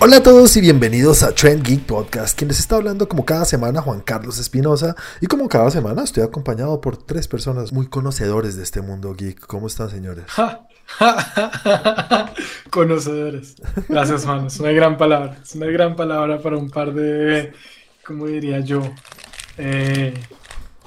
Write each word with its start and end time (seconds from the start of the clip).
Hola 0.00 0.18
a 0.18 0.22
todos 0.22 0.56
y 0.56 0.60
bienvenidos 0.60 1.24
a 1.24 1.34
Trend 1.34 1.64
Geek 1.66 1.84
Podcast, 1.84 2.38
quien 2.38 2.46
les 2.46 2.60
está 2.60 2.76
hablando 2.76 3.08
como 3.08 3.24
cada 3.24 3.44
semana 3.44 3.82
Juan 3.82 4.00
Carlos 4.00 4.38
Espinosa 4.38 4.94
y 5.20 5.26
como 5.26 5.48
cada 5.48 5.72
semana 5.72 6.04
estoy 6.04 6.22
acompañado 6.22 6.80
por 6.80 6.96
tres 6.96 7.26
personas 7.26 7.72
muy 7.72 7.88
conocedores 7.88 8.56
de 8.56 8.62
este 8.62 8.80
mundo 8.80 9.12
geek. 9.16 9.40
¿Cómo 9.46 9.66
están 9.66 9.90
señores? 9.90 10.24
conocedores. 12.70 13.56
Gracias, 13.88 14.24
manos. 14.24 14.54
Es 14.54 14.60
una 14.60 14.70
gran 14.70 14.96
palabra. 14.96 15.36
Es 15.42 15.56
una 15.56 15.66
gran 15.66 15.96
palabra 15.96 16.40
para 16.40 16.56
un 16.56 16.70
par 16.70 16.94
de, 16.94 17.52
¿cómo 18.06 18.28
diría 18.28 18.60
yo? 18.60 18.82
Eh, 19.56 20.14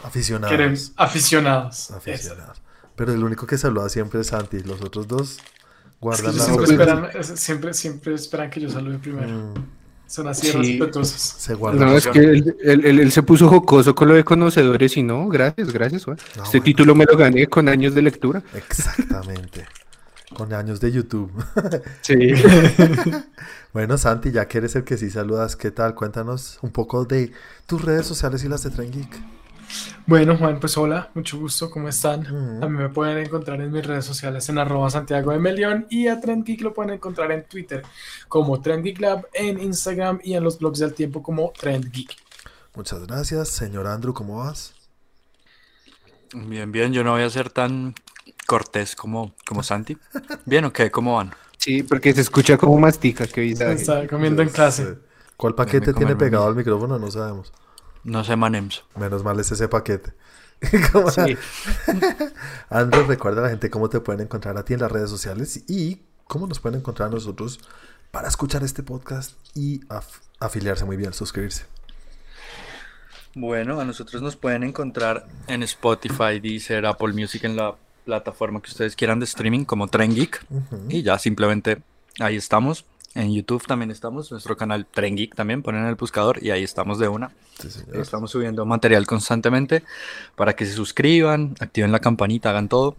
aficionados. 0.06 0.94
Aficionados. 0.96 1.92
Aficionados. 1.92 2.62
Pero 2.96 3.14
el 3.14 3.22
único 3.22 3.46
que 3.46 3.58
saluda 3.58 3.90
siempre 3.90 4.22
es 4.22 4.28
Santi. 4.28 4.60
Los 4.60 4.82
otros 4.82 5.06
dos 5.10 5.40
guardan 6.02 6.36
la 6.36 6.44
siempre 6.44 6.66
esperan, 6.66 7.24
siempre, 7.24 7.74
siempre 7.74 8.14
esperan 8.16 8.50
que 8.50 8.60
yo 8.60 8.70
salude 8.70 8.98
primero. 8.98 9.30
Mm. 9.30 9.54
Son 10.08 10.28
así 10.28 10.52
respetuosos. 10.52 11.22
Se 11.22 11.56
no, 11.56 11.96
es 11.96 12.06
que 12.08 12.20
él, 12.20 12.56
él, 12.62 13.12
se 13.14 13.24
puso 13.24 13.48
jocoso 13.48 13.96
con 13.96 14.10
lo 14.10 14.16
de 14.16 14.26
conocedores 14.26 14.98
y 14.98 15.04
no, 15.04 15.30
gracias, 15.30 15.72
gracias. 15.72 16.06
este 16.44 16.60
título 16.60 16.96
me 16.96 17.06
lo 17.06 17.16
gané 17.16 17.48
con 17.48 17.70
años 17.70 17.96
de 17.96 18.02
lectura. 18.02 18.44
Exactamente. 18.54 19.66
con 20.36 20.52
años 20.52 20.82
de 20.82 20.92
YouTube. 20.92 21.32
sí. 22.02 22.18
bueno, 23.74 23.98
Santi, 23.98 24.32
ya 24.32 24.50
que 24.50 24.58
eres 24.58 24.76
el 24.76 24.84
que 24.84 24.98
sí 24.98 25.10
saludas, 25.10 25.56
¿qué 25.56 25.72
tal? 25.72 25.96
Cuéntanos 25.96 26.60
un 26.62 26.72
poco 26.72 27.06
de 27.06 27.32
tus 27.66 27.82
redes 27.82 28.06
sociales 28.06 28.44
y 28.44 28.50
las 28.50 28.64
de 28.64 28.72
Tren 28.72 28.92
Geek. 28.92 29.41
Bueno, 30.08 30.38
Juan, 30.38 30.60
pues 30.60 30.78
hola, 30.78 31.10
mucho 31.14 31.38
gusto, 31.38 31.70
¿cómo 31.70 31.88
están? 31.88 32.26
A 32.62 32.68
mí 32.68 32.78
me 32.78 32.90
pueden 32.90 33.18
encontrar 33.18 33.62
en 33.62 33.72
mis 33.72 33.86
redes 33.86 34.06
sociales 34.06 34.48
en 34.50 34.58
arroba 34.58 34.90
Santiago 34.90 35.32
de 35.32 35.40
Melión 35.40 35.88
y 35.90 36.08
a 36.08 36.20
Trend 36.20 36.46
Geek 36.46 36.62
lo 36.62 36.74
pueden 36.74 36.94
encontrar 36.94 37.32
en 37.32 37.44
Twitter 37.44 37.84
como 38.28 38.60
Trend 38.62 38.84
Geek 38.84 39.00
Lab, 39.00 39.28
en 39.34 39.62
Instagram 39.62 40.20
y 40.24 40.34
en 40.34 40.44
los 40.44 40.60
blogs 40.60 40.80
del 40.80 40.94
tiempo 40.94 41.24
como 41.24 41.54
Trend 41.58 41.92
Geek. 41.92 42.16
Muchas 42.76 43.06
gracias, 43.06 43.50
señor 43.50 43.88
Andrew, 43.88 44.14
¿cómo 44.14 44.40
vas? 44.40 44.74
Bien, 46.34 46.72
bien, 46.72 46.94
yo 46.94 47.04
no 47.04 47.12
voy 47.12 47.24
a 47.24 47.30
ser 47.30 47.50
tan 47.50 47.94
cortés 48.48 48.96
como, 48.96 49.34
como 49.46 49.64
Santi. 49.64 49.98
Bien, 50.46 50.66
ok, 50.66 50.90
¿cómo 50.92 51.16
van? 51.16 51.32
Sí, 51.58 51.84
porque 51.84 52.14
se 52.14 52.22
escucha 52.22 52.58
como 52.58 52.78
mastica, 52.80 53.28
que 53.28 53.52
Está 53.52 54.08
comiendo 54.08 54.42
en 54.42 54.50
clase. 54.50 54.98
¿Cuál 55.38 55.56
paquete 55.56 55.94
tiene 55.94 56.16
pegado 56.16 56.48
al 56.48 56.56
micrófono? 56.56 56.98
No 56.98 57.12
sabemos. 57.12 57.54
No 58.04 58.24
sé 58.24 58.36
manems. 58.36 58.84
Menos 58.96 59.24
mal 59.24 59.40
es 59.40 59.52
ese 59.52 59.68
paquete. 59.68 60.14
sí. 60.62 61.38
Andrés, 62.70 63.08
recuerda 63.08 63.42
a 63.42 63.44
la 63.46 63.50
gente 63.50 63.70
cómo 63.70 63.90
te 63.90 64.00
pueden 64.00 64.22
encontrar 64.22 64.58
a 64.58 64.66
ti 64.66 64.74
en 64.74 64.82
las 64.82 64.92
redes 64.92 65.10
sociales 65.10 65.64
y 65.68 66.02
cómo 66.28 66.48
nos 66.48 66.60
pueden 66.60 66.80
encontrar 66.80 67.10
a 67.10 67.12
nosotros 67.12 67.60
para 68.12 68.28
escuchar 68.28 68.64
este 68.64 68.84
podcast 68.84 69.34
y 69.56 69.82
afiliarse 70.40 70.86
muy 70.86 70.98
bien, 70.98 71.14
suscribirse. 71.14 71.66
Bueno, 73.34 73.80
a 73.80 73.86
nosotros 73.86 74.22
nos 74.22 74.36
pueden 74.36 74.64
encontrar 74.64 75.26
en 75.48 75.64
Spotify, 75.64 76.40
Deezer, 76.42 76.86
Apple 76.86 77.14
Music, 77.14 77.46
en 77.46 77.56
la 77.56 77.76
plataforma 78.06 78.62
que 78.62 78.70
ustedes 78.70 78.96
quieran 78.96 79.20
de 79.20 79.26
streaming 79.26 79.64
como 79.64 79.88
Tren 79.88 80.14
Geek. 80.14 80.46
Y 80.90 81.02
ya 81.04 81.18
simplemente 81.18 81.82
ahí 82.20 82.36
estamos. 82.36 82.86
En 83.14 83.34
YouTube 83.34 83.66
también 83.68 83.92
estamos, 83.92 84.32
nuestro 84.32 84.56
canal 84.56 84.86
Tren 84.86 85.18
Geek 85.18 85.36
también, 85.36 85.62
ponen 85.62 85.86
el 85.86 85.96
buscador 85.96 86.42
y 86.42 86.52
ahí 86.52 86.64
estamos 86.64 86.98
de 86.98 87.10
una. 87.10 87.32
estamos 87.94 88.32
subiendo 88.32 88.66
material 88.66 89.06
constantemente 89.06 89.84
para 90.36 90.56
que 90.56 90.66
se 90.66 90.74
suscriban, 90.74 91.56
activen 91.60 91.92
la 91.92 92.00
campanita, 92.00 92.52
hagan 92.52 92.70
todo. 92.70 92.96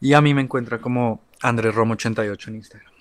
Y 0.00 0.14
a 0.14 0.22
mí 0.22 0.32
me 0.32 0.40
encuentra 0.40 0.78
como 0.78 1.20
Andrés 1.42 1.74
Romo 1.74 1.92
88 1.92 2.50
en 2.50 2.56
Instagram. 2.56 2.92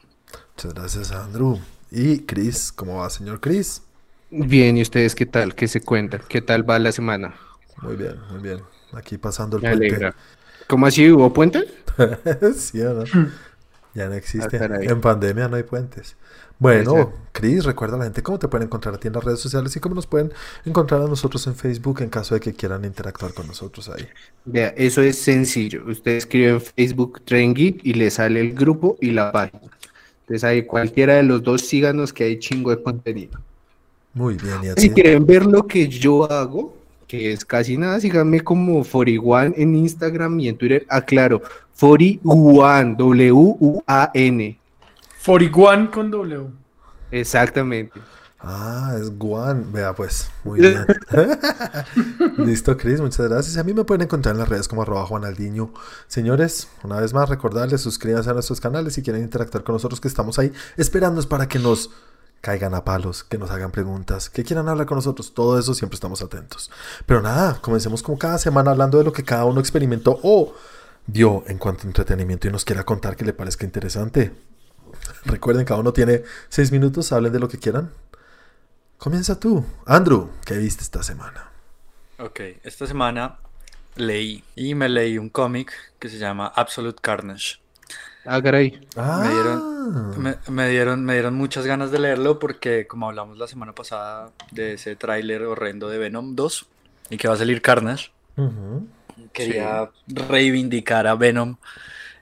Muchas 0.55 0.73
gracias, 0.73 1.11
Andrew. 1.11 1.59
Y 1.91 2.19
Chris, 2.19 2.73
¿cómo 2.73 2.97
va, 2.97 3.09
señor 3.09 3.39
Chris? 3.39 3.81
Bien, 4.29 4.77
¿y 4.77 4.81
ustedes 4.81 5.15
qué 5.15 5.25
tal? 5.25 5.55
¿Qué 5.55 5.67
se 5.67 5.81
cuentan? 5.81 6.21
¿Qué 6.27 6.41
tal 6.41 6.69
va 6.69 6.77
la 6.77 6.91
semana? 6.91 7.35
Muy 7.81 7.95
bien, 7.95 8.15
muy 8.31 8.41
bien. 8.41 8.59
Aquí 8.91 9.17
pasando 9.17 9.57
el 9.57 9.61
puente. 9.61 10.13
¿Cómo 10.67 10.87
así? 10.87 11.09
¿Hubo 11.09 11.31
puente? 11.31 11.65
sí, 12.57 12.79
¿no? 12.79 13.03
Ya 13.95 14.07
no 14.07 14.15
existe. 14.15 14.57
Ah, 14.57 14.79
en 14.81 15.01
pandemia 15.01 15.47
no 15.47 15.55
hay 15.55 15.61
puentes. 15.61 16.15
Bueno, 16.59 17.11
Cris, 17.31 17.65
recuerda 17.65 17.95
a 17.95 17.99
la 17.99 18.03
gente 18.05 18.21
cómo 18.21 18.39
te 18.39 18.47
pueden 18.47 18.67
encontrar 18.67 18.95
a 18.95 18.97
ti 18.97 19.07
en 19.07 19.13
las 19.13 19.23
redes 19.23 19.39
sociales 19.39 19.75
y 19.75 19.79
cómo 19.79 19.95
nos 19.95 20.07
pueden 20.07 20.31
encontrar 20.65 21.01
a 21.01 21.07
nosotros 21.07 21.45
en 21.47 21.55
Facebook 21.55 22.01
en 22.01 22.09
caso 22.09 22.35
de 22.35 22.39
que 22.39 22.53
quieran 22.53 22.85
interactuar 22.85 23.33
con 23.33 23.47
nosotros 23.47 23.89
ahí. 23.89 24.07
Vea, 24.45 24.73
eso 24.77 25.01
es 25.01 25.19
sencillo. 25.19 25.83
Usted 25.87 26.11
escribe 26.11 26.49
en 26.49 26.61
Facebook 26.61 27.21
Tren 27.25 27.53
y 27.57 27.93
le 27.93 28.09
sale 28.11 28.39
el 28.39 28.53
grupo 28.53 28.97
y 29.01 29.11
la 29.11 29.31
página. 29.31 29.61
Entonces 30.21 30.43
ahí 30.43 30.63
cualquiera 30.63 31.15
de 31.15 31.23
los 31.23 31.43
dos 31.43 31.61
síganos 31.61 32.13
que 32.13 32.23
hay 32.23 32.39
chingo 32.39 32.69
de 32.69 32.81
contenido. 32.81 33.39
Muy 34.13 34.35
bien. 34.35 34.59
¿y 34.77 34.81
si 34.81 34.89
quieren 34.91 35.25
ver 35.25 35.45
lo 35.45 35.67
que 35.67 35.87
yo 35.87 36.31
hago, 36.31 36.75
que 37.07 37.33
es 37.33 37.43
casi 37.43 37.77
nada, 37.77 37.99
síganme 37.99 38.41
como 38.41 38.83
41 38.83 39.53
en 39.57 39.75
Instagram 39.75 40.39
y 40.39 40.49
en 40.49 40.57
Twitter. 40.57 40.85
Aclaro, 40.87 41.41
41, 41.79 42.95
W-U-A-N. 42.95 44.57
41 45.25 45.91
con 45.91 46.11
W. 46.11 46.47
Exactamente. 47.11 47.99
Ah, 48.39 48.95
es 48.99 49.17
Guan. 49.17 49.71
Vea, 49.71 49.93
pues, 49.93 50.29
muy 50.43 50.59
bien. 50.59 50.85
Listo, 52.37 52.75
Chris, 52.75 52.99
muchas 52.99 53.29
gracias. 53.29 53.55
A 53.55 53.63
mí 53.63 53.73
me 53.73 53.85
pueden 53.85 54.01
encontrar 54.01 54.35
en 54.35 54.39
las 54.39 54.49
redes 54.49 54.67
como 54.67 54.81
arroba 54.81 55.05
Juanaldiño. 55.05 55.71
Señores, 56.07 56.67
una 56.83 56.99
vez 56.99 57.13
más, 57.13 57.29
recordarles, 57.29 57.79
suscríbanse 57.79 58.29
a 58.29 58.33
nuestros 58.33 58.59
canales 58.59 58.95
si 58.95 59.01
quieren 59.01 59.23
interactuar 59.23 59.63
con 59.63 59.73
nosotros, 59.73 60.01
que 60.01 60.09
estamos 60.09 60.39
ahí 60.39 60.51
esperándonos 60.75 61.25
para 61.25 61.47
que 61.47 61.57
nos 61.57 61.91
caigan 62.41 62.73
a 62.73 62.83
palos, 62.83 63.23
que 63.23 63.37
nos 63.37 63.49
hagan 63.49 63.71
preguntas, 63.71 64.29
que 64.29 64.43
quieran 64.43 64.67
hablar 64.67 64.87
con 64.87 64.97
nosotros. 64.97 65.33
Todo 65.33 65.57
eso 65.57 65.73
siempre 65.73 65.95
estamos 65.95 66.21
atentos. 66.21 66.69
Pero 67.05 67.21
nada, 67.21 67.59
comencemos 67.61 68.03
como 68.03 68.17
cada 68.17 68.37
semana 68.37 68.71
hablando 68.71 68.97
de 68.97 69.05
lo 69.05 69.13
que 69.13 69.23
cada 69.23 69.45
uno 69.45 69.61
experimentó 69.61 70.19
o 70.21 70.53
vio 71.07 71.45
en 71.47 71.57
cuanto 71.57 71.83
a 71.83 71.87
entretenimiento 71.87 72.49
y 72.49 72.51
nos 72.51 72.65
quiera 72.65 72.83
contar 72.83 73.15
que 73.15 73.23
le 73.23 73.31
parezca 73.31 73.63
interesante. 73.63 74.33
Recuerden, 75.25 75.65
cada 75.65 75.79
uno 75.79 75.93
tiene 75.93 76.23
seis 76.49 76.71
minutos, 76.71 77.11
hablen 77.11 77.33
de 77.33 77.39
lo 77.39 77.47
que 77.47 77.57
quieran. 77.57 77.91
Comienza 78.97 79.39
tú. 79.39 79.65
Andrew, 79.85 80.29
¿qué 80.45 80.57
viste 80.57 80.83
esta 80.83 81.03
semana? 81.03 81.49
Ok, 82.19 82.39
esta 82.63 82.87
semana 82.87 83.37
leí 83.95 84.43
y 84.55 84.75
me 84.75 84.89
leí 84.89 85.17
un 85.17 85.29
cómic 85.29 85.73
que 85.99 86.09
se 86.09 86.17
llama 86.17 86.47
Absolute 86.47 86.99
Carnage. 87.01 87.57
Ah, 88.25 88.41
caray. 88.41 88.87
Ah. 88.95 89.19
Me, 89.21 89.29
dieron, 89.33 90.45
me, 90.47 90.69
dieron, 90.69 91.05
me 91.05 91.13
dieron 91.13 91.35
muchas 91.35 91.65
ganas 91.65 91.91
de 91.91 91.99
leerlo 91.99 92.39
porque 92.39 92.87
como 92.87 93.09
hablamos 93.09 93.37
la 93.37 93.47
semana 93.47 93.73
pasada 93.73 94.31
de 94.51 94.73
ese 94.73 94.95
tráiler 94.95 95.43
horrendo 95.43 95.89
de 95.89 95.97
Venom 95.97 96.35
2 96.35 96.65
y 97.09 97.17
que 97.17 97.27
va 97.27 97.33
a 97.33 97.37
salir 97.37 97.61
Carnage, 97.61 98.11
quería 99.33 99.89
reivindicar 100.07 101.07
a 101.07 101.15
Venom 101.15 101.57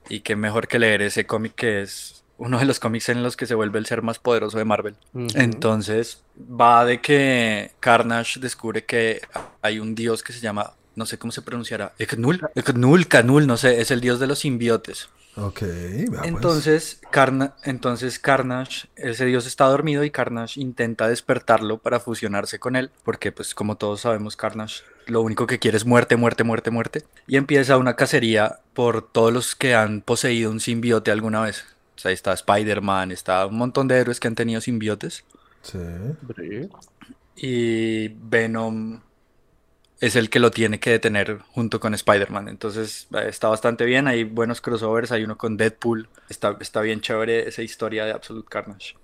y 0.09 0.21
que 0.21 0.35
mejor 0.35 0.67
que 0.67 0.79
leer 0.79 1.03
ese 1.03 1.27
cómic 1.27 1.53
que 1.53 1.83
es 1.83 2.20
uno 2.41 2.57
de 2.57 2.65
los 2.65 2.79
cómics 2.79 3.09
en 3.09 3.21
los 3.21 3.37
que 3.37 3.45
se 3.45 3.53
vuelve 3.53 3.77
el 3.77 3.85
ser 3.85 4.01
más 4.01 4.17
poderoso 4.17 4.57
de 4.57 4.65
Marvel. 4.65 4.95
Entonces, 5.35 6.23
va 6.39 6.83
de 6.85 6.99
que 6.99 7.71
Carnage 7.79 8.39
descubre 8.39 8.83
que 8.83 9.21
hay 9.61 9.79
un 9.79 9.93
dios 9.93 10.23
que 10.23 10.33
se 10.33 10.39
llama, 10.39 10.73
no 10.95 11.05
sé 11.05 11.19
cómo 11.19 11.31
se 11.31 11.43
pronunciará, 11.43 11.93
Eknul, 11.99 12.41
Eknul, 12.55 13.07
Canul, 13.07 13.45
no 13.45 13.57
sé, 13.57 13.79
es 13.79 13.91
el 13.91 14.01
dios 14.01 14.19
de 14.19 14.25
los 14.25 14.39
simbiotes. 14.39 15.09
Ok, 15.35 15.59
pues. 15.59 16.21
entonces, 16.23 16.99
entonces 17.63 18.17
Carnage, 18.17 18.87
ese 18.95 19.25
dios 19.25 19.45
está 19.45 19.65
dormido 19.65 20.03
y 20.03 20.09
Carnage 20.09 20.59
intenta 20.59 21.07
despertarlo 21.07 21.77
para 21.77 21.99
fusionarse 21.99 22.57
con 22.57 22.75
él, 22.75 22.89
porque 23.03 23.31
pues 23.31 23.53
como 23.53 23.77
todos 23.77 24.01
sabemos, 24.01 24.35
Carnage 24.35 24.81
lo 25.05 25.21
único 25.21 25.45
que 25.45 25.59
quiere 25.59 25.77
es 25.77 25.85
muerte, 25.85 26.15
muerte, 26.15 26.43
muerte, 26.43 26.71
muerte. 26.71 27.03
Y 27.27 27.37
empieza 27.37 27.77
una 27.77 27.95
cacería 27.95 28.59
por 28.73 29.01
todos 29.01 29.31
los 29.31 29.55
que 29.55 29.75
han 29.75 30.01
poseído 30.01 30.49
un 30.51 30.59
simbiote 30.59 31.11
alguna 31.11 31.41
vez 31.41 31.65
ahí 32.03 32.13
está 32.13 32.33
Spider-Man, 32.33 33.11
está 33.11 33.45
un 33.45 33.57
montón 33.57 33.87
de 33.87 33.97
héroes 33.97 34.19
que 34.19 34.27
han 34.27 34.35
tenido 34.35 34.61
simbiotes. 34.61 35.23
Sí. 35.61 35.77
Y 37.35 38.07
Venom 38.09 39.01
es 39.99 40.15
el 40.15 40.29
que 40.29 40.39
lo 40.39 40.51
tiene 40.51 40.79
que 40.79 40.89
detener 40.89 41.39
junto 41.51 41.79
con 41.79 41.93
Spider-Man. 41.93 42.47
Entonces 42.47 43.07
eh, 43.13 43.25
está 43.27 43.47
bastante 43.49 43.85
bien, 43.85 44.07
hay 44.07 44.23
buenos 44.23 44.59
crossovers, 44.59 45.11
hay 45.11 45.23
uno 45.23 45.37
con 45.37 45.57
Deadpool. 45.57 46.09
Está, 46.27 46.57
está 46.59 46.81
bien 46.81 47.01
chévere 47.01 47.47
esa 47.47 47.61
historia 47.61 48.05
de 48.05 48.11
Absolute 48.11 48.49
Carnage. 48.49 48.95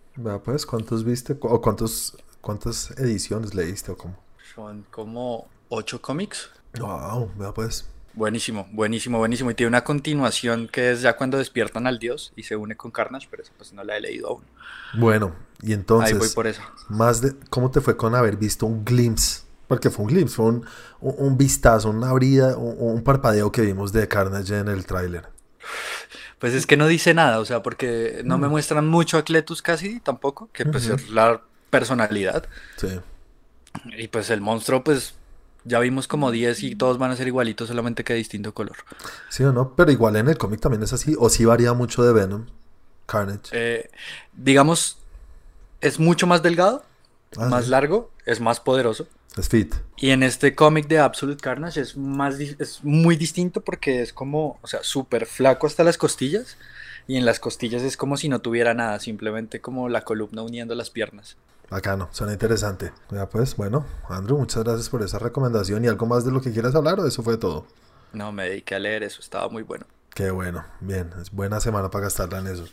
pues, 0.43 0.65
¿cuántos 0.65 1.03
viste? 1.03 1.37
¿O 1.39 1.61
cuántos, 1.61 2.17
cuántas 2.41 2.91
ediciones 2.97 3.53
leíste 3.53 3.91
o 3.91 3.97
cómo? 3.97 4.17
Son 4.55 4.85
como 4.89 5.47
ocho 5.69 6.01
cómics. 6.01 6.49
Wow, 6.79 7.31
vea 7.37 7.53
pues. 7.53 7.87
Buenísimo, 8.17 8.67
buenísimo, 8.71 9.19
buenísimo. 9.19 9.51
Y 9.51 9.53
tiene 9.53 9.67
una 9.67 9.83
continuación 9.83 10.67
que 10.67 10.91
es 10.91 11.03
ya 11.03 11.15
cuando 11.15 11.37
despiertan 11.37 11.85
al 11.85 11.99
dios 11.99 12.33
y 12.35 12.41
se 12.41 12.55
une 12.55 12.75
con 12.75 12.89
Carnage, 12.89 13.27
pero 13.29 13.43
eso 13.43 13.51
pues 13.55 13.73
no 13.73 13.83
la 13.83 13.95
he 13.95 14.01
leído 14.01 14.29
aún. 14.29 14.43
Bueno, 14.97 15.35
y 15.61 15.73
entonces. 15.73 16.13
Ahí 16.13 16.17
voy 16.17 16.29
por 16.29 16.47
eso. 16.47 16.63
Más 16.89 17.21
de, 17.21 17.35
¿Cómo 17.51 17.69
te 17.69 17.79
fue 17.79 17.95
con 17.95 18.15
haber 18.15 18.35
visto 18.35 18.65
un 18.65 18.83
glimpse? 18.83 19.41
Porque 19.67 19.91
fue 19.91 20.05
un 20.05 20.11
glimpse, 20.11 20.35
fue 20.35 20.45
un, 20.45 20.65
un, 20.99 21.37
vistazo, 21.37 21.91
una 21.91 22.09
abrida, 22.09 22.57
un, 22.57 22.75
un, 22.79 23.03
parpadeo 23.03 23.51
que 23.51 23.61
vimos 23.61 23.93
de 23.93 24.07
Carnage 24.07 24.57
en 24.57 24.69
el 24.69 24.87
tráiler. 24.87 25.29
Pues 26.39 26.55
es 26.55 26.65
que 26.65 26.75
no 26.75 26.87
dice 26.87 27.13
nada, 27.13 27.39
o 27.39 27.45
sea, 27.45 27.61
porque 27.61 28.21
no 28.25 28.39
me 28.39 28.47
mm. 28.47 28.49
muestran 28.49 28.87
mucho 28.87 29.19
a 29.19 29.25
Cletus 29.25 29.61
casi 29.61 29.99
tampoco, 29.99 30.49
que 30.53 30.65
pues 30.65 30.87
es 30.87 31.11
la 31.11 31.43
personalidad. 31.69 32.47
Sí. 32.77 32.99
Y 33.95 34.07
pues 34.07 34.31
el 34.31 34.41
monstruo, 34.41 34.83
pues 34.83 35.13
ya 35.67 35.79
vimos 35.79 36.07
como 36.07 36.31
10 36.31 36.63
y 36.63 36.75
todos 36.75 36.97
van 36.97 37.11
a 37.11 37.15
ser 37.15 37.27
igualitos, 37.27 37.67
solamente 37.67 38.03
que 38.03 38.13
de 38.13 38.19
distinto 38.19 38.53
color. 38.53 38.77
Sí 39.29 39.43
o 39.43 39.51
no, 39.51 39.75
pero 39.75 39.91
igual 39.91 40.15
en 40.15 40.29
el 40.29 40.37
cómic 40.37 40.61
también 40.61 40.83
es 40.83 40.93
así, 40.93 41.15
o 41.19 41.29
sí 41.29 41.45
varía 41.45 41.73
mucho 41.73 42.03
de 42.03 42.13
Venom, 42.13 42.45
Carnage. 43.05 43.49
Eh, 43.51 43.89
digamos, 44.33 44.97
es 45.81 45.99
mucho 45.99 46.25
más 46.25 46.41
delgado, 46.41 46.83
ah, 47.37 47.45
más 47.45 47.67
largo, 47.67 48.11
es 48.25 48.39
más 48.39 48.59
poderoso. 48.59 49.07
Es 49.37 49.49
fit. 49.49 49.75
Y 49.97 50.09
en 50.09 50.23
este 50.23 50.55
cómic 50.55 50.87
de 50.87 50.99
Absolute 50.99 51.41
Carnage 51.41 51.81
es, 51.81 51.95
más, 51.95 52.39
es 52.39 52.83
muy 52.83 53.15
distinto 53.17 53.61
porque 53.61 54.01
es 54.01 54.11
como, 54.11 54.57
o 54.61 54.67
sea, 54.67 54.81
súper 54.81 55.27
flaco 55.27 55.67
hasta 55.67 55.83
las 55.83 55.97
costillas. 55.97 56.57
Y 57.07 57.15
en 57.17 57.25
las 57.25 57.39
costillas 57.39 57.83
es 57.83 57.95
como 57.95 58.17
si 58.17 58.29
no 58.29 58.39
tuviera 58.39 58.73
nada, 58.73 58.99
simplemente 58.99 59.61
como 59.61 59.89
la 59.89 60.03
columna 60.03 60.41
uniendo 60.41 60.75
las 60.75 60.89
piernas. 60.89 61.37
Acá 61.69 61.97
no, 61.97 62.07
suena 62.11 62.33
interesante. 62.33 62.93
Ya 63.11 63.27
pues, 63.27 63.55
bueno, 63.55 63.85
Andrew, 64.09 64.37
muchas 64.37 64.63
gracias 64.63 64.89
por 64.89 65.01
esa 65.03 65.19
recomendación. 65.19 65.83
¿Y 65.83 65.87
algo 65.87 66.05
más 66.05 66.23
de 66.25 66.31
lo 66.31 66.41
que 66.41 66.51
quieras 66.51 66.75
hablar 66.75 66.99
o 66.99 67.07
eso 67.07 67.23
fue 67.23 67.37
todo? 67.37 67.65
No, 68.13 68.31
me 68.31 68.49
dediqué 68.49 68.75
a 68.75 68.79
leer 68.79 69.03
eso, 69.03 69.19
estaba 69.21 69.49
muy 69.49 69.63
bueno. 69.63 69.85
Qué 70.13 70.31
bueno, 70.31 70.65
bien, 70.79 71.11
es 71.21 71.31
buena 71.31 71.59
semana 71.59 71.91
para 71.91 72.05
gastarla 72.05 72.39
en 72.39 72.47
eso. 72.47 72.65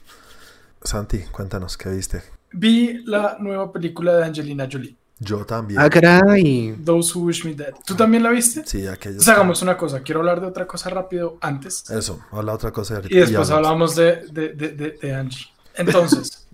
Santi, 0.82 1.19
cuéntanos, 1.25 1.76
¿qué 1.76 1.91
viste? 1.91 2.23
Vi 2.52 3.02
la 3.05 3.37
nueva 3.41 3.73
película 3.73 4.14
de 4.17 4.25
Angelina 4.25 4.69
Jolie. 4.70 4.97
Yo 5.19 5.44
también. 5.44 5.81
Ah, 5.81 5.88
caray. 5.88 6.76
Those 6.85 7.17
Who 7.17 7.25
Wish 7.25 7.44
Me 7.44 7.55
Dead. 7.55 7.73
¿Tú 7.85 7.94
también 7.94 8.23
la 8.23 8.31
viste? 8.31 8.62
Sí, 8.67 8.87
aquello. 8.87 9.17
Pues 9.17 9.29
hagamos 9.29 9.62
una 9.62 9.76
cosa. 9.76 10.00
Quiero 10.00 10.20
hablar 10.20 10.40
de 10.40 10.47
otra 10.47 10.67
cosa 10.67 10.90
rápido 10.90 11.38
antes. 11.40 11.88
Eso, 11.90 12.20
habla 12.31 12.52
otra 12.52 12.73
cosa. 12.73 13.00
Y 13.08 13.17
después 13.17 13.50
hablamos 13.50 13.94
de, 13.97 14.26
de, 14.31 14.50
de, 14.50 14.99
de 15.00 15.14
Angie. 15.14 15.47
Entonces, 15.75 16.47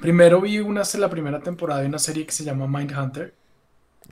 Primero 0.00 0.40
vi 0.40 0.58
una, 0.60 0.82
la 0.98 1.10
primera 1.10 1.40
temporada 1.40 1.80
de 1.80 1.86
una 1.86 1.98
serie 1.98 2.26
que 2.26 2.32
se 2.32 2.44
llama 2.44 2.66
Mindhunter. 2.66 3.34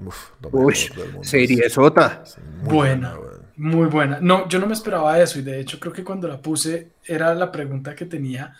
Uf, 0.04 0.30
Uy, 0.52 0.74
serie 1.22 1.68
sota. 1.68 2.24
buena, 2.64 3.14
muy 3.56 3.86
buena. 3.86 4.18
No, 4.20 4.48
yo 4.48 4.58
no 4.58 4.66
me 4.66 4.72
esperaba 4.72 5.20
eso 5.20 5.38
y 5.38 5.42
de 5.42 5.60
hecho 5.60 5.78
creo 5.78 5.92
que 5.92 6.02
cuando 6.02 6.28
la 6.28 6.40
puse 6.40 6.92
era 7.04 7.34
la 7.34 7.52
pregunta 7.52 7.94
que 7.94 8.06
tenía. 8.06 8.54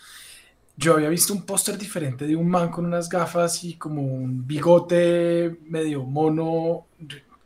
Yo 0.75 0.93
había 0.93 1.09
visto 1.09 1.33
un 1.33 1.45
póster 1.45 1.77
diferente 1.77 2.25
de 2.25 2.35
un 2.35 2.49
man 2.49 2.69
con 2.69 2.85
unas 2.85 3.07
gafas 3.07 3.63
y 3.63 3.75
como 3.75 4.01
un 4.01 4.45
bigote 4.47 5.57
medio 5.67 6.03
mono, 6.03 6.87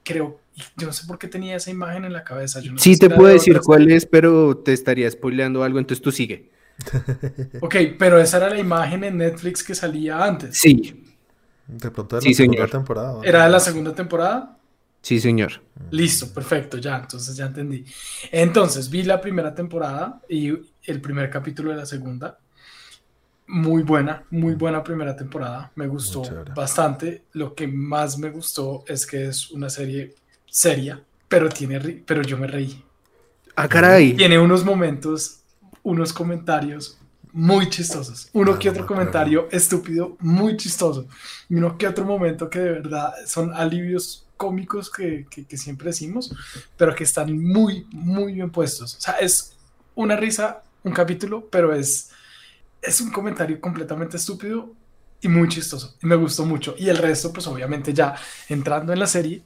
creo, 0.03 0.39
yo 0.77 0.87
no 0.87 0.93
sé 0.93 1.05
por 1.05 1.17
qué 1.17 1.27
tenía 1.27 1.57
esa 1.57 1.69
imagen 1.69 2.05
en 2.05 2.13
la 2.13 2.23
cabeza. 2.23 2.61
Yo 2.61 2.71
sí, 2.77 2.97
te 2.97 3.09
puedo 3.09 3.31
decir 3.31 3.59
cuál 3.61 3.91
es, 3.91 4.05
pero 4.05 4.57
te 4.57 4.71
estaría 4.71 5.09
spoileando 5.11 5.63
algo, 5.63 5.79
entonces 5.79 6.01
tú 6.01 6.11
sigue. 6.11 6.49
ok, 7.61 7.75
pero 7.97 8.19
esa 8.19 8.37
era 8.37 8.49
la 8.49 8.59
imagen 8.59 9.03
en 9.03 9.17
Netflix 9.17 9.63
que 9.63 9.75
salía 9.75 10.23
antes. 10.23 10.57
Sí. 10.57 11.03
De 11.67 11.91
pronto 11.91 12.17
era 12.17 12.25
la 12.25 12.33
segunda 12.33 12.67
temporada. 12.67 13.21
¿Era 13.23 13.43
de 13.43 13.49
la 13.49 13.59
segunda 13.59 13.93
temporada? 13.93 14.57
Sí, 15.01 15.19
señor. 15.19 15.61
Listo, 15.91 16.33
perfecto, 16.33 16.77
ya, 16.77 16.97
entonces 16.97 17.35
ya 17.35 17.45
entendí. 17.45 17.85
Entonces, 18.31 18.89
vi 18.89 19.03
la 19.03 19.21
primera 19.21 19.53
temporada 19.53 20.21
y 20.27 20.51
el 20.83 21.01
primer 21.01 21.29
capítulo 21.29 21.71
de 21.71 21.77
la 21.77 21.85
segunda. 21.85 22.37
Muy 23.47 23.83
buena, 23.83 24.23
muy 24.31 24.55
mm. 24.55 24.57
buena 24.57 24.83
primera 24.83 25.15
temporada. 25.15 25.71
Me 25.75 25.87
gustó 25.87 26.23
bastante. 26.53 27.23
Lo 27.33 27.55
que 27.55 27.67
más 27.67 28.17
me 28.17 28.29
gustó 28.29 28.83
es 28.87 29.05
que 29.05 29.27
es 29.27 29.49
una 29.51 29.69
serie 29.69 30.15
seria, 30.45 31.01
pero, 31.27 31.47
tiene, 31.47 32.03
pero 32.05 32.21
yo 32.21 32.37
me 32.37 32.47
reí. 32.47 32.83
Ah, 33.55 33.69
caray. 33.69 34.13
Tiene 34.13 34.37
unos 34.37 34.65
momentos 34.65 35.43
unos 35.87 36.11
comentarios 36.11 36.97
muy 37.31 37.69
chistosos. 37.69 38.29
Uno 38.33 38.59
que 38.59 38.69
otro 38.69 38.85
comentario 38.85 39.47
estúpido, 39.51 40.17
muy 40.19 40.57
chistoso. 40.57 41.07
Y 41.47 41.55
uno 41.55 41.77
que 41.77 41.87
otro 41.87 42.03
momento 42.03 42.49
que 42.49 42.59
de 42.59 42.71
verdad 42.71 43.13
son 43.25 43.53
alivios 43.53 44.25
cómicos 44.35 44.91
que, 44.91 45.25
que, 45.29 45.57
siempre 45.57 45.87
decimos, 45.87 46.35
pero 46.75 46.93
que 46.93 47.05
están 47.05 47.41
muy, 47.41 47.87
muy 47.91 48.33
bien 48.33 48.49
puestos. 48.49 48.95
O 48.95 48.99
sea, 48.99 49.13
es 49.19 49.53
una 49.95 50.17
risa, 50.17 50.61
un 50.83 50.91
capítulo, 50.91 51.47
pero 51.49 51.73
es, 51.73 52.09
es 52.81 52.99
un 52.99 53.09
comentario 53.09 53.61
completamente 53.61 54.17
estúpido 54.17 54.73
y 55.21 55.29
muy 55.29 55.47
chistoso. 55.47 55.95
Y 56.03 56.05
me 56.05 56.17
gustó 56.17 56.45
mucho. 56.45 56.75
Y 56.77 56.89
el 56.89 56.97
resto, 56.97 57.31
pues 57.31 57.47
obviamente 57.47 57.93
ya 57.93 58.13
entrando 58.49 58.91
en 58.91 58.99
la 58.99 59.07
serie, 59.07 59.41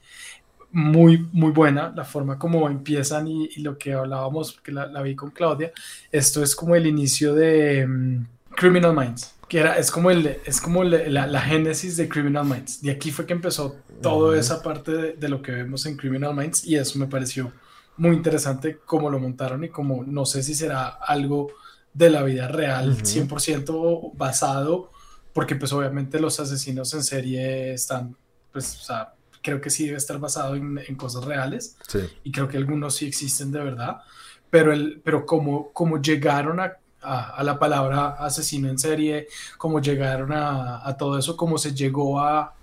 muy, 0.71 1.27
muy 1.31 1.51
buena, 1.51 1.91
la 1.95 2.05
forma 2.05 2.39
como 2.39 2.69
empiezan 2.69 3.27
y, 3.27 3.49
lo 3.57 3.77
que 3.77 3.93
hablábamos, 3.93 4.59
que 4.63 4.71
la, 4.71 5.01
vi 5.01 5.15
con 5.15 5.31
Claudia, 5.31 5.71
esto 6.11 6.43
es 6.43 6.55
como 6.55 6.75
el 6.75 6.87
inicio 6.87 7.35
de 7.35 7.85
mm, 7.85 8.25
Criminal 8.55 8.95
Minds, 8.95 9.35
que 9.47 9.59
era, 9.59 9.77
es 9.77 9.91
como, 9.91 10.11
el, 10.11 10.37
es 10.45 10.61
como 10.61 10.83
la, 10.83 11.41
génesis 11.41 11.97
de 11.97 12.07
Criminal 12.07 12.45
Minds. 12.45 12.81
De 12.81 12.91
aquí 12.91 13.11
fue 13.11 13.25
que 13.25 13.33
empezó 13.33 13.77
toda 14.01 14.39
esa 14.39 14.61
parte 14.61 15.15
de, 15.15 15.29
lo 15.29 15.41
que 15.41 15.51
vemos 15.51 15.85
en 15.85 15.97
Criminal 15.97 16.35
Minds 16.35 16.65
y 16.65 16.75
eso 16.75 16.97
me 16.97 17.07
pareció 17.07 17.51
muy 17.97 18.15
interesante 18.15 18.79
cómo 18.85 19.09
lo 19.09 19.19
montaron 19.19 19.63
y 19.63 19.69
como 19.69 20.03
no 20.03 20.25
sé 20.25 20.41
si 20.41 20.55
será 20.55 20.87
algo 20.87 21.51
de 21.93 22.09
la 22.09 22.23
vida 22.23 22.47
real, 22.47 22.97
100% 22.97 24.11
basado, 24.15 24.89
porque 25.33 25.55
pues 25.55 25.73
obviamente 25.73 26.19
los 26.19 26.39
asesinos 26.39 26.93
en 26.93 27.03
serie 27.03 27.73
están, 27.73 28.15
pues, 28.53 28.77
o 28.77 28.83
sea, 28.83 29.13
creo 29.41 29.61
que 29.61 29.69
sí 29.69 29.85
debe 29.85 29.97
estar 29.97 30.19
basado 30.19 30.55
en, 30.55 30.95
cosas 30.95 31.25
reales. 31.25 31.77
Y 32.23 32.31
creo 32.31 32.47
que 32.47 32.57
algunos 32.57 32.95
sí 32.95 33.07
existen 33.07 33.51
de 33.51 33.59
verdad. 33.59 34.01
Pero, 34.49 34.73
el, 34.73 35.01
pero 35.03 35.25
como, 35.25 35.71
como 35.71 36.01
llegaron 36.01 36.59
a, 36.59 36.77
a, 37.01 37.43
la 37.43 37.57
palabra 37.57 38.09
asesino 38.19 38.69
en 38.69 38.77
serie, 38.77 39.27
como 39.57 39.79
llegaron 39.79 40.31
a, 40.31 40.87
a 40.87 40.97
todo 40.97 41.17
eso, 41.17 41.37
como 41.37 41.57
se 41.57 41.73
llegó 41.73 42.19
a, 42.19 42.53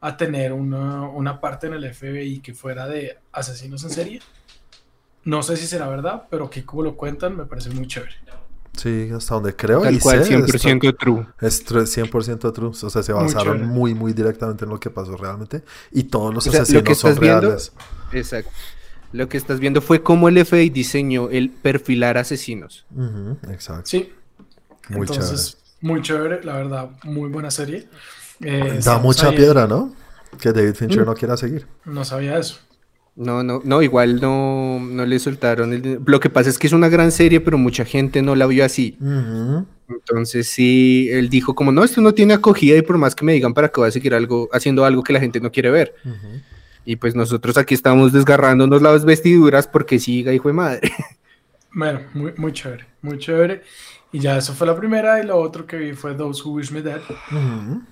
a 0.00 0.16
tener 0.16 0.52
una, 0.52 1.02
una, 1.02 1.40
parte 1.40 1.66
en 1.66 1.74
el 1.74 1.94
FBI 1.94 2.40
que 2.40 2.54
fuera 2.54 2.86
de 2.86 3.18
asesinos 3.32 3.84
en 3.84 3.90
serie. 3.90 4.22
No 5.24 5.42
sé 5.42 5.56
si 5.56 5.66
será 5.66 5.88
verdad, 5.88 6.24
pero 6.30 6.50
que 6.50 6.64
como 6.64 6.82
lo 6.82 6.96
cuentan 6.96 7.36
me 7.36 7.46
parece 7.46 7.70
muy 7.70 7.86
chévere. 7.86 8.14
Sí, 8.76 9.10
hasta 9.14 9.34
donde 9.34 9.54
creo. 9.54 9.82
Tal 9.82 9.98
cual, 10.00 10.24
100% 10.24 10.96
true. 10.98 11.26
Es 11.40 11.64
100% 11.64 12.52
true. 12.52 12.68
O 12.68 12.90
sea, 12.90 13.02
se 13.02 13.12
basaron 13.12 13.66
muy, 13.66 13.94
muy, 13.94 14.12
directamente 14.12 14.64
en 14.64 14.70
lo 14.70 14.80
que 14.80 14.90
pasó 14.90 15.16
realmente. 15.16 15.62
Y 15.92 16.04
todos 16.04 16.34
los 16.34 16.46
asesinos 16.46 16.98
son 16.98 17.16
reales. 17.16 17.72
Exacto. 18.12 18.50
Lo 19.12 19.28
que 19.28 19.36
estás 19.36 19.60
viendo 19.60 19.80
fue 19.80 20.02
cómo 20.02 20.28
el 20.28 20.44
FBI 20.44 20.70
diseñó 20.70 21.30
el 21.30 21.50
perfilar 21.50 22.18
asesinos. 22.18 22.84
exacto. 23.48 23.84
Sí. 23.86 24.12
Muy 24.88 25.06
Entonces, 25.06 25.52
chévere. 25.52 25.92
muy 25.92 26.02
chévere, 26.02 26.44
la 26.44 26.56
verdad, 26.56 26.90
muy 27.04 27.30
buena 27.30 27.50
serie. 27.50 27.88
Eh, 28.40 28.80
da 28.84 28.98
mucha 28.98 29.30
piedra, 29.30 29.66
¿no? 29.66 29.94
Que 30.38 30.52
David 30.52 30.74
Fincher 30.74 31.02
mm. 31.02 31.06
no 31.06 31.14
quiera 31.14 31.36
seguir. 31.36 31.66
No 31.84 32.04
sabía 32.04 32.38
eso. 32.38 32.58
No, 33.16 33.44
no, 33.44 33.60
no, 33.64 33.80
igual 33.80 34.20
no, 34.20 34.80
no 34.80 35.06
le 35.06 35.18
soltaron. 35.18 35.72
El... 35.72 36.00
Lo 36.04 36.18
que 36.18 36.30
pasa 36.30 36.50
es 36.50 36.58
que 36.58 36.66
es 36.66 36.72
una 36.72 36.88
gran 36.88 37.12
serie, 37.12 37.40
pero 37.40 37.58
mucha 37.58 37.84
gente 37.84 38.22
no 38.22 38.34
la 38.34 38.46
vio 38.46 38.64
así. 38.64 38.98
Entonces 39.88 40.48
sí, 40.48 41.08
él 41.10 41.28
dijo 41.28 41.54
como, 41.54 41.70
no, 41.70 41.84
esto 41.84 42.00
no 42.00 42.12
tiene 42.12 42.34
acogida 42.34 42.76
y 42.76 42.82
por 42.82 42.98
más 42.98 43.14
que 43.14 43.24
me 43.24 43.32
digan 43.32 43.54
para 43.54 43.68
que 43.68 43.80
voy 43.80 43.88
a 43.88 43.92
seguir 43.92 44.14
algo, 44.14 44.48
haciendo 44.52 44.84
algo 44.84 45.02
que 45.02 45.12
la 45.12 45.20
gente 45.20 45.40
no 45.40 45.52
quiere 45.52 45.70
ver. 45.70 45.94
Y 46.84 46.96
pues 46.96 47.14
nosotros 47.14 47.56
aquí 47.56 47.74
estamos 47.74 48.12
desgarrándonos 48.12 48.82
las 48.82 49.04
vestiduras 49.04 49.68
porque 49.68 49.98
siga, 49.98 50.32
hijo 50.32 50.48
de 50.48 50.54
madre. 50.54 50.92
Bueno, 51.76 52.02
muy, 52.14 52.32
muy 52.36 52.52
chévere, 52.52 52.86
muy 53.02 53.18
chévere. 53.18 53.64
Y 54.12 54.20
ya 54.20 54.38
eso 54.38 54.54
fue 54.54 54.64
la 54.64 54.76
primera 54.76 55.20
y 55.20 55.26
lo 55.26 55.36
otro 55.36 55.66
que 55.66 55.76
vi 55.76 55.92
fue 55.92 56.14
Those 56.14 56.40
Who 56.44 56.52
Wish 56.52 56.70
Me 56.70 56.82
Dead, 56.82 57.00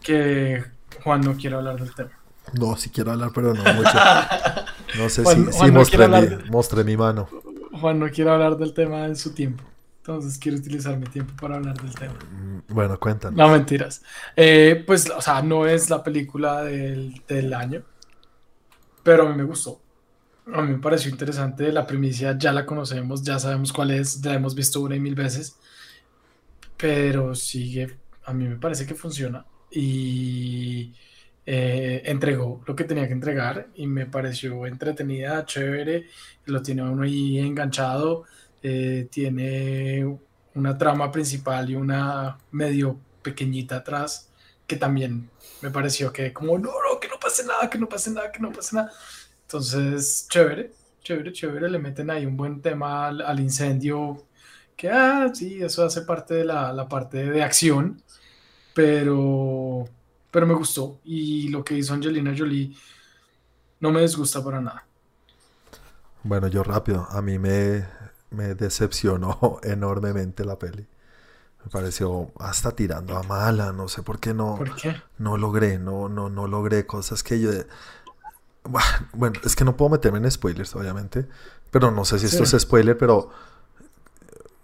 que 0.01 0.63
Juan 1.03 1.21
no 1.21 1.35
quiere 1.35 1.57
hablar 1.57 1.81
del 1.81 1.93
tema. 1.93 2.11
No, 2.53 2.77
si 2.77 2.91
quiero 2.91 3.11
hablar, 3.11 3.31
pero 3.35 3.53
no 3.53 3.75
mucho. 3.75 3.91
No 4.99 5.09
sé 5.09 5.25
si, 5.25 5.71
mostré, 5.71 6.85
mi, 6.85 6.97
mano. 6.97 7.29
Juan 7.81 7.99
no 7.99 8.11
quiere 8.11 8.31
hablar 8.31 8.57
del 8.57 8.75
tema 8.75 9.07
en 9.07 9.17
su 9.17 9.33
tiempo. 9.33 9.65
Entonces 9.99 10.37
quiero 10.39 10.59
utilizar 10.59 10.97
mi 10.99 11.07
tiempo 11.07 11.33
para 11.41 11.57
hablar 11.57 11.81
del 11.81 11.95
tema. 11.95 12.15
Mm, 12.15 12.75
bueno, 12.75 12.99
cuéntanos. 12.99 13.37
No, 13.37 13.49
mentiras. 13.49 14.03
Eh, 14.35 14.83
pues, 14.87 15.09
o 15.11 15.21
sea, 15.21 15.43
no 15.43 15.67
es 15.67 15.89
la 15.91 16.03
película 16.03 16.63
del, 16.63 17.23
del, 17.29 17.55
año, 17.55 17.83
pero 19.03 19.27
a 19.27 19.31
mí 19.31 19.37
me 19.37 19.45
gustó. 19.45 19.81
A 20.53 20.61
mí 20.63 20.73
me 20.73 20.79
pareció 20.79 21.11
interesante. 21.11 21.71
La 21.71 21.87
primicia 21.87 22.37
ya 22.37 22.53
la 22.53 22.67
conocemos, 22.67 23.23
ya 23.23 23.39
sabemos 23.39 23.73
cuál 23.73 23.93
es, 23.93 24.25
la 24.25 24.35
hemos 24.35 24.57
visto 24.57 24.81
una 24.81 24.97
y 24.97 25.01
mil 25.01 25.15
veces, 25.15 25.57
pero 26.77 27.35
sigue, 27.37 27.97
a 28.25 28.33
mí 28.33 28.49
me 28.49 28.57
parece 28.57 28.85
que 28.87 28.97
funciona. 28.97 29.47
Y 29.71 30.93
eh, 31.45 32.03
entregó 32.05 32.63
lo 32.67 32.77
que 32.77 32.85
tenía 32.85 33.07
que 33.07 33.15
entregar 33.15 33.69
y 33.75 33.87
me 33.87 34.07
pareció 34.07 34.67
entretenida, 34.67 35.45
chévere, 35.45 36.07
lo 36.47 36.63
tiene 36.63 36.83
uno 36.83 37.03
ahí 37.03 37.39
enganchado, 37.39 38.25
eh, 38.63 39.09
tiene 39.11 40.19
una 40.55 40.79
trama 40.79 41.11
principal 41.11 41.71
y 41.71 41.75
una 41.75 42.39
medio 42.53 42.99
pequeñita 43.23 43.77
atrás 43.77 44.31
que 44.67 44.77
también 44.77 45.31
me 45.63 45.71
pareció 45.71 46.13
que 46.13 46.33
como 46.33 46.59
no, 46.59 46.71
no, 46.71 47.01
que 47.01 47.09
no 47.09 47.19
pase 47.19 47.45
nada, 47.45 47.69
que 47.69 47.79
no 47.79 47.89
pase 47.89 48.11
nada, 48.11 48.31
que 48.31 48.41
no 48.41 48.53
pase 48.53 48.77
nada. 48.77 48.93
Entonces, 49.43 50.27
chévere, 50.31 50.73
chévere, 51.03 51.33
chévere, 51.33 51.71
le 51.71 51.79
meten 51.79 52.11
ahí 52.11 52.25
un 52.27 52.37
buen 52.37 52.63
tema 52.63 53.09
al, 53.09 53.41
incendio 53.41 54.27
que, 54.77 54.89
ah, 54.91 55.31
sí, 55.35 55.63
eso 55.63 55.85
hace 55.85 56.03
parte 56.03 56.35
de 56.35 56.45
la, 56.45 56.73
la 56.73 56.89
parte 56.89 57.25
de 57.31 57.43
acción, 57.43 58.03
pero, 58.75 59.89
pero 60.33 60.47
me 60.47 60.55
gustó. 60.55 60.99
Y 61.05 61.49
lo 61.49 61.63
que 61.63 61.75
hizo 61.75 61.95
Angelina 61.95 62.35
Jolie 62.37 62.75
no 63.79 63.93
me 63.93 64.01
disgusta 64.01 64.43
para 64.43 64.61
nada. 64.61 64.85
Bueno, 66.25 66.49
yo 66.49 66.65
rápido, 66.65 67.07
a 67.11 67.23
mí 67.23 67.39
me, 67.39 67.87
me 68.31 68.55
decepcionó 68.55 69.61
enormemente 69.63 70.45
la 70.45 70.59
peli. 70.59 70.87
Me 71.65 71.71
pareció 71.71 72.33
hasta 72.41 72.73
tirando 72.73 73.17
a 73.17 73.23
mala, 73.23 73.73
no 73.73 73.87
sé 73.87 74.03
por 74.03 74.19
qué 74.19 74.35
no. 74.35 74.57
¿Por 74.57 74.75
qué? 74.75 75.01
No 75.19 75.37
logré, 75.37 75.79
no, 75.79 76.09
no, 76.09 76.29
no 76.29 76.49
logré 76.49 76.87
cosas 76.87 77.23
que 77.23 77.41
yo. 77.41 77.51
Bueno, 79.13 79.39
es 79.45 79.55
que 79.55 79.65
no 79.65 79.77
puedo 79.77 79.91
meterme 79.91 80.19
en 80.19 80.31
spoilers, 80.31 80.75
obviamente. 80.75 81.29
Pero 81.71 81.91
no 81.91 82.05
sé 82.05 82.19
si 82.19 82.27
esto 82.27 82.43
es 82.43 82.51
spoiler, 82.61 82.99
pero 82.99 83.31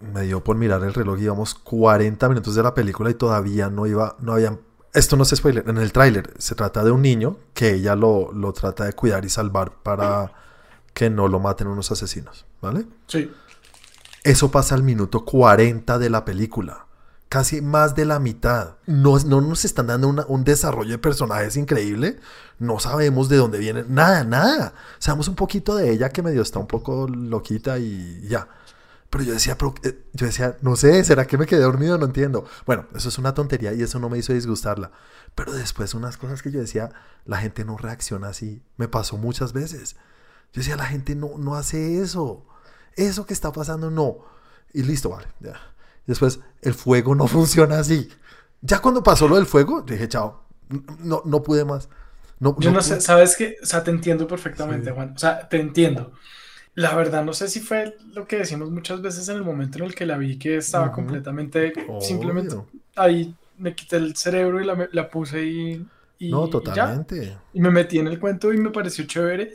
me 0.00 0.22
dio 0.22 0.42
por 0.42 0.56
mirar 0.56 0.82
el 0.84 0.94
reloj, 0.94 1.18
íbamos 1.20 1.54
40 1.54 2.28
minutos 2.28 2.54
de 2.54 2.62
la 2.62 2.74
película 2.74 3.10
y 3.10 3.14
todavía 3.14 3.68
no 3.70 3.86
iba, 3.86 4.16
no 4.20 4.32
habían... 4.32 4.60
Esto 4.94 5.16
no 5.16 5.22
es 5.22 5.30
spoiler, 5.30 5.68
en 5.68 5.78
el 5.78 5.92
tráiler 5.92 6.32
se 6.38 6.54
trata 6.54 6.82
de 6.82 6.90
un 6.90 7.02
niño 7.02 7.36
que 7.54 7.74
ella 7.74 7.94
lo, 7.94 8.32
lo 8.32 8.52
trata 8.52 8.84
de 8.84 8.94
cuidar 8.94 9.24
y 9.24 9.28
salvar 9.28 9.72
para 9.82 10.32
que 10.94 11.10
no 11.10 11.28
lo 11.28 11.38
maten 11.38 11.68
unos 11.68 11.92
asesinos, 11.92 12.46
¿vale? 12.60 12.86
Sí. 13.06 13.30
Eso 14.24 14.50
pasa 14.50 14.74
al 14.74 14.82
minuto 14.82 15.24
40 15.24 15.98
de 15.98 16.10
la 16.10 16.24
película. 16.24 16.86
Casi 17.28 17.60
más 17.60 17.94
de 17.94 18.06
la 18.06 18.18
mitad. 18.18 18.76
No, 18.86 19.18
no 19.18 19.40
nos 19.40 19.64
están 19.64 19.86
dando 19.86 20.08
un 20.26 20.44
desarrollo 20.44 20.92
de 20.92 20.98
personajes 20.98 21.56
increíble. 21.56 22.18
No 22.58 22.80
sabemos 22.80 23.28
de 23.28 23.36
dónde 23.36 23.58
vienen. 23.58 23.86
Nada, 23.94 24.24
nada. 24.24 24.72
Sabemos 24.98 25.28
un 25.28 25.34
poquito 25.34 25.76
de 25.76 25.92
ella 25.92 26.08
que 26.08 26.22
medio 26.22 26.42
está 26.42 26.58
un 26.58 26.66
poco 26.66 27.06
loquita 27.06 27.78
y 27.78 28.26
ya. 28.26 28.48
Pero 29.10 29.24
yo 29.24 29.32
decía, 29.32 29.56
eh, 29.84 30.04
yo 30.12 30.26
decía, 30.26 30.58
no 30.60 30.76
sé, 30.76 31.02
¿será 31.02 31.26
que 31.26 31.38
me 31.38 31.46
quedé 31.46 31.60
dormido? 31.60 31.96
No 31.96 32.06
entiendo. 32.06 32.44
Bueno, 32.66 32.86
eso 32.94 33.08
es 33.08 33.18
una 33.18 33.32
tontería 33.32 33.72
y 33.72 33.82
eso 33.82 33.98
no 33.98 34.10
me 34.10 34.18
hizo 34.18 34.34
disgustarla. 34.34 34.90
Pero 35.34 35.52
después 35.52 35.94
unas 35.94 36.16
cosas 36.18 36.42
que 36.42 36.50
yo 36.50 36.60
decía, 36.60 36.90
la 37.24 37.38
gente 37.38 37.64
no 37.64 37.78
reacciona 37.78 38.28
así. 38.28 38.62
Me 38.76 38.86
pasó 38.88 39.16
muchas 39.16 39.52
veces. 39.52 39.96
Yo 40.52 40.60
decía, 40.60 40.76
la 40.76 40.86
gente 40.86 41.14
no, 41.14 41.38
no 41.38 41.54
hace 41.54 42.00
eso. 42.00 42.44
Eso 42.96 43.24
que 43.24 43.32
está 43.32 43.50
pasando, 43.52 43.90
no. 43.90 44.18
Y 44.74 44.82
listo, 44.82 45.10
vale. 45.10 45.28
Ya. 45.40 45.54
Después, 46.06 46.40
el 46.60 46.74
fuego 46.74 47.14
no 47.14 47.26
funciona 47.28 47.78
así. 47.78 48.10
Ya 48.60 48.80
cuando 48.80 49.02
pasó 49.02 49.28
lo 49.28 49.36
del 49.36 49.46
fuego, 49.46 49.82
dije, 49.82 50.08
chao. 50.08 50.44
No, 50.98 51.22
no 51.24 51.42
pude 51.42 51.64
más. 51.64 51.88
No, 52.40 52.56
yo 52.60 52.70
no, 52.70 52.82
sé, 52.82 53.00
sabes 53.00 53.36
que, 53.36 53.56
o 53.62 53.66
sea, 53.66 53.82
te 53.82 53.90
entiendo 53.90 54.26
perfectamente, 54.26 54.90
Juan. 54.90 55.14
O 55.16 55.18
sea, 55.18 55.48
te 55.48 55.60
entiendo. 55.60 56.12
La 56.78 56.94
verdad, 56.94 57.24
no 57.24 57.32
sé 57.32 57.48
si 57.48 57.58
fue 57.58 57.96
lo 58.12 58.28
que 58.28 58.36
decimos 58.36 58.70
muchas 58.70 59.02
veces 59.02 59.28
en 59.28 59.36
el 59.36 59.42
momento 59.42 59.78
en 59.78 59.84
el 59.86 59.96
que 59.96 60.06
la 60.06 60.16
vi, 60.16 60.38
que 60.38 60.58
estaba 60.58 60.92
completamente, 60.92 61.72
simplemente 62.00 62.54
ahí 62.94 63.34
me 63.56 63.74
quité 63.74 63.96
el 63.96 64.14
cerebro 64.14 64.62
y 64.62 64.64
la, 64.64 64.88
la 64.92 65.10
puse 65.10 65.44
y, 65.44 65.84
y, 66.20 66.30
No, 66.30 66.48
totalmente. 66.48 67.36
Y, 67.52 67.60
me 67.60 67.72
metí 67.72 67.98
en 67.98 68.06
el 68.06 68.20
cuento 68.20 68.52
y 68.52 68.58
me 68.58 68.70
pareció 68.70 69.04
chévere. 69.06 69.54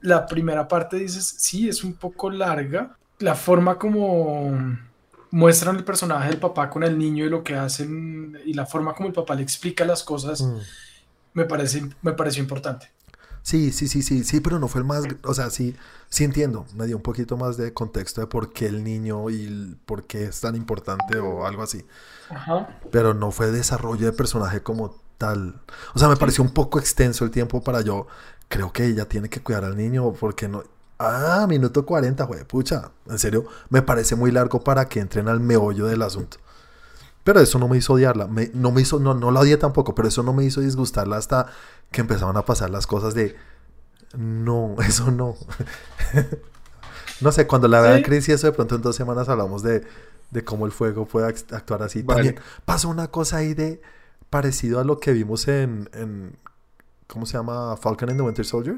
La 0.00 0.26
primera 0.26 0.66
parte 0.66 0.96
dices, 0.96 1.36
sí, 1.38 1.68
es 1.68 1.84
un 1.84 1.94
poco 1.94 2.30
larga. 2.30 2.96
La 3.20 3.36
forma 3.36 3.78
como 3.78 4.58
muestran 5.30 5.76
el 5.76 5.84
personaje 5.84 6.30
del 6.30 6.40
papá 6.40 6.68
con 6.68 6.82
el 6.82 6.98
niño 6.98 7.24
y 7.24 7.30
lo 7.30 7.44
que 7.44 7.54
hacen 7.54 8.40
y 8.44 8.54
la 8.54 8.66
forma 8.66 8.92
como 8.92 9.06
el 9.06 9.14
papá 9.14 9.36
le 9.36 9.42
explica 9.42 9.84
las 9.84 10.02
cosas, 10.02 10.42
mm. 10.42 10.58
me, 11.34 11.44
parece, 11.44 11.88
me 12.02 12.12
pareció 12.12 12.42
importante. 12.42 12.90
Sí, 13.46 13.70
sí, 13.70 13.86
sí, 13.86 14.02
sí, 14.02 14.24
sí, 14.24 14.40
pero 14.40 14.58
no 14.58 14.66
fue 14.66 14.80
el 14.80 14.88
más, 14.88 15.04
o 15.22 15.32
sea, 15.32 15.50
sí, 15.50 15.76
sí 16.08 16.24
entiendo, 16.24 16.66
me 16.74 16.84
dio 16.86 16.96
un 16.96 17.02
poquito 17.04 17.36
más 17.36 17.56
de 17.56 17.72
contexto 17.72 18.20
de 18.20 18.26
por 18.26 18.52
qué 18.52 18.66
el 18.66 18.82
niño 18.82 19.30
y 19.30 19.78
por 19.86 20.02
qué 20.02 20.24
es 20.24 20.40
tan 20.40 20.56
importante 20.56 21.20
o 21.20 21.46
algo 21.46 21.62
así. 21.62 21.86
Ajá. 22.28 22.80
Pero 22.90 23.14
no 23.14 23.30
fue 23.30 23.52
desarrollo 23.52 24.04
de 24.04 24.12
personaje 24.12 24.64
como 24.64 24.96
tal. 25.16 25.60
O 25.94 26.00
sea, 26.00 26.08
me 26.08 26.16
pareció 26.16 26.42
un 26.42 26.50
poco 26.50 26.80
extenso 26.80 27.24
el 27.24 27.30
tiempo 27.30 27.62
para 27.62 27.82
yo, 27.82 28.08
creo 28.48 28.72
que 28.72 28.84
ella 28.84 29.08
tiene 29.08 29.28
que 29.28 29.40
cuidar 29.40 29.64
al 29.64 29.76
niño 29.76 30.12
porque 30.14 30.48
no... 30.48 30.64
Ah, 30.98 31.46
minuto 31.48 31.86
40, 31.86 32.24
güey, 32.24 32.42
pucha, 32.42 32.90
en 33.08 33.20
serio, 33.20 33.46
me 33.68 33.80
parece 33.80 34.16
muy 34.16 34.32
largo 34.32 34.64
para 34.64 34.88
que 34.88 34.98
entren 34.98 35.28
al 35.28 35.38
meollo 35.38 35.86
del 35.86 36.02
asunto. 36.02 36.38
Pero 37.26 37.40
eso 37.40 37.58
no 37.58 37.66
me 37.66 37.76
hizo 37.76 37.94
odiarla, 37.94 38.28
no 38.54 38.70
me 38.70 38.80
hizo, 38.82 39.00
no, 39.00 39.12
no 39.12 39.32
la 39.32 39.40
odié 39.40 39.56
tampoco, 39.56 39.96
pero 39.96 40.06
eso 40.06 40.22
no 40.22 40.32
me 40.32 40.44
hizo 40.44 40.60
disgustarla 40.60 41.16
hasta 41.16 41.48
que 41.90 42.00
empezaban 42.00 42.36
a 42.36 42.44
pasar 42.44 42.70
las 42.70 42.86
cosas 42.86 43.14
de, 43.14 43.34
no, 44.16 44.76
eso 44.86 45.10
no. 45.10 45.34
no 47.20 47.32
sé, 47.32 47.48
cuando 47.48 47.66
la 47.66 47.80
vean 47.80 48.02
Chris 48.02 48.28
y 48.28 48.32
eso 48.32 48.46
de 48.46 48.52
pronto 48.52 48.76
en 48.76 48.82
dos 48.82 48.94
semanas 48.94 49.28
hablamos 49.28 49.64
de, 49.64 49.82
de 50.30 50.44
cómo 50.44 50.66
el 50.66 50.72
fuego 50.72 51.04
puede 51.04 51.26
actuar 51.26 51.82
así. 51.82 52.04
También 52.04 52.38
pasó 52.64 52.88
una 52.88 53.08
cosa 53.08 53.38
ahí 53.38 53.54
de 53.54 53.82
parecido 54.30 54.78
a 54.78 54.84
lo 54.84 55.00
que 55.00 55.12
vimos 55.12 55.48
en, 55.48 55.90
en 55.94 56.38
¿cómo 57.08 57.26
se 57.26 57.38
llama? 57.38 57.76
Falcon 57.76 58.08
and 58.08 58.20
the 58.20 58.22
Winter 58.22 58.44
Soldier. 58.44 58.76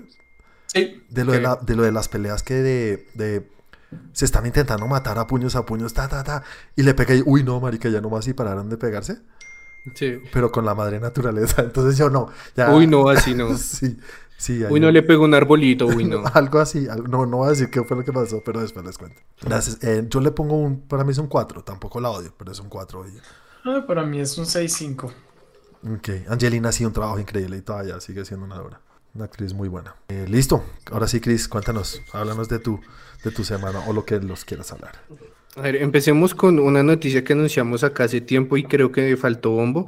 Sí. 0.68 1.04
De 1.10 1.24
lo, 1.26 1.32
de, 1.32 1.42
la, 1.42 1.56
de 1.56 1.76
lo 1.76 1.82
de 1.82 1.92
las 1.92 2.08
peleas 2.08 2.42
que 2.42 2.54
de, 2.54 3.08
de 3.12 3.46
se 4.12 4.24
están 4.24 4.46
intentando 4.46 4.86
matar 4.86 5.18
a 5.18 5.26
puños 5.26 5.56
a 5.56 5.64
puños, 5.64 5.94
ta, 5.94 6.08
ta, 6.08 6.22
ta. 6.22 6.42
Y 6.76 6.82
le 6.82 6.94
pega 6.94 7.14
y, 7.14 7.22
uy, 7.24 7.42
no, 7.42 7.60
marica, 7.60 7.88
ya 7.88 8.00
nomás 8.00 8.26
y 8.28 8.34
pararon 8.34 8.68
de 8.68 8.76
pegarse. 8.76 9.18
Sí. 9.94 10.20
Pero 10.32 10.50
con 10.52 10.64
la 10.64 10.74
madre 10.74 11.00
naturaleza. 11.00 11.62
Entonces 11.64 11.96
yo 11.96 12.10
no. 12.10 12.28
Uy, 12.72 12.86
no, 12.86 13.08
así 13.08 13.34
no. 13.34 13.56
sí. 13.58 13.98
Sí, 14.36 14.62
uy, 14.70 14.78
no 14.78 14.92
le 14.92 15.02
pegó 15.02 15.24
un 15.24 15.34
arbolito, 15.34 15.86
uy, 15.86 16.04
no. 16.04 16.22
algo 16.34 16.60
así. 16.60 16.86
No, 17.08 17.26
no 17.26 17.38
voy 17.38 17.48
a 17.48 17.50
decir 17.50 17.70
qué 17.70 17.82
fue 17.82 17.96
lo 17.96 18.04
que 18.04 18.12
pasó, 18.12 18.40
pero 18.44 18.60
después 18.60 18.86
les 18.86 18.96
cuento. 18.96 19.20
Gracias. 19.42 19.82
Eh, 19.82 20.06
yo 20.08 20.20
le 20.20 20.30
pongo 20.30 20.56
un, 20.56 20.82
para 20.82 21.02
mí 21.02 21.10
es 21.10 21.18
un 21.18 21.26
4. 21.26 21.64
Tampoco 21.64 22.00
la 22.00 22.10
odio, 22.10 22.32
pero 22.38 22.52
es 22.52 22.60
un 22.60 22.68
4. 22.68 23.04
Ah, 23.64 23.84
para 23.84 24.04
mí 24.04 24.20
es 24.20 24.38
un 24.38 24.44
6-5. 24.44 25.10
Ok. 25.96 26.08
Angelina 26.28 26.68
ha 26.68 26.72
sido 26.72 26.88
un 26.88 26.94
trabajo 26.94 27.18
increíble 27.18 27.56
y 27.56 27.62
todavía 27.62 28.00
sigue 28.00 28.24
siendo 28.24 28.46
una 28.46 28.60
obra. 28.60 28.80
Una 29.14 29.24
actriz 29.24 29.52
muy 29.52 29.68
buena. 29.68 29.96
Eh, 30.08 30.26
listo. 30.28 30.62
Ahora 30.92 31.08
sí, 31.08 31.20
Cris, 31.20 31.48
cuéntanos. 31.48 32.02
Háblanos 32.12 32.48
de 32.48 32.58
tu, 32.58 32.80
de 33.24 33.30
tu 33.30 33.44
semana 33.44 33.80
o 33.86 33.92
lo 33.92 34.04
que 34.04 34.20
los 34.20 34.44
quieras 34.44 34.72
hablar. 34.72 34.92
A 35.56 35.62
ver, 35.62 35.76
empecemos 35.76 36.34
con 36.34 36.58
una 36.58 36.82
noticia 36.82 37.24
que 37.24 37.32
anunciamos 37.32 37.82
acá 37.82 38.04
hace 38.04 38.20
tiempo 38.20 38.56
y 38.56 38.64
creo 38.64 38.92
que 38.92 39.16
faltó 39.16 39.50
bombo. 39.50 39.86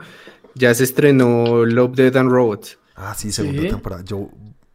Ya 0.55 0.75
se 0.75 0.85
estrenó 0.85 1.65
Love, 1.65 1.95
Dead 1.95 2.17
and 2.17 2.31
Robots. 2.31 2.79
Ah, 2.97 3.15
sí, 3.15 3.31
segunda 3.31 3.63
temporada. 3.69 4.03
Yo 4.05 4.31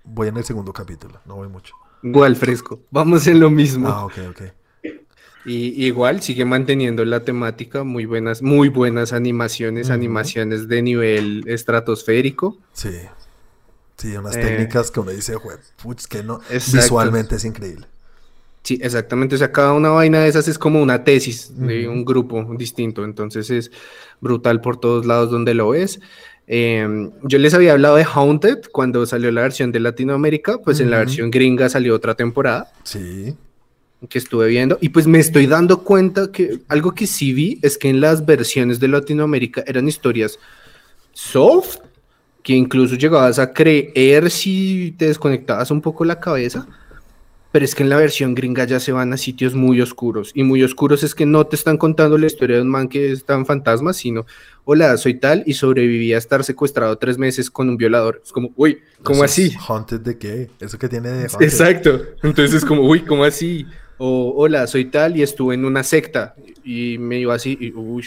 voy 0.05 0.29
en 0.29 0.37
el 0.37 0.43
segundo 0.45 0.71
capítulo, 0.71 1.19
no 1.25 1.35
voy 1.35 1.49
mucho. 1.49 1.75
Igual, 2.01 2.35
fresco. 2.35 2.81
Vamos 2.91 3.27
en 3.27 3.39
lo 3.39 3.49
mismo. 3.49 3.87
Ah, 3.87 4.05
ok, 4.05 4.13
ok. 4.29 4.41
Y 5.45 5.85
igual 5.85 6.21
sigue 6.21 6.43
manteniendo 6.43 7.05
la 7.05 7.23
temática, 7.23 7.83
muy 7.83 8.05
buenas, 8.05 8.41
muy 8.41 8.69
buenas 8.69 9.13
animaciones, 9.13 9.91
animaciones 9.91 10.67
de 10.67 10.81
nivel 10.81 11.43
estratosférico. 11.47 12.57
Sí. 12.73 12.89
Sí, 13.97 14.15
unas 14.15 14.33
técnicas 14.33 14.91
que 14.91 14.99
uno 14.99 15.11
dice, 15.11 15.35
putz, 15.81 16.07
que 16.07 16.21
no, 16.21 16.41
visualmente 16.49 17.35
es 17.35 17.45
increíble. 17.45 17.87
Sí, 18.65 18.79
exactamente. 18.81 19.35
O 19.35 19.37
sea, 19.37 19.51
cada 19.51 19.73
una 19.73 19.89
vaina 19.89 20.21
de 20.21 20.27
esas 20.27 20.47
es 20.47 20.57
como 20.57 20.81
una 20.81 21.03
tesis 21.03 21.51
de 21.55 21.87
un 21.87 22.03
grupo 22.03 22.43
distinto. 22.57 23.03
Entonces 23.03 23.51
es 23.51 23.71
brutal 24.19 24.59
por 24.59 24.79
todos 24.79 25.05
lados 25.05 25.29
donde 25.29 25.53
lo 25.53 25.69
ves. 25.69 25.99
Em, 26.47 27.11
yo 27.23 27.37
les 27.37 27.53
había 27.53 27.73
hablado 27.73 27.95
de 27.95 28.05
Haunted 28.11 28.65
cuando 28.71 29.05
salió 29.05 29.31
la 29.31 29.41
versión 29.41 29.71
de 29.71 29.79
Latinoamérica, 29.79 30.57
pues 30.59 30.79
en 30.79 30.89
la 30.89 30.97
versión 30.97 31.29
gringa 31.29 31.69
salió 31.69 31.93
otra 31.95 32.15
temporada. 32.15 32.71
Sí. 32.83 33.35
Que 34.09 34.17
estuve 34.17 34.47
viendo 34.47 34.79
y 34.81 34.89
pues 34.89 35.05
me 35.05 35.19
estoy 35.19 35.45
dando 35.45 35.83
cuenta 35.83 36.31
que 36.31 36.59
algo 36.67 36.93
que 36.93 37.05
sí 37.05 37.33
vi 37.33 37.59
es 37.61 37.77
que 37.77 37.89
en 37.89 38.01
las 38.01 38.25
versiones 38.25 38.79
de 38.79 38.87
Latinoamérica 38.87 39.63
eran 39.67 39.87
historias 39.87 40.39
soft, 41.13 41.77
que 42.45 42.53
incluso 42.53 42.95
llegabas 42.95 43.39
a 43.39 43.51
creer 43.51 44.31
si 44.31 44.95
te 44.97 45.07
desconectabas 45.07 45.69
un 45.71 45.81
poco 45.81 46.05
la 46.05 46.21
cabeza 46.21 46.65
pero 47.55 47.63
es 47.63 47.73
que 47.73 47.83
en 47.83 47.89
la 47.89 47.95
versión 47.95 48.35
gringa 48.35 48.65
ya 48.65 48.81
se 48.81 48.91
van 48.91 49.13
a 49.13 49.17
sitios 49.17 49.55
muy 49.55 49.79
oscuros. 49.79 50.31
Y 50.33 50.43
muy 50.43 50.61
oscuros 50.61 51.03
es 51.03 51.15
que 51.15 51.25
no 51.25 51.47
te 51.47 51.55
están 51.55 51.77
contando 51.77 52.17
la 52.17 52.25
historia 52.25 52.57
de 52.57 52.63
un 52.63 52.67
man 52.67 52.89
que 52.89 53.13
está 53.13 53.33
en 53.33 53.45
fantasma, 53.45 53.93
sino, 53.93 54.25
hola, 54.65 54.97
soy 54.97 55.13
tal 55.13 55.41
y 55.45 55.53
sobreviví 55.53 56.11
a 56.11 56.17
estar 56.17 56.43
secuestrado 56.43 56.97
tres 56.97 57.17
meses 57.17 57.49
con 57.49 57.69
un 57.69 57.77
violador. 57.77 58.21
Es 58.21 58.33
como, 58.33 58.51
uy, 58.57 58.79
¿cómo 59.03 59.23
así? 59.23 59.53
¿Haunted 59.69 60.01
de 60.01 60.17
qué? 60.17 60.49
¿Eso 60.59 60.77
que 60.77 60.89
tiene 60.89 61.07
de 61.07 61.23
Exacto. 61.39 62.01
Entonces 62.23 62.55
es 62.55 62.65
como, 62.65 62.81
uy, 62.81 63.05
¿cómo 63.05 63.23
así? 63.23 63.65
O, 63.99 64.33
hola, 64.35 64.67
soy 64.67 64.83
tal 64.91 65.15
y 65.15 65.23
estuve 65.23 65.55
en 65.55 65.63
una 65.63 65.83
secta 65.83 66.35
y 66.61 66.97
me 66.97 67.19
iba 67.19 67.35
así 67.35 67.57
y, 67.57 67.71
uy. 67.71 68.03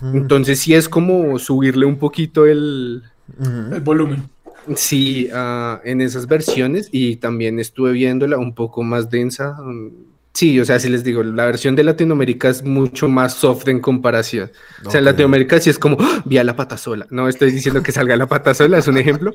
Mm. 0.00 0.16
Entonces 0.16 0.58
sí 0.58 0.74
es 0.74 0.88
como 0.88 1.38
subirle 1.38 1.86
un 1.86 2.00
poquito 2.00 2.46
el... 2.46 3.04
El 3.40 3.80
volumen. 3.80 4.28
Sí, 4.76 5.28
ah, 5.32 5.80
en 5.84 6.00
esas 6.00 6.26
versiones 6.26 6.88
y 6.92 7.16
también 7.16 7.58
estuve 7.58 7.92
viéndola 7.92 8.38
un 8.38 8.54
poco 8.54 8.82
más 8.82 9.10
densa. 9.10 9.56
Mm, 9.60 9.88
sí, 10.32 10.60
o 10.60 10.64
sea, 10.64 10.78
si 10.78 10.88
les 10.88 11.02
digo, 11.02 11.22
la 11.22 11.46
versión 11.46 11.74
de 11.74 11.82
Latinoamérica 11.82 12.48
es 12.48 12.62
mucho 12.62 13.08
más 13.08 13.34
soft 13.34 13.66
en 13.68 13.80
comparación. 13.80 14.52
O 14.84 14.90
sea, 14.90 14.98
en 14.98 15.06
Latinoamérica 15.06 15.58
sí 15.60 15.70
es 15.70 15.78
como, 15.78 15.98
vi 16.24 16.38
a 16.38 16.44
la 16.44 16.54
pata 16.54 16.76
sola. 16.76 17.06
No 17.10 17.28
estoy 17.28 17.50
diciendo 17.50 17.82
que 17.82 17.92
salga 17.92 18.16
la 18.16 18.26
pata 18.26 18.54
sola, 18.54 18.78
es 18.78 18.86
un 18.86 18.98
ejemplo. 18.98 19.34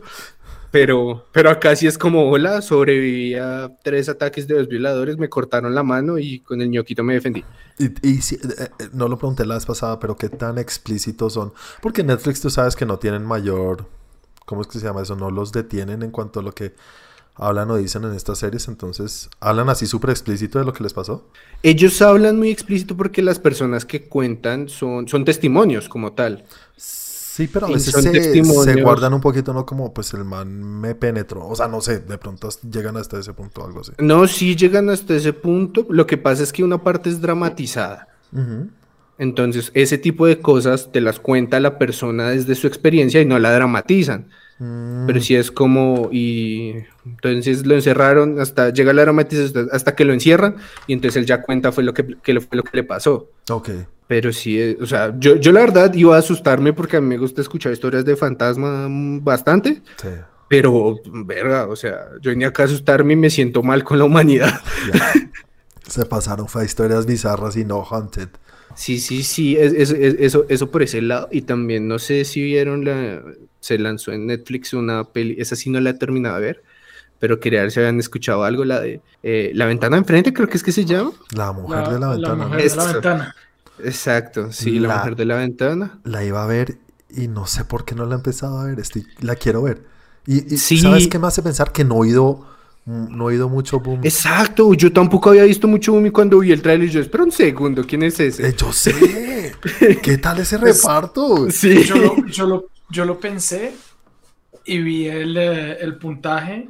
Pero, 0.80 1.26
pero 1.32 1.50
acá 1.50 1.76
sí 1.76 1.88
es 1.88 1.98
como, 1.98 2.30
hola, 2.30 2.62
sobreviví 2.62 3.34
a 3.34 3.72
tres 3.84 4.10
ataques 4.10 4.48
de 4.48 4.54
dos 4.54 4.68
violadores, 4.68 5.18
me 5.18 5.28
cortaron 5.28 5.74
la 5.74 5.82
mano 5.82 6.20
y 6.20 6.42
con 6.42 6.62
el 6.62 6.70
ñoquito 6.70 7.04
me 7.04 7.16
defendí. 7.16 7.44
Y, 7.80 8.08
y 8.08 8.22
si, 8.22 8.36
eh, 8.36 8.40
eh, 8.78 8.90
no 8.94 9.08
lo 9.08 9.18
pregunté 9.18 9.44
la 9.44 9.56
vez 9.56 9.66
pasada, 9.66 10.00
pero 10.00 10.16
qué 10.16 10.30
tan 10.30 10.60
explícitos 10.60 11.34
son. 11.34 11.52
Porque 11.82 12.04
Netflix 12.04 12.42
tú 12.42 12.52
sabes 12.52 12.76
que 12.76 12.86
no 12.86 13.00
tienen 13.00 13.26
mayor, 13.26 13.88
¿cómo 14.46 14.62
es 14.62 14.68
que 14.68 14.78
se 14.78 14.86
llama 14.86 15.02
eso? 15.02 15.16
No 15.16 15.32
los 15.32 15.52
detienen 15.52 16.04
en 16.04 16.12
cuanto 16.12 16.42
a 16.42 16.44
lo 16.44 16.52
que 16.52 16.76
hablan 17.34 17.72
o 17.72 17.78
dicen 17.78 18.04
en 18.04 18.14
estas 18.14 18.38
series, 18.38 18.68
entonces 18.68 19.32
hablan 19.40 19.70
así 19.70 19.88
súper 19.88 20.12
explícito 20.12 20.60
de 20.60 20.66
lo 20.66 20.74
que 20.74 20.84
les 20.84 20.94
pasó. 20.94 21.28
Ellos 21.64 22.04
hablan 22.04 22.38
muy 22.38 22.52
explícito 22.52 22.96
porque 22.96 23.24
las 23.24 23.40
personas 23.40 23.84
que 23.84 24.04
cuentan 24.04 24.70
son, 24.70 25.08
son 25.08 25.26
testimonios 25.26 25.90
como 25.90 26.14
tal. 26.14 26.46
Sí, 26.76 27.07
pero 27.46 27.68
a 27.68 27.70
veces 27.70 27.94
se, 27.94 28.44
se, 28.44 28.82
guardan 28.82 29.14
un 29.14 29.22
poquito, 29.22 29.54
¿no? 29.54 29.66
Como, 29.66 29.94
pues 29.94 30.12
el 30.16 30.24
man 30.24 30.82
me 30.82 30.96
penetró. 30.96 31.48
O 31.48 31.56
sea, 31.56 31.68
no 31.68 31.82
sé, 31.82 32.00
de 32.00 32.18
pronto 32.18 32.50
llegan 32.72 32.98
hasta 32.98 33.20
ese 33.20 33.34
punto 33.34 33.62
o 33.62 33.68
algo 33.68 33.82
así. 33.82 33.92
No, 34.00 34.26
sí 34.28 34.56
llegan 34.56 34.90
hasta 34.90 35.14
ese 35.14 35.34
punto. 35.34 35.86
Lo 35.90 36.08
que 36.08 36.18
pasa 36.18 36.42
es 36.42 36.52
que 36.52 36.64
una 36.64 36.82
parte 36.82 37.10
es 37.10 37.22
dramatizada. 37.22 38.08
Entonces, 39.20 39.72
ese 39.76 40.00
tipo 40.00 40.26
de 40.26 40.40
cosas 40.40 40.92
te 40.92 41.02
las 41.02 41.20
cuenta 41.20 41.60
la 41.60 41.78
persona 41.78 42.30
desde 42.30 42.56
su 42.56 42.66
experiencia 42.66 43.22
y 43.22 43.26
no 43.26 43.38
la 43.38 43.52
dramatizan. 43.52 44.30
Pero 44.60 45.22
sí 45.22 45.36
es 45.36 45.52
como, 45.52 46.10
y 46.12 46.74
entonces 47.06 47.68
lo 47.68 47.76
encerraron 47.76 48.40
hasta, 48.40 48.72
llega 48.72 48.92
la 48.92 49.04
dramatización 49.04 49.70
hasta 49.72 49.94
que 49.94 50.04
lo 50.04 50.14
encierran 50.14 50.56
y 50.88 50.94
entonces 50.94 51.18
él 51.18 51.28
ya 51.28 51.44
cuenta 51.44 51.72
fue 51.72 51.84
lo 51.84 51.94
que, 51.94 52.18
que, 52.24 52.40
fue 52.42 52.58
lo 52.58 52.64
que 52.64 52.78
le 52.78 52.84
pasó. 52.84 53.30
Ok. 53.52 53.70
Pero 54.08 54.32
sí, 54.32 54.60
eh, 54.60 54.78
o 54.82 54.86
sea, 54.86 55.14
yo, 55.20 55.36
yo 55.36 55.52
la 55.52 55.62
verdad 55.62 55.94
iba 55.94 56.16
a 56.16 56.20
asustarme 56.20 56.74
porque 56.74 56.98
a 56.98 57.02
mí 57.02 57.08
me 57.08 57.18
gusta 57.18 57.42
escuchar 57.42 57.74
historias 57.74 58.06
de 58.06 58.16
fantasma 58.16 58.88
bastante. 59.22 59.82
Sí. 60.02 60.10
Pero, 60.48 61.00
verga, 61.26 61.68
o 61.68 61.76
sea, 61.76 62.08
yo 62.22 62.32
venía 62.32 62.48
acá 62.48 62.64
a 62.64 62.66
asustarme 62.68 63.14
y 63.14 63.18
me 63.18 63.30
siento 63.30 63.64
mal 63.64 63.84
con 63.84 64.00
la 64.00 64.06
humanidad. 64.06 64.62
Se 65.88 66.06
pasaron, 66.06 66.48
fue 66.48 66.66
historias 66.66 67.06
bizarras 67.06 67.58
y 67.58 67.66
no 67.66 67.84
haunted. 67.84 68.30
Sí, 68.76 69.00
sí, 69.00 69.24
sí, 69.24 69.58
es, 69.58 69.74
eso, 69.74 70.46
eso 70.48 70.72
por 70.72 70.84
ese 70.84 71.02
lado. 71.02 71.28
Y 71.32 71.42
también 71.42 71.88
no 71.88 72.00
sé 72.00 72.24
si 72.26 72.44
vieron 72.44 72.86
la. 72.86 73.24
Se 73.60 73.78
lanzó 73.78 74.12
en 74.12 74.28
Netflix 74.28 74.74
una 74.74 75.04
peli, 75.04 75.36
esa 75.40 75.56
sí 75.56 75.70
no 75.70 75.80
la 75.80 75.90
he 75.90 75.94
terminado 75.96 76.36
de 76.36 76.42
ver, 76.42 76.64
pero 77.20 77.40
quería 77.40 77.62
ver 77.62 77.72
si 77.72 77.80
habían 77.80 78.00
escuchado 78.00 78.44
algo, 78.44 78.64
la 78.64 78.80
de 78.80 79.02
eh, 79.24 79.52
La 79.56 79.66
ventana 79.66 79.98
enfrente, 79.98 80.32
creo 80.32 80.48
que 80.48 80.58
es 80.58 80.64
que 80.64 80.72
se 80.72 80.86
llama. 80.86 81.12
La 81.36 81.52
mujer 81.52 81.88
de 81.88 82.00
la 82.00 82.10
ventana. 82.10 82.36
La 82.36 82.48
mujer 82.48 82.70
de 82.70 82.76
la 82.76 82.94
ventana. 82.94 83.36
Exacto, 83.84 84.52
sí, 84.52 84.80
la, 84.80 84.98
mujer 84.98 85.16
de 85.16 85.26
la 85.26 85.36
ventana. 85.36 86.00
La 86.04 86.24
iba 86.24 86.44
a 86.44 86.48
ver 86.48 86.78
y 87.10 87.28
no 87.28 87.48
sé 87.48 87.66
por 87.66 87.86
qué 87.86 87.96
no 87.96 88.06
la 88.06 88.16
he 88.16 88.18
empezado 88.18 88.60
a 88.60 88.66
ver, 88.66 88.80
estoy, 88.80 89.06
la 89.20 89.36
quiero 89.36 89.62
ver. 89.64 89.84
Y, 90.26 90.58
¿sabes 90.58 91.08
qué 91.08 91.20
me 91.20 91.28
hace 91.28 91.42
pensar? 91.42 91.72
Que 91.72 91.86
no 91.86 91.96
he 91.96 92.00
oído, 92.00 92.46
no 92.86 93.24
he 93.24 93.34
oído 93.34 93.48
mucho 93.48 93.80
boom. 93.80 94.02
Exacto, 94.04 94.74
yo 94.74 94.92
tampoco 94.92 95.30
había 95.30 95.44
visto 95.44 95.68
mucho 95.68 95.94
boom 95.94 96.08
y 96.08 96.12
cuando 96.12 96.40
vi 96.40 96.52
el 96.52 96.62
trailer 96.62 96.90
yo, 96.90 97.00
espera 97.00 97.24
un 97.24 97.32
segundo, 97.32 97.86
¿quién 97.86 98.04
es 98.04 98.20
ese? 98.20 98.50
Eh, 98.50 98.56
yo 98.58 98.74
sé, 98.74 99.54
¿qué 100.04 100.18
tal 100.18 100.40
ese 100.40 100.58
reparto? 100.58 101.50
Sí. 101.50 101.84
Yo 101.84 101.96
lo, 101.96 102.26
yo 102.28 102.46
lo, 102.46 102.66
yo 102.90 103.06
lo 103.06 103.20
pensé 103.20 103.74
y 104.66 104.80
vi 104.80 105.08
el, 105.08 105.38
eh, 105.38 105.78
el 105.80 105.98
puntaje 105.98 106.70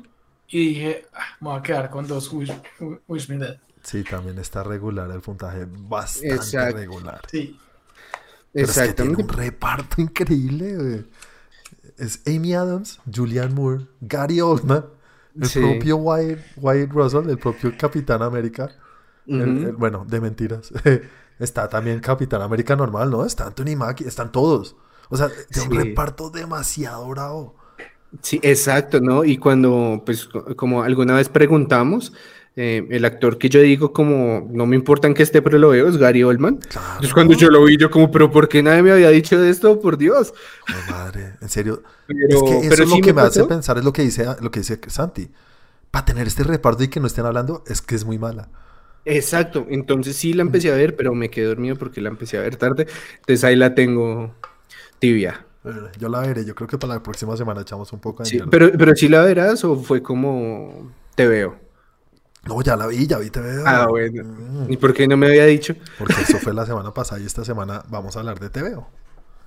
y 0.50 0.70
dije, 0.70 1.06
ah, 1.14 1.36
me 1.42 1.50
voy 1.50 1.60
a 1.60 1.64
quedar 1.64 1.90
con 1.90 2.08
dos 2.08 2.32
Wish, 2.32 2.54
Wish 3.08 3.28
Me 3.28 3.38
Dead. 3.38 3.58
Sí, 3.88 4.04
también 4.04 4.38
está 4.38 4.64
regular 4.64 5.10
el 5.12 5.22
puntaje, 5.22 5.66
bastante 5.66 6.72
regular. 6.74 7.22
Sí. 7.32 7.58
Pero 8.52 8.68
Es 8.68 8.78
que 8.78 8.94
tiene 8.94 9.16
un 9.16 9.30
reparto 9.30 10.02
increíble. 10.02 11.06
Es 11.98 12.22
Amy 12.28 12.54
Adams, 12.54 13.00
Julianne 13.10 13.54
Moore, 13.54 13.86
Gary 14.02 14.42
Oldman, 14.42 14.84
el 15.42 15.50
propio 15.50 15.96
Wyatt, 15.96 16.92
Russell, 16.92 17.30
el 17.30 17.38
propio 17.38 17.78
Capitán 17.78 18.22
América. 18.24 18.70
bueno, 19.26 20.04
de 20.06 20.20
mentiras. 20.20 20.70
está 21.40 21.70
también 21.70 22.02
Capitán 22.02 22.42
América 22.42 22.76
normal, 22.76 23.10
¿no? 23.10 23.24
Está 23.24 23.46
Anthony 23.46 23.78
Mackie, 23.78 24.06
están 24.06 24.34
todos. 24.34 24.76
O 25.08 25.16
sea, 25.16 25.30
tiene 25.50 25.70
un 25.70 25.86
reparto 25.86 26.30
demasiado 26.30 27.08
bravo. 27.08 27.56
Sí, 28.22 28.38
exacto, 28.44 29.00
¿no? 29.00 29.24
Y 29.24 29.38
cuando, 29.38 30.04
pues, 30.06 30.28
como 30.58 30.84
alguna 30.84 31.16
vez 31.16 31.30
preguntamos, 31.30 32.12
eh, 32.60 32.88
el 32.90 33.06
actor 33.06 33.38
que 33.38 33.50
yo 33.50 33.62
digo 33.62 33.94
como, 33.94 34.50
no 34.52 34.66
me 34.66 34.76
importa 34.76 35.08
en 35.08 35.14
qué 35.14 35.22
esté, 35.22 35.44
pero 35.44 35.60
lo 35.60 35.70
veo, 35.70 35.88
es 35.88 35.98
Gary 35.98 36.24
Oldman. 36.24 36.56
Entonces 36.56 37.14
cuando 37.14 37.36
yo 37.36 37.52
lo 37.52 37.64
vi, 37.64 37.78
yo 37.78 37.92
como, 37.92 38.10
pero 38.10 38.32
¿por 38.32 38.50
qué 38.50 38.64
nadie 38.64 38.82
me 38.82 38.92
había 38.92 39.12
dicho 39.12 39.40
de 39.40 39.52
esto? 39.52 39.80
Por 39.80 39.96
Dios. 39.96 40.34
Oh, 40.68 40.92
madre, 40.92 41.36
en 41.40 41.50
serio. 41.50 41.84
es 42.08 42.42
que 42.42 42.68
eso 42.68 42.84
es 42.84 42.90
lo 42.90 43.00
que 43.00 43.14
me, 43.14 43.22
hace 43.22 43.44
pensar, 43.44 43.78
es 43.78 43.86
lo 43.86 43.94
que 43.94 44.02
dice, 44.02 44.26
lo 44.42 44.50
que 44.50 44.62
dice 44.62 44.80
Santi. 44.88 45.30
Para 45.92 46.06
tener 46.06 46.26
este 46.26 46.44
reparto 46.44 46.82
y 46.82 46.88
que 46.88 47.00
no 47.00 47.06
estén 47.06 47.28
hablando, 47.28 47.64
es 47.68 47.80
que 47.80 47.94
es 47.94 48.06
muy 48.06 48.18
mala. 48.18 48.50
Exacto, 49.06 49.68
entonces 49.70 50.16
sí 50.16 50.34
la 50.34 50.42
empecé 50.42 50.72
a 50.72 50.76
ver, 50.76 50.96
pero 50.96 51.14
me 51.14 51.30
quedé 51.30 51.46
dormido 51.46 51.76
porque 51.76 52.02
la 52.02 52.10
empecé 52.10 52.40
a 52.40 52.42
ver 52.42 52.56
tarde. 52.56 52.88
Entonces 53.20 53.44
ahí 53.44 53.56
la 53.56 53.76
tengo 53.76 54.34
tibia. 54.98 55.46
Yo 56.00 56.10
la 56.10 56.22
veré, 56.22 56.44
yo 56.44 56.56
creo 56.56 56.68
que 56.68 56.80
para 56.80 56.96
la 56.96 57.04
próxima 57.04 57.38
semana 57.38 57.62
echamos 57.62 57.94
un 57.94 58.00
poco 58.00 58.24
de 58.24 58.30
sí, 58.30 58.40
pero, 58.50 58.72
pero 58.72 58.96
sí 58.96 59.10
la 59.10 59.22
verás 59.22 59.64
o 59.64 59.76
fue 59.76 60.02
como 60.02 60.92
te 61.14 61.28
veo. 61.28 61.67
No, 62.48 62.62
ya 62.62 62.76
la 62.76 62.88
vi, 62.88 63.08
ya 63.08 63.18
vi, 63.18 63.30
te 63.30 63.40
veo. 63.40 63.64
Ah, 63.66 63.88
bueno. 63.88 64.24
Mm. 64.24 64.72
¿Y 64.72 64.78
por 64.78 64.94
qué 64.94 65.08
no 65.08 65.18
me 65.18 65.28
había 65.28 65.46
dicho? 65.46 65.76
Porque 65.98 66.22
eso 66.22 66.38
fue 66.40 66.54
la 66.54 66.66
semana 66.66 66.94
pasada 66.94 67.22
y 67.22 67.26
esta 67.26 67.44
semana 67.44 67.84
vamos 67.90 68.16
a 68.16 68.20
hablar 68.20 68.40
de 68.40 68.50
TVO. 68.50 68.88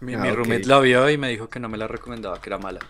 Mi, 0.01 0.15
ah, 0.15 0.33
roommate 0.35 0.67
la 0.67 0.81
vio 0.81 1.11
y 1.11 1.19
me 1.19 1.29
dijo 1.29 1.49
que 1.49 1.61
no 1.61 1.69
me 1.69 1.77
la 1.77 1.87
recomendaba, 1.87 2.41
que 2.41 2.49
era 2.49 2.59
mala. 2.59 2.81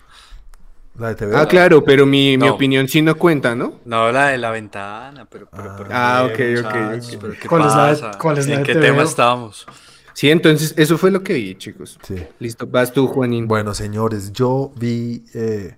La 0.98 1.08
de 1.08 1.14
TVO. 1.14 1.36
Ah, 1.36 1.46
claro, 1.46 1.82
pero 1.84 2.06
mi, 2.06 2.36
mi, 2.36 2.48
opinión 2.48 2.86
sí 2.88 3.02
no 3.02 3.16
cuenta, 3.16 3.54
¿no? 3.54 3.80
No, 3.84 4.12
la 4.12 4.28
de 4.28 4.38
la 4.38 4.50
ventana, 4.50 5.26
pero... 5.28 5.48
pero, 5.50 5.86
ah, 5.90 6.28
ok, 6.30 6.40
ok. 6.64 7.48
¿Cuál, 7.48 7.66
Es 7.66 7.74
la 7.74 7.94
de, 7.94 8.18
¿Cuál 8.18 8.38
es 8.38 8.48
la 8.48 8.54
¿En 8.56 8.62
qué 8.62 8.74
tema 8.74 9.02
estábamos? 9.02 9.66
Sí, 10.12 10.30
entonces 10.30 10.74
eso 10.76 10.98
fue 10.98 11.10
lo 11.10 11.22
que 11.22 11.34
vi, 11.34 11.54
chicos. 11.54 11.98
Sí. 12.02 12.16
Listo, 12.38 12.66
vas 12.66 12.92
tú, 12.92 13.06
Juanín. 13.06 13.48
Bueno, 13.48 13.74
señores, 13.74 14.32
yo 14.32 14.72
vi... 14.76 15.24
Eh, 15.34 15.76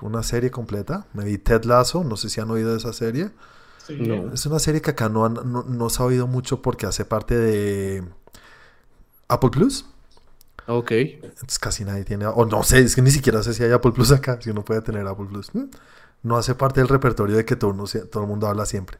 una 0.00 0.22
serie 0.22 0.50
completa. 0.50 1.06
Me 1.12 1.24
vi 1.24 1.38
Ted 1.38 1.64
Lasso, 1.64 2.04
no 2.04 2.16
sé 2.16 2.28
si 2.28 2.40
han 2.40 2.50
oído 2.50 2.72
de 2.72 2.78
esa 2.78 2.92
serie. 2.92 3.30
Es 4.32 4.46
una 4.46 4.58
serie 4.58 4.82
que 4.82 4.90
acá 4.90 5.08
no, 5.08 5.28
no, 5.28 5.90
se 5.90 6.02
ha 6.02 6.06
oído 6.06 6.26
mucho 6.26 6.60
porque 6.60 6.86
hace 6.86 7.04
parte 7.04 7.36
de 7.36 8.04
Apple 9.28 9.50
Plus. 9.50 9.86
Ok. 10.66 10.90
Entonces 10.90 11.58
casi 11.60 11.84
nadie 11.84 12.04
tiene, 12.04 12.26
o 12.26 12.44
no 12.44 12.64
sé, 12.64 12.80
es 12.80 12.96
que 12.96 13.02
ni 13.02 13.12
siquiera 13.12 13.42
sé 13.44 13.54
si 13.54 13.62
hay 13.62 13.70
Apple 13.70 13.92
Plus 13.92 14.10
acá, 14.10 14.40
si 14.40 14.50
uno 14.50 14.64
puede 14.64 14.82
tener 14.82 15.06
Apple 15.06 15.26
Plus. 15.26 15.54
¿Mm? 15.54 15.66
No 16.26 16.36
hace 16.36 16.56
parte 16.56 16.80
del 16.80 16.88
repertorio 16.88 17.36
de 17.36 17.44
que 17.44 17.54
todo, 17.54 17.72
todo 18.10 18.22
el 18.24 18.28
mundo 18.28 18.48
habla 18.48 18.66
siempre. 18.66 18.98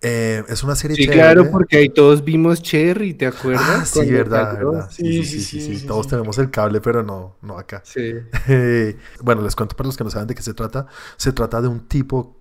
Eh, 0.00 0.42
es 0.48 0.64
una 0.64 0.74
serie 0.74 0.96
sí, 0.96 1.06
claro, 1.06 1.48
porque 1.48 1.76
ahí 1.76 1.88
todos 1.88 2.24
vimos 2.24 2.60
Cherry, 2.60 3.14
¿te 3.14 3.28
acuerdas? 3.28 3.64
Ah, 3.64 3.84
sí, 3.84 4.10
verdad, 4.10 4.54
verdad. 4.54 4.90
Sí 4.90 5.22
sí 5.22 5.40
sí, 5.40 5.86
Todos 5.86 6.08
tenemos 6.08 6.36
el 6.38 6.50
cable, 6.50 6.80
pero 6.80 7.04
no, 7.04 7.36
no 7.42 7.56
acá. 7.58 7.80
Sí. 7.84 8.14
bueno, 9.22 9.42
les 9.42 9.54
cuento 9.54 9.76
para 9.76 9.86
los 9.86 9.96
que 9.96 10.02
no 10.02 10.10
saben 10.10 10.26
de 10.26 10.34
qué 10.34 10.42
se 10.42 10.52
trata. 10.52 10.88
Se 11.16 11.32
trata 11.32 11.62
de 11.62 11.68
un 11.68 11.86
tipo, 11.86 12.36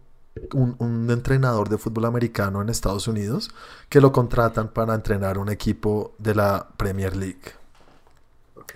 un, 0.54 0.78
un, 0.80 1.12
entrenador 1.12 1.70
de 1.70 1.78
fútbol 1.78 2.06
americano 2.06 2.60
en 2.60 2.70
Estados 2.70 3.08
Unidos, 3.08 3.52
que 3.88 4.02
lo 4.02 4.12
contratan 4.12 4.74
para 4.74 4.96
entrenar 4.96 5.38
un 5.38 5.50
equipo 5.50 6.16
de 6.18 6.34
la 6.34 6.70
Premier 6.76 7.16
League. 7.16 7.52
Ok. 8.56 8.74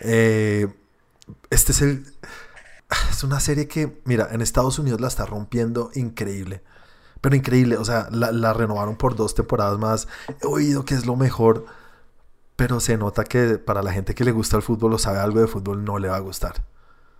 Eh, 0.00 0.66
este 1.48 1.70
es 1.70 1.80
el... 1.80 2.04
Es 3.10 3.24
una 3.24 3.40
serie 3.40 3.68
que, 3.68 4.00
mira, 4.04 4.28
en 4.32 4.40
Estados 4.40 4.78
Unidos 4.78 5.00
la 5.00 5.08
está 5.08 5.26
rompiendo 5.26 5.90
increíble 5.94 6.62
pero 7.20 7.36
increíble, 7.36 7.76
o 7.76 7.84
sea, 7.84 8.08
la, 8.10 8.52
renovaron 8.52 8.96
por 8.96 9.14
dos 9.14 9.34
temporadas 9.34 9.78
más. 9.78 10.08
He 10.42 10.46
oído 10.46 10.84
que 10.84 10.94
es 10.94 11.06
lo 11.06 11.16
mejor, 11.16 11.66
pero 12.56 12.80
se 12.80 12.96
nota 12.96 13.24
que 13.24 13.58
para 13.58 13.82
la 13.82 13.92
gente 13.92 14.14
que 14.14 14.24
le 14.24 14.32
gusta 14.32 14.56
el 14.56 14.62
fútbol 14.62 14.94
o 14.94 14.98
sabe 14.98 15.18
algo 15.18 15.40
de 15.40 15.46
fútbol 15.46 15.84
no 15.84 15.98
le 15.98 16.08
va 16.08 16.16
a 16.16 16.20
gustar. 16.20 16.64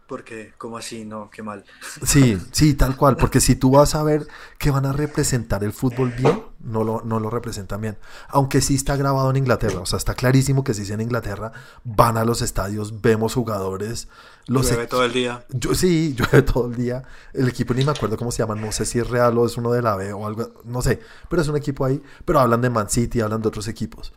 Porque, 0.07 0.55
¿cómo 0.59 0.77
así? 0.77 1.05
No, 1.05 1.31
qué 1.31 1.41
mal. 1.43 1.65
Sí, 2.03 2.37
sí, 2.51 2.75
tal 2.75 2.97
cual. 2.97 3.17
Porque 3.17 3.41
si 3.41 3.55
tú 3.55 3.71
vas 3.71 3.95
a 3.95 4.03
ver 4.03 4.27
que 4.59 4.73
van 4.73 4.85
a 4.85 4.93
representar 4.93 5.63
el 5.63 5.73
fútbol 5.73 6.11
bien, 6.11 6.43
no 6.59 6.83
lo, 6.83 7.03
no 7.05 7.21
lo 7.21 7.31
representan 7.31 7.81
bien. 7.81 7.97
Aunque 8.29 8.61
sí 8.61 8.75
está 8.75 8.97
grabado 8.97 9.31
en 9.31 9.37
Inglaterra. 9.37 9.79
O 9.79 9.87
sea, 9.87 9.99
está 9.99 10.15
clarísimo 10.15 10.65
que 10.65 10.75
si 10.75 10.83
es 10.83 10.91
en 10.91 11.01
Inglaterra, 11.01 11.53
van 11.85 12.17
a 12.17 12.25
los 12.25 12.43
estadios, 12.43 13.01
vemos 13.01 13.35
jugadores. 13.35 14.09
Los 14.53 14.69
llueve 14.69 14.87
todo 14.87 15.05
el 15.05 15.13
día. 15.13 15.45
Yo, 15.51 15.75
sí, 15.75 16.15
llueve 16.19 16.43
todo 16.43 16.67
el 16.67 16.77
día. 16.77 17.03
El 17.33 17.49
equipo 17.49 17.75
ni 17.75 17.85
me 17.85 17.93
acuerdo 17.93 18.17
cómo 18.17 18.33
se 18.33 18.39
llama. 18.39 18.55
No 18.55 18.73
sé 18.73 18.85
si 18.85 18.99
es 18.99 19.09
Real 19.09 19.37
o 19.39 19.47
es 19.47 19.57
uno 19.57 19.73
de 19.73 19.83
la 19.83 19.97
B 19.97 20.13
o 20.13 20.27
algo. 20.27 20.53
No 20.65 20.83
sé. 20.83 21.01
Pero 21.29 21.43
es 21.43 21.49
un 21.49 21.57
equipo 21.57 21.85
ahí. 21.85 22.03
Pero 22.25 22.41
hablan 22.41 22.61
de 22.61 22.71
Man 22.71 22.91
City, 22.91 23.21
hablan 23.21 23.43
de 23.43 23.49
otros 23.49 23.69
equipos 23.69 24.13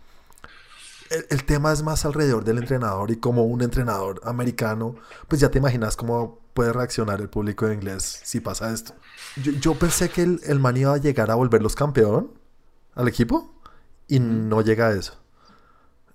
el, 1.29 1.43
tema 1.45 1.71
es 1.71 1.83
más 1.83 2.05
alrededor 2.05 2.43
del 2.43 2.57
entrenador 2.57 3.11
y 3.11 3.17
como 3.17 3.45
un 3.45 3.61
entrenador 3.61 4.21
americano, 4.23 4.95
pues 5.27 5.41
ya 5.41 5.49
te 5.49 5.59
imaginas 5.59 5.95
cómo 5.95 6.39
puede 6.53 6.73
reaccionar 6.73 7.21
el 7.21 7.29
público 7.29 7.67
de 7.67 7.75
inglés 7.75 8.21
si 8.23 8.39
pasa 8.39 8.73
esto. 8.73 8.93
Yo, 9.59 9.75
pensé 9.75 10.09
que 10.09 10.23
el, 10.23 10.39
el, 10.45 10.59
man 10.59 10.77
iba 10.77 10.93
a 10.93 10.97
llegar 10.97 11.31
a 11.31 11.35
volverlos 11.35 11.75
campeón 11.75 12.31
al 12.95 13.07
equipo 13.07 13.53
y 14.07 14.19
no 14.19 14.61
llega 14.61 14.87
a 14.87 14.93
eso. 14.93 15.17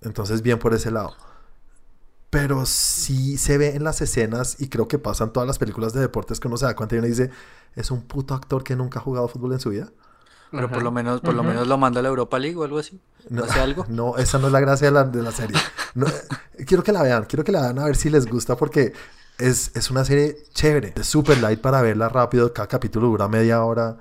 Entonces, 0.01 0.41
bien 0.41 0.59
por 0.59 0.73
ese 0.73 0.91
lado. 0.91 1.15
Pero 2.29 2.65
sí 2.65 3.37
se 3.37 3.57
ve 3.57 3.75
en 3.75 3.83
las 3.83 4.01
escenas 4.01 4.57
y 4.59 4.69
creo 4.69 4.87
que 4.87 4.99
pasa 4.99 5.23
en 5.23 5.31
todas 5.31 5.47
las 5.47 5.57
películas 5.57 5.93
de 5.93 6.01
deportes 6.01 6.39
que 6.39 6.47
uno 6.47 6.57
se 6.57 6.65
da 6.65 6.75
cuenta 6.75 6.95
y 6.95 6.99
uno 6.99 7.07
dice, 7.07 7.31
es 7.75 7.91
un 7.91 8.01
puto 8.01 8.33
actor 8.33 8.63
que 8.63 8.75
nunca 8.75 8.99
ha 8.99 9.01
jugado 9.01 9.27
fútbol 9.27 9.53
en 9.53 9.59
su 9.59 9.69
vida. 9.69 9.89
Pero 10.51 10.69
por 10.69 10.81
lo 10.81 10.91
menos, 10.91 11.21
por 11.21 11.35
lo 11.35 11.43
menos 11.43 11.67
lo 11.67 11.77
manda 11.77 11.99
a 11.99 12.03
la 12.03 12.09
Europa 12.09 12.39
League 12.39 12.57
o 12.57 12.63
algo 12.63 12.79
así. 12.79 12.99
No, 13.29 13.43
¿Hace 13.43 13.59
algo? 13.59 13.85
No, 13.89 14.17
esa 14.17 14.39
no 14.39 14.47
es 14.47 14.53
la 14.53 14.59
gracia 14.59 14.87
de 14.87 14.91
la, 14.91 15.03
de 15.03 15.21
la 15.21 15.31
serie. 15.31 15.57
No, 15.93 16.07
quiero 16.65 16.83
que 16.83 16.91
la 16.91 17.03
vean, 17.03 17.25
quiero 17.25 17.43
que 17.43 17.51
la 17.51 17.61
vean 17.61 17.79
a 17.79 17.85
ver 17.85 17.95
si 17.95 18.09
les 18.09 18.25
gusta 18.25 18.55
porque 18.55 18.93
es, 19.37 19.71
es 19.75 19.89
una 19.91 20.03
serie 20.05 20.37
chévere, 20.53 20.93
es 20.95 21.07
super 21.07 21.39
light 21.39 21.61
para 21.61 21.81
verla 21.81 22.09
rápido, 22.09 22.51
cada 22.53 22.67
capítulo 22.67 23.07
dura 23.07 23.27
media 23.27 23.63
hora, 23.63 23.97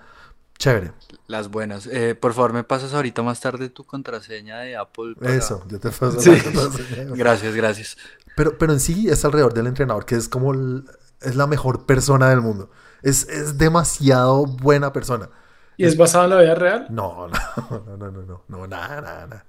chévere. 0.58 0.92
Las 1.26 1.50
buenas. 1.50 1.86
Eh, 1.86 2.14
por 2.14 2.32
favor, 2.34 2.52
me 2.52 2.64
pasas 2.64 2.94
ahorita 2.94 3.22
más 3.22 3.40
tarde 3.40 3.68
tu 3.68 3.84
contraseña 3.84 4.58
de 4.60 4.76
Apple. 4.76 5.14
para- 5.18 5.34
Eso, 5.34 5.62
yo 5.68 5.78
te 5.78 5.90
paso 5.90 6.20
Sí. 6.20 6.30
Gracias, 7.14 7.54
gracias. 7.54 7.96
Pero, 8.36 8.56
pero 8.58 8.72
en 8.72 8.80
sí 8.80 9.08
es 9.08 9.24
alrededor 9.24 9.52
del 9.54 9.66
entrenador, 9.66 10.04
que 10.04 10.14
es 10.16 10.28
como 10.28 10.52
el- 10.52 10.84
es 11.20 11.34
la 11.36 11.46
mejor 11.46 11.86
persona 11.86 12.28
del 12.30 12.40
mundo. 12.40 12.70
Es, 13.02 13.28
es 13.28 13.58
demasiado 13.58 14.46
buena 14.46 14.92
persona. 14.92 15.28
¿Y 15.76 15.84
es 15.84 15.96
basado 15.96 16.24
en 16.24 16.30
la 16.30 16.40
vida 16.40 16.54
real? 16.54 16.86
No, 16.90 17.28
no, 17.28 17.34
no, 17.86 17.96
no, 17.96 18.10
no, 18.10 18.22
no, 18.22 18.42
no, 18.48 18.66
nada, 18.66 19.00
nada, 19.00 19.26
nada, 19.26 19.44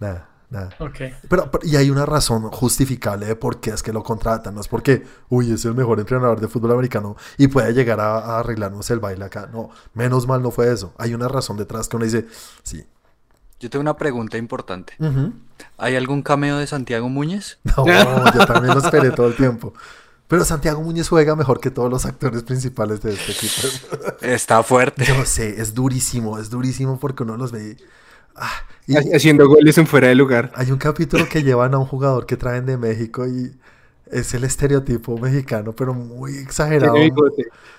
nada, 0.00 0.28
nada. 0.50 0.70
Ok. 0.78 0.96
Pero, 1.28 1.50
pero- 1.50 1.64
y 1.66 1.76
hay 1.76 1.90
una 1.90 2.06
razón 2.06 2.50
justificable 2.50 3.26
de 3.26 3.36
por 3.36 3.60
qué 3.60 3.70
es 3.70 3.82
que 3.82 3.92
lo 3.92 4.02
contratan. 4.02 4.54
No 4.54 4.60
es 4.60 4.68
porque, 4.68 5.04
uy, 5.28 5.52
es 5.52 5.64
el 5.64 5.74
mejor 5.74 6.00
entrenador 6.00 6.40
de 6.40 6.48
fútbol 6.48 6.72
americano 6.72 7.16
y 7.36 7.48
puede 7.48 7.72
llegar 7.72 8.00
a, 8.00 8.18
a 8.18 8.38
arreglarnos 8.40 8.90
el 8.90 9.00
baile 9.00 9.24
acá. 9.24 9.48
No, 9.52 9.70
menos 9.94 10.26
mal 10.26 10.42
no 10.42 10.50
fue 10.50 10.72
eso. 10.72 10.92
Hay 10.98 11.14
una 11.14 11.28
razón 11.28 11.56
detrás 11.56 11.88
que 11.88 11.96
uno 11.96 12.04
dice, 12.04 12.26
sí. 12.62 12.84
Yo 13.60 13.68
tengo 13.70 13.80
una 13.80 13.96
pregunta 13.96 14.38
importante. 14.38 14.92
¿Hay 15.78 15.96
algún 15.96 16.22
cameo 16.22 16.58
de 16.58 16.66
Santiago 16.68 17.08
Muñez? 17.08 17.58
No, 17.64 17.84
yo 18.34 18.46
también 18.46 18.72
lo 18.74 18.80
esperé 18.80 19.10
todo 19.10 19.26
el 19.26 19.34
tiempo. 19.36 19.74
Pero 20.28 20.44
Santiago 20.44 20.82
Muñoz 20.82 21.08
juega 21.08 21.34
mejor 21.34 21.58
que 21.58 21.70
todos 21.70 21.90
los 21.90 22.04
actores 22.04 22.42
principales 22.42 23.00
de 23.00 23.14
este 23.14 23.32
equipo. 23.32 23.66
Está 24.20 24.62
fuerte. 24.62 25.04
Yo 25.06 25.24
sé, 25.24 25.60
es 25.60 25.72
durísimo, 25.74 26.38
es 26.38 26.50
durísimo 26.50 26.98
porque 27.00 27.22
uno 27.22 27.36
los 27.38 27.50
ve. 27.50 27.78
Ah, 28.40 28.50
y 28.86 28.96
Haciendo 29.14 29.46
goles 29.48 29.76
en 29.78 29.86
fuera 29.86 30.08
de 30.08 30.14
lugar. 30.14 30.50
hay 30.54 30.70
un 30.70 30.78
capítulo 30.78 31.28
que 31.28 31.42
llevan 31.42 31.74
a 31.74 31.78
un 31.78 31.84
jugador 31.86 32.24
que 32.26 32.36
traen 32.36 32.64
de 32.66 32.76
México 32.78 33.26
y 33.26 33.52
es 34.10 34.32
el 34.32 34.44
estereotipo 34.44 35.18
mexicano, 35.18 35.74
pero 35.74 35.92
muy 35.92 36.38
exagerado. 36.38 36.94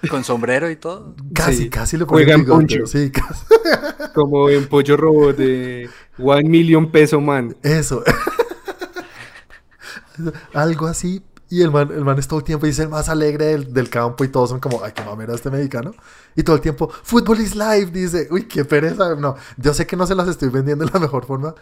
Con 0.10 0.24
sombrero 0.24 0.70
y 0.70 0.76
todo. 0.76 1.16
Casi, 1.34 1.56
Sí. 1.64 1.70
casi 1.70 1.98
le 1.98 2.06
ponen 2.06 2.28
bigote, 2.42 2.46
poncho. 2.52 2.86
Sí, 2.86 3.10
casi. 3.10 3.46
como 4.14 4.50
en 4.52 4.68
Pollo 4.68 4.96
Robot 4.98 5.36
de 5.38 5.90
One 6.20 6.48
Million 6.48 6.92
Peso 6.92 7.20
Man. 7.20 7.56
Eso. 7.64 8.04
Algo 10.54 10.88
así. 10.88 11.24
Y 11.50 11.64
el 11.64 11.72
man, 11.72 11.90
el 11.92 12.06
man 12.06 12.20
es 12.20 12.28
todo 12.28 12.40
el 12.40 12.46
tiempo 12.46 12.68
dice 12.68 12.84
el 12.84 12.90
más 12.90 13.10
alegre 13.10 13.46
del, 13.46 13.74
del 13.74 13.90
campo 13.90 14.24
y 14.24 14.28
todos 14.28 14.52
son 14.52 14.60
como, 14.60 14.84
ay, 14.84 14.92
qué 14.94 15.04
mamera 15.04 15.34
este 15.34 15.50
mexicano. 15.50 15.96
Y 16.36 16.44
todo 16.44 16.56
el 16.56 16.62
tiempo, 16.62 16.90
fútbol 17.04 17.40
is 17.40 17.56
life, 17.56 17.88
dice, 17.92 18.28
uy, 18.30 18.44
qué 18.44 18.66
pereza. 18.66 19.16
No, 19.16 19.36
yo 19.58 19.74
sé 19.74 19.88
que 19.88 19.96
no 19.96 20.06
se 20.06 20.14
las 20.14 20.28
estoy 20.28 20.50
vendiendo 20.50 20.86
de 20.86 20.92
la 20.92 21.00
mejor 21.00 21.26
forma, 21.26 21.56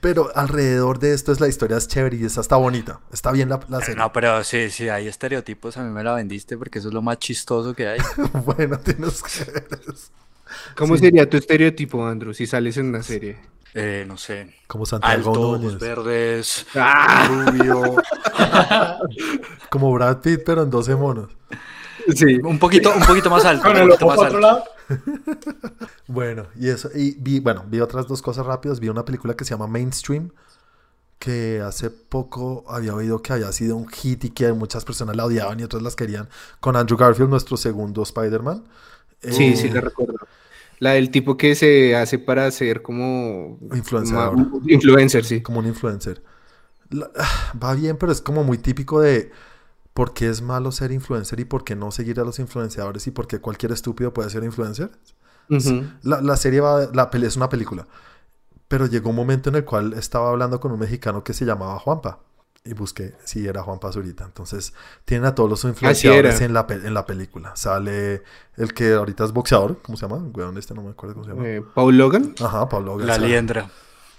pero 0.00 0.30
alrededor 0.36 0.98
de 0.98 1.14
esto 1.14 1.30
es 1.32 1.40
la 1.40 1.48
historia 1.48 1.76
es 1.76 1.88
chévere 1.88 2.16
y 2.16 2.24
esa 2.24 2.40
está 2.40 2.56
bonita. 2.56 3.00
Está 3.12 3.32
bien 3.32 3.48
la, 3.48 3.60
la 3.68 3.80
serie. 3.80 3.96
No, 3.96 4.12
pero 4.12 4.42
sí, 4.44 4.70
sí, 4.70 4.88
hay 4.88 5.08
estereotipos. 5.08 5.76
A 5.76 5.82
mí 5.82 5.90
me 5.92 6.02
la 6.04 6.14
vendiste 6.14 6.56
porque 6.56 6.78
eso 6.78 6.88
es 6.88 6.94
lo 6.94 7.02
más 7.02 7.18
chistoso 7.18 7.74
que 7.74 7.88
hay. 7.88 8.00
bueno, 8.44 8.78
tienes 8.78 9.22
que 9.22 9.50
ver 9.50 9.68
eso. 9.80 10.10
¿Cómo 10.76 10.96
sería 10.96 11.28
tu 11.28 11.36
estereotipo, 11.36 12.04
Andrew, 12.04 12.34
si 12.34 12.46
sales 12.46 12.76
en 12.76 12.86
una 12.86 13.02
serie? 13.02 13.38
Eh, 13.74 14.04
no 14.06 14.16
sé. 14.18 14.54
Como 14.66 14.84
Santiago 14.84 15.30
Alto, 15.30 15.58
Núñez. 15.58 15.78
verdes, 15.78 16.66
¡Ah! 16.74 17.26
rubio. 17.28 17.96
Como 19.70 19.92
Brad 19.92 20.18
Pitt, 20.20 20.42
pero 20.44 20.62
en 20.62 20.70
12 20.70 20.96
monos. 20.96 21.30
Sí. 22.14 22.34
Un 22.42 22.58
poquito, 22.58 22.92
un 22.94 23.02
poquito 23.02 23.30
más 23.30 23.44
alto. 23.44 23.68
Un 23.70 23.88
poquito 23.88 24.06
más 24.06 24.18
otro 24.18 24.40
lado. 24.40 24.64
Bueno, 26.06 26.46
y 26.58 26.68
eso, 26.68 26.90
y 26.94 27.12
vi, 27.18 27.40
bueno, 27.40 27.64
vi 27.66 27.80
otras 27.80 28.06
dos 28.06 28.20
cosas 28.20 28.44
rápidas. 28.44 28.80
Vi 28.80 28.88
una 28.90 29.04
película 29.04 29.34
que 29.34 29.44
se 29.46 29.50
llama 29.52 29.66
Mainstream, 29.66 30.30
que 31.18 31.62
hace 31.64 31.88
poco 31.88 32.64
había 32.68 32.94
oído 32.94 33.22
que 33.22 33.32
había 33.32 33.50
sido 33.52 33.76
un 33.76 33.88
hit 33.88 34.24
y 34.24 34.30
que 34.30 34.52
muchas 34.52 34.84
personas 34.84 35.16
la 35.16 35.24
odiaban 35.24 35.58
y 35.60 35.62
otras 35.62 35.82
las 35.82 35.96
querían, 35.96 36.28
con 36.60 36.76
Andrew 36.76 36.98
Garfield, 36.98 37.30
nuestro 37.30 37.56
segundo 37.56 38.02
Spider-Man. 38.02 38.64
Sí, 39.22 39.52
Eh, 39.52 39.56
sí, 39.56 39.68
la 39.70 39.80
recuerdo. 39.80 40.16
La 40.82 40.90
del 40.94 41.10
tipo 41.12 41.36
que 41.36 41.54
se 41.54 41.94
hace 41.94 42.18
para 42.18 42.50
ser 42.50 42.82
como... 42.82 43.56
Influencer. 43.72 44.16
Influencer, 44.66 45.24
sí. 45.24 45.40
Como 45.40 45.60
un 45.60 45.66
influencer. 45.66 46.24
La- 46.90 47.08
va 47.62 47.74
bien, 47.74 47.96
pero 47.96 48.10
es 48.10 48.20
como 48.20 48.42
muy 48.42 48.58
típico 48.58 49.00
de 49.00 49.30
por 49.94 50.12
qué 50.12 50.28
es 50.28 50.42
malo 50.42 50.72
ser 50.72 50.90
influencer 50.90 51.38
y 51.38 51.44
por 51.44 51.62
qué 51.62 51.76
no 51.76 51.92
seguir 51.92 52.18
a 52.18 52.24
los 52.24 52.40
influenciadores 52.40 53.06
y 53.06 53.12
por 53.12 53.28
qué 53.28 53.38
cualquier 53.40 53.70
estúpido 53.70 54.12
puede 54.12 54.28
ser 54.30 54.42
influencer. 54.42 54.90
La, 56.02 56.20
la 56.20 56.36
serie 56.36 56.60
va, 56.60 56.88
la 56.92 57.10
peli 57.10 57.26
es 57.26 57.36
una 57.36 57.48
película. 57.48 57.86
Pero 58.66 58.86
llegó 58.86 59.10
un 59.10 59.16
momento 59.16 59.50
en 59.50 59.56
el 59.56 59.64
cual 59.64 59.92
estaba 59.92 60.30
hablando 60.30 60.58
con 60.58 60.72
un 60.72 60.80
mexicano 60.80 61.22
que 61.22 61.32
se 61.32 61.44
llamaba 61.44 61.78
Juanpa. 61.78 62.18
Y 62.64 62.74
busqué 62.74 63.14
si 63.24 63.46
era 63.46 63.62
Juanpa 63.62 63.90
Zurita. 63.90 64.24
Entonces, 64.24 64.72
tienen 65.04 65.26
a 65.26 65.34
todos 65.34 65.50
los 65.50 65.64
influenciadores 65.64 66.36
era. 66.36 66.44
en 66.46 66.54
la, 66.54 66.66
en 66.68 66.94
la 66.94 67.04
película. 67.06 67.56
Sale 67.56 68.22
el 68.56 68.72
que 68.72 68.92
ahorita 68.92 69.24
es 69.24 69.32
boxeador. 69.32 69.78
¿Cómo 69.82 69.98
se 69.98 70.06
llama? 70.06 70.22
Weón, 70.32 70.56
este 70.58 70.72
no 70.74 70.82
me 70.82 70.90
acuerdo 70.90 71.14
cómo 71.16 71.24
se 71.26 71.32
llama. 71.32 71.48
Eh, 71.48 71.62
Paul 71.74 71.96
Logan. 71.98 72.34
Ajá, 72.40 72.68
Pablo 72.68 72.96
La 72.98 73.06
García. 73.06 73.26
liendra. 73.26 73.70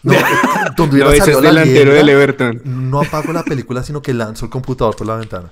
No, 0.03 0.13
donde 0.75 0.95
hubiera 0.97 1.11
ese 1.13 1.19
salido 1.31 1.37
es 1.39 1.43
la 1.45 1.49
delantero 1.51 1.91
liendra, 1.93 1.95
del 1.95 2.09
Everton. 2.09 2.61
no 2.91 2.99
apago 2.99 3.31
la 3.31 3.43
película, 3.43 3.81
sino 3.83 4.01
que 4.01 4.13
lanzo 4.13 4.43
el 4.45 4.51
computador 4.51 4.95
por 4.97 5.07
la 5.07 5.15
ventana. 5.15 5.49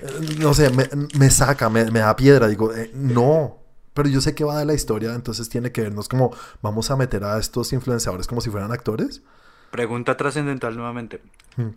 Eh, 0.00 0.36
No 0.38 0.52
sé, 0.52 0.68
me, 0.68 0.86
me 1.18 1.30
saca, 1.30 1.70
me, 1.70 1.90
me 1.90 2.00
da 2.00 2.14
piedra. 2.16 2.48
Digo, 2.48 2.74
eh, 2.74 2.90
no. 2.94 3.56
Pero 3.94 4.10
yo 4.10 4.20
sé 4.20 4.34
que 4.34 4.44
va 4.44 4.58
de 4.58 4.66
la 4.66 4.74
historia, 4.74 5.14
entonces 5.14 5.48
tiene 5.48 5.72
que 5.72 5.80
vernos 5.80 6.06
como 6.10 6.30
vamos 6.60 6.90
a 6.90 6.96
meter 6.96 7.24
a 7.24 7.38
estos 7.38 7.72
influenciadores 7.72 8.26
como 8.26 8.42
si 8.42 8.50
fueran 8.50 8.70
actores. 8.72 9.22
Pregunta 9.70 10.18
trascendental 10.18 10.76
nuevamente. 10.76 11.22
Hmm. 11.56 11.70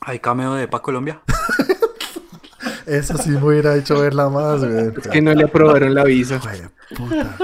¿Hay 0.00 0.20
cameo 0.20 0.54
de 0.54 0.68
Pa 0.68 0.80
Colombia? 0.80 1.20
Eso 2.86 3.18
sí 3.18 3.30
me 3.30 3.44
hubiera 3.44 3.76
hecho 3.76 4.00
verla 4.00 4.28
más, 4.30 4.64
güey. 4.64 4.92
Es 4.96 5.08
que 5.08 5.20
no 5.20 5.34
le 5.34 5.44
aprobaron 5.44 5.94
la 5.94 6.04
visa. 6.04 6.40
Jue 6.40 6.70
puta. 6.96 7.36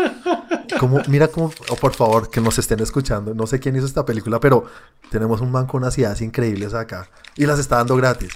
Como, 0.80 1.02
mira 1.08 1.28
cómo, 1.28 1.52
oh, 1.68 1.76
por 1.76 1.94
favor, 1.94 2.30
que 2.30 2.40
nos 2.40 2.58
estén 2.58 2.80
escuchando. 2.80 3.34
No 3.34 3.46
sé 3.46 3.60
quién 3.60 3.76
hizo 3.76 3.84
esta 3.84 4.06
película, 4.06 4.40
pero 4.40 4.64
tenemos 5.10 5.42
un 5.42 5.52
man 5.52 5.66
con 5.66 5.82
unas 5.82 5.96
ideas 5.98 6.20
increíbles 6.22 6.72
acá. 6.72 7.08
Y 7.36 7.44
las 7.44 7.58
está 7.58 7.76
dando 7.76 7.96
gratis. 7.96 8.32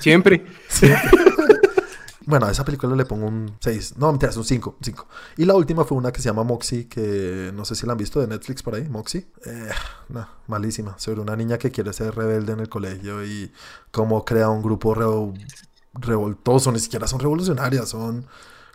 Siempre. 0.00 0.44
Bueno, 2.30 2.46
a 2.46 2.50
esa 2.52 2.64
película 2.64 2.94
le 2.96 3.04
pongo 3.04 3.26
un 3.26 3.56
6. 3.60 3.94
No, 3.98 4.10
mentiras, 4.10 4.36
un 4.36 4.44
5. 4.44 4.76
5. 4.80 5.06
Y 5.36 5.44
la 5.44 5.54
última 5.54 5.84
fue 5.84 5.98
una 5.98 6.12
que 6.12 6.20
se 6.22 6.28
llama 6.28 6.44
Moxie, 6.44 6.86
que 6.88 7.50
no 7.54 7.64
sé 7.64 7.74
si 7.74 7.84
la 7.86 7.92
han 7.92 7.98
visto 7.98 8.20
de 8.20 8.28
Netflix 8.28 8.62
por 8.62 8.74
ahí. 8.76 8.88
Moxie. 8.88 9.26
Eh, 9.44 9.68
no, 10.08 10.26
malísima. 10.46 10.98
Sobre 10.98 11.20
una 11.20 11.36
niña 11.36 11.58
que 11.58 11.70
quiere 11.70 11.92
ser 11.92 12.14
rebelde 12.14 12.52
en 12.52 12.60
el 12.60 12.68
colegio 12.68 13.24
y 13.24 13.52
cómo 13.90 14.24
crea 14.24 14.48
un 14.48 14.62
grupo 14.62 14.94
revo- 14.94 15.34
revoltoso. 15.94 16.72
Ni 16.72 16.78
siquiera 16.78 17.06
son 17.06 17.20
revolucionarias, 17.20 17.88
son 17.88 18.26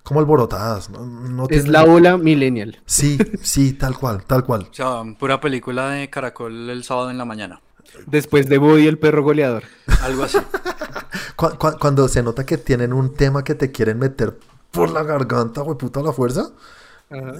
como 0.04 0.20
alborotadas. 0.20 0.90
No, 0.90 1.06
no 1.06 1.44
Es 1.44 1.50
tienen- 1.50 1.72
la 1.72 1.84
ola 1.84 2.18
millennial. 2.18 2.82
Sí, 2.86 3.18
sí, 3.42 3.74
tal 3.74 3.98
cual, 3.98 4.24
tal 4.26 4.44
cual. 4.44 4.68
O 4.70 4.74
sea, 4.74 5.02
pura 5.18 5.40
película 5.42 5.90
de 5.90 6.10
Caracol 6.10 6.70
el 6.70 6.84
sábado 6.84 7.10
en 7.10 7.18
la 7.18 7.26
mañana. 7.26 7.62
Después 8.08 8.48
de 8.50 8.58
Body 8.58 8.88
el 8.88 9.00
perro 9.00 9.24
goleador. 9.24 9.64
Algo 10.02 10.24
así. 10.24 10.38
Cu- 11.36 11.58
cu- 11.58 11.78
cuando 11.80 12.08
se 12.08 12.24
nota 12.24 12.46
que 12.46 12.58
tienen 12.58 12.94
un 12.94 13.14
tema 13.14 13.44
que 13.44 13.56
te 13.56 13.72
quieren 13.72 14.00
meter 14.00 14.38
por 14.72 14.90
la 14.90 15.04
garganta, 15.04 15.62
güey, 15.62 15.78
puta 15.78 16.02
la 16.02 16.12
fuerza. 16.14 16.52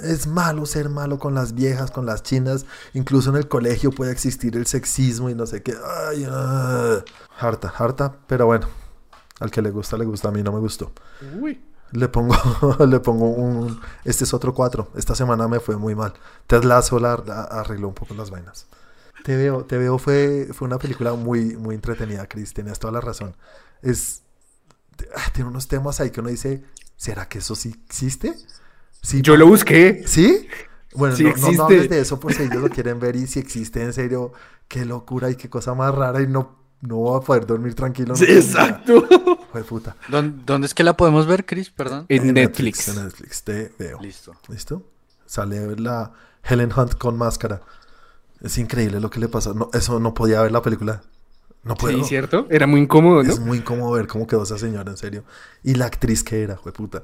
Es 0.04 0.28
malo 0.28 0.66
ser 0.66 0.90
malo 0.90 1.18
con 1.20 1.34
las 1.34 1.54
viejas, 1.54 1.92
con 1.92 2.06
las 2.06 2.22
chinas. 2.24 2.66
Incluso 2.94 3.30
en 3.32 3.36
el 3.38 3.48
colegio 3.48 3.92
puede 3.92 4.12
existir 4.12 4.56
el 4.56 4.68
sexismo 4.68 5.30
y 5.30 5.36
no 5.36 5.46
sé 5.48 5.64
qué. 5.64 5.76
Ay, 6.10 6.26
ah. 6.30 7.00
harta, 7.40 7.74
harta. 7.78 8.16
Pero 8.28 8.46
bueno, 8.46 8.68
al 9.40 9.50
que 9.52 9.62
le 9.62 9.72
gusta, 9.72 9.98
le 9.98 10.06
gusta. 10.06 10.30
A 10.30 10.32
mí 10.32 10.44
no 10.44 10.52
me 10.52 10.60
gustó. 10.60 10.92
Uy. 11.40 11.62
Le 11.92 12.08
pongo, 12.10 12.36
le 12.88 13.00
pongo 13.00 13.30
un... 13.30 13.80
Este 14.04 14.24
es 14.24 14.34
otro 14.34 14.54
4. 14.54 14.92
Esta 14.96 15.16
semana 15.16 15.48
me 15.48 15.60
fue 15.60 15.78
muy 15.78 15.96
mal. 15.96 16.14
Ted 16.48 16.64
Lasso 16.64 17.00
la, 17.00 17.22
la- 17.26 17.44
arregló 17.44 17.88
un 17.88 17.94
poco 17.94 18.14
las 18.14 18.30
vainas. 18.30 18.68
Te 19.26 19.36
veo, 19.36 19.66
te 19.66 19.80
veo 19.80 19.98
fue, 19.98 20.50
fue 20.54 20.68
una 20.68 20.78
película 20.78 21.16
muy, 21.16 21.56
muy 21.58 21.74
entretenida, 21.74 22.28
Chris. 22.28 22.54
Tenías 22.54 22.78
toda 22.78 22.94
la 22.94 23.02
razón. 23.02 23.36
Es... 23.82 24.22
ah, 25.16 25.32
Tiene 25.34 25.50
unos 25.50 25.68
temas 25.68 26.00
ahí 26.00 26.12
que 26.12 26.20
uno 26.20 26.30
dice, 26.30 26.62
¿será 26.96 27.28
que 27.28 27.40
eso 27.40 27.56
sí 27.56 27.74
existe? 27.88 28.36
Sí, 29.02 29.24
Yo 29.24 29.36
lo 29.36 29.48
busqué. 29.48 30.04
¿Sí? 30.06 30.48
Bueno, 30.94 31.16
Sí 31.16 31.24
no, 31.24 31.52
no, 31.54 31.64
hables 31.64 31.90
de 31.90 32.02
eso 32.02 32.20
por 32.20 32.36
si 32.36 32.44
ellos 32.44 32.62
lo 32.62 32.70
quieren 32.70 33.00
ver 33.00 33.16
y 33.16 33.26
si 33.26 33.40
existe 33.40 33.82
en 33.82 33.94
serio, 33.94 34.32
qué 34.68 34.86
locura 34.86 35.32
y 35.32 35.36
qué 35.38 35.50
cosa 35.50 35.74
más 35.74 35.96
rara 35.96 36.22
y 36.22 36.28
no, 36.28 36.60
no 36.82 36.98
voy 36.98 37.18
a 37.20 37.26
poder 37.26 37.48
dormir 37.48 37.74
tranquilo. 37.74 38.16
Sí, 38.16 38.26
exacto. 38.26 39.08
Fue 39.52 39.64
puta. 39.64 39.96
¿Dónde, 40.08 40.44
dónde 40.46 40.68
es 40.68 40.76
que 40.76 40.84
la 40.84 40.96
podemos 40.96 41.26
ver, 41.26 41.48
Chris? 41.48 41.72
Perdón. 41.72 42.06
En 42.10 42.32
Netflix. 42.32 42.88
En 42.90 43.04
Netflix, 43.04 43.44
te 43.44 43.74
veo. 43.80 44.00
Listo. 44.00 44.36
¿Listo? 44.50 44.84
Sale 45.26 45.76
la 45.78 46.12
Helen 46.44 46.72
Hunt 46.78 46.94
con 47.00 47.18
máscara. 47.18 47.64
Es 48.42 48.58
increíble 48.58 49.00
lo 49.00 49.10
que 49.10 49.20
le 49.20 49.28
pasó. 49.28 49.54
No, 49.54 49.70
eso 49.74 50.00
no 50.00 50.14
podía 50.14 50.42
ver 50.42 50.52
la 50.52 50.62
película. 50.62 51.02
No 51.64 51.76
puedo. 51.76 51.98
Sí, 52.00 52.04
cierto. 52.10 52.46
Era 52.50 52.68
muy 52.68 52.82
incómodo, 52.82 53.24
¿no? 53.24 53.32
Es 53.32 53.40
muy 53.40 53.58
incómodo 53.58 53.92
ver 53.94 54.06
cómo 54.08 54.28
quedó 54.28 54.44
esa 54.44 54.58
señora, 54.60 54.92
en 54.92 54.98
serio. 54.98 55.24
Y 55.64 55.76
la 55.76 55.86
actriz 55.86 56.24
que 56.24 56.44
era, 56.44 56.58
fue 56.58 56.72
puta. 56.72 57.02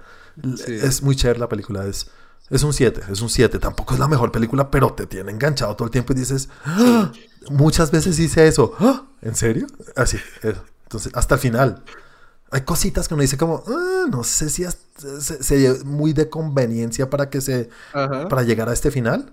Sí. 0.58 0.74
Es 0.74 1.02
muy 1.02 1.15
chévere 1.15 1.39
la 1.39 1.50
película. 1.50 1.86
Es, 1.88 2.12
es 2.50 2.62
un 2.62 2.72
7, 2.74 3.02
es 3.10 3.22
un 3.22 3.30
7. 3.30 3.58
Tampoco 3.58 3.96
es 3.96 4.00
la 4.00 4.08
mejor 4.08 4.32
película, 4.32 4.70
pero 4.70 4.94
te 4.94 5.08
tiene 5.08 5.32
enganchado 5.32 5.76
todo 5.76 5.86
el 5.86 5.91
tiempo 5.91 6.13
y 6.13 6.17
dices, 6.17 6.48
"Ah". 6.63 7.12
muchas 7.50 7.89
veces 7.89 8.20
hice 8.20 8.46
eso. 8.48 8.74
"Ah, 8.80 9.06
¿En 9.24 9.34
serio? 9.36 9.65
Así, 9.96 10.17
eso. 10.44 10.63
Entonces, 10.84 11.12
hasta 11.15 11.36
el 11.36 11.41
final. 11.41 11.84
Hay 12.52 12.62
cositas 12.62 13.08
que 13.08 13.13
uno 13.15 13.22
dice 13.22 13.38
como, 13.38 13.63
"Ah, 13.67 14.06
no 14.12 14.24
sé 14.24 14.50
si 14.50 14.63
es- 14.63 14.78
se, 15.22 15.41
se- 15.44 15.84
muy 15.86 16.13
de 16.13 16.30
conveniencia 16.30 17.10
para 17.10 17.30
que 17.32 17.41
se, 17.41 17.70
Ajá. 17.94 18.28
para 18.28 18.44
llegar 18.44 18.67
a 18.70 18.74
este 18.74 18.91
final, 18.91 19.32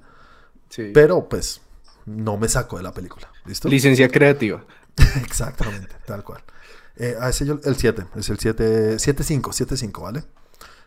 Sí. 0.71 0.91
pero 0.95 1.29
pues 1.29 1.61
no 2.09 2.37
me 2.37 2.49
sacó 2.49 2.79
de 2.79 2.83
la 2.83 2.93
película. 2.93 3.31
¿Listo? 3.45 3.69
Licencia 3.69 4.09
creativa. 4.09 4.65
Exactamente, 5.23 5.95
tal 6.07 6.25
cual. 6.25 6.43
Eh, 6.97 7.17
a 7.21 7.29
ese 7.29 7.47
yo, 7.47 7.61
el 7.65 7.77
7, 7.77 8.07
es 8.17 8.29
el 8.29 8.39
7, 8.39 8.97
7-5, 8.97 9.41
7-5, 9.43 10.03
¿vale? 10.03 10.25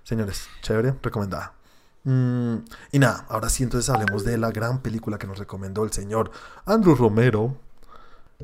Señores, 0.03 0.47
chévere, 0.61 0.95
recomendada. 1.01 1.53
Mm, 2.03 2.55
y 2.91 2.99
nada, 2.99 3.25
ahora 3.29 3.49
sí, 3.49 3.63
entonces 3.63 3.89
hablemos 3.89 4.25
de 4.25 4.37
la 4.37 4.51
gran 4.51 4.81
película 4.81 5.17
que 5.17 5.27
nos 5.27 5.37
recomendó 5.37 5.83
el 5.83 5.91
señor 5.91 6.31
Andrew 6.65 6.95
Romero, 6.95 7.57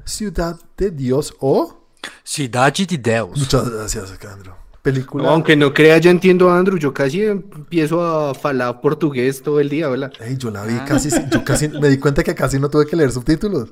Ciudad 0.06 0.60
de 0.78 0.92
Dios 0.92 1.34
o... 1.40 1.84
Cidade 2.24 2.86
de 2.86 2.98
Deus. 2.98 3.38
Muchas 3.38 3.70
gracias, 3.70 4.12
Andrew. 4.26 4.54
Película... 4.88 5.26
No, 5.26 5.32
aunque 5.32 5.58
no 5.58 5.74
crea, 5.74 5.98
ya 5.98 6.10
entiendo 6.10 6.50
a 6.50 6.58
Andrew. 6.58 6.78
Yo 6.78 6.94
casi 6.94 7.22
empiezo 7.22 8.02
a 8.02 8.34
falar 8.34 8.80
portugués 8.80 9.44
todo 9.44 9.60
el 9.60 9.68
día, 9.68 9.90
¿verdad? 9.90 10.14
Ey, 10.22 10.38
yo 10.38 10.50
la 10.50 10.64
vi 10.64 10.80
casi, 10.88 11.10
yo 11.30 11.44
casi, 11.44 11.68
me 11.68 11.90
di 11.90 11.98
cuenta 11.98 12.24
que 12.24 12.34
casi 12.34 12.58
no 12.58 12.70
tuve 12.70 12.86
que 12.86 12.96
leer 12.96 13.12
subtítulos. 13.12 13.72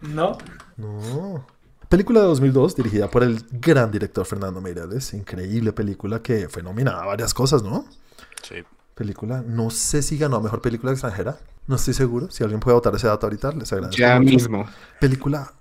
¿No? 0.00 0.38
No. 0.76 1.44
Película 1.88 2.20
de 2.20 2.26
2002 2.26 2.76
dirigida 2.76 3.10
por 3.10 3.24
el 3.24 3.44
gran 3.50 3.90
director 3.90 4.24
Fernando 4.24 4.60
Meireles. 4.60 5.12
Increíble 5.12 5.72
película 5.72 6.22
que 6.22 6.48
fue 6.48 6.62
nominada 6.62 7.02
a 7.02 7.06
varias 7.06 7.34
cosas, 7.34 7.64
¿no? 7.64 7.84
Sí. 8.44 8.62
Película, 8.94 9.42
no 9.44 9.70
sé 9.70 10.02
si 10.02 10.18
ganó 10.18 10.36
a 10.36 10.40
mejor 10.40 10.62
película 10.62 10.92
extranjera. 10.92 11.36
No 11.66 11.74
estoy 11.74 11.94
seguro. 11.94 12.30
Si 12.30 12.44
alguien 12.44 12.60
puede 12.60 12.76
votar 12.76 12.94
ese 12.94 13.08
dato 13.08 13.26
ahorita, 13.26 13.50
les 13.50 13.72
agradezco. 13.72 13.98
Ya 13.98 14.20
mucho. 14.20 14.34
mismo. 14.34 14.66
Película 15.00 15.52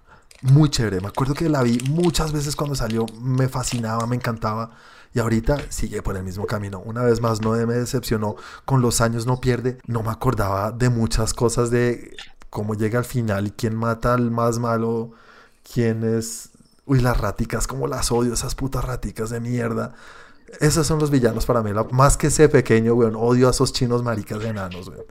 muy 0.42 0.70
chévere. 0.70 1.02
Me 1.02 1.08
acuerdo 1.08 1.34
que 1.34 1.50
la 1.50 1.62
vi 1.64 1.80
muchas 1.90 2.32
veces 2.32 2.56
cuando 2.56 2.76
salió. 2.76 3.06
Me 3.20 3.48
fascinaba, 3.48 4.06
me 4.08 4.16
encantaba. 4.16 4.72
Y 5.14 5.20
ahorita 5.20 5.58
sigue 5.70 6.02
por 6.02 6.16
el 6.16 6.24
mismo 6.24 6.46
camino. 6.46 6.80
Una 6.80 7.04
vez 7.04 7.22
más, 7.22 7.42
no 7.42 7.52
me 7.52 7.74
decepcionó. 7.74 8.36
Con 8.66 8.82
los 8.82 9.02
años 9.02 9.26
no 9.26 9.40
pierde. 9.40 9.78
No 9.86 10.04
me 10.04 10.10
acordaba 10.10 10.72
de 10.72 10.90
muchas 10.90 11.34
cosas 11.34 11.70
de 11.70 12.16
cómo 12.50 12.76
llega 12.76 13.00
al 13.00 13.06
final 13.06 13.48
y 13.48 13.52
quién 13.52 13.76
mata 13.76 14.14
al 14.14 14.32
más 14.32 14.60
malo. 14.60 15.12
Quién 15.74 16.04
es. 16.04 16.50
Uy, 16.86 17.00
las 17.02 17.18
raticas, 17.18 17.68
como 17.68 17.88
las 17.88 18.12
odio, 18.12 18.34
esas 18.34 18.56
putas 18.56 18.84
raticas 18.84 19.30
de 19.30 19.40
mierda. 19.40 19.94
Esos 20.60 20.88
son 20.88 21.00
los 21.00 21.12
villanos 21.12 21.46
para 21.46 21.62
mí. 21.62 21.72
más 21.92 22.18
que 22.18 22.28
ese 22.28 22.50
pequeño, 22.50 22.94
weón. 22.96 23.16
Odio 23.16 23.48
a 23.48 23.52
esos 23.52 23.74
chinos 23.74 24.04
maricas 24.04 24.44
enanos, 24.44 24.88
weón. 24.88 25.06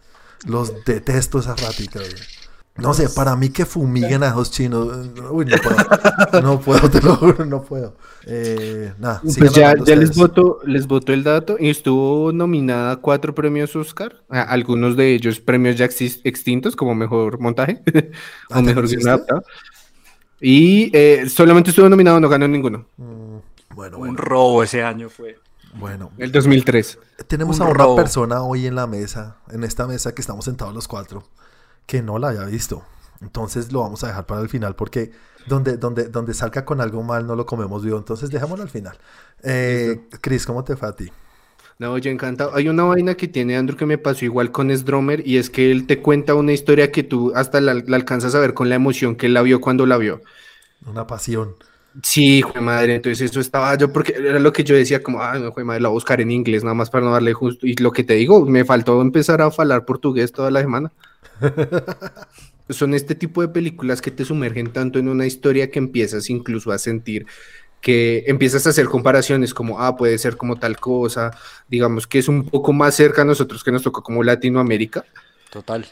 Los 0.47 0.85
detesto 0.85 1.39
esas 1.39 1.61
raticas, 1.61 2.03
weón. 2.03 2.50
No 2.77 2.95
sé, 2.95 3.11
para 3.11 3.37
mí 3.37 3.51
que 3.51 3.67
fumiguen 3.67 4.23
a 4.23 4.29
esos 4.29 4.51
chinos. 4.51 5.11
Uy, 5.31 5.45
no 5.45 5.57
puedo. 5.59 5.77
No 6.43 6.61
puedo, 6.61 6.89
te 6.91 7.01
lo 7.03 7.17
juro, 7.17 7.45
no 7.45 7.63
puedo. 7.63 7.97
Eh, 8.27 8.93
nada, 8.99 9.21
Pues 9.23 9.53
ya, 9.53 9.75
ya 9.85 9.97
les 9.97 10.15
voto, 10.17 10.61
les 10.65 10.87
voto 10.87 11.13
el 11.13 11.25
dato 11.25 11.57
y 11.59 11.69
estuvo 11.69 12.33
nominada 12.33 12.93
a 12.93 12.97
cuatro 12.97 13.35
premios 13.35 13.75
Oscar, 13.77 14.23
a- 14.31 14.43
algunos 14.43 14.97
de 14.97 15.13
ellos 15.15 15.41
premios 15.41 15.77
ya 15.77 15.87
extintos 15.87 16.77
como 16.77 16.95
mejor 16.95 17.39
montaje 17.41 17.83
Ah, 18.51 18.59
o 18.59 18.61
¿ya 18.61 18.63
mejor 18.63 18.87
guion. 18.89 19.21
Y 20.41 20.91
eh, 20.97 21.29
solamente 21.29 21.71
estuvo 21.71 21.89
nominado, 21.89 22.19
no 22.21 22.29
ganó 22.29 22.49
ninguno. 22.49 22.87
Mm, 22.97 23.39
Bueno, 23.75 23.97
Un 23.99 24.03
bueno, 24.09 24.17
robo 24.17 24.63
ese 24.63 24.83
año 24.83 25.11
fue. 25.11 25.39
bueno. 25.75 26.11
El 26.19 26.33
2003. 26.33 26.99
Tenemos 27.27 27.57
un 27.61 27.67
a 27.67 27.71
una 27.71 27.75
robo. 27.85 27.97
persona 27.97 28.43
hoy 28.43 28.67
en 28.67 28.75
la 28.75 28.87
mesa, 28.87 29.37
en 29.51 29.65
esta 29.65 29.87
mesa 29.87 30.15
que 30.15 30.21
estamos 30.23 30.45
sentados 30.47 30.75
los 30.75 30.89
cuatro, 30.89 31.25
que 31.91 32.03
no 32.03 32.21
la 32.21 32.29
haya 32.29 32.45
visto. 32.45 32.85
Entonces 33.21 33.73
lo 33.73 33.81
vamos 33.81 34.05
a 34.05 34.07
dejar 34.07 34.25
para 34.25 34.41
el 34.43 34.49
final 34.49 34.77
porque 34.77 35.11
donde, 35.49 35.77
donde, 35.77 36.05
donde 36.05 36.35
salga 36.35 36.65
con 36.65 36.81
algo 36.81 37.03
mal 37.03 37.27
no 37.27 37.35
lo 37.35 37.45
comemos 37.47 37.85
vivo. 37.85 37.99
Entonces 37.99 38.31
dejémoslo 38.31 38.63
al 38.63 38.71
final. 38.71 38.97
Eh, 39.43 40.03
Chris, 40.21 40.47
¿cómo 40.47 40.63
te 40.63 40.77
fue 40.77 40.89
a 40.89 40.93
ti? 40.95 41.11
No, 41.81 41.99
yo 41.99 42.13
encantado. 42.13 42.55
Hay 42.55 42.69
una 42.69 42.85
vaina 42.85 43.17
que 43.17 43.27
tiene 43.27 43.57
Andrew 43.57 43.77
que 43.77 43.87
me 43.87 43.99
pasó 43.99 44.25
igual 44.25 44.53
con 44.53 44.71
Sdromer 44.71 45.27
y 45.27 45.39
es 45.39 45.51
que 45.51 45.73
él 45.73 45.89
te 45.89 46.01
cuenta 46.01 46.37
una 46.37 46.53
historia 46.53 46.93
que 46.93 47.03
tú 47.03 47.33
hasta 47.35 47.61
la, 47.61 47.75
la 47.75 47.97
alcanzas 47.97 48.37
a 48.37 48.39
ver 48.39 48.55
con 48.55 48.69
la 48.69 48.77
emoción 48.77 49.17
que 49.17 49.27
él 49.27 49.35
la 49.35 49.43
vio 49.43 49.61
cuando 49.61 49.85
la 49.85 49.97
vio. 49.97 50.21
Una 50.87 51.09
pasión. 51.09 51.57
Sí, 52.05 52.39
hijo 52.39 52.53
de 52.53 52.61
madre, 52.61 52.95
entonces 52.95 53.29
eso 53.29 53.41
estaba 53.41 53.77
yo, 53.77 53.93
porque 53.93 54.15
era 54.17 54.39
lo 54.39 54.53
que 54.53 54.63
yo 54.63 54.77
decía, 54.77 55.03
como, 55.03 55.21
ah, 55.21 55.37
no, 55.41 55.49
hijo 55.49 55.59
de 55.59 55.65
madre, 55.65 55.81
la 55.81 55.89
voy 55.89 55.95
a 55.95 55.97
buscar 55.97 56.21
en 56.21 56.31
inglés, 56.31 56.63
nada 56.63 56.75
más 56.75 56.89
para 56.89 57.05
no 57.05 57.11
darle 57.11 57.33
justo. 57.33 57.67
Y 57.67 57.75
lo 57.75 57.91
que 57.91 58.05
te 58.05 58.15
digo, 58.15 58.47
me 58.47 58.65
faltó 58.65 59.01
empezar 59.01 59.43
a 59.43 59.47
hablar 59.47 59.85
portugués 59.85 60.31
toda 60.31 60.53
la 60.53 60.61
semana. 60.61 60.93
Son 62.69 62.95
este 62.95 63.15
tipo 63.17 63.43
de 63.43 63.49
películas 63.49 64.01
que 64.01 64.11
te 64.13 64.25
sumergen 64.25 64.73
tanto 64.73 64.99
en 64.99 65.09
una 65.09 65.27
historia 65.27 65.71
que 65.71 65.79
empiezas 65.81 66.31
incluso 66.31 66.71
a 66.73 66.79
sentir 66.79 67.27
que 67.81 68.25
empiezas 68.27 68.67
a 68.67 68.71
hacer 68.71 68.85
comparaciones 68.87 69.55
como, 69.55 69.81
ah, 69.81 69.97
puede 69.97 70.19
ser 70.19 70.37
como 70.37 70.57
tal 70.57 70.79
cosa, 70.79 71.31
digamos 71.67 72.07
que 72.07 72.19
es 72.19 72.29
un 72.29 72.45
poco 72.45 72.75
más 72.75 72.95
cerca 72.95 73.23
a 73.23 73.25
nosotros 73.25 73.65
que 73.65 73.73
nos 73.73 73.83
tocó 73.83 74.03
como 74.03 74.23
Latinoamérica, 74.23 75.03
Total. 75.51 75.87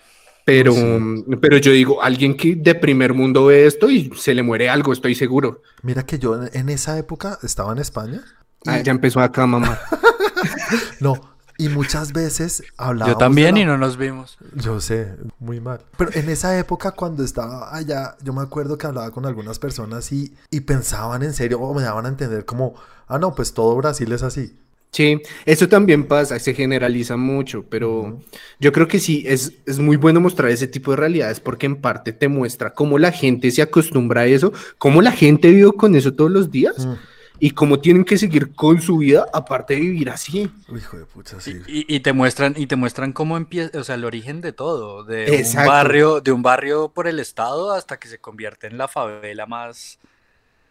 pero, 0.45 0.75
Sí. 0.75 1.25
pero 1.41 1.57
yo 1.57 1.73
digo, 1.73 2.03
alguien 2.03 2.37
que 2.37 2.57
de 2.57 2.75
primer 2.75 3.15
mundo 3.15 3.47
ve 3.47 3.65
esto 3.67 3.89
y 3.91 4.13
se 4.17 4.35
le 4.35 4.43
muere 4.43 4.69
algo, 4.69 4.93
estoy 4.93 5.15
seguro. 5.15 5.63
Mira 5.83 6.05
que 6.05 6.19
yo 6.19 6.35
en, 6.43 6.51
en 6.53 6.69
esa 6.69 6.99
época 6.99 7.39
estaba 7.43 7.73
en 7.73 7.79
España. 7.79 8.21
y- 8.65 8.69
Ah, 8.69 8.83
ya 8.83 8.93
empezó 8.93 9.21
acá, 9.21 9.47
mamá. 9.47 9.81
No, 11.01 11.38
y 11.59 11.69
muchas 11.69 12.13
veces 12.13 12.63
hablábamos. 12.77 13.15
Yo 13.17 13.19
también 13.19 13.55
de 13.57 13.61
y 13.61 13.65
la- 13.65 13.73
no 13.73 13.79
nos 13.79 13.97
vimos. 13.99 14.39
Yo 14.55 14.81
sé, 14.81 15.15
muy 15.39 15.61
mal. 15.61 15.81
Pero 15.99 16.11
en 16.15 16.29
esa 16.31 16.57
época, 16.59 16.93
cuando 16.93 17.23
estaba 17.25 17.75
allá, 17.77 18.17
yo 18.23 18.33
me 18.33 18.41
acuerdo 18.43 18.79
que 18.79 18.87
hablaba 18.87 19.11
con 19.11 19.27
algunas 19.27 19.59
personas 19.59 20.11
y, 20.13 20.33
y 20.51 20.61
pensaban 20.61 21.23
en 21.23 21.35
serio 21.35 21.61
o 21.61 21.75
me 21.75 21.83
daban 21.83 22.07
a 22.07 22.09
entender 22.09 22.45
como, 22.45 22.75
ah, 23.09 23.19
no, 23.19 23.35
pues 23.35 23.53
todo 23.53 23.77
Brasil 23.77 24.11
es 24.13 24.23
así. 24.23 24.57
Sí, 24.91 25.21
eso 25.45 25.69
también 25.69 26.07
pasa, 26.09 26.39
se 26.39 26.55
generaliza 26.55 27.19
mucho, 27.19 27.63
pero 27.69 28.23
yo 28.59 28.73
creo 28.73 28.89
que 28.89 28.99
sí, 28.99 29.23
es, 29.27 29.53
es 29.67 29.79
muy 29.79 29.97
bueno 29.99 30.19
mostrar 30.19 30.51
ese 30.51 30.67
tipo 30.67 30.93
de 30.93 30.97
realidades 30.97 31.41
porque 31.41 31.67
en 31.67 31.77
parte 31.77 32.15
te 32.15 32.27
muestra 32.29 32.73
cómo 32.73 32.99
la 32.99 33.13
gente 33.13 33.51
se 33.51 33.61
acostumbra 33.61 34.23
a 34.23 34.27
eso, 34.27 34.51
cómo 34.79 35.03
la 35.03 35.13
gente 35.13 35.51
vive 35.51 35.73
con 35.77 35.95
eso 35.95 36.15
todos 36.15 36.31
los 36.31 36.51
días 36.51 36.87
Mm. 36.87 36.93
Y 37.41 37.53
cómo 37.53 37.81
tienen 37.81 38.05
que 38.05 38.19
seguir 38.19 38.55
con 38.55 38.81
su 38.81 38.99
vida 38.99 39.27
aparte 39.33 39.75
de 39.75 39.81
vivir 39.81 40.11
así. 40.11 40.51
Hijo 40.75 40.99
de 40.99 41.07
pucha, 41.07 41.41
sí. 41.41 41.61
Y, 41.67 41.95
y 41.95 42.01
te 42.01 42.13
muestran, 42.13 42.55
y 42.57 42.67
te 42.67 42.77
muestran 42.77 43.13
cómo 43.13 43.37
empieza, 43.37 43.79
o 43.79 43.85
sea, 43.85 43.95
el 43.95 44.05
origen 44.05 44.41
de 44.41 44.53
todo, 44.53 45.05
de 45.05 45.37
Exacto. 45.37 45.61
un 45.61 45.67
barrio, 45.67 46.21
de 46.21 46.33
un 46.33 46.43
barrio 46.43 46.89
por 46.89 47.07
el 47.07 47.21
estado 47.21 47.73
hasta 47.73 47.99
que 47.99 48.09
se 48.09 48.19
convierte 48.19 48.67
en 48.67 48.79
la 48.79 48.89
favela 48.89 49.47
más, 49.47 49.99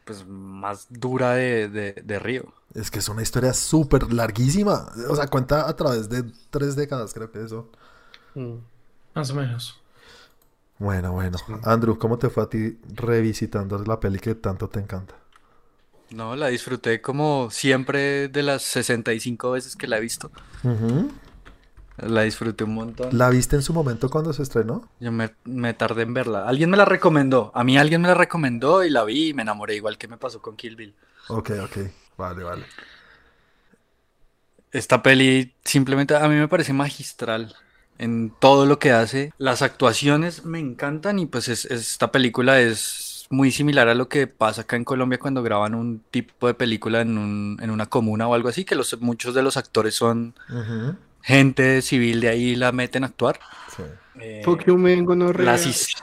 pues, 0.05 0.25
más 0.27 0.87
dura 0.89 1.33
de, 1.33 1.69
de, 1.69 1.93
de 1.93 2.19
Río. 2.19 2.53
Es 2.73 2.91
que 2.91 2.99
es 2.99 3.09
una 3.09 3.21
historia 3.23 3.53
súper 3.53 4.11
larguísima. 4.11 4.91
O 5.09 5.15
sea, 5.15 5.27
cuenta 5.27 5.67
a 5.67 5.75
través 5.75 6.09
de 6.09 6.23
tres 6.49 6.75
décadas, 6.75 7.13
creo 7.13 7.31
que 7.31 7.43
eso. 7.43 7.69
Más 9.15 9.31
o 9.31 9.35
menos. 9.35 9.81
Bueno, 10.79 11.11
bueno. 11.11 11.37
Andrew, 11.63 11.97
¿cómo 11.97 12.19
te 12.19 12.29
fue 12.29 12.43
a 12.43 12.49
ti 12.49 12.77
revisitando 12.93 13.79
la 13.79 13.99
peli 13.99 14.19
que 14.19 14.35
tanto 14.35 14.69
te 14.69 14.79
encanta? 14.79 15.15
No, 16.11 16.35
la 16.35 16.47
disfruté 16.47 17.01
como 17.01 17.49
siempre 17.51 18.27
de 18.29 18.43
las 18.43 18.63
65 18.63 19.51
veces 19.51 19.75
que 19.75 19.87
la 19.87 19.97
he 19.97 20.01
visto. 20.01 20.31
La 21.97 22.21
disfruté 22.21 22.63
un 22.63 22.75
montón. 22.75 23.17
¿La 23.17 23.29
viste 23.29 23.55
en 23.55 23.61
su 23.63 23.73
momento 23.73 24.09
cuando 24.09 24.31
se 24.31 24.43
estrenó? 24.43 24.87
Yo 24.99 25.11
me, 25.11 25.31
me 25.45 25.73
tardé 25.73 26.03
en 26.03 26.13
verla. 26.13 26.47
Alguien 26.47 26.69
me 26.69 26.77
la 26.77 26.85
recomendó. 26.85 27.51
A 27.55 27.63
mí 27.63 27.77
alguien 27.77 28.01
me 28.01 28.07
la 28.07 28.13
recomendó 28.13 28.83
y 28.85 28.89
la 28.89 29.03
vi 29.03 29.29
y 29.29 29.33
me 29.33 29.41
enamoré, 29.41 29.75
igual 29.75 29.97
que 29.97 30.07
me 30.07 30.17
pasó 30.17 30.41
con 30.41 30.55
Kill 30.55 30.75
Bill. 30.75 30.93
Ok, 31.27 31.51
ok. 31.63 31.77
Vale, 32.17 32.43
vale. 32.43 32.65
Esta 34.71 35.01
peli 35.01 35.53
simplemente 35.63 36.15
a 36.15 36.27
mí 36.27 36.35
me 36.35 36.47
parece 36.47 36.73
magistral 36.73 37.55
en 37.97 38.31
todo 38.39 38.65
lo 38.65 38.79
que 38.79 38.91
hace. 38.91 39.33
Las 39.37 39.61
actuaciones 39.61 40.45
me 40.45 40.59
encantan 40.59 41.19
y 41.19 41.25
pues 41.25 41.47
es- 41.47 41.65
esta 41.65 42.11
película 42.11 42.59
es 42.61 43.06
muy 43.29 43.51
similar 43.51 43.87
a 43.89 43.93
lo 43.95 44.07
que 44.07 44.27
pasa 44.27 44.61
acá 44.61 44.75
en 44.75 44.83
Colombia 44.85 45.19
cuando 45.19 45.43
graban 45.43 45.75
un 45.75 46.01
tipo 46.11 46.47
de 46.47 46.53
película 46.53 47.01
en, 47.01 47.17
un- 47.17 47.57
en 47.61 47.69
una 47.71 47.85
comuna 47.87 48.27
o 48.27 48.33
algo 48.33 48.49
así, 48.49 48.63
que 48.65 48.75
los, 48.75 48.99
muchos 49.01 49.33
de 49.35 49.43
los 49.43 49.57
actores 49.57 49.95
son 49.95 50.33
gente 51.21 51.81
civil 51.81 52.21
de 52.21 52.29
ahí 52.29 52.43
y 52.51 52.55
la 52.55 52.71
meten 52.71 53.03
a 53.03 53.07
actuar. 53.07 53.39
Sí. 53.75 53.83
Eh, 54.19 54.41
man, 54.77 55.05
gonorrea. 55.05 55.45
las, 55.45 55.65
his- 55.67 55.95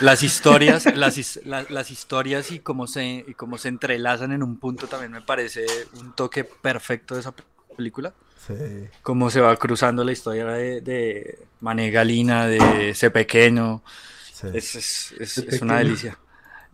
las 0.00 0.22
historias, 0.22 0.86
las, 0.96 1.18
his- 1.18 1.40
la- 1.44 1.66
las 1.68 1.90
historias 1.90 2.50
y 2.52 2.60
cómo 2.60 2.86
se, 2.86 3.24
y 3.26 3.34
cómo 3.34 3.58
se 3.58 3.68
entrelazan 3.68 4.32
en 4.32 4.42
un 4.42 4.56
punto 4.58 4.86
también 4.86 5.12
me 5.12 5.20
parece 5.20 5.66
un 5.98 6.14
toque 6.14 6.44
perfecto 6.44 7.14
de 7.14 7.20
esa 7.20 7.32
pe- 7.32 7.42
película. 7.76 8.14
Sí. 8.46 8.54
Cómo 9.02 9.28
se 9.28 9.40
va 9.40 9.54
cruzando 9.56 10.02
la 10.04 10.12
historia 10.12 10.46
de, 10.46 10.80
de 10.80 11.38
Mané 11.60 11.90
Galina, 11.90 12.46
de 12.46 12.90
ese 12.90 13.10
pequeño. 13.10 13.82
sí. 14.32 14.46
Es, 14.54 14.74
es- 14.76 15.12
es- 15.20 15.38
Ese 15.38 15.56
es 15.56 15.60
una 15.62 15.78
delicia. 15.78 16.18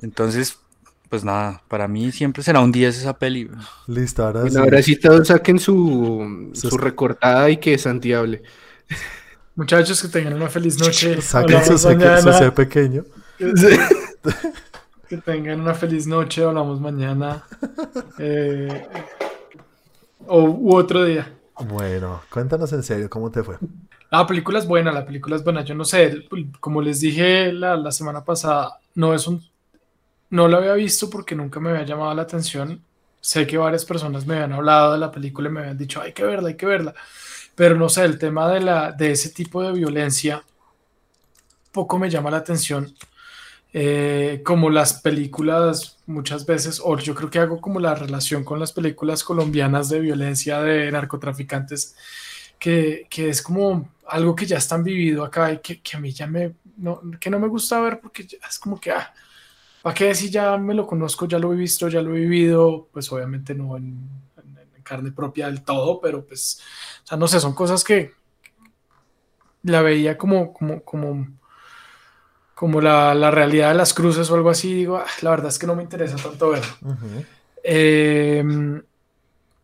Entonces, 0.02 0.58
pues 1.08 1.24
nada, 1.24 1.62
para 1.68 1.88
mí 1.88 2.12
siempre 2.12 2.42
será 2.42 2.60
un 2.60 2.72
10 2.72 2.98
esa 2.98 3.18
peli. 3.18 3.50
Listo, 3.86 4.24
ahora 4.24 4.40
bueno, 4.40 4.54
sí. 4.54 4.58
ahora 4.58 4.82
sí 4.82 4.96
todos 4.96 5.28
saquen 5.28 5.58
su, 5.58 6.50
su 6.52 6.76
recortada 6.78 7.48
y 7.50 7.58
que 7.58 7.74
es 7.74 7.86
antiable. 7.86 8.42
Muchachos, 9.54 10.02
que 10.02 10.08
tengan 10.08 10.34
una 10.34 10.48
feliz 10.48 10.78
noche. 10.78 11.20
Saquen 11.22 11.64
su, 11.64 11.78
su 11.78 12.54
pequeño. 12.54 13.04
que 15.08 15.16
tengan 15.18 15.60
una 15.60 15.74
feliz 15.74 16.06
noche. 16.06 16.44
Hablamos 16.44 16.80
mañana. 16.80 17.42
Eh, 18.18 18.86
o 20.26 20.42
u 20.42 20.74
otro 20.74 21.04
día. 21.04 21.32
Bueno, 21.68 22.22
cuéntanos 22.30 22.72
en 22.72 22.82
serio, 22.82 23.08
¿cómo 23.10 23.30
te 23.30 23.42
fue? 23.42 23.56
La 24.10 24.26
película 24.26 24.58
es 24.58 24.66
buena, 24.66 24.90
la 24.90 25.04
película 25.04 25.36
es 25.36 25.44
buena. 25.44 25.62
Yo 25.62 25.74
no 25.74 25.84
sé, 25.84 26.26
como 26.60 26.80
les 26.80 27.00
dije 27.00 27.52
la, 27.52 27.76
la 27.76 27.92
semana 27.92 28.24
pasada, 28.24 28.78
no 28.94 29.14
es 29.14 29.26
un 29.26 29.42
no 30.30 30.48
lo 30.48 30.56
había 30.58 30.74
visto 30.74 31.08
porque 31.10 31.34
nunca 31.34 31.60
me 31.60 31.70
había 31.70 31.84
llamado 31.84 32.14
la 32.14 32.22
atención. 32.22 32.82
Sé 33.20 33.46
que 33.46 33.58
varias 33.58 33.84
personas 33.84 34.26
me 34.26 34.34
habían 34.34 34.52
hablado 34.52 34.92
de 34.92 34.98
la 34.98 35.10
película 35.10 35.48
y 35.48 35.52
me 35.52 35.60
habían 35.60 35.78
dicho, 35.78 36.00
hay 36.00 36.12
que 36.12 36.24
verla, 36.24 36.48
hay 36.48 36.56
que 36.56 36.66
verla. 36.66 36.94
Pero 37.54 37.76
no 37.76 37.88
sé, 37.88 38.04
el 38.04 38.18
tema 38.18 38.50
de, 38.50 38.60
la, 38.60 38.92
de 38.92 39.12
ese 39.12 39.30
tipo 39.30 39.62
de 39.62 39.72
violencia 39.72 40.44
poco 41.72 41.98
me 41.98 42.10
llama 42.10 42.30
la 42.30 42.38
atención. 42.38 42.94
Eh, 43.72 44.40
como 44.42 44.70
las 44.70 44.94
películas 45.02 45.98
muchas 46.06 46.46
veces, 46.46 46.80
o 46.82 46.96
yo 46.98 47.14
creo 47.14 47.28
que 47.28 47.40
hago 47.40 47.60
como 47.60 47.78
la 47.78 47.94
relación 47.94 48.42
con 48.42 48.58
las 48.58 48.72
películas 48.72 49.22
colombianas 49.22 49.90
de 49.90 50.00
violencia 50.00 50.62
de 50.62 50.90
narcotraficantes, 50.90 51.94
que, 52.58 53.06
que 53.10 53.28
es 53.28 53.42
como 53.42 53.90
algo 54.06 54.34
que 54.34 54.46
ya 54.46 54.56
están 54.56 54.82
vivido 54.82 55.24
acá 55.24 55.52
y 55.52 55.58
que, 55.58 55.82
que 55.82 55.96
a 55.96 56.00
mí 56.00 56.10
ya 56.12 56.26
me, 56.26 56.54
no, 56.78 57.02
que 57.20 57.28
no 57.28 57.38
me 57.38 57.48
gusta 57.48 57.80
ver 57.80 58.00
porque 58.00 58.26
es 58.48 58.58
como 58.58 58.80
que, 58.80 58.92
ah, 58.92 59.12
¿Para 59.86 59.94
qué 59.94 60.12
si 60.16 60.30
ya 60.30 60.56
me 60.56 60.74
lo 60.74 60.84
conozco, 60.84 61.28
ya 61.28 61.38
lo 61.38 61.52
he 61.52 61.56
visto, 61.56 61.88
ya 61.88 62.02
lo 62.02 62.16
he 62.16 62.18
vivido? 62.18 62.88
Pues 62.90 63.12
obviamente 63.12 63.54
no 63.54 63.76
en, 63.76 64.10
carne 64.82 65.12
propia 65.12 65.46
del 65.46 65.62
todo, 65.62 66.00
pero 66.00 66.26
pues, 66.26 66.60
o 67.04 67.06
sea, 67.06 67.16
no 67.16 67.28
sé, 67.28 67.38
son 67.38 67.54
cosas 67.54 67.84
que 67.84 68.10
la 69.62 69.82
veía 69.82 70.18
como, 70.18 70.52
como, 70.52 70.82
como, 70.82 71.28
como 72.52 72.80
la, 72.80 73.30
realidad 73.30 73.68
de 73.68 73.76
las 73.76 73.94
cruces 73.94 74.28
o 74.28 74.34
algo 74.34 74.50
así. 74.50 74.74
Digo, 74.74 74.96
ah, 74.96 75.06
la 75.22 75.30
verdad 75.30 75.50
es 75.50 75.58
que 75.60 75.68
no 75.68 75.76
me 75.76 75.84
interesa 75.84 76.16
tanto 76.16 76.48
ver. 76.48 76.64
Em, 77.62 78.82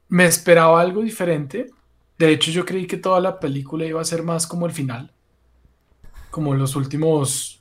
me 0.09 0.25
esperaba 0.27 0.81
algo 0.81 1.03
diferente. 1.03 1.69
De 2.17 2.31
hecho, 2.31 2.53
yo 2.53 2.65
creí 2.65 2.87
que 2.87 2.99
toda 2.99 3.19
la 3.19 3.41
película 3.41 3.85
iba 3.87 4.01
a 4.01 4.05
ser 4.05 4.23
más 4.23 4.47
como 4.47 4.67
el 4.67 4.73
final. 4.73 5.11
Como 6.31 6.55
los 6.55 6.77
últimos 6.77 7.59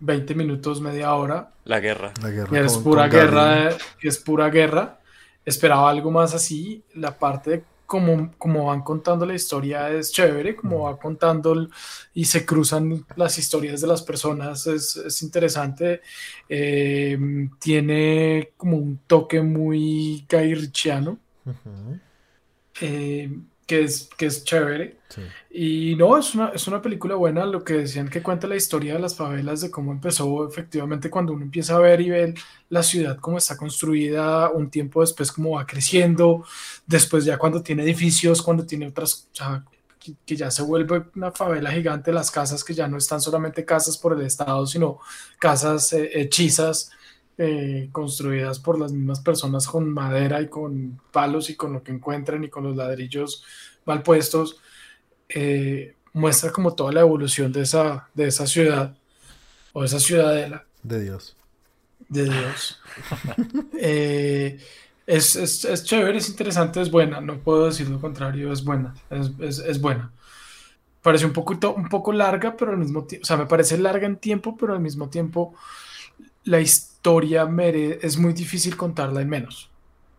20 0.00 0.34
minutos, 0.34 0.80
media 0.80 1.14
hora. 1.14 1.50
La 1.64 1.80
guerra. 1.80 2.12
La 2.22 2.30
guerra 2.30 2.60
es 2.60 2.76
pura 2.78 3.08
guerra, 3.08 3.70
es 4.00 4.18
pura 4.18 4.50
guerra. 4.50 5.00
Esperaba 5.44 5.90
algo 5.90 6.10
más 6.10 6.34
así. 6.34 6.82
La 6.94 7.18
parte 7.18 7.50
de 7.50 7.64
como, 7.86 8.32
como 8.38 8.66
van 8.66 8.82
contando 8.82 9.26
la 9.26 9.34
historia 9.34 9.90
es 9.90 10.10
chévere, 10.10 10.56
como 10.56 10.84
va 10.84 10.98
contando 10.98 11.68
y 12.14 12.24
se 12.24 12.44
cruzan 12.46 13.04
las 13.14 13.38
historias 13.38 13.82
de 13.82 13.86
las 13.86 14.02
personas, 14.02 14.66
es, 14.66 14.96
es 14.96 15.22
interesante. 15.22 16.00
Eh, 16.48 17.18
tiene 17.60 18.52
como 18.56 18.78
un 18.78 19.00
toque 19.06 19.42
muy 19.42 20.26
Guy 20.28 20.54
Ritchiano 20.54 21.18
que 23.66 23.82
es, 23.82 24.08
que 24.16 24.26
es 24.26 24.44
chévere. 24.44 24.98
Y 25.50 25.94
no, 25.96 26.18
es 26.18 26.34
una, 26.34 26.48
es 26.48 26.66
una 26.66 26.82
película 26.82 27.14
buena, 27.14 27.46
lo 27.46 27.62
que 27.62 27.74
decían 27.74 28.08
que 28.08 28.22
cuenta 28.22 28.48
la 28.48 28.56
historia 28.56 28.94
de 28.94 28.98
las 28.98 29.14
favelas, 29.14 29.60
de 29.60 29.70
cómo 29.70 29.92
empezó 29.92 30.46
efectivamente 30.48 31.08
cuando 31.08 31.32
uno 31.32 31.44
empieza 31.44 31.76
a 31.76 31.78
ver 31.78 32.00
y 32.00 32.10
ver 32.10 32.34
la 32.68 32.82
ciudad 32.82 33.18
cómo 33.20 33.38
está 33.38 33.56
construida, 33.56 34.50
un 34.50 34.70
tiempo 34.70 35.02
después 35.02 35.30
cómo 35.30 35.52
va 35.52 35.66
creciendo, 35.66 36.44
después 36.86 37.24
ya 37.24 37.38
cuando 37.38 37.62
tiene 37.62 37.84
edificios, 37.84 38.42
cuando 38.42 38.66
tiene 38.66 38.88
otras, 38.88 39.28
o 39.32 39.36
sea, 39.36 39.64
que, 40.26 40.36
ya 40.36 40.50
se 40.50 40.62
vuelve 40.62 41.04
una 41.14 41.30
favela 41.30 41.70
gigante, 41.70 42.12
las 42.12 42.30
casas 42.30 42.64
que 42.64 42.74
ya 42.74 42.88
no 42.88 42.98
están 42.98 43.20
solamente 43.20 43.64
casas 43.64 43.96
por 43.96 44.18
el 44.18 44.26
Estado, 44.26 44.66
sino 44.66 44.98
casas 45.38 45.92
eh, 45.92 46.10
hechizas 46.12 46.90
eh, 47.36 47.88
construidas 47.90 48.60
por 48.60 48.78
las 48.78 48.92
mismas 48.92 49.18
personas 49.18 49.66
con 49.66 49.92
madera 49.92 50.40
y 50.40 50.48
con 50.48 51.00
palos 51.10 51.50
y 51.50 51.56
con 51.56 51.72
lo 51.72 51.82
que 51.82 51.90
encuentran 51.90 52.44
y 52.44 52.48
con 52.48 52.62
los 52.62 52.76
ladrillos 52.76 53.42
mal 53.84 54.04
puestos, 54.04 54.60
eh, 55.28 55.94
muestra 56.12 56.52
como 56.52 56.74
toda 56.74 56.92
la 56.92 57.00
evolución 57.00 57.50
de 57.52 57.62
esa, 57.62 58.08
de 58.14 58.28
esa 58.28 58.46
ciudad 58.46 58.96
o 59.72 59.82
esa 59.82 59.98
ciudadela. 59.98 60.64
De 60.84 61.02
Dios. 61.02 61.36
De 62.08 62.24
Dios. 62.24 62.80
Eh, 63.86 64.58
es, 65.06 65.36
es, 65.36 65.64
es, 65.64 65.84
chévere, 65.84 66.16
es 66.16 66.28
interesante, 66.28 66.80
es 66.80 66.90
buena, 66.90 67.20
no 67.20 67.38
puedo 67.38 67.66
decir 67.66 67.88
lo 67.88 68.00
contrario, 68.00 68.50
es 68.52 68.64
buena, 68.64 68.94
es, 69.10 69.58
es 69.58 69.80
buena. 69.80 70.12
Parece 71.02 71.26
un 71.26 71.32
poquito, 71.32 71.74
un 71.74 71.88
poco 71.88 72.12
larga, 72.12 72.56
pero 72.56 72.70
al 72.70 72.78
mismo 72.78 73.04
tiempo, 73.04 73.24
o 73.24 73.26
sea, 73.26 73.36
me 73.36 73.46
parece 73.46 73.76
larga 73.76 74.06
en 74.06 74.16
tiempo, 74.16 74.56
pero 74.56 74.72
al 74.72 74.80
mismo 74.80 75.10
tiempo 75.10 75.54
la 76.44 76.60
historia 76.60 76.93
mere 77.48 77.98
es 78.02 78.16
muy 78.16 78.32
difícil 78.32 78.76
contarla 78.76 79.20
en 79.20 79.28
menos. 79.28 79.70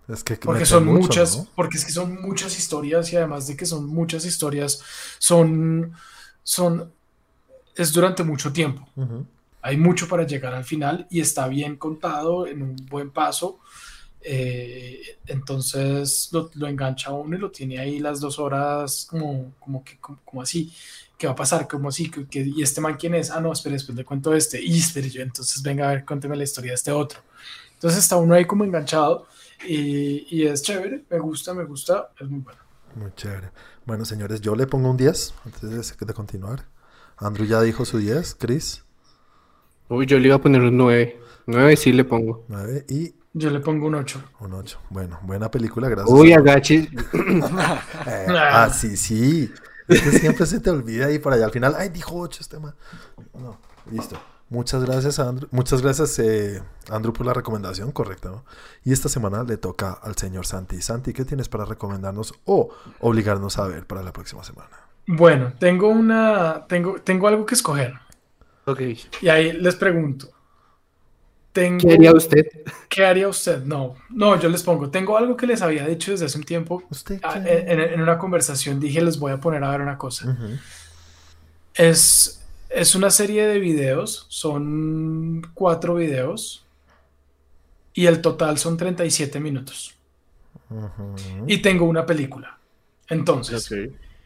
Es 0.07 0.23
que 0.23 0.35
porque 0.35 0.65
son 0.65 0.85
muchas, 0.85 1.47
porque 1.55 1.77
es 1.77 1.85
que 1.85 1.91
son 1.91 2.21
muchas 2.21 2.57
historias 2.59 3.11
y 3.11 3.15
además 3.15 3.47
de 3.47 3.57
que 3.57 3.65
son 3.65 3.87
muchas 3.87 4.23
historias, 4.25 4.81
son, 5.17 5.93
son, 6.43 6.91
es 7.75 7.91
durante 7.91 8.23
mucho 8.23 8.53
tiempo. 8.53 8.87
Hay 9.61 9.77
mucho 9.77 10.07
para 10.07 10.27
llegar 10.27 10.53
al 10.53 10.63
final 10.63 11.07
y 11.09 11.21
está 11.21 11.47
bien 11.47 11.75
contado 11.75 12.45
en 12.45 12.61
un 12.61 12.75
buen 12.87 13.09
paso. 13.09 13.59
Eh, 14.27 15.01
entonces 15.27 16.29
lo, 16.31 16.67
engancha 16.67 17.11
uno 17.11 17.35
y 17.35 17.39
lo 17.39 17.51
tiene 17.51 17.77
ahí 17.77 17.99
las 17.99 18.19
dos 18.19 18.39
horas 18.39 19.05
como, 19.09 19.53
como 19.59 19.83
que 19.83 19.97
como 19.99 20.41
así. 20.41 20.73
¿qué 21.17 21.27
va 21.27 21.33
a 21.33 21.35
pasar? 21.35 21.67
¿Cómo 21.67 21.89
así? 21.89 22.09
¿Qué, 22.09 22.41
¿Y 22.41 22.61
este 22.61 22.81
man 22.81 22.97
quién 22.99 23.15
es? 23.15 23.31
Ah, 23.31 23.39
no, 23.39 23.51
espere, 23.51 23.73
después 23.73 23.97
le 23.97 24.05
cuento 24.05 24.33
este. 24.33 24.61
Y 24.61 24.79
espere 24.79 25.09
yo, 25.09 25.21
entonces 25.21 25.61
venga 25.61 25.87
a 25.87 25.93
ver, 25.93 26.05
cuénteme 26.05 26.35
la 26.35 26.43
historia 26.43 26.71
de 26.71 26.75
este 26.75 26.91
otro. 26.91 27.19
Entonces 27.73 27.99
está 27.99 28.17
uno 28.17 28.35
ahí 28.35 28.45
como 28.45 28.63
enganchado 28.63 29.27
y, 29.67 30.25
y 30.35 30.47
es 30.47 30.61
chévere, 30.61 31.03
me 31.09 31.19
gusta, 31.19 31.53
me 31.53 31.65
gusta, 31.65 32.09
es 32.19 32.27
muy 32.29 32.41
bueno. 32.41 32.59
Muy 32.95 33.11
chévere. 33.15 33.51
Bueno, 33.85 34.05
señores, 34.05 34.41
yo 34.41 34.55
le 34.55 34.67
pongo 34.67 34.89
un 34.89 34.97
10 34.97 35.33
antes 35.45 35.97
de, 35.99 36.05
de 36.05 36.13
continuar. 36.13 36.65
Andrew 37.17 37.45
ya 37.45 37.61
dijo 37.61 37.85
su 37.85 37.97
10, 37.97 38.35
Chris. 38.35 38.83
Uy, 39.89 40.05
yo 40.05 40.17
le 40.17 40.27
iba 40.27 40.37
a 40.37 40.41
poner 40.41 40.61
un 40.61 40.77
9. 40.77 41.19
9 41.45 41.77
sí 41.77 41.93
le 41.93 42.03
pongo. 42.03 42.45
9 42.47 42.85
y... 42.89 43.13
Yo 43.37 43.49
le 43.49 43.59
pongo 43.59 43.87
un 43.87 43.95
8. 43.95 44.23
Un 44.39 44.53
8. 44.53 44.79
Bueno, 44.89 45.19
buena 45.23 45.51
película, 45.51 45.89
gracias. 45.89 46.17
Uy, 46.17 46.31
agache. 46.31 46.89
eh, 48.07 48.27
ah, 48.29 48.69
sí, 48.73 48.95
sí. 48.95 49.51
Es 49.89 50.01
que 50.01 50.11
siempre 50.11 50.45
se 50.45 50.61
te 50.61 50.69
olvida 50.69 51.11
y 51.11 51.19
por 51.19 51.33
allá 51.33 51.43
al 51.43 51.51
final, 51.51 51.75
ay, 51.77 51.89
dijo 51.89 52.17
8 52.17 52.39
este 52.39 52.59
man. 52.59 52.73
No, 53.33 53.59
listo. 53.91 54.17
Muchas 54.47 54.85
gracias, 54.85 55.19
Andrew. 55.19 55.49
Muchas 55.51 55.81
gracias, 55.81 56.17
eh, 56.19 56.63
Andrew, 56.89 57.11
por 57.11 57.25
la 57.25 57.33
recomendación, 57.33 57.91
correcta. 57.91 58.29
¿no? 58.29 58.45
Y 58.85 58.93
esta 58.93 59.09
semana 59.09 59.43
le 59.43 59.57
toca 59.57 59.91
al 59.91 60.15
señor 60.15 60.45
Santi. 60.45 60.81
Santi, 60.81 61.11
¿qué 61.11 61.25
tienes 61.25 61.49
para 61.49 61.65
recomendarnos 61.65 62.35
o 62.45 62.69
obligarnos 63.01 63.59
a 63.59 63.67
ver 63.67 63.85
para 63.85 64.01
la 64.01 64.13
próxima 64.13 64.45
semana? 64.45 64.69
Bueno, 65.07 65.51
tengo 65.59 65.89
una, 65.89 66.67
tengo, 66.69 67.01
tengo 67.01 67.27
algo 67.27 67.45
que 67.45 67.55
escoger. 67.55 67.95
Ok. 68.63 68.81
Y 69.21 69.27
ahí 69.27 69.51
les 69.51 69.75
pregunto, 69.75 70.29
¿Qué 71.55 71.93
haría 71.93 72.11
usted? 72.11 72.45
¿Qué 72.89 73.05
haría 73.05 73.29
usted? 73.29 73.63
No, 73.63 73.95
no, 74.09 74.37
yo 74.39 74.49
les 74.49 74.61
pongo. 74.61 74.89
Tengo 74.89 75.17
algo 75.17 75.37
que 75.37 75.47
les 75.47 75.61
había 75.61 75.87
dicho 75.87 76.11
desde 76.11 76.25
hace 76.25 76.37
un 76.37 76.43
tiempo. 76.43 76.83
Ah, 77.23 77.41
en, 77.45 78.01
una 78.01 78.17
conversación 78.17 78.79
dije, 78.79 79.01
les 79.01 79.17
voy 79.17 79.31
a 79.31 79.37
poner 79.37 79.63
a 79.63 79.71
ver 79.71 79.79
una 79.79 79.97
cosa. 79.97 80.37
es, 81.73 82.45
es 82.69 82.95
una 82.95 83.09
serie 83.09 83.47
de 83.47 83.59
videos, 83.59 84.25
son 84.27 85.49
cuatro 85.53 85.95
videos 85.95 86.65
y 87.93 88.07
el 88.07 88.21
total 88.21 88.57
son 88.57 88.75
37 88.75 89.39
minutos. 89.39 89.95
Y 91.47 91.59
tengo 91.59 91.85
una 91.85 92.05
película. 92.05 92.57
Entonces, 93.07 93.73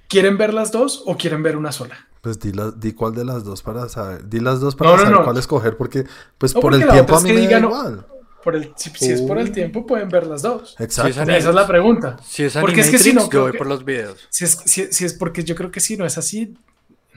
¿quieren 0.07 0.37
ver 0.37 0.53
las 0.53 0.71
dos 0.71 1.03
o 1.05 1.15
quieren 1.15 1.43
ver 1.43 1.57
una 1.57 1.71
sola? 1.71 2.08
Pues 2.21 2.39
di, 2.39 2.51
di 2.77 2.93
cuál 2.93 3.15
de 3.15 3.23
las 3.23 3.43
dos 3.43 3.61
para 3.61 3.87
saber. 3.87 4.27
Di 4.27 4.39
las 4.39 4.59
dos 4.59 4.75
para 4.75 4.97
saber 4.97 5.23
cuál 5.23 5.37
escoger, 5.37 5.77
porque 5.77 6.05
pues 6.37 6.53
por 6.53 6.73
el 6.73 6.87
tiempo 6.87 7.15
a 7.15 7.21
mí 7.21 7.31
me 7.31 7.47
da 7.47 7.59
igual. 7.59 8.05
Por 8.43 8.55
el, 8.55 8.71
si, 8.77 9.11
es 9.11 9.21
por 9.21 9.37
el 9.37 9.51
tiempo, 9.51 9.85
pueden 9.85 10.07
ver 10.07 10.25
las 10.25 10.41
dos. 10.41 10.75
Exacto. 10.79 11.21
Esa 11.21 11.49
es 11.49 11.55
la 11.55 11.67
pregunta. 11.67 12.17
Si 12.23 12.43
es 12.43 12.55
porque 12.55 12.81
es 12.81 12.89
que 12.89 12.97
si 12.97 13.13
no, 13.13 13.29
yo 13.29 13.41
voy 13.43 13.53
por 13.53 13.67
los 13.67 13.83
videos. 13.83 14.17
Si 14.29 14.45
es, 14.45 14.61
si, 14.65 15.05
es 15.05 15.13
porque 15.13 15.43
yo 15.43 15.55
creo 15.55 15.71
que 15.71 15.81
si 15.81 15.97
no 15.97 16.05
es 16.05 16.17
así, 16.17 16.55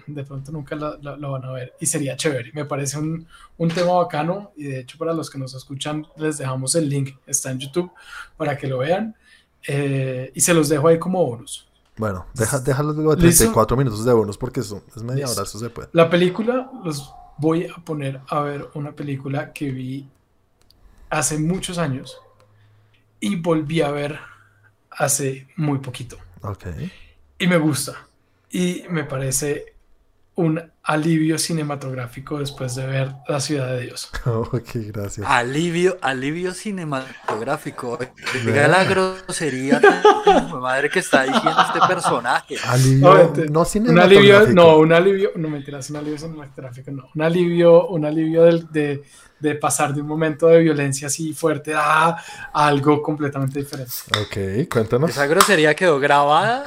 de 0.06 0.24
pronto 0.24 0.50
nunca 0.50 0.74
lo, 0.74 1.30
van 1.30 1.44
a 1.44 1.52
ver. 1.52 1.74
Y 1.78 1.86
sería 1.86 2.16
chévere. 2.16 2.50
Me 2.54 2.64
parece 2.64 2.98
un, 2.98 3.26
un, 3.56 3.68
tema 3.68 3.92
bacano. 3.92 4.50
Y 4.56 4.64
de 4.64 4.80
hecho, 4.80 4.98
para 4.98 5.12
los 5.12 5.30
que 5.30 5.38
nos 5.38 5.54
escuchan, 5.54 6.06
les 6.16 6.38
dejamos 6.38 6.74
el 6.74 6.88
link. 6.88 7.16
Está 7.26 7.52
en 7.52 7.60
YouTube 7.60 7.92
para 8.36 8.56
que 8.56 8.66
lo 8.66 8.78
vean. 8.78 9.14
Eh, 9.66 10.32
y 10.34 10.40
se 10.40 10.54
los 10.54 10.68
dejo 10.68 10.88
ahí 10.88 10.98
como 10.98 11.24
bonus. 11.24 11.68
Bueno, 12.02 12.26
deja, 12.34 12.58
déjalo 12.58 12.94
de 12.94 13.16
34 13.16 13.76
minutos 13.76 14.04
de 14.04 14.12
bonus 14.12 14.36
porque 14.36 14.58
eso 14.58 14.82
es 14.96 15.04
media 15.04 15.28
hora, 15.28 15.44
eso 15.44 15.56
se 15.56 15.70
puede. 15.70 15.88
La 15.92 16.10
película, 16.10 16.68
los 16.82 17.14
voy 17.38 17.66
a 17.66 17.76
poner 17.76 18.20
a 18.26 18.40
ver 18.40 18.68
una 18.74 18.90
película 18.90 19.52
que 19.52 19.70
vi 19.70 20.08
hace 21.10 21.38
muchos 21.38 21.78
años 21.78 22.20
y 23.20 23.36
volví 23.36 23.82
a 23.82 23.92
ver 23.92 24.18
hace 24.90 25.46
muy 25.54 25.78
poquito. 25.78 26.16
Ok. 26.40 26.66
Y 27.38 27.46
me 27.46 27.56
gusta. 27.56 27.92
Y 28.50 28.82
me 28.90 29.04
parece 29.04 29.71
un 30.34 30.62
alivio 30.84 31.38
cinematográfico 31.38 32.38
después 32.38 32.74
de 32.74 32.86
ver 32.86 33.12
La 33.28 33.38
Ciudad 33.38 33.68
de 33.72 33.82
Dios. 33.82 34.10
Ok, 34.24 34.70
gracias. 34.74 35.26
Alivio, 35.28 35.98
alivio 36.00 36.54
cinematográfico. 36.54 37.98
Diga 38.44 38.66
la 38.66 38.84
grosería 38.84 39.80
madre 40.60 40.88
que 40.88 41.00
está 41.00 41.24
diciendo 41.24 41.56
este 41.66 41.80
personaje. 41.86 42.56
Alivio, 42.64 43.32
no, 43.50 43.66
Un 43.90 43.98
alivio, 43.98 44.46
no, 44.48 44.76
un 44.78 44.92
alivio, 44.92 45.32
no 45.36 45.48
mentiras, 45.48 45.90
un 45.90 45.96
alivio 45.96 46.18
cinematográfico, 46.18 46.90
no. 46.90 47.08
Un 47.14 47.22
alivio, 47.22 47.88
un 47.88 48.04
alivio 48.04 48.44
del, 48.44 48.70
de, 48.70 49.02
de 49.38 49.54
pasar 49.56 49.92
de 49.94 50.00
un 50.00 50.06
momento 50.06 50.46
de 50.46 50.60
violencia 50.60 51.08
así 51.08 51.34
fuerte 51.34 51.74
a, 51.74 52.16
algo 52.52 53.02
completamente 53.02 53.58
diferente. 53.58 53.92
Ok, 54.18 54.68
cuéntanos. 54.70 55.10
Esa 55.10 55.26
grosería 55.26 55.74
quedó 55.74 56.00
grabada 56.00 56.64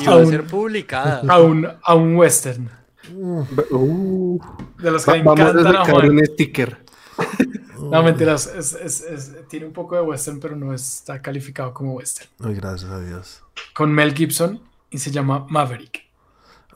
y 0.00 0.04
va 0.06 0.22
a 0.22 0.26
ser 0.26 0.44
publicada. 0.44 1.22
A 1.28 1.40
un, 1.40 1.68
a 1.80 1.94
un 1.94 2.16
western. 2.16 2.83
Uh, 3.12 4.38
de 4.78 4.90
los 4.90 5.04
que 5.04 5.22
vamos 5.22 5.40
a 5.40 5.62
sacar 5.62 6.10
un 6.10 6.24
sticker. 6.24 6.84
No, 7.90 8.02
mentiras, 8.02 8.46
es, 8.46 8.72
es, 8.72 9.02
es, 9.02 9.48
tiene 9.48 9.66
un 9.66 9.72
poco 9.72 9.94
de 9.94 10.00
western, 10.00 10.40
pero 10.40 10.56
no 10.56 10.72
está 10.72 11.20
calificado 11.20 11.74
como 11.74 11.92
western. 11.94 12.30
Ay, 12.42 12.54
gracias 12.54 12.90
a 12.90 12.98
Dios. 12.98 13.42
Con 13.74 13.92
Mel 13.92 14.14
Gibson 14.14 14.60
y 14.90 14.98
se 14.98 15.10
llama 15.10 15.46
Maverick. 15.50 16.02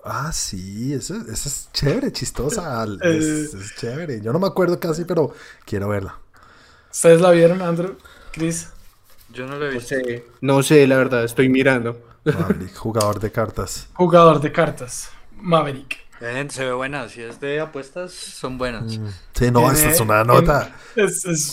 Ah, 0.04 0.32
sí, 0.32 0.92
eso, 0.92 1.14
eso 1.14 1.48
es 1.48 1.70
chévere, 1.72 2.12
chistosa. 2.12 2.84
Es, 3.02 3.54
es, 3.54 3.74
chévere. 3.76 4.20
Yo 4.20 4.32
no 4.32 4.38
me 4.38 4.46
acuerdo 4.46 4.78
casi, 4.78 5.04
pero 5.04 5.32
quiero 5.64 5.88
verla. 5.88 6.18
¿Ustedes 6.90 7.20
la 7.20 7.30
vieron, 7.30 7.62
Andrew? 7.62 7.96
Chris? 8.32 8.68
Yo 9.32 9.46
no 9.46 9.58
la. 9.58 9.72
No 9.72 9.80
sé, 9.80 10.24
no 10.40 10.62
sé, 10.62 10.86
la 10.86 10.96
verdad, 10.96 11.24
estoy 11.24 11.48
mirando. 11.48 12.00
Maverick, 12.24 12.74
jugador 12.74 13.20
de 13.20 13.30
cartas. 13.30 13.88
Jugador 13.94 14.40
de 14.40 14.52
cartas. 14.52 15.10
Maverick. 15.36 16.07
Se 16.50 16.64
ve 16.64 16.72
buena, 16.72 17.08
si 17.08 17.22
es 17.22 17.40
de 17.40 17.60
apuestas, 17.60 18.12
son 18.12 18.58
buenas. 18.58 18.98
Mm, 18.98 19.06
sí, 19.32 19.50
no, 19.50 19.70
esa 19.70 19.90
es 19.90 20.00
una 20.00 20.24
nota. 20.24 20.70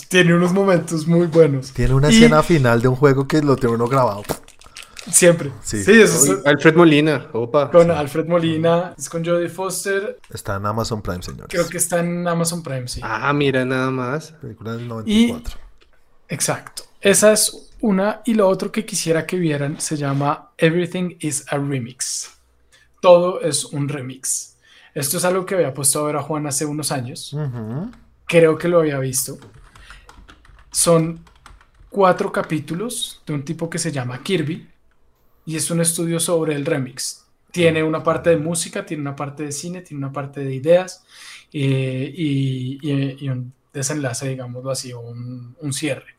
tiene 0.09 0.33
unos 0.33 0.53
momentos 0.53 1.07
muy 1.07 1.27
buenos. 1.27 1.71
Tiene 1.71 1.93
una 1.93 2.09
escena 2.09 2.43
final 2.43 2.81
de 2.81 2.87
un 2.87 2.95
juego 2.95 3.27
que 3.27 3.41
lo 3.41 3.55
tiene 3.55 3.75
uno 3.75 3.87
grabado. 3.87 4.23
Siempre. 5.11 5.51
Sí. 5.61 5.83
eso 5.87 6.33
es, 6.33 6.45
Alfred 6.45 6.75
Molina, 6.75 7.27
opa. 7.33 7.69
Con 7.69 7.91
Alfred 7.91 8.25
Molina, 8.25 8.95
es 8.97 9.07
con 9.07 9.23
Jodie 9.23 9.49
Foster. 9.49 10.19
Está 10.33 10.55
en 10.55 10.65
Amazon 10.65 11.01
Prime, 11.01 11.21
señores. 11.21 11.47
Creo 11.49 11.67
que 11.67 11.77
está 11.77 11.99
en 11.99 12.27
Amazon 12.27 12.63
Prime, 12.63 12.87
sí. 12.87 13.01
Ah, 13.03 13.31
mira, 13.33 13.63
nada 13.65 13.91
más. 13.91 14.31
Película 14.41 14.75
del 14.75 14.87
94. 14.87 15.59
exacto. 16.27 16.83
Esa 17.01 17.33
es 17.33 17.71
una. 17.81 18.21
Y 18.25 18.33
lo 18.33 18.47
otro 18.47 18.71
que 18.71 18.83
quisiera 18.85 19.27
que 19.27 19.37
vieran 19.37 19.79
se 19.79 19.95
llama 19.95 20.51
Everything 20.57 21.17
is 21.19 21.45
a 21.49 21.57
Remix. 21.57 22.31
Todo 22.99 23.41
es 23.41 23.65
un 23.65 23.87
remix. 23.87 24.54
Esto 24.95 25.17
es 25.17 25.25
algo 25.25 25.45
que 25.45 25.55
había 25.55 25.73
puesto 25.73 25.99
a 25.99 26.07
ver 26.07 26.15
a 26.15 26.21
Juan 26.21 26.47
hace 26.47 26.65
unos 26.65 26.91
años. 26.93 27.35
Creo 28.25 28.57
que 28.57 28.69
lo 28.69 28.79
había 28.79 28.97
visto. 28.97 29.37
Son 30.71 31.19
cuatro 31.89 32.31
capítulos 32.31 33.21
de 33.27 33.33
un 33.33 33.43
tipo 33.43 33.69
que 33.69 33.77
se 33.77 33.91
llama 33.91 34.23
Kirby 34.23 34.69
y 35.45 35.57
es 35.57 35.69
un 35.69 35.81
estudio 35.81 36.21
sobre 36.21 36.55
el 36.55 36.65
remix. 36.65 37.25
Tiene 37.51 37.83
una 37.83 38.03
parte 38.03 38.29
de 38.29 38.37
música, 38.37 38.85
tiene 38.85 39.01
una 39.01 39.17
parte 39.17 39.43
de 39.43 39.51
cine, 39.51 39.81
tiene 39.81 39.99
una 39.99 40.13
parte 40.13 40.41
de 40.45 40.55
ideas 40.55 41.05
eh, 41.51 42.13
y, 42.15 43.29
un 43.29 43.53
desenlace, 43.73 44.29
digámoslo 44.29 44.71
así, 44.71 44.93
un, 44.93 45.57
un 45.59 45.73
cierre. 45.73 46.15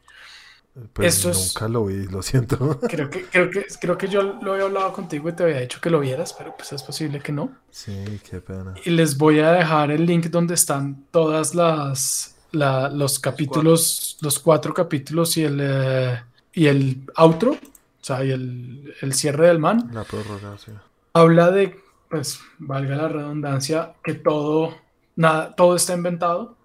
Pues 0.93 1.25
nunca 1.25 1.69
lo 1.69 1.87
vi, 1.87 2.07
lo 2.07 2.23
siento. 2.23 2.79
Creo 2.89 3.09
que, 3.09 3.25
creo, 3.25 3.51
que, 3.51 3.65
creo 3.81 3.97
que 3.97 4.09
yo 4.09 4.23
lo 4.43 4.53
había 4.53 4.65
hablado 4.65 4.93
contigo 4.93 5.29
y 5.29 5.33
te 5.33 5.45
había 5.45 5.61
dicho 5.61 5.81
que 5.81 5.89
lo 5.89 6.01
vieras, 6.01 6.35
pero 6.37 6.55
pues 6.55 6.73
es 6.73 6.83
posible 6.83 7.21
que 7.21 7.33
no. 7.33 7.51
Sí, 7.71 8.21
qué 8.29 8.41
pena. 8.41 8.75
Y 8.85 8.91
les 8.91 9.17
voy 9.17 9.41
a 9.41 9.53
dejar 9.53 9.91
el 9.91 10.05
link 10.05 10.27
donde 10.27 10.55
están 10.55 11.07
todas 11.11 11.55
las 11.55 12.35
los 12.53 13.19
capítulos, 13.19 14.17
los 14.23 14.39
cuatro 14.39 14.73
capítulos 14.73 15.37
y 15.37 15.45
el, 15.45 15.59
eh, 15.61 16.23
y 16.55 16.67
el 16.69 17.03
outro 17.15 17.53
o 17.53 17.59
sea, 18.07 18.25
y 18.25 18.31
el, 18.31 18.95
el 19.03 19.15
cierre 19.15 19.49
del 19.49 19.59
man. 19.59 19.91
La 19.93 20.05
prórroga, 20.05 20.57
sí. 20.59 20.71
Habla 21.13 21.51
de, 21.51 21.77
pues, 22.09 22.39
valga 22.59 22.95
la 22.95 23.09
redundancia, 23.09 23.95
que 24.05 24.15
todo, 24.15 24.77
nada, 25.17 25.57
todo 25.57 25.75
está 25.75 25.95
inventado. 25.95 26.57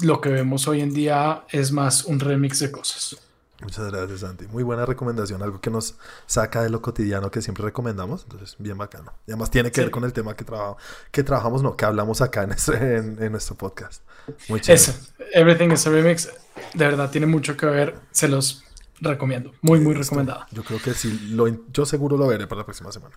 Lo 0.00 0.20
que 0.20 0.28
vemos 0.28 0.66
hoy 0.68 0.80
en 0.80 0.92
día 0.92 1.44
es 1.50 1.72
más 1.72 2.04
un 2.04 2.20
remix 2.20 2.58
de 2.60 2.70
cosas. 2.70 3.16
Muchas 3.60 3.90
gracias, 3.90 4.20
Santi. 4.20 4.46
Muy 4.48 4.62
buena 4.62 4.84
recomendación, 4.84 5.42
algo 5.42 5.60
que 5.60 5.70
nos 5.70 5.94
saca 6.26 6.62
de 6.62 6.70
lo 6.70 6.82
cotidiano 6.82 7.30
que 7.30 7.40
siempre 7.40 7.64
recomendamos. 7.64 8.24
Entonces, 8.24 8.56
bien 8.58 8.76
bacano. 8.76 9.12
Y 9.26 9.30
además 9.30 9.50
tiene 9.50 9.70
que 9.70 9.80
ver 9.80 9.90
con 9.90 10.04
el 10.04 10.12
tema 10.12 10.34
que, 10.36 10.44
trabajo, 10.44 10.76
que 11.10 11.22
trabajamos, 11.22 11.62
no, 11.62 11.76
que 11.76 11.84
hablamos 11.84 12.20
acá 12.20 12.42
en, 12.42 13.22
en, 13.22 13.32
nuestro 13.32 13.54
podcast. 13.54 14.02
Muy 14.48 14.60
chévere. 14.60 14.82
Eso, 14.82 14.92
Everything 15.32 15.70
is 15.70 15.86
a 15.86 15.90
Remix, 15.90 16.28
de 16.74 16.84
verdad 16.84 17.10
tiene 17.10 17.26
mucho 17.26 17.56
que 17.56 17.66
ver. 17.66 17.94
Se 18.10 18.28
los 18.28 18.64
recomiendo. 19.00 19.52
Muy, 19.62 19.80
muy 19.80 19.94
recomendada. 19.94 20.46
Yo 20.50 20.64
creo 20.64 20.80
que 20.82 20.92
sí, 20.92 21.30
lo, 21.30 21.46
yo 21.72 21.86
seguro 21.86 22.16
lo 22.16 22.26
veré 22.26 22.46
para 22.46 22.60
la 22.60 22.64
próxima 22.64 22.92
semana. 22.92 23.16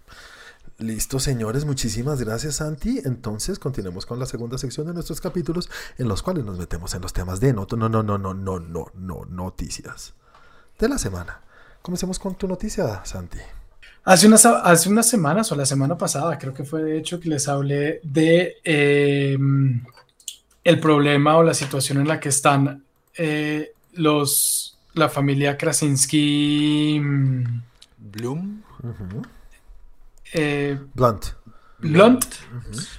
Listo, 0.79 1.19
señores, 1.19 1.65
muchísimas 1.65 2.21
gracias, 2.21 2.57
Santi. 2.57 3.01
Entonces, 3.03 3.57
continuemos 3.57 4.05
con 4.05 4.19
la 4.19 4.27
segunda 4.27 4.59
sección 4.59 4.85
de 4.85 4.93
nuestros 4.93 5.19
capítulos, 5.19 5.71
en 5.97 6.07
los 6.07 6.21
cuales 6.21 6.45
nos 6.45 6.59
metemos 6.59 6.93
en 6.93 7.01
los 7.01 7.13
temas 7.13 7.39
de 7.39 7.51
no, 7.51 7.65
no, 7.69 7.89
no, 7.89 8.03
no, 8.03 8.17
no, 8.17 8.33
no, 8.33 8.59
no, 8.59 8.91
no, 8.93 9.25
noticias 9.25 10.13
de 10.77 10.89
la 10.89 10.99
semana. 10.99 11.41
Comencemos 11.81 12.19
con 12.19 12.35
tu 12.35 12.47
noticia, 12.47 13.03
Santi. 13.05 13.39
Hace 14.03 14.27
unas, 14.27 14.45
hace 14.45 14.89
unas 14.89 15.09
semanas, 15.09 15.51
o 15.51 15.55
la 15.55 15.65
semana 15.65 15.97
pasada, 15.97 16.37
creo 16.37 16.53
que 16.53 16.63
fue 16.63 16.83
de 16.83 16.97
hecho 16.97 17.19
que 17.19 17.29
les 17.29 17.47
hablé 17.47 17.99
de 18.03 18.57
em, 18.63 19.83
el 20.63 20.79
problema 20.79 21.37
o 21.37 21.43
la 21.43 21.55
situación 21.55 21.97
en 21.97 22.07
la 22.07 22.19
que 22.19 22.29
están 22.29 22.83
eh, 23.15 23.71
los 23.93 24.77
la 24.93 25.09
familia 25.09 25.57
Krasinski. 25.57 26.99
Mm, 27.01 27.61
Bloom. 27.97 28.61
Eh, 30.33 30.77
Blunt. 30.93 31.25
Blunt. 31.79 32.25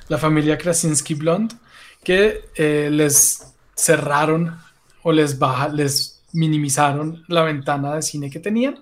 La 0.08 0.18
familia 0.18 0.56
Krasinski 0.56 1.14
Blunt. 1.14 1.54
Que 2.02 2.50
eh, 2.54 2.88
les 2.90 3.54
cerraron 3.74 4.56
o 5.02 5.12
les 5.12 5.38
baja, 5.38 5.68
les 5.68 6.22
minimizaron 6.32 7.24
la 7.28 7.42
ventana 7.42 7.94
de 7.94 8.02
cine 8.02 8.30
que 8.30 8.40
tenían. 8.40 8.78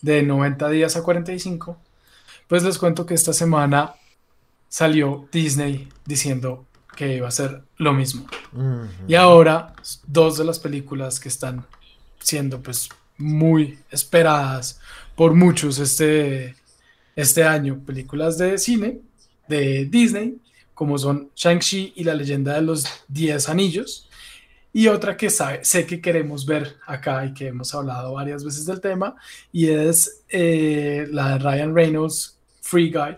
De 0.00 0.22
90 0.22 0.68
días 0.68 0.96
a 0.96 1.02
45. 1.02 1.76
Pues 2.46 2.62
les 2.62 2.78
cuento 2.78 3.04
que 3.04 3.14
esta 3.14 3.32
semana 3.32 3.94
salió 4.68 5.28
Disney 5.32 5.88
diciendo 6.04 6.66
que 6.96 7.16
iba 7.16 7.28
a 7.28 7.32
ser 7.32 7.62
lo 7.76 7.92
mismo. 7.92 8.26
Y 9.06 9.14
ahora, 9.14 9.74
dos 10.06 10.38
de 10.38 10.44
las 10.44 10.58
películas 10.58 11.20
que 11.20 11.28
están 11.28 11.64
siendo 12.18 12.60
pues 12.60 12.88
muy 13.16 13.78
esperadas 13.90 14.80
por 15.14 15.34
muchos 15.34 15.78
este, 15.78 16.56
este 17.18 17.42
año. 17.42 17.80
Películas 17.84 18.38
de 18.38 18.56
cine 18.58 19.00
de 19.48 19.86
Disney, 19.86 20.38
como 20.72 20.96
son 20.96 21.30
Shang-Chi 21.34 21.94
y 21.96 22.04
la 22.04 22.14
leyenda 22.14 22.54
de 22.54 22.62
los 22.62 22.84
10 23.08 23.48
anillos. 23.48 24.08
Y 24.72 24.86
otra 24.86 25.16
que 25.16 25.28
sabe, 25.28 25.64
sé 25.64 25.84
que 25.84 26.00
queremos 26.00 26.46
ver 26.46 26.76
acá 26.86 27.24
y 27.26 27.34
que 27.34 27.48
hemos 27.48 27.74
hablado 27.74 28.12
varias 28.12 28.44
veces 28.44 28.66
del 28.66 28.80
tema, 28.80 29.16
y 29.50 29.68
es 29.68 30.22
eh, 30.28 31.08
la 31.10 31.32
de 31.32 31.38
Ryan 31.38 31.74
Reynolds, 31.74 32.38
Free 32.60 32.92
Guy. 32.92 33.16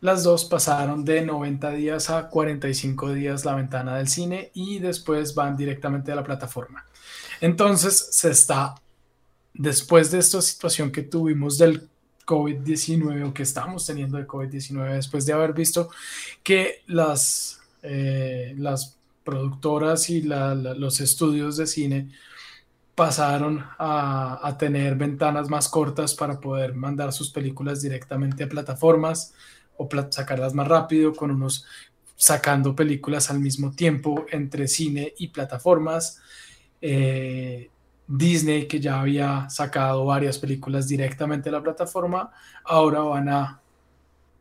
Las 0.00 0.22
dos 0.22 0.44
pasaron 0.44 1.04
de 1.04 1.22
90 1.22 1.70
días 1.72 2.10
a 2.10 2.28
45 2.28 3.12
días 3.12 3.44
la 3.44 3.56
ventana 3.56 3.96
del 3.96 4.06
cine 4.06 4.50
y 4.54 4.78
después 4.78 5.34
van 5.34 5.56
directamente 5.56 6.12
a 6.12 6.14
la 6.14 6.22
plataforma. 6.22 6.84
Entonces 7.40 8.08
se 8.12 8.30
está, 8.30 8.76
después 9.52 10.10
de 10.10 10.18
esta 10.18 10.40
situación 10.40 10.92
que 10.92 11.02
tuvimos 11.02 11.58
del 11.58 11.88
COVID-19 12.26 13.28
o 13.28 13.34
que 13.34 13.42
estamos 13.42 13.86
teniendo 13.86 14.18
de 14.18 14.26
COVID-19, 14.26 14.94
después 14.94 15.26
de 15.26 15.32
haber 15.32 15.52
visto 15.52 15.90
que 16.42 16.82
las, 16.86 17.60
eh, 17.82 18.54
las 18.58 18.96
productoras 19.24 20.10
y 20.10 20.22
los 20.22 21.00
estudios 21.00 21.56
de 21.56 21.66
cine 21.66 22.08
pasaron 22.94 23.64
a, 23.78 24.56
tener 24.58 24.94
ventanas 24.94 25.48
más 25.48 25.68
cortas 25.68 26.14
para 26.14 26.38
poder 26.38 26.74
mandar 26.74 27.12
sus 27.12 27.30
películas 27.30 27.80
directamente 27.80 28.44
a 28.44 28.48
plataformas 28.48 29.32
o 29.78 29.88
sacarlas 30.10 30.52
más 30.52 30.68
rápido 30.68 31.14
con 31.14 31.30
unos 31.30 31.64
sacando 32.16 32.76
películas 32.76 33.30
al 33.30 33.40
mismo 33.40 33.72
tiempo 33.72 34.26
entre 34.30 34.68
cine 34.68 35.14
y 35.16 35.28
plataformas. 35.28 36.20
Eh, 36.82 37.70
Disney, 38.10 38.66
que 38.66 38.80
ya 38.80 39.00
había 39.00 39.48
sacado 39.48 40.04
varias 40.04 40.36
películas 40.38 40.88
directamente 40.88 41.48
a 41.48 41.52
la 41.52 41.62
plataforma, 41.62 42.32
ahora 42.64 43.00
van 43.00 43.28
a 43.28 43.60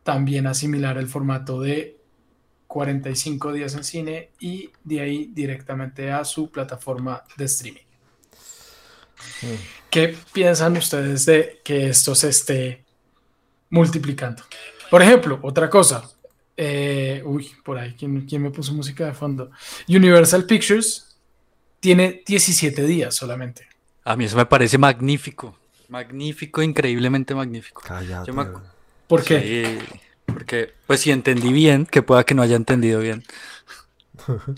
también 0.01 0.47
asimilar 0.47 0.97
el 0.97 1.07
formato 1.07 1.61
de 1.61 1.95
45 2.65 3.53
días 3.53 3.75
en 3.75 3.83
cine 3.83 4.31
y 4.39 4.71
de 4.83 5.01
ahí 5.01 5.29
directamente 5.31 6.11
a 6.11 6.25
su 6.25 6.49
plataforma 6.49 7.23
de 7.37 7.45
streaming. 7.45 7.81
¿Qué 9.91 10.17
piensan 10.33 10.75
ustedes 10.77 11.27
de 11.27 11.61
que 11.63 11.89
esto 11.89 12.15
se 12.15 12.29
esté 12.29 12.83
multiplicando? 13.69 14.43
Por 14.89 15.03
ejemplo, 15.03 15.39
otra 15.43 15.69
cosa. 15.69 16.09
Eh, 16.57 17.21
uy, 17.23 17.51
por 17.63 17.77
ahí, 17.77 17.93
¿quién, 17.93 18.25
¿quién, 18.25 18.41
me 18.41 18.49
puso 18.49 18.73
música 18.73 19.05
de 19.05 19.13
fondo? 19.13 19.51
Universal 19.87 20.45
Pictures 20.45 21.08
tiene 21.79 22.23
17 22.25 22.85
días 22.85 23.15
solamente. 23.15 23.67
A 24.03 24.15
mí 24.15 24.25
eso 24.25 24.37
me 24.37 24.45
parece 24.45 24.77
magnífico. 24.77 25.57
Magnífico, 25.87 26.61
increíblemente 26.61 27.33
magnífico. 27.35 27.81
Cállate. 27.85 28.31
¿Por 29.07 29.23
qué? 29.23 29.79
porque, 30.25 30.73
pues 30.85 31.01
si 31.01 31.11
entendí 31.11 31.51
bien, 31.51 31.85
que 31.85 32.01
pueda 32.01 32.23
que 32.23 32.35
no 32.35 32.41
haya 32.41 32.55
entendido 32.55 32.99
bien. 32.99 33.23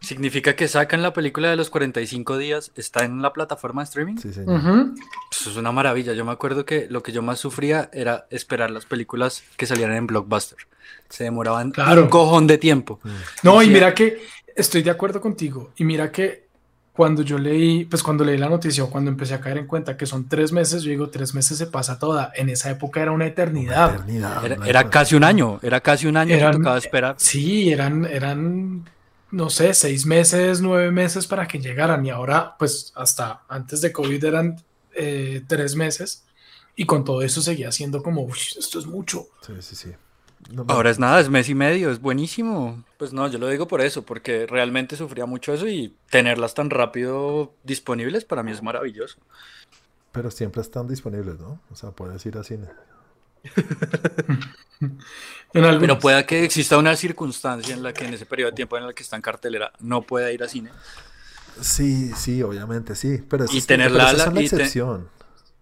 Significa 0.00 0.54
que 0.54 0.68
sacan 0.68 1.02
la 1.02 1.14
película 1.14 1.48
de 1.48 1.56
los 1.56 1.70
45 1.70 2.36
días, 2.36 2.72
está 2.76 3.04
en 3.04 3.22
la 3.22 3.32
plataforma 3.32 3.82
de 3.82 3.84
streaming. 3.84 4.16
Sí, 4.18 4.34
señor. 4.34 4.92
Eso 5.30 5.50
es 5.50 5.56
una 5.56 5.72
maravilla. 5.72 6.12
Yo 6.12 6.26
me 6.26 6.32
acuerdo 6.32 6.66
que 6.66 6.86
lo 6.90 7.02
que 7.02 7.12
yo 7.12 7.22
más 7.22 7.38
sufría 7.38 7.88
era 7.92 8.26
esperar 8.30 8.70
las 8.70 8.84
películas 8.84 9.44
que 9.56 9.64
salieran 9.64 9.96
en 9.96 10.06
Blockbuster. 10.06 10.58
Se 11.08 11.24
demoraban 11.24 11.72
un 11.76 12.08
cojón 12.08 12.46
de 12.46 12.58
tiempo. 12.58 13.00
Mm. 13.02 13.08
No, 13.44 13.62
y 13.62 13.68
mira 13.68 13.94
que 13.94 14.26
estoy 14.54 14.82
de 14.82 14.90
acuerdo 14.90 15.22
contigo. 15.22 15.72
Y 15.76 15.84
mira 15.84 16.12
que 16.12 16.43
cuando 16.94 17.22
yo 17.22 17.38
leí, 17.38 17.84
pues 17.86 18.04
cuando 18.04 18.24
leí 18.24 18.38
la 18.38 18.48
noticia 18.48 18.84
o 18.84 18.88
cuando 18.88 19.10
empecé 19.10 19.34
a 19.34 19.40
caer 19.40 19.58
en 19.58 19.66
cuenta 19.66 19.96
que 19.96 20.06
son 20.06 20.28
tres 20.28 20.52
meses, 20.52 20.84
yo 20.84 20.90
digo, 20.90 21.10
tres 21.10 21.34
meses 21.34 21.58
se 21.58 21.66
pasa 21.66 21.98
toda. 21.98 22.32
En 22.36 22.48
esa 22.48 22.70
época 22.70 23.02
era 23.02 23.10
una 23.10 23.26
eternidad. 23.26 24.06
era, 24.64 24.88
casi 24.90 25.16
un 25.16 25.24
año, 25.24 25.58
era 25.62 25.80
casi 25.80 26.06
un 26.06 26.16
año 26.16 26.38
que 26.38 26.56
tocaba 26.56 26.78
esperar. 26.78 27.16
Sí, 27.18 27.72
eran, 27.72 28.04
eran 28.04 28.84
no 29.32 29.50
sé, 29.50 29.74
seis 29.74 30.06
meses, 30.06 30.60
nueve 30.60 30.92
meses 30.92 31.26
para 31.26 31.48
que 31.48 31.58
llegaran 31.58 32.06
y 32.06 32.10
ahora, 32.10 32.54
pues 32.56 32.92
hasta 32.94 33.42
antes 33.48 33.80
de 33.80 33.90
COVID 33.90 34.24
eran 34.24 34.62
eh, 34.94 35.42
tres 35.48 35.74
meses 35.74 36.24
y 36.76 36.86
con 36.86 37.04
todo 37.04 37.22
eso 37.22 37.42
seguía 37.42 37.72
siendo 37.72 38.04
como, 38.04 38.28
esto 38.32 38.78
es 38.78 38.86
mucho. 38.86 39.26
Sí, 39.44 39.52
sí, 39.58 39.74
sí. 39.74 39.92
Ahora 40.68 40.90
es 40.90 40.98
nada, 40.98 41.20
es 41.20 41.28
mes 41.28 41.48
y 41.48 41.54
medio, 41.54 41.90
es 41.90 42.00
buenísimo. 42.00 42.82
Pues 42.98 43.12
no, 43.12 43.28
yo 43.28 43.38
lo 43.38 43.48
digo 43.48 43.68
por 43.68 43.80
eso, 43.80 44.02
porque 44.02 44.46
realmente 44.46 44.96
sufría 44.96 45.26
mucho 45.26 45.52
eso 45.52 45.66
y 45.66 45.94
tenerlas 46.10 46.54
tan 46.54 46.70
rápido 46.70 47.52
disponibles 47.62 48.24
para 48.24 48.42
mí 48.42 48.52
es 48.52 48.62
maravilloso. 48.62 49.18
Pero 50.12 50.30
siempre 50.30 50.62
están 50.62 50.86
disponibles, 50.86 51.38
¿no? 51.40 51.60
O 51.70 51.76
sea, 51.76 51.90
puedes 51.90 52.24
ir 52.26 52.36
al 52.36 52.44
cine. 52.44 52.68
Pero 55.52 55.98
pueda 55.98 56.26
que 56.26 56.44
exista 56.44 56.78
una 56.78 56.96
circunstancia 56.96 57.74
en 57.74 57.82
la 57.82 57.92
que 57.92 58.06
en 58.06 58.14
ese 58.14 58.26
periodo 58.26 58.50
de 58.50 58.56
tiempo 58.56 58.76
en 58.76 58.84
el 58.84 58.94
que 58.94 59.02
está 59.02 59.16
en 59.16 59.22
cartelera 59.22 59.72
no 59.80 60.02
pueda 60.02 60.30
ir 60.32 60.42
a 60.42 60.48
cine. 60.48 60.70
Sí, 61.60 62.10
sí, 62.16 62.42
obviamente 62.42 62.94
sí. 62.94 63.22
Pero, 63.28 63.46
y 63.50 63.60
tener 63.62 63.92
la, 63.92 64.10
excepción. 64.10 65.08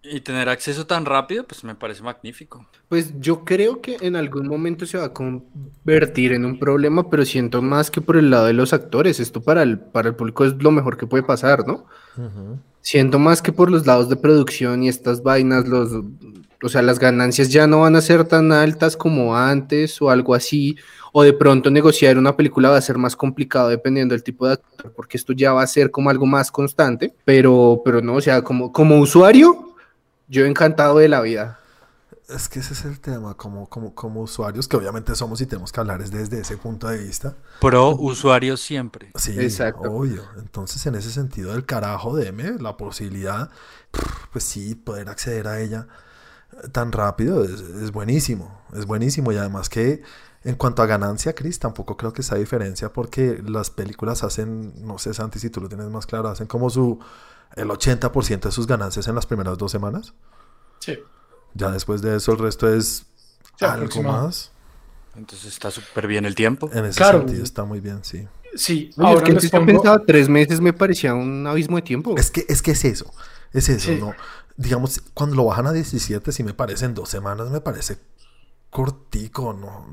Y 0.05 0.21
tener 0.21 0.49
acceso 0.49 0.87
tan 0.87 1.05
rápido, 1.05 1.45
pues 1.45 1.63
me 1.63 1.75
parece 1.75 2.03
magnífico. 2.03 2.67
Pues 2.89 3.15
yo 3.21 3.45
creo 3.45 3.81
que 3.81 3.99
en 4.01 4.17
algún 4.17 4.49
momento 4.49 4.85
se 4.85 4.99
va 4.99 5.07
a 5.07 5.13
convertir 5.13 6.33
en 6.33 6.45
un 6.45 6.59
problema, 6.59 7.09
pero 7.09 7.25
siento 7.25 7.63
más 7.63 7.91
que 7.91 8.01
por 8.01 8.17
el 8.17 8.31
lado 8.31 8.47
de 8.47 8.53
los 8.53 8.73
actores. 8.73 9.21
Esto 9.21 9.41
para 9.41 9.63
el, 9.63 9.79
para 9.79 10.09
el 10.09 10.17
público 10.17 10.45
es 10.45 10.55
lo 10.61 10.71
mejor 10.73 10.97
que 10.97 11.07
puede 11.07 11.23
pasar, 11.23 11.67
¿no? 11.67 11.87
Siento 12.81 13.21
más 13.21 13.41
que 13.41 13.53
por 13.53 13.71
los 13.71 13.87
lados 13.87 14.09
de 14.09 14.17
producción 14.17 14.83
y 14.83 14.89
estas 14.89 15.23
vainas, 15.23 15.69
los 15.69 15.93
o 16.65 16.69
sea, 16.69 16.81
las 16.83 16.99
ganancias 16.99 17.49
ya 17.49 17.67
no 17.67 17.81
van 17.81 17.97
a 17.97 18.01
ser 18.01 18.25
tan 18.25 18.53
altas 18.53 18.97
como 18.97 19.37
antes 19.37 20.01
o 20.01 20.11
algo 20.11 20.35
así, 20.35 20.77
o 21.13 21.23
de 21.25 21.33
pronto 21.33 21.71
negociar 21.71 22.17
una 22.19 22.37
película 22.37 22.71
va 22.71 22.77
a 22.77 22.83
ser 22.83 22.99
más 22.99 23.17
complicado 23.17 23.69
dependiendo 23.69 24.15
del 24.15 24.23
tipo 24.23 24.47
de 24.47 24.55
actor, 24.55 24.93
porque 24.95 25.17
esto 25.17 25.33
ya 25.33 25.53
va 25.53 25.63
a 25.63 25.67
ser 25.67 25.91
como 25.91 26.09
algo 26.09 26.25
más 26.25 26.51
constante, 26.53 27.15
pero, 27.25 27.83
pero 27.85 28.01
no, 28.01 28.15
o 28.15 28.21
sea, 28.21 28.43
como, 28.43 28.73
como 28.73 28.99
usuario, 29.01 29.72
yo 30.29 30.45
encantado 30.45 30.99
de 30.99 31.09
la 31.09 31.21
vida. 31.21 31.59
Es 32.29 32.49
que 32.49 32.61
ese 32.61 32.73
es 32.73 32.85
el 32.85 33.01
tema, 33.01 33.35
como, 33.35 33.69
como, 33.69 33.95
como 33.95 34.23
usuarios, 34.23 34.67
que 34.69 34.77
obviamente 34.77 35.15
somos 35.15 35.41
y 35.41 35.47
tenemos 35.47 35.73
que 35.73 35.81
hablar 35.81 36.09
desde 36.09 36.41
ese 36.41 36.57
punto 36.57 36.89
de 36.89 36.99
vista. 36.99 37.35
Pro 37.61 37.91
usuarios 37.97 38.61
siempre. 38.61 39.11
Sí, 39.17 39.39
Exacto. 39.39 39.91
obvio. 39.91 40.23
Entonces, 40.39 40.87
en 40.87 40.95
ese 40.95 41.11
sentido 41.11 41.53
del 41.53 41.67
carajo, 41.67 42.17
deme 42.17 42.53
la 42.59 42.77
posibilidad, 42.77 43.51
pues 44.33 44.45
sí, 44.45 44.75
poder 44.75 45.09
acceder 45.09 45.47
a 45.49 45.61
ella 45.61 45.89
tan 46.73 46.93
rápido 46.93 47.45
es, 47.45 47.91
buenísimo, 47.93 48.61
es 48.75 48.87
buenísimo 48.87 49.33
y 49.33 49.37
además 49.37 49.69
que 49.69 50.03
en 50.45 50.57
cuanto 50.57 50.83
a 50.83 50.87
ganancia, 50.87 51.35
Chris, 51.35 51.59
tampoco 51.59 51.97
creo 51.97 52.13
que 52.13 52.23
sea 52.23 52.37
diferencia 52.37 52.93
porque 52.93 53.41
las 53.47 53.71
películas 53.71 54.25
hacen, 54.25 54.73
no 54.85 54.99
sé 54.99 55.15
Santi 55.15 55.39
si 55.39 55.51
tú 55.51 55.61
lo 55.61 55.69
tienes 55.69 55.89
más 55.89 56.07
claro, 56.07 56.29
hacen 56.29 56.47
como 56.47 56.69
su 56.69 56.99
el 57.57 57.69
80% 57.69 58.41
de 58.41 58.53
sus 58.53 58.67
ganancias 58.67 59.09
en 59.09 59.15
las 59.15 59.27
primeras 59.27 59.59
dos 59.59 59.71
semanas. 59.71 60.15
Sí. 60.79 60.99
Ya 61.55 61.71
después 61.71 62.03
de 62.03 62.17
eso 62.17 62.33
el 62.33 62.39
resto 62.39 62.73
es 62.73 63.07
algo 63.61 64.03
más. 64.03 64.51
Entonces 65.15 65.53
está 65.53 65.71
súper 65.71 66.07
bien 66.07 66.25
el 66.25 66.35
tiempo. 66.35 66.71
En 66.73 66.87
ese 66.87 67.05
sentido 67.05 67.45
está 67.45 67.65
muy 67.65 67.81
bien, 67.81 68.03
sí. 68.03 68.27
Sí, 68.55 68.91
ahora 68.99 69.27
es 69.29 69.51
que 69.51 69.61
pensaba 69.61 70.03
tres 70.05 70.29
meses 70.29 70.61
me 70.61 70.73
parecía 70.73 71.15
un 71.15 71.47
abismo 71.47 71.77
de 71.77 71.83
tiempo. 71.83 72.15
Es 72.19 72.31
que 72.31 72.45
es 72.49 72.61
que 72.61 72.73
es 72.73 72.85
eso, 72.85 73.11
es 73.53 73.69
eso, 73.69 73.93
¿no? 73.93 74.15
digamos, 74.57 75.01
cuando 75.15 75.37
lo 75.37 75.45
bajan 75.47 75.67
a 75.67 75.73
17, 75.73 76.33
si 76.33 76.45
me 76.45 76.55
parecen 76.55 76.95
dos 76.95 77.09
semanas, 77.09 77.51
me 77.51 77.61
parece 77.61 77.99
cortico, 78.71 79.53
¿no? 79.53 79.87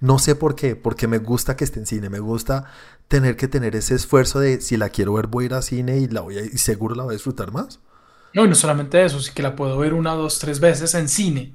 No 0.00 0.18
sé 0.18 0.34
por 0.34 0.54
qué, 0.54 0.76
porque 0.76 1.08
me 1.08 1.18
gusta 1.18 1.56
que 1.56 1.64
esté 1.64 1.80
en 1.80 1.86
cine, 1.86 2.10
me 2.10 2.20
gusta 2.20 2.64
tener 3.08 3.36
que 3.36 3.48
tener 3.48 3.76
ese 3.76 3.94
esfuerzo 3.94 4.40
de 4.40 4.60
si 4.60 4.76
la 4.76 4.88
quiero 4.88 5.14
ver 5.14 5.26
voy 5.26 5.44
a 5.44 5.46
ir 5.46 5.54
a 5.54 5.62
cine 5.62 5.98
y 5.98 6.08
la 6.08 6.22
voy 6.22 6.38
a, 6.38 6.44
y 6.44 6.58
seguro 6.58 6.94
la 6.94 7.04
voy 7.04 7.12
a 7.12 7.16
disfrutar 7.16 7.52
más. 7.52 7.80
No, 8.32 8.44
y 8.44 8.48
no 8.48 8.54
solamente 8.54 9.04
eso, 9.04 9.20
sí 9.20 9.32
que 9.32 9.42
la 9.42 9.54
puedo 9.54 9.78
ver 9.78 9.94
una, 9.94 10.12
dos, 10.12 10.38
tres 10.38 10.58
veces 10.60 10.94
en 10.94 11.08
cine. 11.08 11.54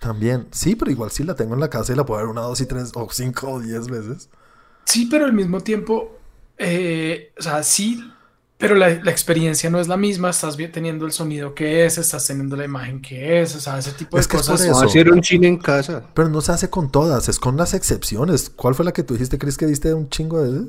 También, 0.00 0.48
sí, 0.50 0.74
pero 0.74 0.90
igual 0.90 1.10
si 1.10 1.22
la 1.22 1.34
tengo 1.34 1.54
en 1.54 1.60
la 1.60 1.70
casa 1.70 1.92
y 1.92 1.96
la 1.96 2.04
puedo 2.04 2.20
ver 2.20 2.28
una, 2.28 2.40
dos 2.42 2.60
y 2.60 2.66
tres, 2.66 2.90
o 2.94 3.08
cinco 3.10 3.50
o 3.52 3.60
diez 3.60 3.88
veces. 3.88 4.28
Sí, 4.84 5.06
pero 5.10 5.24
al 5.24 5.32
mismo 5.32 5.60
tiempo, 5.60 6.18
eh, 6.58 7.32
o 7.38 7.42
sea, 7.42 7.62
sí 7.62 8.12
pero 8.60 8.74
la, 8.74 8.90
experiencia 8.90 9.70
no 9.70 9.80
es 9.80 9.88
la 9.88 9.96
misma, 9.96 10.28
estás 10.28 10.58
teniendo 10.70 11.06
el 11.06 11.12
sonido 11.12 11.54
que 11.54 11.86
es, 11.86 11.96
estás 11.96 12.26
teniendo 12.26 12.56
la 12.56 12.66
imagen 12.66 13.00
que 13.00 13.40
es, 13.40 13.56
o 13.56 13.60
sea, 13.60 13.78
ese 13.78 13.92
tipo 13.92 14.18
de 14.18 14.24
cosas. 14.26 14.60
Es 14.60 14.76
hacer 14.76 15.10
un 15.10 15.24
cine 15.24 15.48
en 15.48 15.56
casa. 15.56 16.04
Pero 16.12 16.28
no 16.28 16.42
se 16.42 16.52
hace 16.52 16.68
con 16.68 16.92
todas, 16.92 17.30
es 17.30 17.38
con 17.38 17.56
las 17.56 17.72
excepciones. 17.72 18.50
¿Cuál 18.50 18.74
fue 18.74 18.84
la 18.84 18.92
que 18.92 19.02
tú 19.02 19.14
dijiste, 19.14 19.38
Chris, 19.38 19.56
que 19.56 19.64
diste 19.64 19.94
un 19.94 20.10
chingo 20.10 20.42
de... 20.42 20.68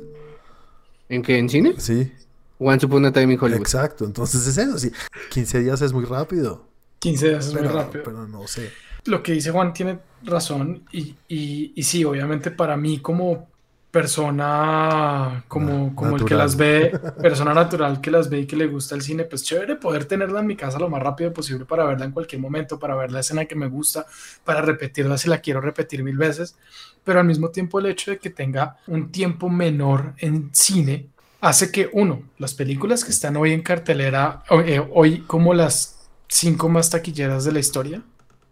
¿En 1.10 1.22
qué? 1.22 1.36
¿En 1.36 1.50
cine? 1.50 1.74
Sí. 1.76 2.10
Once 2.58 2.86
Upon 2.86 3.04
a 3.04 3.12
Time 3.12 3.34
in 3.34 3.38
Hollywood. 3.38 3.60
Exacto, 3.60 4.06
entonces 4.06 4.46
es 4.46 4.56
eso, 4.56 4.78
sí. 4.78 4.90
15 5.30 5.60
días 5.60 5.82
es 5.82 5.92
muy 5.92 6.06
rápido. 6.06 6.66
15 7.00 7.28
días 7.28 7.46
es 7.48 7.52
muy 7.52 7.68
rápido. 7.68 8.04
Pero 8.04 8.26
no 8.26 8.48
sé. 8.48 8.70
Lo 9.04 9.22
que 9.22 9.32
dice 9.32 9.50
Juan 9.50 9.74
tiene 9.74 9.98
razón 10.22 10.86
y, 10.92 11.14
y, 11.28 11.72
y 11.74 11.82
sí, 11.82 12.04
obviamente 12.04 12.50
para 12.52 12.78
mí 12.78 13.00
como 13.00 13.51
persona 13.92 15.44
como, 15.48 15.94
como 15.94 16.16
el 16.16 16.24
que 16.24 16.34
las 16.34 16.56
ve, 16.56 16.98
persona 17.22 17.52
natural 17.52 18.00
que 18.00 18.10
las 18.10 18.30
ve 18.30 18.40
y 18.40 18.46
que 18.46 18.56
le 18.56 18.66
gusta 18.66 18.94
el 18.94 19.02
cine, 19.02 19.24
pues 19.24 19.44
chévere 19.44 19.76
poder 19.76 20.06
tenerla 20.06 20.40
en 20.40 20.46
mi 20.46 20.56
casa 20.56 20.78
lo 20.78 20.88
más 20.88 21.02
rápido 21.02 21.30
posible 21.32 21.66
para 21.66 21.84
verla 21.84 22.06
en 22.06 22.10
cualquier 22.10 22.40
momento, 22.40 22.78
para 22.78 22.96
ver 22.96 23.12
la 23.12 23.20
escena 23.20 23.44
que 23.44 23.54
me 23.54 23.68
gusta, 23.68 24.06
para 24.44 24.62
repetirla 24.62 25.18
si 25.18 25.28
la 25.28 25.38
quiero 25.38 25.60
repetir 25.60 26.02
mil 26.02 26.16
veces, 26.16 26.56
pero 27.04 27.20
al 27.20 27.26
mismo 27.26 27.50
tiempo 27.50 27.78
el 27.78 27.86
hecho 27.86 28.10
de 28.12 28.18
que 28.18 28.30
tenga 28.30 28.78
un 28.86 29.12
tiempo 29.12 29.50
menor 29.50 30.14
en 30.16 30.48
cine 30.54 31.08
hace 31.42 31.70
que 31.70 31.90
uno, 31.92 32.22
las 32.38 32.54
películas 32.54 33.04
que 33.04 33.10
están 33.10 33.36
hoy 33.36 33.52
en 33.52 33.60
cartelera, 33.60 34.42
eh, 34.64 34.82
hoy 34.94 35.20
como 35.20 35.52
las 35.52 36.08
cinco 36.28 36.70
más 36.70 36.88
taquilleras 36.88 37.44
de 37.44 37.52
la 37.52 37.58
historia, 37.58 38.02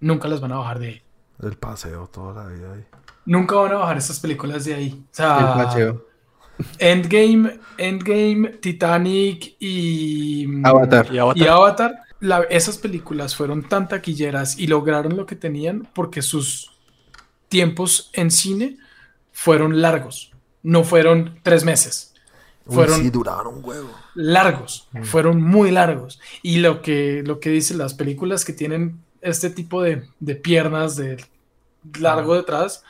nunca 0.00 0.28
las 0.28 0.42
van 0.42 0.52
a 0.52 0.58
bajar 0.58 0.80
de 0.80 0.86
ahí. 0.86 1.02
El 1.42 1.56
paseo 1.56 2.08
toda 2.08 2.44
la 2.44 2.50
vida 2.50 2.74
ahí 2.74 2.84
nunca 3.24 3.56
van 3.56 3.72
a 3.72 3.76
bajar 3.76 3.98
estas 3.98 4.20
películas 4.20 4.64
de 4.64 4.74
ahí. 4.74 5.04
O 5.04 5.14
sea, 5.14 5.66
Endgame, 6.78 7.58
Endgame, 7.78 8.48
Titanic 8.60 9.56
y 9.58 10.46
Avatar. 10.64 11.08
Y 11.34 11.46
Avatar. 11.46 11.94
esas 12.50 12.78
películas 12.78 13.34
fueron 13.34 13.68
tan 13.68 13.88
taquilleras 13.88 14.58
y 14.58 14.66
lograron 14.66 15.16
lo 15.16 15.26
que 15.26 15.36
tenían 15.36 15.88
porque 15.94 16.22
sus 16.22 16.72
tiempos 17.48 18.10
en 18.12 18.30
cine 18.30 18.78
fueron 19.32 19.80
largos. 19.80 20.32
No 20.62 20.84
fueron 20.84 21.40
tres 21.42 21.64
meses. 21.64 22.14
Fueron 22.66 23.00
sí, 23.00 23.10
duraron 23.10 23.64
huevo. 23.64 23.90
Largos, 24.14 24.88
mm. 24.92 25.02
fueron 25.02 25.42
muy 25.42 25.70
largos. 25.70 26.20
Y 26.42 26.58
lo 26.58 26.82
que, 26.82 27.22
lo 27.24 27.40
que 27.40 27.50
dicen 27.50 27.78
las 27.78 27.94
películas 27.94 28.44
que 28.44 28.52
tienen 28.52 29.00
este 29.22 29.50
tipo 29.50 29.82
de, 29.82 30.06
de 30.20 30.36
piernas 30.36 30.96
de 30.96 31.24
largo 31.98 32.36
detrás, 32.36 32.84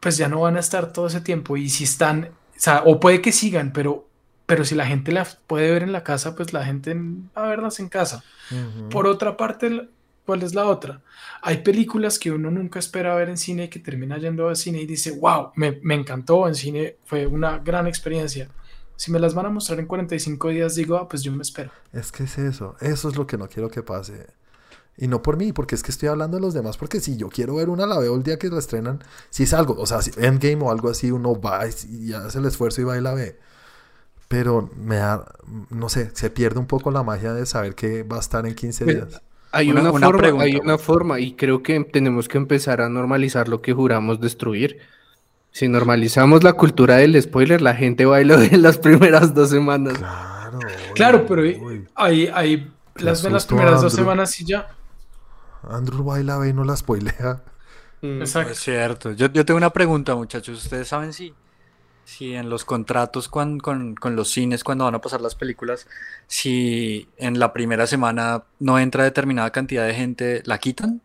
pues 0.00 0.16
ya 0.16 0.28
no 0.28 0.40
van 0.40 0.56
a 0.56 0.60
estar 0.60 0.92
todo 0.92 1.06
ese 1.06 1.20
tiempo. 1.20 1.56
Y 1.56 1.68
si 1.68 1.84
están, 1.84 2.24
o, 2.24 2.60
sea, 2.60 2.82
o 2.84 3.00
puede 3.00 3.20
que 3.20 3.32
sigan, 3.32 3.72
pero, 3.72 4.08
pero 4.46 4.64
si 4.64 4.74
la 4.74 4.86
gente 4.86 5.12
la 5.12 5.26
puede 5.46 5.70
ver 5.70 5.82
en 5.82 5.92
la 5.92 6.04
casa, 6.04 6.34
pues 6.36 6.52
la 6.52 6.64
gente 6.64 6.94
va 6.94 7.46
a 7.46 7.48
verlas 7.48 7.80
en 7.80 7.88
casa. 7.88 8.22
Por 8.90 9.06
otra 9.06 9.36
parte, 9.36 9.88
¿cuál 10.24 10.42
es 10.42 10.54
la 10.54 10.66
otra? 10.66 11.02
Hay 11.42 11.58
películas 11.58 12.18
que 12.18 12.30
uno 12.30 12.50
nunca 12.50 12.78
espera 12.78 13.14
ver 13.14 13.28
en 13.28 13.36
cine 13.36 13.64
y 13.64 13.68
que 13.68 13.80
termina 13.80 14.18
yendo 14.18 14.48
al 14.48 14.56
cine 14.56 14.80
y 14.80 14.86
dice, 14.86 15.18
wow, 15.18 15.50
me, 15.56 15.80
me 15.82 15.94
encantó 15.94 16.46
en 16.46 16.54
cine, 16.54 16.96
fue 17.04 17.26
una 17.26 17.58
gran 17.58 17.86
experiencia. 17.86 18.48
Si 18.96 19.12
me 19.12 19.18
las 19.18 19.34
van 19.34 19.46
a 19.46 19.50
mostrar 19.50 19.78
en 19.78 19.86
45 19.86 20.48
días, 20.48 20.74
digo, 20.74 20.96
ah, 20.96 21.06
pues 21.06 21.22
yo 21.22 21.30
me 21.32 21.42
espero. 21.42 21.70
Es 21.92 22.12
que 22.12 22.24
es 22.24 22.38
eso, 22.38 22.76
eso 22.80 23.08
es 23.08 23.16
lo 23.16 23.26
que 23.26 23.36
no 23.36 23.48
quiero 23.48 23.68
que 23.68 23.82
pase. 23.82 24.26
Y 24.98 25.08
no 25.08 25.22
por 25.22 25.36
mí, 25.36 25.52
porque 25.52 25.74
es 25.74 25.82
que 25.82 25.90
estoy 25.90 26.08
hablando 26.08 26.38
de 26.38 26.40
los 26.40 26.54
demás, 26.54 26.78
porque 26.78 27.00
si 27.00 27.16
yo 27.16 27.28
quiero 27.28 27.56
ver 27.56 27.68
una, 27.68 27.86
la 27.86 27.98
veo 27.98 28.14
el 28.14 28.22
día 28.22 28.38
que 28.38 28.48
la 28.48 28.58
estrenan. 28.58 29.04
Si 29.28 29.42
es 29.42 29.52
algo, 29.52 29.74
o 29.78 29.86
sea, 29.86 30.00
si 30.00 30.10
Endgame 30.16 30.62
o 30.62 30.70
algo 30.70 30.88
así, 30.88 31.10
uno 31.10 31.38
va 31.38 31.66
y 31.66 32.12
hace 32.14 32.38
el 32.38 32.46
esfuerzo 32.46 32.80
y 32.80 32.84
va 32.84 32.96
y 32.96 33.02
la 33.02 33.12
ve. 33.12 33.38
Pero 34.28 34.70
me 34.76 34.96
da, 34.96 35.26
no 35.70 35.88
sé, 35.88 36.10
se 36.14 36.30
pierde 36.30 36.58
un 36.58 36.66
poco 36.66 36.90
la 36.90 37.02
magia 37.02 37.34
de 37.34 37.44
saber 37.44 37.74
que 37.74 38.04
va 38.04 38.16
a 38.16 38.20
estar 38.20 38.46
en 38.46 38.54
15 38.54 38.84
días. 38.86 39.22
Hay 39.52 39.70
una, 39.70 39.92
forma, 39.92 40.42
hay 40.42 40.56
una 40.56 40.76
forma, 40.78 41.20
y 41.20 41.34
creo 41.34 41.62
que 41.62 41.82
tenemos 41.84 42.28
que 42.28 42.36
empezar 42.36 42.80
a 42.80 42.88
normalizar 42.88 43.48
lo 43.48 43.62
que 43.62 43.72
juramos 43.72 44.20
destruir. 44.20 44.78
Si 45.50 45.68
normalizamos 45.68 46.42
la 46.42 46.54
cultura 46.54 46.96
del 46.96 47.20
spoiler, 47.22 47.62
la 47.62 47.74
gente 47.74 48.04
va 48.04 48.20
y 48.20 48.24
lo 48.24 48.36
ve 48.36 48.48
en 48.52 48.62
las 48.62 48.78
primeras 48.78 49.32
dos 49.34 49.50
semanas. 49.50 49.96
Claro, 49.96 50.58
claro 50.94 51.26
pero 51.26 51.42
ahí, 51.94 52.30
ahí 52.34 52.70
las 52.96 53.22
las 53.24 53.46
primeras 53.46 53.80
dos 53.80 53.92
semanas 53.92 54.38
y 54.40 54.44
ya. 54.44 54.68
Andrew 55.68 56.04
va 56.04 56.20
y 56.20 56.24
la 56.24 56.38
ve 56.38 56.50
y 56.50 56.52
no 56.52 56.64
la 56.64 56.76
spoilea. 56.76 57.42
Mm, 58.02 58.20
Exacto. 58.20 58.52
Es 58.52 58.58
cierto. 58.60 59.12
Yo, 59.12 59.26
yo 59.32 59.44
tengo 59.44 59.58
una 59.58 59.70
pregunta, 59.70 60.14
muchachos. 60.14 60.64
¿Ustedes 60.64 60.88
saben 60.88 61.12
si 61.12 61.34
si 62.06 62.34
en 62.34 62.48
los 62.48 62.64
contratos 62.64 63.28
con, 63.28 63.60
los 64.00 64.30
cines, 64.30 64.62
cuando 64.62 64.84
van 64.84 64.94
a 64.94 65.00
pasar 65.00 65.20
las 65.20 65.34
películas, 65.34 65.88
si 66.28 67.08
en 67.16 67.40
la 67.40 67.52
primera 67.52 67.86
semana 67.88 68.44
no 68.60 68.78
entra 68.78 69.02
determinada 69.02 69.50
cantidad 69.50 69.84
de 69.84 69.92
gente, 69.92 70.42
¿la 70.46 70.58
quitan? 70.58 71.02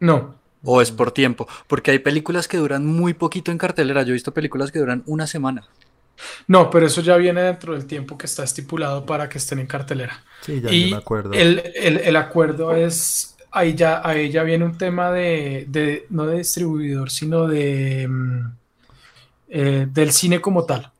No. 0.00 0.34
¿O 0.64 0.82
es 0.82 0.90
por 0.90 1.12
tiempo? 1.12 1.46
Porque 1.68 1.92
hay 1.92 2.00
películas 2.00 2.48
que 2.48 2.56
duran 2.56 2.84
muy 2.84 3.14
poquito 3.14 3.52
en 3.52 3.58
cartelera. 3.58 4.02
Yo 4.02 4.10
he 4.10 4.14
visto 4.14 4.34
películas 4.34 4.72
que 4.72 4.80
duran 4.80 5.04
una 5.06 5.28
semana. 5.28 5.68
No, 6.48 6.68
pero 6.68 6.86
eso 6.86 7.00
ya 7.00 7.16
viene 7.16 7.42
dentro 7.42 7.72
del 7.72 7.86
tiempo 7.86 8.18
que 8.18 8.26
está 8.26 8.42
estipulado 8.42 9.06
para 9.06 9.28
que 9.28 9.38
estén 9.38 9.60
en 9.60 9.68
cartelera. 9.68 10.24
Sí, 10.42 10.60
ya 10.60 10.70
y 10.70 10.92
acuerdo. 10.92 11.32
El, 11.32 12.16
acuerdo 12.16 12.74
es, 12.74 13.36
ahí 13.50 13.74
ya, 13.74 14.00
ahí 14.04 14.30
ya 14.30 14.42
viene 14.42 14.64
un 14.64 14.76
tema 14.76 15.10
de, 15.10 16.06
no 16.10 16.26
de 16.26 16.38
distribuidor, 16.38 17.10
sino 17.10 17.46
de... 17.46 18.06
Mm, 18.08 18.60
eh, 19.52 19.88
del 19.90 20.12
cine 20.12 20.40
como 20.40 20.64
tal. 20.64 20.92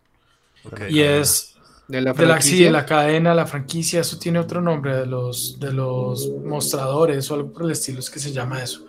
Y 0.88 1.00
es 1.00 1.54
de 1.86 2.00
la, 2.00 2.12
de 2.12 2.70
la, 2.70 2.84
cadena, 2.84 3.32
la 3.32 3.46
franquicia, 3.46 4.00
eso 4.00 4.18
tiene 4.18 4.38
otro 4.40 4.60
nombre, 4.60 4.96
de 4.96 5.06
los, 5.06 5.58
de 5.58 5.72
los 5.72 6.28
mostradores 6.44 7.30
o 7.30 7.34
algo 7.34 7.52
por 7.52 7.64
el 7.64 7.70
estilo, 7.70 8.00
es 8.00 8.10
que 8.10 8.18
se 8.18 8.32
llama 8.32 8.62
eso. 8.62 8.86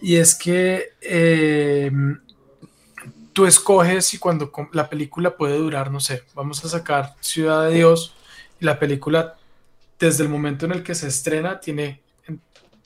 Y 0.00 0.16
es 0.16 0.34
que 0.34 0.92
eh, 1.02 1.90
tú 3.32 3.46
escoges 3.46 4.14
y 4.14 4.18
cuando 4.18 4.50
la 4.72 4.88
película 4.88 5.36
puede 5.36 5.58
durar, 5.58 5.90
no 5.90 6.00
sé, 6.00 6.22
vamos 6.34 6.64
a 6.64 6.68
sacar 6.68 7.14
Ciudad 7.20 7.68
de 7.68 7.74
Dios 7.74 8.14
y 8.58 8.64
la 8.64 8.78
película 8.78 9.36
desde 9.98 10.22
el 10.22 10.28
momento 10.28 10.66
en 10.66 10.72
el 10.72 10.82
que 10.82 10.94
se 10.94 11.08
estrena 11.08 11.60
tiene 11.60 12.00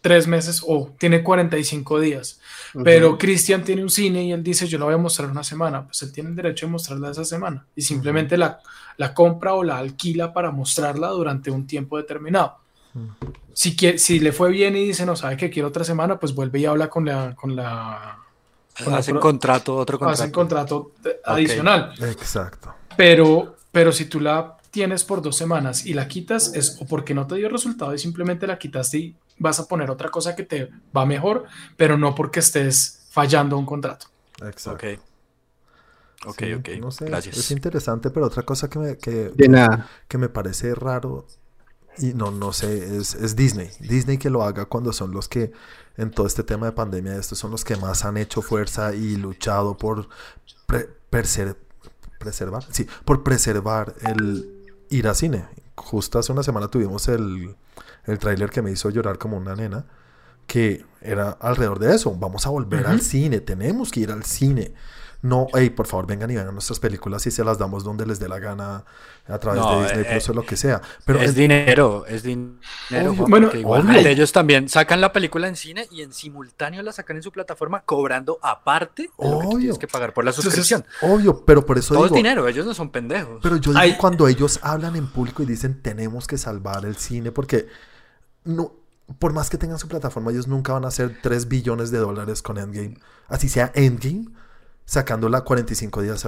tres 0.09 0.27
meses 0.27 0.63
o 0.67 0.91
tiene 0.97 1.23
45 1.23 2.01
días. 2.01 2.41
Pero 2.83 3.19
Cristian 3.19 3.63
tiene 3.63 3.83
un 3.83 3.91
cine 3.91 4.25
y 4.25 4.33
él 4.33 4.43
dice, 4.43 4.67
yo 4.67 4.79
la 4.79 4.87
voy 4.87 4.95
a 4.95 4.99
mostrar 4.99 5.31
una 5.31 5.45
semana. 5.45 5.85
Pues 5.85 6.03
él 6.03 6.13
tiene 6.13 6.31
el 6.31 6.37
derecho 6.37 6.65
de 6.65 6.73
mostrarla 6.73 7.11
esa 7.11 7.27
semana 7.27 7.67
y 7.77 7.83
simplemente 7.83 8.39
la, 8.39 8.59
la 8.97 9.13
compra 9.13 9.53
o 9.53 9.63
la 9.63 9.77
alquila 9.77 10.33
para 10.33 10.51
mostrarla 10.51 11.09
durante 11.09 11.51
un 11.51 11.67
tiempo 11.67 11.99
determinado. 11.99 12.57
si, 13.53 13.77
si 13.99 14.19
le 14.19 14.33
fue 14.33 14.51
bien 14.51 14.77
y 14.77 14.87
dice, 14.87 15.05
no 15.05 15.15
sabe 15.15 15.37
que 15.37 15.51
quiere 15.51 15.69
otra 15.69 15.85
semana, 15.85 16.19
pues 16.19 16.35
vuelve 16.35 16.61
y 16.61 16.65
habla 16.65 16.89
con 16.89 17.05
la... 17.05 17.35
Con 17.35 17.55
la 17.55 18.19
hacen 18.95 19.19
contrato, 19.19 19.77
otro 19.77 19.99
contrato. 19.99 20.23
Hacen 20.23 20.33
contrato 20.33 20.93
adicional. 21.27 21.93
Exacto. 22.01 22.75
Pero, 22.97 23.57
pero 23.73 23.93
si 23.93 24.07
tú 24.07 24.21
la 24.21 24.57
tienes 24.71 25.05
por 25.05 25.21
dos 25.21 25.37
semanas 25.37 25.85
y 25.85 25.93
la 25.93 26.09
quitas, 26.09 26.55
es 26.55 26.79
o 26.81 26.87
porque 26.87 27.13
no 27.13 27.27
te 27.27 27.35
dio 27.35 27.51
resultado 27.51 27.93
y 27.95 27.99
simplemente 27.99 28.47
la 28.47 28.59
quitaste 28.59 28.99
y 28.99 29.15
vas 29.39 29.61
a 29.61 29.67
poner 29.67 29.91
otra 29.91 30.11
cosa 30.11 30.35
que 30.37 30.43
te 30.43 30.71
va 30.97 31.07
mejor, 31.07 31.45
pero 31.77 31.97
no 31.97 32.15
porque 32.15 32.41
estés 32.41 33.07
fallando 33.11 33.59
un 33.59 33.67
contrato. 33.67 34.07
Exacto. 34.43 34.87
Ok. 34.87 35.01
Ok, 36.27 36.43
ok. 36.57 36.69
Gracias. 37.01 37.39
Es 37.39 37.51
interesante, 37.53 38.11
pero 38.11 38.27
otra 38.27 38.43
cosa 38.43 38.69
que 38.69 38.79
me, 38.79 38.99
que, 38.99 39.33
que 40.09 40.19
me 40.19 40.29
parece 40.29 40.75
raro, 40.75 41.27
y 41.99 42.15
no, 42.15 42.31
no 42.31 42.53
sé, 42.53 42.97
es, 42.97 43.37
Disney. 43.37 43.71
Disney 43.81 44.19
que 44.19 44.31
lo 44.31 44.43
haga 44.43 44.67
cuando 44.67 44.93
son 44.93 45.13
los 45.13 45.29
que 45.29 45.53
en 45.97 46.11
todo 46.11 46.27
este 46.27 46.43
tema 46.43 46.67
de 46.67 46.73
pandemia, 46.73 47.17
estos 47.17 47.39
son 47.39 47.51
los 47.51 47.65
que 47.65 47.77
más 47.77 48.05
han 48.05 48.17
hecho 48.17 48.43
fuerza 48.43 48.95
y 48.95 49.17
luchado 49.17 49.77
por 49.77 50.09
preservar, 51.11 51.57
sí, 52.71 52.87
por 53.05 53.23
preservar 53.23 53.95
el 54.03 54.67
ir 54.91 55.09
a 55.09 55.15
cine. 55.15 55.47
Justo 55.77 56.19
hace 56.19 56.33
una 56.33 56.43
semana 56.43 56.69
tuvimos 56.69 57.09
el, 57.09 57.57
el 58.09 58.19
tráiler 58.19 58.51
que 58.51 58.63
me 58.63 58.71
hizo 58.71 58.91
llorar 58.91 59.19
como 59.19 59.37
una 59.37 59.55
nena, 59.55 59.85
que 60.47 60.85
era 61.01 61.31
alrededor 61.31 61.79
de 61.79 61.95
eso, 61.95 62.15
vamos 62.17 62.47
a 62.47 62.51
volver 62.51 62.87
al 62.87 63.01
cine, 63.01 63.41
tenemos 63.41 63.91
que 63.91 64.01
ir 64.01 64.11
al 64.11 64.25
cine. 64.25 64.73
No, 65.21 65.49
hey, 65.53 65.71
por 65.71 65.89
favor, 65.89 66.07
vengan 66.07 66.31
y 66.31 66.37
vean 66.37 66.53
nuestras 66.53 66.79
películas 66.79 67.27
y 67.27 67.33
se 67.33 67.43
las 67.43 67.59
damos 67.59 67.83
donde 67.83 68.07
les 68.07 68.21
dé 68.21 68.29
la 68.29 68.39
gana 68.39 68.85
a 69.27 69.39
través 69.39 69.63
de 69.65 69.83
Disney 69.83 70.05
eh, 70.05 70.13
Plus 70.13 70.29
o 70.29 70.33
lo 70.33 70.47
que 70.47 70.57
sea. 70.57 70.81
Pero 71.05 71.21
es, 71.21 71.35
dinero, 71.35 72.07
es 72.07 72.23
dinero. 72.23 73.15
bueno, 73.27 73.51
ellos 73.53 74.31
también 74.31 74.69
sacan 74.69 75.01
la 75.01 75.13
película 75.13 75.49
en 75.49 75.57
cine 75.57 75.89
y 75.91 76.03
en 76.03 76.13
simultáneo 76.13 76.85
la 76.85 76.93
sacan 76.93 77.17
en 77.17 77.25
su 77.25 77.33
plataforma 77.33 77.83
cobrando 77.83 78.39
aparte 78.43 79.11
de 79.19 79.29
lo 79.29 79.41
que 79.41 79.57
tienes 79.57 79.79
que 79.79 79.89
pagar 79.89 80.15
por 80.15 80.25
la 80.25 80.33
suscripción. 80.33 80.85
obvio, 81.01 81.45
pero 81.45 81.67
por 81.67 81.79
eso 81.79 81.95
Todo 81.95 82.05
digo, 82.05 82.17
dinero, 82.17 82.47
ellos 82.47 82.65
no 82.65 82.73
son 82.73 82.91
pendejos. 82.91 83.41
Pero 83.43 83.57
yo 83.57 83.73
digo 83.73 83.99
cuando 83.99 84.29
ellos 84.29 84.61
hablan 84.63 84.95
en 84.95 85.09
público 85.09 85.43
y 85.43 85.47
dicen 85.47 85.83
tenemos 85.83 86.29
que 86.29 86.39
salvar 86.39 86.85
el 86.85 86.95
cine 86.95 87.33
porque 87.33 87.67
no, 88.49 88.73
por 89.19 89.35
más 89.35 89.51
que 89.51 89.59
tengan 89.59 89.79
su 89.79 89.89
plataforma, 89.89 90.31
ellos 90.31 90.49
nunca 90.49 90.73
van 90.73 90.87
a 90.87 90.89
hacer 90.89 91.19
3 91.23 91.49
billones 91.49 91.91
de 91.91 91.99
dólares 91.99 92.41
con 92.41 92.57
Endgame. 92.57 92.97
Así 93.29 93.49
sea 93.49 93.71
Endgame, 93.75 94.27
sacándola 94.87 95.43
45 95.43 96.03
días 96.03 96.27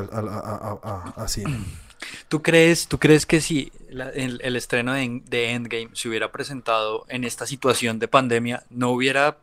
así. 1.17 1.43
¿Tú 2.29 2.43
crees, 2.43 2.89
¿Tú 2.89 2.99
crees 2.99 3.25
que 3.27 3.41
si 3.41 3.73
el, 3.89 4.57
estreno 4.57 4.93
de, 4.93 5.23
de, 5.29 5.51
Endgame 5.53 5.91
se 5.95 6.09
hubiera 6.09 6.31
presentado 6.31 7.05
en 7.09 7.25
esta 7.25 7.47
situación 7.47 7.99
de 7.99 8.09
pandemia, 8.09 8.65
no 8.71 8.91
hubiera 8.91 9.39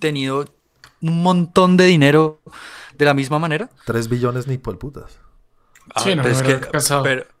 tenido 0.00 0.46
un 1.02 1.22
montón 1.22 1.76
de 1.76 1.84
dinero 1.84 2.40
de 2.96 3.04
la 3.04 3.14
misma 3.14 3.38
manera? 3.38 3.70
3 3.84 4.08
billones 4.08 4.46
ni 4.46 4.56
por 4.56 4.78
putas. 4.78 5.18
Ah, 5.94 6.04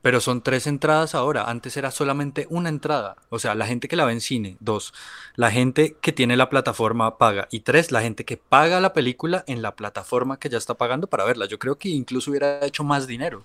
pero, 0.02 0.20
son 0.20 0.40
tres 0.40 0.66
entradas 0.66 1.14
ahora. 1.14 1.50
Antes 1.50 1.76
era 1.76 1.90
solamente 1.90 2.46
una 2.48 2.68
entrada. 2.68 3.16
O 3.28 3.38
sea, 3.38 3.54
la 3.54 3.66
gente 3.66 3.88
que 3.88 3.96
la 3.96 4.04
ve 4.04 4.12
en 4.12 4.20
cine. 4.20 4.56
Dos, 4.60 4.94
la 5.34 5.50
gente 5.50 5.96
que 6.00 6.12
tiene 6.12 6.36
la 6.36 6.48
plataforma 6.48 7.18
paga. 7.18 7.48
Y 7.50 7.60
tres, 7.60 7.90
la 7.90 8.02
gente 8.02 8.24
que 8.24 8.36
paga 8.36 8.80
la 8.80 8.92
película 8.92 9.44
en 9.46 9.62
la 9.62 9.74
plataforma 9.74 10.38
que 10.38 10.48
ya 10.48 10.58
está 10.58 10.74
pagando 10.74 11.08
para 11.08 11.24
verla. 11.24 11.46
Yo 11.46 11.58
creo 11.58 11.76
que 11.76 11.88
incluso 11.88 12.30
hubiera 12.30 12.64
hecho 12.64 12.84
más 12.84 13.06
dinero. 13.06 13.44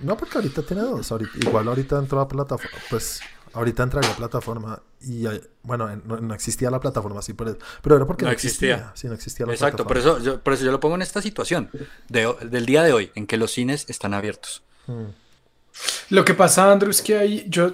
No, 0.00 0.16
porque 0.16 0.38
ahorita 0.38 0.62
tiene 0.62 0.82
dos. 0.82 1.12
igual 1.40 1.68
ahorita 1.68 1.98
entró 1.98 2.20
a 2.20 2.28
plataforma. 2.28 2.78
Pues 2.90 3.20
ahorita 3.54 3.82
entraría 3.82 4.10
a 4.10 4.16
plataforma 4.16 4.82
y 5.00 5.24
bueno, 5.62 5.94
no, 6.04 6.34
existía 6.34 6.70
la 6.70 6.80
plataforma 6.80 7.20
así, 7.20 7.32
pero, 7.32 7.56
pero 7.82 7.96
era 7.96 8.06
porque 8.06 8.24
no, 8.24 8.30
existía. 8.30 8.92
Sí, 8.94 9.08
no 9.08 9.14
existía 9.14 9.46
la 9.46 9.52
Exacto, 9.52 9.86
por 9.86 9.98
eso, 9.98 10.18
yo, 10.20 10.40
por 10.40 10.52
eso 10.52 10.64
yo 10.64 10.72
lo 10.72 10.80
pongo 10.80 10.94
en 10.94 11.02
esta 11.02 11.22
situación 11.22 11.70
del 12.08 12.66
día 12.66 12.82
de 12.82 12.92
hoy, 12.92 13.10
en 13.14 13.26
que 13.26 13.36
los 13.36 13.52
cines 13.52 13.86
están 13.88 14.14
abiertos. 14.14 14.62
Hmm. 14.86 15.10
Lo 16.10 16.24
que 16.24 16.34
pasa, 16.34 16.70
Andrew, 16.70 16.90
es 16.90 17.02
que 17.02 17.16
hay, 17.16 17.46
yo, 17.48 17.72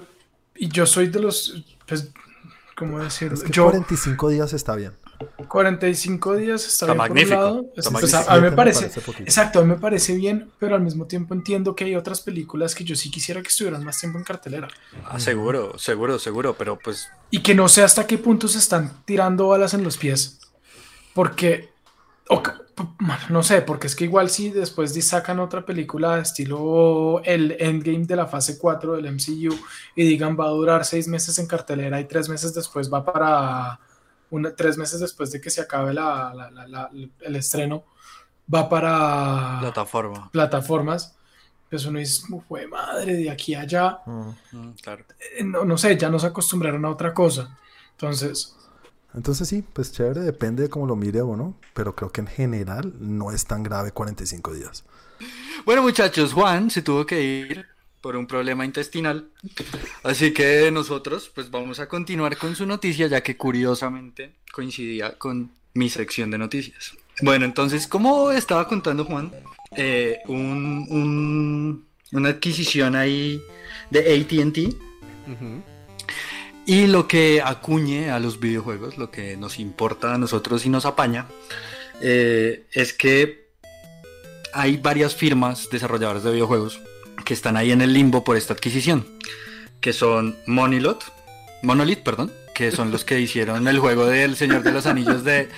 y 0.55 0.69
yo 0.69 0.85
soy 0.85 1.07
de 1.07 1.19
los, 1.19 1.63
pues, 1.85 2.09
¿cómo 2.75 2.99
decirlo? 2.99 3.35
Es 3.35 3.43
que 3.43 3.51
45 3.51 4.29
días 4.29 4.53
está 4.53 4.75
bien. 4.75 4.93
45 5.47 6.35
días 6.35 6.65
está, 6.65 6.85
bien 6.85 6.97
magnífico. 6.97 7.65
a 8.27 8.35
mí 8.35 8.41
me 8.41 8.51
parece, 8.51 8.85
exacto, 9.19 9.59
a 9.59 9.61
mí 9.63 9.69
me 9.69 9.77
parece 9.77 10.15
bien, 10.15 10.49
pero 10.59 10.75
al 10.75 10.81
mismo 10.81 11.07
tiempo 11.07 11.33
entiendo 11.33 11.75
que 11.75 11.85
hay 11.85 11.95
otras 11.95 12.21
películas 12.21 12.75
que 12.75 12.83
yo 12.83 12.95
sí 12.95 13.11
quisiera 13.11 13.41
que 13.41 13.49
estuvieran 13.49 13.83
más 13.83 13.99
tiempo 13.99 14.17
en 14.17 14.23
cartelera. 14.23 14.67
Ah, 15.05 15.19
seguro, 15.19 15.77
seguro, 15.77 16.19
seguro, 16.19 16.55
pero 16.57 16.77
pues... 16.77 17.09
Y 17.31 17.41
que 17.41 17.53
no 17.53 17.67
sé 17.67 17.83
hasta 17.83 18.07
qué 18.07 18.17
punto 18.17 18.47
se 18.47 18.59
están 18.59 19.03
tirando 19.05 19.49
balas 19.49 19.73
en 19.73 19.83
los 19.83 19.97
pies. 19.97 20.39
Porque, 21.13 21.69
no 23.29 23.43
sé, 23.43 23.61
porque 23.61 23.87
es 23.87 23.95
que 23.95 24.05
igual 24.05 24.29
si 24.29 24.51
después 24.51 24.93
sacan 25.05 25.39
otra 25.39 25.65
película 25.65 26.19
estilo 26.19 27.21
el 27.25 27.57
Endgame 27.59 28.05
de 28.05 28.15
la 28.15 28.27
fase 28.27 28.57
4 28.57 28.95
del 28.95 29.11
MCU 29.11 29.53
y 29.95 30.03
digan 30.07 30.37
va 30.39 30.45
a 30.45 30.49
durar 30.49 30.85
seis 30.85 31.07
meses 31.07 31.37
en 31.39 31.47
cartelera 31.47 31.99
y 31.99 32.05
tres 32.05 32.29
meses 32.29 32.53
después 32.53 32.93
va 32.93 33.03
para 33.03 33.79
tres 34.55 34.77
meses 34.77 34.99
después 34.99 35.31
de 35.31 35.41
que 35.41 35.49
se 35.49 35.61
acabe 35.61 35.91
el 35.91 37.35
estreno, 37.35 37.83
va 38.53 38.69
para 38.69 39.59
Plataforma. 39.61 40.29
plataformas, 40.31 41.15
pues 41.69 41.85
uno 41.85 41.99
dice, 41.99 42.23
fue 42.47 42.67
madre, 42.67 43.15
de 43.15 43.29
aquí 43.29 43.53
a 43.53 43.61
allá. 43.61 43.99
Mm, 44.05 44.29
mm, 44.51 44.73
eh, 45.37 45.43
no, 45.43 45.77
sé, 45.77 45.97
ya 45.97 46.09
nos 46.09 46.23
acostumbraron 46.23 46.83
a 46.85 46.89
otra 46.89 47.13
cosa. 47.13 47.57
Entonces, 47.91 48.55
Entonces 49.13 49.47
sí, 49.47 49.63
pues 49.73 49.91
chévere, 49.91 50.21
depende 50.21 50.63
de 50.63 50.69
cómo 50.69 50.87
lo 50.87 50.95
mire 50.95 51.21
o 51.21 51.35
no, 51.35 51.55
pero 51.73 51.95
creo 51.95 52.11
que 52.11 52.21
en 52.21 52.27
general 52.27 52.93
no 52.99 53.31
es 53.31 53.45
tan 53.45 53.63
grave 53.63 53.91
45 53.91 54.53
días. 54.53 54.83
Bueno 55.65 55.83
muchachos, 55.83 56.33
Juan 56.33 56.69
se 56.69 56.81
tuvo 56.81 57.05
que 57.05 57.21
ir 57.21 57.68
por 58.01 58.15
un 58.15 58.27
problema 58.27 58.65
intestinal, 58.65 59.29
así 60.03 60.33
que 60.33 60.71
nosotros 60.71 61.31
pues 61.33 61.51
vamos 61.51 61.79
a 61.79 61.87
continuar 61.87 62.37
con 62.37 62.55
su 62.55 62.65
noticia 62.65 63.07
ya 63.07 63.21
que 63.21 63.35
curiosamente 63.35 64.35
coincidía 64.51 65.17
con 65.17 65.51
mi 65.73 65.89
sección 65.89 66.31
de 66.31 66.37
noticias. 66.37 66.93
Bueno, 67.21 67.45
entonces, 67.45 67.87
como 67.87 68.31
estaba 68.31 68.67
contando 68.67 69.03
Juan, 69.05 69.31
eh, 69.75 70.19
un, 70.27 71.85
una 72.11 72.29
adquisición 72.29 72.95
ahí 72.95 73.41
de 73.89 73.99
ATT. 73.99 74.75
Y 76.65 76.87
lo 76.87 77.07
que 77.07 77.41
acuñe 77.43 78.11
a 78.11 78.19
los 78.19 78.39
videojuegos, 78.39 78.97
lo 78.97 79.09
que 79.09 79.35
nos 79.37 79.57
importa 79.59 80.13
a 80.13 80.17
nosotros 80.17 80.65
y 80.65 80.69
nos 80.69 80.85
apaña, 80.85 81.27
eh, 82.01 82.67
es 82.71 82.93
que 82.93 83.49
hay 84.53 84.77
varias 84.77 85.15
firmas 85.15 85.69
desarrolladoras 85.71 86.23
de 86.23 86.31
videojuegos 86.31 86.79
que 87.25 87.33
están 87.33 87.57
ahí 87.57 87.71
en 87.71 87.81
el 87.81 87.93
limbo 87.93 88.23
por 88.23 88.37
esta 88.37 88.53
adquisición, 88.53 89.05
que 89.81 89.93
son 89.93 90.37
Monolith, 90.47 91.03
Monolith, 91.63 91.99
perdón, 91.99 92.31
que 92.53 92.71
son 92.71 92.91
los 92.91 93.05
que 93.05 93.19
hicieron 93.19 93.67
el 93.67 93.79
juego 93.79 94.05
del 94.05 94.35
Señor 94.35 94.63
de 94.63 94.71
los 94.71 94.85
Anillos 94.85 95.23
de 95.23 95.49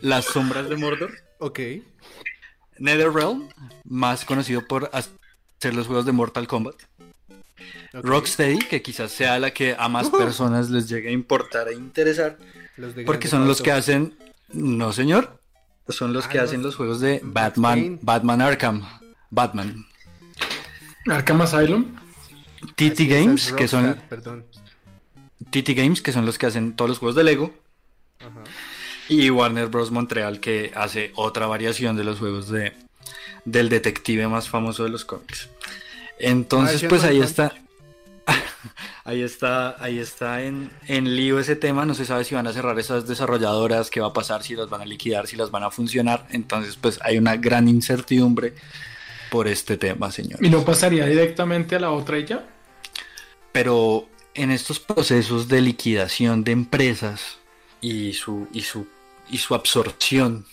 las 0.00 0.24
Sombras 0.26 0.68
de 0.68 0.76
Mordor. 0.76 1.12
Ok. 1.38 1.60
NetherRealm, 2.78 3.48
más 3.84 4.24
conocido 4.24 4.66
por 4.66 4.90
hacer 4.92 5.74
los 5.74 5.86
juegos 5.86 6.06
de 6.06 6.12
Mortal 6.12 6.46
Kombat. 6.46 6.76
Rocksteady, 7.92 8.58
que 8.58 8.82
quizás 8.82 9.10
sea 9.12 9.38
la 9.38 9.52
que 9.52 9.74
a 9.78 9.88
más 9.88 10.10
personas 10.10 10.70
les 10.70 10.88
llegue 10.88 11.08
a 11.08 11.12
importar 11.12 11.68
e 11.68 11.74
interesar. 11.74 12.38
porque 13.06 13.28
son 13.28 13.46
los 13.46 13.62
que 13.62 13.72
hacen. 13.72 14.14
No, 14.52 14.92
señor. 14.92 15.40
Son 15.88 16.12
los 16.12 16.26
ah, 16.26 16.28
que 16.28 16.38
hacen 16.40 16.62
los 16.62 16.74
juegos 16.76 17.00
de 17.00 17.20
Batman, 17.22 17.98
Batman 18.02 18.40
Arkham. 18.40 18.82
Batman. 19.30 19.86
Arkham 21.08 21.40
Asylum. 21.40 21.84
TT 22.74 23.00
Games, 23.08 23.52
que 23.52 23.68
son. 23.68 23.96
Perdón. 24.08 24.44
TT 25.50 25.70
Games, 25.74 26.02
que 26.02 26.12
son 26.12 26.26
los 26.26 26.38
que 26.38 26.46
hacen 26.46 26.74
todos 26.74 26.88
los 26.88 26.98
juegos 26.98 27.16
de 27.16 27.24
Lego. 27.24 27.54
Y 29.08 29.30
Warner 29.30 29.68
Bros. 29.68 29.90
Montreal, 29.90 30.40
que 30.40 30.72
hace 30.74 31.12
otra 31.14 31.46
variación 31.46 31.96
de 31.96 32.04
los 32.04 32.18
juegos 32.18 32.48
de, 32.48 32.72
del 33.44 33.68
detective 33.68 34.26
más 34.26 34.48
famoso 34.48 34.84
de 34.84 34.90
los 34.90 35.04
cómics. 35.04 35.48
Entonces, 36.18 36.84
pues 36.88 37.04
ahí 37.04 37.20
está. 37.20 37.54
ahí 39.04 39.22
está, 39.22 39.76
ahí 39.78 39.98
está 40.00 40.42
en, 40.42 40.70
en 40.88 41.14
lío 41.14 41.38
ese 41.38 41.54
tema. 41.54 41.84
No 41.84 41.94
se 41.94 42.04
sabe 42.04 42.24
si 42.24 42.34
van 42.34 42.48
a 42.48 42.52
cerrar 42.52 42.78
esas 42.80 43.06
desarrolladoras, 43.06 43.90
qué 43.90 44.00
va 44.00 44.08
a 44.08 44.12
pasar, 44.12 44.42
si 44.42 44.56
las 44.56 44.68
van 44.68 44.80
a 44.80 44.86
liquidar, 44.86 45.28
si 45.28 45.36
las 45.36 45.52
van 45.52 45.62
a 45.62 45.70
funcionar. 45.70 46.26
Entonces, 46.30 46.76
pues 46.76 46.98
hay 47.02 47.18
una 47.18 47.36
gran 47.36 47.68
incertidumbre 47.68 48.54
por 49.30 49.48
este 49.48 49.76
tema, 49.76 50.10
señor. 50.10 50.44
¿Y 50.44 50.50
no 50.50 50.64
pasaría 50.64 51.06
directamente 51.06 51.76
a 51.76 51.80
la 51.80 51.90
otra 51.90 52.16
ella? 52.16 52.44
Pero 53.52 54.08
en 54.34 54.50
estos 54.50 54.80
procesos 54.80 55.48
de 55.48 55.60
liquidación 55.60 56.44
de 56.44 56.52
empresas 56.52 57.38
y 57.80 58.12
su, 58.12 58.48
y 58.52 58.62
su, 58.62 58.86
y 59.30 59.38
su 59.38 59.54
absorción, 59.54 60.46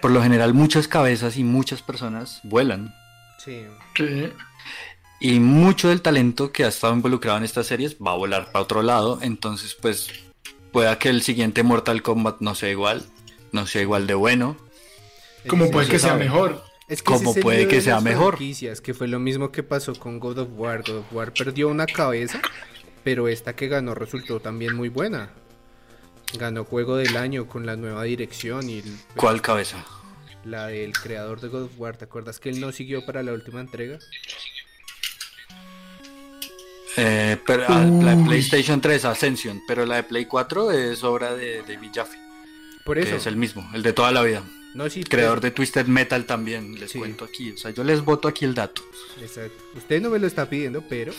por 0.00 0.10
lo 0.10 0.22
general 0.22 0.54
muchas 0.54 0.88
cabezas 0.88 1.36
y 1.36 1.44
muchas 1.44 1.82
personas 1.82 2.40
vuelan. 2.44 2.94
Sí. 3.44 3.64
Y 5.20 5.40
mucho 5.40 5.88
del 5.88 6.02
talento 6.02 6.52
que 6.52 6.64
ha 6.64 6.68
estado 6.68 6.94
involucrado 6.94 7.38
en 7.38 7.44
estas 7.44 7.66
series 7.66 7.96
va 7.96 8.12
a 8.12 8.16
volar 8.16 8.52
para 8.52 8.62
otro 8.62 8.82
lado. 8.82 9.18
Entonces, 9.22 9.74
pues, 9.74 10.08
pueda 10.72 10.98
que 10.98 11.08
el 11.08 11.22
siguiente 11.22 11.62
Mortal 11.62 12.02
Kombat 12.02 12.40
no 12.40 12.54
sea 12.54 12.70
igual, 12.70 13.04
no 13.52 13.66
sea 13.66 13.82
igual 13.82 14.06
de 14.06 14.14
bueno. 14.14 14.56
Como 15.48 15.70
puede 15.70 15.88
que 15.88 15.98
sea 15.98 16.14
mejor. 16.14 16.67
Es 16.88 17.02
como 17.02 17.34
puede 17.34 17.68
que 17.68 17.80
sea 17.80 18.00
mejor. 18.00 18.38
Que 18.38 18.94
fue 18.94 19.08
lo 19.08 19.18
mismo 19.18 19.52
que 19.52 19.62
pasó 19.62 19.94
con 19.94 20.18
God 20.18 20.38
of 20.38 20.48
War. 20.56 20.82
God 20.86 20.98
of 20.98 21.12
War 21.12 21.32
perdió 21.32 21.68
una 21.68 21.86
cabeza, 21.86 22.40
pero 23.04 23.28
esta 23.28 23.54
que 23.54 23.68
ganó 23.68 23.94
resultó 23.94 24.40
también 24.40 24.74
muy 24.74 24.88
buena. 24.88 25.30
Ganó 26.38 26.64
juego 26.64 26.96
del 26.96 27.16
año 27.16 27.46
con 27.46 27.66
la 27.66 27.76
nueva 27.76 28.04
dirección 28.04 28.68
y... 28.68 28.82
¿Cuál 29.16 29.42
cabeza? 29.42 29.84
La 30.44 30.68
del 30.68 30.92
creador 30.92 31.40
de 31.40 31.48
God 31.48 31.64
of 31.64 31.72
War. 31.78 31.96
¿Te 31.96 32.06
acuerdas 32.06 32.40
que 32.40 32.48
él 32.48 32.60
no 32.60 32.72
siguió 32.72 33.04
para 33.04 33.22
la 33.22 33.32
última 33.32 33.60
entrega? 33.60 33.98
Eh, 36.96 37.36
pero 37.46 37.64
ah, 37.68 37.84
la 37.84 38.16
de 38.16 38.24
PlayStation 38.24 38.80
3, 38.80 39.04
Ascension, 39.04 39.62
pero 39.68 39.86
la 39.86 39.96
de 39.96 40.02
Play 40.02 40.24
4 40.24 40.72
es 40.72 41.04
obra 41.04 41.34
de 41.34 41.62
David 41.62 41.90
Jaffe. 41.94 42.18
Por 42.84 42.98
eso. 42.98 43.14
es 43.14 43.26
el 43.26 43.36
mismo, 43.36 43.70
el 43.74 43.82
de 43.82 43.92
toda 43.92 44.10
la 44.10 44.22
vida. 44.22 44.42
No, 44.74 44.88
sí, 44.90 45.02
Creador 45.02 45.40
de 45.40 45.50
Twisted 45.50 45.86
Metal 45.86 46.24
también, 46.24 46.78
les 46.78 46.92
cuento 46.92 47.24
aquí. 47.24 47.52
O 47.52 47.56
sea, 47.56 47.70
yo 47.70 47.84
les 47.84 48.04
voto 48.04 48.28
aquí 48.28 48.44
el 48.44 48.54
dato. 48.54 48.82
Exacto. 49.20 49.62
Usted 49.74 50.00
no 50.00 50.10
me 50.10 50.18
lo 50.18 50.26
está 50.26 50.48
pidiendo, 50.48 50.84
pero. 50.88 51.12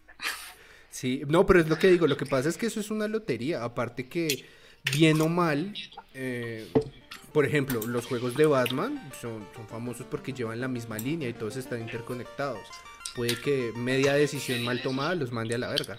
sí, 0.90 1.22
no, 1.26 1.46
pero 1.46 1.60
es 1.60 1.68
lo 1.68 1.78
que 1.78 1.88
digo. 1.88 2.06
Lo 2.06 2.16
que 2.16 2.26
pasa 2.26 2.48
es 2.48 2.56
que 2.56 2.66
eso 2.66 2.80
es 2.80 2.90
una 2.90 3.08
lotería. 3.08 3.64
Aparte 3.64 4.08
que, 4.08 4.44
bien 4.92 5.20
o 5.20 5.28
mal, 5.28 5.74
eh, 6.14 6.68
por 7.32 7.46
ejemplo, 7.46 7.80
los 7.86 8.06
juegos 8.06 8.36
de 8.36 8.46
Batman 8.46 9.10
son, 9.20 9.46
son 9.54 9.66
famosos 9.68 10.06
porque 10.10 10.32
llevan 10.32 10.60
la 10.60 10.68
misma 10.68 10.98
línea 10.98 11.28
y 11.28 11.32
todos 11.32 11.56
están 11.56 11.80
interconectados 11.80 12.68
puede 13.16 13.40
que 13.40 13.72
media 13.74 14.12
decisión 14.12 14.62
mal 14.62 14.82
tomada 14.82 15.14
los 15.14 15.32
mande 15.32 15.54
a 15.54 15.58
la 15.58 15.68
verga. 15.68 15.98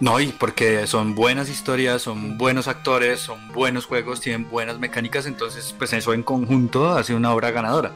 No, 0.00 0.18
y 0.18 0.26
porque 0.26 0.88
son 0.88 1.14
buenas 1.14 1.48
historias, 1.48 2.02
son 2.02 2.36
buenos 2.36 2.66
actores, 2.66 3.20
son 3.20 3.52
buenos 3.52 3.86
juegos, 3.86 4.20
tienen 4.20 4.50
buenas 4.50 4.80
mecánicas, 4.80 5.26
entonces 5.26 5.72
pues 5.78 5.92
eso 5.92 6.12
en 6.12 6.24
conjunto 6.24 6.90
hace 6.92 7.14
una 7.14 7.32
obra 7.32 7.52
ganadora. 7.52 7.92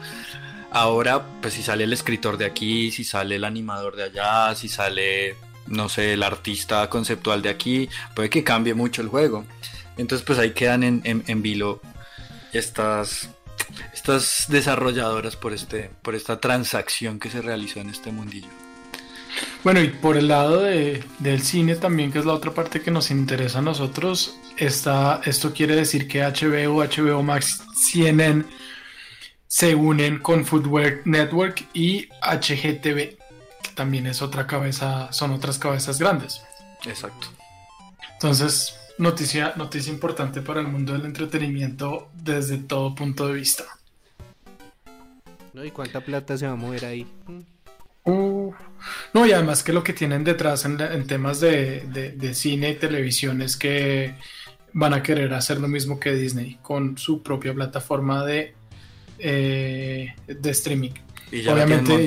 Ahora, 0.70 1.26
pues 1.42 1.54
si 1.54 1.62
sale 1.62 1.84
el 1.84 1.92
escritor 1.92 2.38
de 2.38 2.44
aquí, 2.44 2.92
si 2.92 3.02
sale 3.02 3.36
el 3.36 3.44
animador 3.44 3.96
de 3.96 4.04
allá, 4.04 4.54
si 4.54 4.68
sale, 4.68 5.34
no 5.66 5.88
sé, 5.88 6.12
el 6.12 6.22
artista 6.22 6.88
conceptual 6.88 7.42
de 7.42 7.48
aquí, 7.48 7.88
puede 8.14 8.30
que 8.30 8.44
cambie 8.44 8.74
mucho 8.74 9.02
el 9.02 9.08
juego. 9.08 9.44
Entonces 9.96 10.24
pues 10.24 10.38
ahí 10.38 10.52
quedan 10.52 10.84
en, 10.84 11.00
en, 11.04 11.24
en 11.26 11.42
vilo 11.42 11.80
estas 12.52 13.30
estas 13.92 14.46
desarrolladoras 14.48 15.36
por, 15.36 15.52
este, 15.52 15.90
por 16.02 16.14
esta 16.14 16.40
transacción 16.40 17.18
que 17.18 17.30
se 17.30 17.42
realizó 17.42 17.80
en 17.80 17.90
este 17.90 18.12
mundillo. 18.12 18.48
Bueno, 19.64 19.80
y 19.80 19.88
por 19.88 20.16
el 20.16 20.28
lado 20.28 20.62
de, 20.62 21.04
del 21.18 21.42
cine 21.42 21.76
también, 21.76 22.12
que 22.12 22.18
es 22.18 22.24
la 22.24 22.32
otra 22.32 22.52
parte 22.52 22.80
que 22.80 22.90
nos 22.90 23.10
interesa 23.10 23.58
a 23.58 23.62
nosotros, 23.62 24.36
está, 24.56 25.20
esto 25.24 25.52
quiere 25.52 25.76
decir 25.76 26.08
que 26.08 26.22
HBO, 26.22 26.84
HBO 26.84 27.22
Max, 27.22 27.62
CNN 27.74 28.44
se 29.48 29.74
unen 29.74 30.18
con 30.18 30.44
Footwear 30.44 31.02
Network 31.04 31.66
y 31.72 32.08
HGTV, 32.22 33.16
que 33.62 33.70
también 33.74 34.06
es 34.06 34.22
otra 34.22 34.46
cabeza, 34.46 35.12
son 35.12 35.32
otras 35.32 35.58
cabezas 35.58 35.98
grandes. 35.98 36.42
Exacto. 36.84 37.28
Entonces, 38.14 38.74
noticia, 38.98 39.54
noticia 39.56 39.92
importante 39.92 40.40
para 40.42 40.60
el 40.60 40.68
mundo 40.68 40.92
del 40.92 41.04
entretenimiento 41.04 42.10
desde 42.14 42.58
todo 42.58 42.94
punto 42.94 43.26
de 43.28 43.34
vista. 43.34 43.64
¿No? 45.52 45.64
¿Y 45.64 45.70
cuánta 45.70 46.00
plata 46.00 46.36
se 46.36 46.46
va 46.46 46.52
a 46.52 46.56
mover 46.56 46.84
ahí? 46.84 47.06
Uh, 48.04 48.52
no, 49.14 49.26
y 49.26 49.32
además 49.32 49.62
que 49.62 49.72
lo 49.72 49.82
que 49.82 49.92
tienen 49.92 50.22
detrás 50.22 50.64
en, 50.64 51.06
temas 51.06 51.40
de, 51.40 52.30
cine 52.34 52.70
y 52.70 52.74
televisión 52.74 53.42
es 53.42 53.56
que 53.56 54.14
van 54.72 54.94
a 54.94 55.02
querer 55.02 55.32
hacer 55.32 55.58
lo 55.58 55.68
mismo 55.68 55.98
que 55.98 56.12
Disney 56.12 56.58
con 56.62 56.98
su 56.98 57.22
propia 57.22 57.54
plataforma 57.54 58.24
de, 58.24 58.54
eh, 59.18 60.14
de 60.26 60.50
streaming. 60.50 60.92
Obviamente 61.48 62.06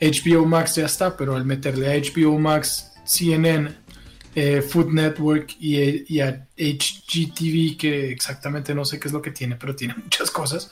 HBO 0.00 0.46
Max 0.46 0.76
ya 0.76 0.86
está, 0.86 1.16
pero 1.16 1.34
al 1.34 1.44
meterle 1.44 1.92
a 1.92 1.96
HBO 1.96 2.38
Max 2.38 2.92
CNN 3.04 3.74
eh, 4.34 4.62
Food 4.62 4.92
Network 4.92 5.56
y, 5.58 6.20
a 6.20 6.46
HGTV, 6.56 7.76
que 7.76 8.10
exactamente 8.10 8.74
no 8.74 8.84
sé 8.84 8.98
qué 8.98 9.08
es 9.08 9.14
lo 9.14 9.22
que 9.22 9.30
tiene, 9.30 9.56
pero 9.56 9.74
tiene 9.74 9.94
muchas 10.02 10.30
cosas, 10.30 10.70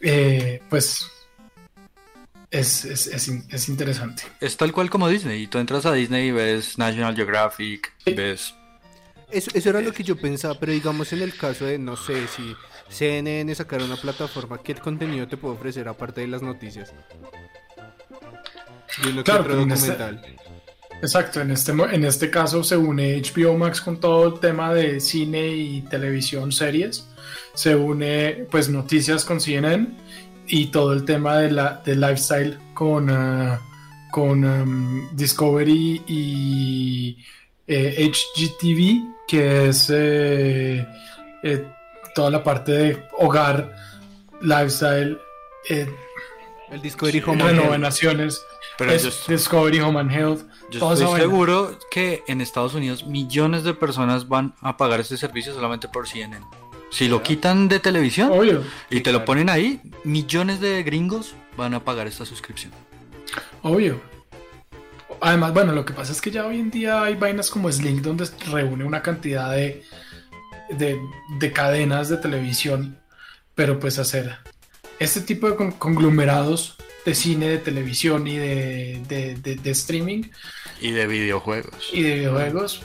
eh, 0.00 0.60
pues 0.68 1.06
es, 2.50 2.84
es, 2.84 3.68
interesante. 3.68 4.22
Es 4.40 4.56
tal 4.56 4.72
cual 4.72 4.88
como 4.88 5.08
Disney. 5.08 5.42
Y 5.42 5.46
tú 5.46 5.58
entras 5.58 5.86
a 5.86 5.92
Disney 5.92 6.28
y 6.28 6.32
ves 6.32 6.78
National 6.78 7.14
Geographic, 7.14 7.92
ves... 8.04 8.54
Eso, 9.30 9.50
eso, 9.54 9.70
era 9.70 9.80
lo 9.80 9.92
que 9.92 10.04
yo 10.04 10.16
pensaba, 10.16 10.58
pero 10.58 10.70
digamos 10.70 11.12
en 11.12 11.20
el 11.20 11.36
caso 11.36 11.64
de, 11.64 11.78
no 11.78 11.96
sé, 11.96 12.28
si 12.28 12.54
CNN 12.88 13.52
sacara 13.54 13.84
una 13.84 13.96
plataforma, 13.96 14.62
¿qué 14.62 14.74
contenido 14.76 15.26
te 15.26 15.36
puede 15.36 15.56
ofrecer 15.56 15.88
aparte 15.88 16.20
de 16.20 16.28
las 16.28 16.42
noticias? 16.42 16.92
claro, 19.24 19.56
documental. 19.56 20.22
Exacto, 21.02 21.40
en 21.40 21.50
este, 21.50 21.72
en 21.72 22.04
este 22.04 22.30
caso 22.30 22.64
se 22.64 22.76
une 22.76 23.20
HBO 23.22 23.56
Max 23.56 23.80
con 23.80 24.00
todo 24.00 24.34
el 24.34 24.40
tema 24.40 24.72
de 24.72 25.00
cine 25.00 25.48
y 25.48 25.82
televisión, 25.82 26.52
series. 26.52 27.08
Se 27.54 27.76
une 27.76 28.46
pues 28.50 28.68
noticias 28.68 29.24
con 29.24 29.40
CNN 29.40 29.88
y 30.46 30.66
todo 30.66 30.92
el 30.92 31.04
tema 31.04 31.38
de, 31.38 31.50
la, 31.50 31.82
de 31.84 31.96
lifestyle 31.96 32.58
con, 32.74 33.10
uh, 33.10 33.58
con 34.10 34.44
um, 34.44 35.16
Discovery 35.16 36.02
y 36.06 37.16
HGTV, 37.68 38.80
eh, 38.80 39.02
que 39.26 39.68
es 39.68 39.90
eh, 39.90 40.86
eh, 41.42 41.66
toda 42.14 42.30
la 42.30 42.42
parte 42.42 42.72
de 42.72 43.02
hogar, 43.18 43.74
lifestyle, 44.40 45.18
eh, 45.68 45.88
el 46.70 46.82
Discovery 46.82 47.22
Home 47.26 47.44
renovaciones, 47.44 48.44
Pero 48.78 48.92
Discovery 49.28 49.80
Home 49.80 50.00
and 50.00 50.10
Health. 50.10 50.42
Yo 50.70 50.92
estoy 50.92 51.20
seguro 51.20 51.78
que 51.90 52.22
en 52.26 52.40
Estados 52.40 52.74
Unidos 52.74 53.06
millones 53.06 53.62
de 53.62 53.74
personas 53.74 54.28
van 54.28 54.54
a 54.60 54.76
pagar 54.76 55.00
este 55.00 55.16
servicio 55.16 55.54
solamente 55.54 55.88
por 55.88 56.08
CNN. 56.08 56.44
Si 56.90 57.08
lo 57.08 57.22
quitan 57.22 57.68
de 57.68 57.80
televisión 57.80 58.32
y 58.90 59.00
te 59.00 59.12
lo 59.12 59.24
ponen 59.24 59.48
ahí, 59.48 59.80
millones 60.04 60.60
de 60.60 60.82
gringos 60.82 61.34
van 61.56 61.74
a 61.74 61.84
pagar 61.84 62.06
esta 62.06 62.24
suscripción. 62.24 62.72
Obvio. 63.62 64.00
Además, 65.20 65.52
bueno, 65.52 65.72
lo 65.72 65.84
que 65.84 65.92
pasa 65.92 66.12
es 66.12 66.20
que 66.20 66.30
ya 66.30 66.46
hoy 66.46 66.60
en 66.60 66.70
día 66.70 67.02
hay 67.02 67.14
vainas 67.14 67.50
como 67.50 67.70
Sling 67.70 68.02
donde 68.02 68.28
reúne 68.50 68.84
una 68.84 69.02
cantidad 69.02 69.52
de, 69.52 69.82
de, 70.70 71.52
cadenas 71.52 72.08
de 72.08 72.18
televisión, 72.18 72.98
pero 73.54 73.80
pues 73.80 73.98
hacer 73.98 74.38
este 74.98 75.20
tipo 75.20 75.50
de 75.50 75.72
conglomerados 75.78 76.76
de 77.06 77.14
cine, 77.14 77.48
de 77.48 77.58
televisión 77.58 78.26
y 78.26 78.36
de, 78.36 79.00
de, 79.40 79.70
streaming. 79.70 80.24
Y 80.80 80.90
de 80.90 81.06
videojuegos. 81.06 81.90
Y 81.92 82.02
de 82.02 82.14
videojuegos, 82.16 82.82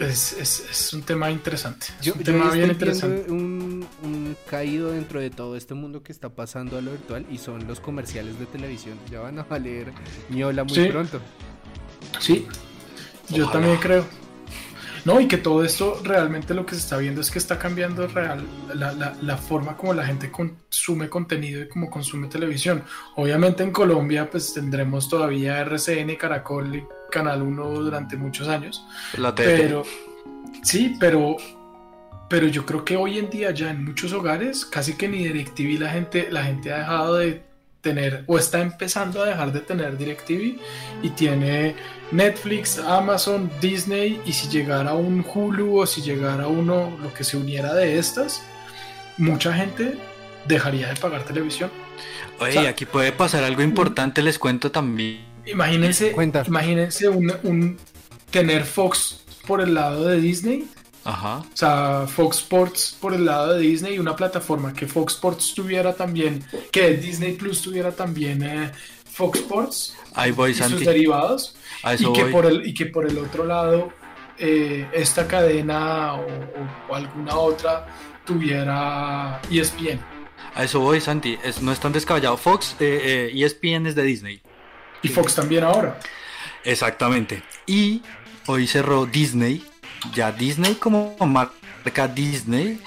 es, 0.00 0.32
es, 0.32 0.66
es, 0.70 0.92
un 0.94 1.02
tema 1.02 1.30
interesante. 1.30 1.88
yo, 2.00 2.14
un 2.14 2.22
tema 2.24 2.50
bien 2.50 2.70
interesante. 2.70 3.30
Un, 3.30 3.86
un, 4.02 4.36
caído 4.48 4.92
dentro 4.92 5.20
de 5.20 5.28
todo 5.28 5.56
este 5.56 5.74
mundo 5.74 6.02
que 6.02 6.10
está 6.10 6.30
pasando 6.30 6.78
a 6.78 6.80
lo 6.80 6.90
virtual 6.92 7.26
y 7.30 7.36
son 7.36 7.68
los 7.68 7.80
comerciales 7.80 8.38
de 8.38 8.46
televisión. 8.46 8.98
Ya 9.10 9.20
van 9.20 9.38
a 9.38 9.42
valer 9.42 9.92
ñola 10.30 10.64
muy 10.64 10.88
pronto. 10.88 11.20
Sí, 12.18 12.46
yo 13.28 13.48
también 13.50 13.76
creo. 13.76 14.06
No, 15.04 15.20
y 15.20 15.26
que 15.26 15.36
todo 15.36 15.64
esto 15.64 16.00
realmente 16.04 16.54
lo 16.54 16.64
que 16.64 16.74
se 16.74 16.80
está 16.80 16.96
viendo 16.96 17.20
es 17.20 17.30
que 17.30 17.38
está 17.38 17.58
cambiando 17.58 18.06
real 18.06 18.44
la, 18.74 18.92
la, 18.92 19.16
la, 19.20 19.36
forma 19.36 19.76
como 19.76 19.94
la 19.94 20.06
gente 20.06 20.30
consume 20.30 21.08
contenido 21.08 21.62
y 21.62 21.68
como 21.68 21.90
consume 21.90 22.28
televisión. 22.28 22.84
Obviamente 23.16 23.64
en 23.64 23.72
Colombia 23.72 24.30
pues 24.30 24.54
tendremos 24.54 25.08
todavía 25.08 25.60
RCN, 25.60 26.14
Caracol 26.16 26.76
y 26.76 26.84
Canal 27.10 27.42
1 27.42 27.70
durante 27.70 28.16
muchos 28.16 28.46
años. 28.46 28.86
La 29.18 29.34
pero 29.34 29.82
sí, 30.62 30.96
pero 31.00 31.36
pero 32.28 32.46
yo 32.46 32.64
creo 32.64 32.84
que 32.84 32.96
hoy 32.96 33.18
en 33.18 33.28
día 33.28 33.50
ya 33.50 33.70
en 33.70 33.84
muchos 33.84 34.12
hogares 34.12 34.64
casi 34.64 34.94
que 34.94 35.08
ni 35.08 35.18
DirecTV 35.18 35.80
la 35.80 35.90
gente 35.90 36.28
la 36.30 36.44
gente 36.44 36.72
ha 36.72 36.78
dejado 36.78 37.16
de 37.16 37.51
tener 37.82 38.24
o 38.26 38.38
está 38.38 38.62
empezando 38.62 39.22
a 39.22 39.26
dejar 39.26 39.52
de 39.52 39.60
tener 39.60 39.98
DirecTV 39.98 40.58
y 41.02 41.10
tiene 41.10 41.74
Netflix, 42.12 42.78
Amazon, 42.78 43.50
Disney 43.60 44.20
y 44.24 44.32
si 44.32 44.48
llegara 44.48 44.94
un 44.94 45.22
Hulu 45.22 45.80
o 45.80 45.86
si 45.86 46.00
llegara 46.00 46.46
uno 46.46 46.96
lo 47.02 47.12
que 47.12 47.24
se 47.24 47.36
uniera 47.36 47.74
de 47.74 47.98
estas, 47.98 48.42
mucha 49.18 49.52
gente 49.52 49.98
dejaría 50.46 50.88
de 50.88 50.96
pagar 50.96 51.24
televisión. 51.24 51.70
Oye, 52.38 52.66
aquí 52.66 52.86
puede 52.86 53.12
pasar 53.12 53.44
algo 53.44 53.62
importante, 53.62 54.22
les 54.22 54.38
cuento 54.38 54.70
también. 54.70 55.24
Imagínense, 55.44 56.14
imagínense 56.46 57.08
un, 57.08 57.76
tener 58.30 58.64
Fox 58.64 59.24
por 59.46 59.60
el 59.60 59.74
lado 59.74 60.06
de 60.06 60.20
Disney. 60.20 60.68
Ajá. 61.04 61.38
O 61.38 61.56
sea, 61.56 62.06
Fox 62.06 62.38
Sports 62.38 62.96
por 63.00 63.14
el 63.14 63.24
lado 63.24 63.54
de 63.54 63.60
Disney 63.60 63.94
y 63.94 63.98
una 63.98 64.14
plataforma 64.14 64.72
que 64.72 64.86
Fox 64.86 65.14
Sports 65.14 65.54
tuviera 65.54 65.94
también, 65.94 66.44
que 66.70 66.90
Disney 66.96 67.32
Plus 67.32 67.60
tuviera 67.62 67.92
también 67.92 68.42
eh, 68.42 68.72
Fox 69.04 69.40
Sports 69.40 69.96
y 70.48 70.54
sus 70.54 70.84
derivados. 70.84 71.56
y, 71.98 72.12
que 72.12 72.24
Por 72.26 72.46
el, 72.46 72.66
y 72.66 72.74
que 72.74 72.86
por 72.86 73.06
el 73.06 73.18
otro 73.18 73.44
lado 73.44 73.92
eh, 74.38 74.88
esta 74.92 75.26
cadena 75.26 76.14
o, 76.14 76.94
alguna 76.94 77.36
otra 77.36 77.86
tuviera 78.24 79.40
ESPN. 79.50 80.00
A 80.54 80.64
eso 80.64 80.80
voy, 80.80 81.00
Santi. 81.00 81.38
Es, 81.42 81.62
no 81.62 81.72
es 81.72 81.80
tan 81.80 81.92
descabellado. 81.92 82.36
Fox, 82.36 82.76
eh, 82.78 83.32
ESPN 83.34 83.86
es 83.86 83.94
de 83.94 84.02
Disney. 84.02 84.42
Y 85.02 85.08
Fox 85.08 85.34
también 85.34 85.64
ahora. 85.64 85.98
Exactamente. 86.64 87.42
Y 87.66 88.02
hoy 88.46 88.66
cerró 88.66 89.06
Disney, 89.06 89.64
ya 90.14 90.32
Disney 90.32 90.74
como 90.74 91.16
marca 91.26 92.08
Disney, 92.08 92.80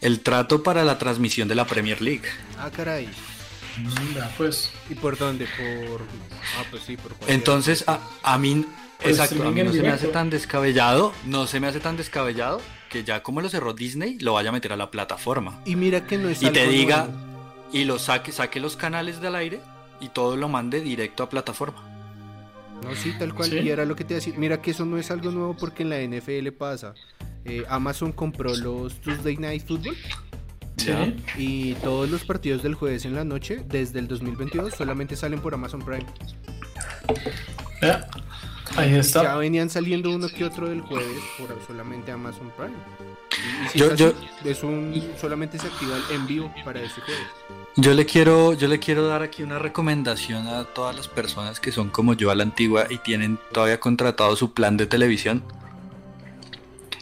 el 0.00 0.20
trato 0.20 0.62
para 0.62 0.84
la 0.84 0.98
transmisión 0.98 1.48
de 1.48 1.54
la 1.54 1.64
Premier 1.66 2.00
League. 2.00 2.28
Ah, 2.58 2.70
caray. 2.70 3.08
Mira, 4.08 4.30
pues. 4.36 4.70
¿Y 4.88 4.94
por 4.94 5.18
dónde? 5.18 5.46
Por. 5.46 6.02
Ah, 6.58 6.64
pues 6.70 6.84
sí, 6.84 6.96
por 6.96 7.12
Entonces, 7.26 7.84
a, 7.86 7.98
a 8.22 8.38
mí. 8.38 8.64
exacto, 9.00 9.42
a 9.42 9.50
mí 9.50 9.62
no 9.62 9.72
se 9.72 9.82
me 9.82 9.88
hace 9.88 10.08
tan 10.08 10.30
descabellado. 10.30 11.12
No 11.24 11.46
se 11.46 11.60
me 11.60 11.66
hace 11.66 11.80
tan 11.80 11.96
descabellado 11.96 12.60
que 12.88 13.02
ya 13.02 13.22
como 13.22 13.40
lo 13.40 13.48
cerró 13.48 13.72
Disney, 13.72 14.18
lo 14.20 14.34
vaya 14.34 14.50
a 14.50 14.52
meter 14.52 14.72
a 14.72 14.76
la 14.76 14.90
plataforma. 14.90 15.60
Y 15.64 15.74
mira 15.74 16.06
que 16.06 16.16
no 16.18 16.28
es 16.28 16.42
Y 16.42 16.50
te 16.50 16.68
diga. 16.68 17.08
Y 17.72 17.84
lo 17.84 17.98
saque, 17.98 18.30
saque 18.30 18.60
los 18.60 18.76
canales 18.76 19.20
del 19.20 19.34
aire 19.34 19.60
y 20.00 20.08
todo 20.10 20.36
lo 20.36 20.48
mande 20.48 20.80
directo 20.80 21.24
a 21.24 21.28
plataforma. 21.28 21.93
No, 22.82 22.94
sí, 22.94 23.14
tal 23.18 23.34
cual. 23.34 23.52
Y 23.52 23.68
era 23.68 23.84
lo 23.84 23.96
que 23.96 24.04
te 24.04 24.14
decía. 24.14 24.34
Mira 24.36 24.60
que 24.60 24.72
eso 24.72 24.84
no 24.84 24.98
es 24.98 25.10
algo 25.10 25.30
nuevo 25.30 25.56
porque 25.56 25.82
en 25.82 25.90
la 25.90 26.00
NFL 26.00 26.48
pasa. 26.52 26.94
Eh, 27.44 27.64
Amazon 27.68 28.12
compró 28.12 28.54
los 28.56 29.00
Tuesday 29.00 29.36
Night 29.36 29.66
Football. 29.66 29.96
Sí. 30.76 30.92
Y 31.38 31.74
todos 31.74 32.10
los 32.10 32.24
partidos 32.24 32.62
del 32.62 32.74
jueves 32.74 33.04
en 33.04 33.14
la 33.14 33.24
noche, 33.24 33.64
desde 33.68 34.00
el 34.00 34.08
2022, 34.08 34.74
solamente 34.74 35.14
salen 35.16 35.40
por 35.40 35.54
Amazon 35.54 35.80
Prime. 35.82 36.04
ahí 38.76 38.94
está. 38.94 39.22
Ya 39.22 39.36
venían 39.36 39.70
saliendo 39.70 40.10
uno 40.10 40.28
que 40.28 40.44
otro 40.44 40.68
del 40.68 40.80
jueves 40.80 41.22
por 41.38 41.48
solamente 41.66 42.10
Amazon 42.10 42.50
Prime. 42.56 42.74
yo, 43.74 43.94
yo, 43.94 44.12
es 44.44 44.62
un 44.62 45.00
solamente 45.20 45.58
se 45.58 45.68
activa 45.68 45.96
el 45.96 46.16
en 46.16 46.26
vivo 46.26 46.52
para 46.64 46.82
ese 46.82 47.00
jueves. 47.00 47.63
Yo 47.76 47.92
le 47.92 48.06
quiero, 48.06 48.52
yo 48.52 48.68
le 48.68 48.78
quiero 48.78 49.04
dar 49.08 49.22
aquí 49.22 49.42
una 49.42 49.58
recomendación 49.58 50.46
a 50.46 50.62
todas 50.62 50.94
las 50.94 51.08
personas 51.08 51.58
que 51.58 51.72
son 51.72 51.90
como 51.90 52.14
yo 52.14 52.30
a 52.30 52.36
la 52.36 52.44
antigua 52.44 52.86
y 52.88 52.98
tienen 52.98 53.36
todavía 53.52 53.80
contratado 53.80 54.36
su 54.36 54.52
plan 54.54 54.76
de 54.76 54.86
televisión. 54.86 55.42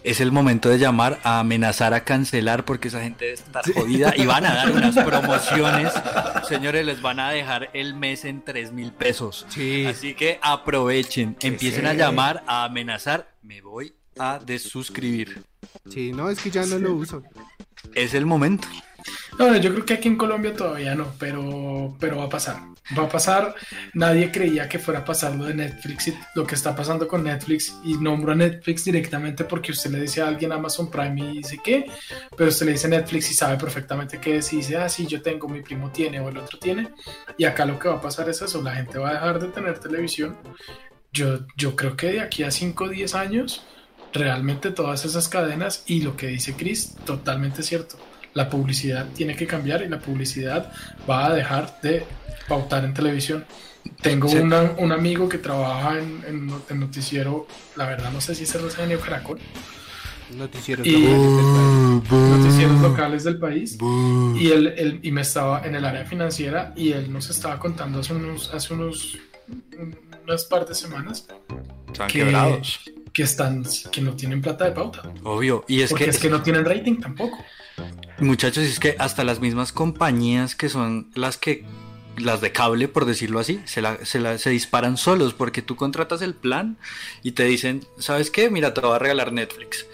Es 0.03 0.21
el 0.21 0.33
momento 0.33 0.71
de 0.71 0.79
llamar 0.79 1.21
a 1.25 1.41
amenazar 1.41 1.93
a 1.93 2.05
cancelar 2.05 2.65
porque 2.65 2.89
esa 2.89 3.03
gente 3.03 3.35
está 3.35 3.61
jodida 3.75 4.15
y 4.17 4.25
van 4.25 4.47
a 4.47 4.55
dar 4.55 4.71
unas 4.75 4.97
promociones. 4.97 5.93
Señores, 6.49 6.87
les 6.87 7.03
van 7.03 7.21
a 7.21 7.31
dejar 7.31 7.69
el 7.75 7.95
mes 7.95 8.25
en 8.25 8.43
3 8.43 8.73
mil 8.73 8.93
pesos. 8.93 9.47
Así 9.89 10.15
que 10.15 10.39
aprovechen, 10.41 11.37
empiecen 11.41 11.85
a 11.85 11.93
llamar, 11.93 12.43
a 12.47 12.65
amenazar. 12.65 13.31
Me 13.43 13.61
voy 13.61 13.93
a 14.19 14.39
desuscribir. 14.39 15.43
Sí, 15.91 16.13
no, 16.13 16.31
es 16.31 16.41
que 16.41 16.51
ya 16.51 16.65
no 16.65 16.79
lo 16.79 16.95
uso. 16.95 17.23
Es 17.95 18.15
el 18.15 18.25
momento. 18.25 18.67
No, 19.39 19.57
yo 19.57 19.73
creo 19.73 19.85
que 19.85 19.95
aquí 19.95 20.09
en 20.09 20.17
Colombia 20.17 20.55
todavía 20.55 20.95
no, 20.95 21.13
pero, 21.19 21.97
pero 21.99 22.19
va 22.19 22.25
a 22.25 22.29
pasar. 22.29 22.73
Va 22.99 23.05
a 23.05 23.09
pasar. 23.09 23.55
Nadie 23.95 24.31
creía 24.31 24.69
que 24.69 24.79
fuera 24.79 25.01
a 25.01 25.05
pasar 25.05 25.35
lo 25.35 25.47
de 25.47 25.55
Netflix 25.55 26.09
y 26.09 26.19
lo 26.35 26.47
que 26.47 26.57
está 26.57 26.75
pasando 26.75 27.07
con 27.07 27.25
Netflix. 27.25 27.75
Y 27.85 27.95
nombro 27.95 28.33
a 28.33 28.35
Netflix 28.35 28.85
directamente 28.85 29.45
porque 29.45 29.73
usted 29.73 29.91
le 29.91 30.01
dice 30.01 30.21
a 30.21 30.29
alguien 30.29 30.53
Amazon 30.53 30.91
Prime 30.91 31.31
y 31.31 31.39
dice 31.39 31.59
qué, 31.63 31.87
pero 32.37 32.51
usted 32.51 32.67
le 32.67 32.73
dice 32.73 32.89
Netflix 32.89 33.31
y 33.31 33.35
sabe 33.35 33.57
perfectamente 33.57 34.19
qué 34.19 34.39
es. 34.39 34.53
Y 34.53 34.57
dice, 34.57 34.77
ah, 34.77 34.89
sí, 34.89 35.07
yo 35.07 35.23
tengo, 35.23 35.49
mi 35.49 35.63
primo 35.63 35.91
tiene 35.91 36.21
o 36.21 36.29
el 36.29 36.37
otro 36.37 36.59
tiene. 36.59 36.91
Y 37.39 37.45
acá 37.45 37.65
lo 37.65 37.79
que 37.79 37.89
va 37.89 37.97
a 37.97 38.01
pasar 38.01 38.29
es 38.29 38.43
eso: 38.43 38.61
la 38.61 38.75
gente 38.75 38.99
va 38.99 39.11
a 39.11 39.15
dejar 39.15 39.41
de 39.41 39.49
tener 39.49 39.79
televisión. 39.79 40.37
Yo, 41.13 41.41
yo 41.57 41.77
creo 41.77 41.97
que 41.97 42.13
de 42.13 42.21
aquí 42.21 42.43
a 42.43 42.51
5 42.51 42.85
o 42.85 42.89
10 42.89 43.15
años, 43.15 43.65
realmente 44.13 44.71
todas 44.71 45.05
esas 45.05 45.29
cadenas 45.29 45.85
y 45.87 46.03
lo 46.03 46.17
que 46.17 46.27
dice 46.27 46.55
Chris, 46.55 46.95
totalmente 47.05 47.63
cierto 47.63 47.99
la 48.35 48.49
publicidad 48.49 49.07
tiene 49.15 49.37
que 49.37 49.47
cambiar 49.47 49.83
y 49.83 49.89
la 49.89 49.99
publicidad 49.99 50.73
va 51.09 51.27
a 51.27 51.35
dejar 51.35 51.81
de 51.83 52.05
pautar 52.49 52.85
en 52.85 52.95
televisión. 52.95 53.45
Tengo 54.01 54.29
un 54.31 54.93
amigo 54.93 55.29
que 55.29 55.39
trabaja 55.39 55.99
en, 55.99 56.25
en, 56.69 56.81
noticiero, 56.81 57.47
la 57.77 57.87
verdad 57.87 58.13
no 58.13 58.21
sé 58.21 58.35
si 58.35 58.45
es 58.45 58.55
el 58.55 58.99
Caracol. 59.01 59.41
Noticieros, 60.37 60.87
y, 60.87 60.93
locales 60.93 62.11
noticieros 62.11 62.81
locales 62.81 63.25
del 63.25 63.39
país. 63.39 63.77
Y 64.39 64.51
él, 64.51 65.01
y 65.03 65.13
me 65.13 65.21
estaba 65.21 65.67
en 65.67 65.75
el 65.75 65.85
área 65.85 66.07
financiera 66.07 66.73
y 66.75 66.93
él 66.93 67.13
nos 67.13 67.29
estaba 67.29 67.59
contando 67.59 68.01
hace 68.01 68.15
unos, 68.15 68.53
hace 68.55 68.73
unos 68.73 69.19
unas 70.25 70.45
par 70.45 70.67
de 70.67 70.75
semanas 70.75 71.27
están 71.89 72.07
que, 72.09 72.21
quebrados. 72.21 72.81
que 73.13 73.23
están 73.23 73.65
que 73.91 74.01
no 74.01 74.15
tienen 74.15 74.41
plata 74.41 74.67
de 74.67 74.73
pauta. 74.73 75.03
Obvio, 75.25 75.65
y 75.69 75.83
es 75.83 75.91
Porque 75.91 76.05
que 76.05 76.11
es 76.11 76.19
que 76.19 76.31
no 76.31 76.43
tienen 76.43 76.65
rating 76.65 77.01
tampoco. 77.01 77.39
Muchachos, 78.19 78.65
es 78.65 78.79
que 78.79 78.97
hasta 78.99 79.25
las 79.25 79.41
mismas 79.41 79.73
compañías 79.73 80.55
que 80.55 80.69
son 80.69 81.11
las 81.15 81.37
que 81.37 81.65
las 82.17 82.41
de 82.41 82.53
cable, 82.53 82.89
por 82.89 83.05
decirlo 83.05 83.39
así, 83.39 83.61
se, 83.65 83.83
se, 84.05 84.51
disparan 84.51 84.97
solos 84.97 85.35
porque 85.35 85.63
tú 85.63 85.77
contratas 85.77 86.23
el 86.23 86.35
plan 86.35 86.77
y 87.23 87.33
te 87.33 87.45
dicen, 87.45 87.85
¿sabes 87.99 88.31
qué? 88.31 88.51
Mira, 88.51 88.75
te 88.75 88.81
voy 88.81 88.95
a 88.95 88.99
regalar 88.99 89.33
Netflix. 89.33 89.87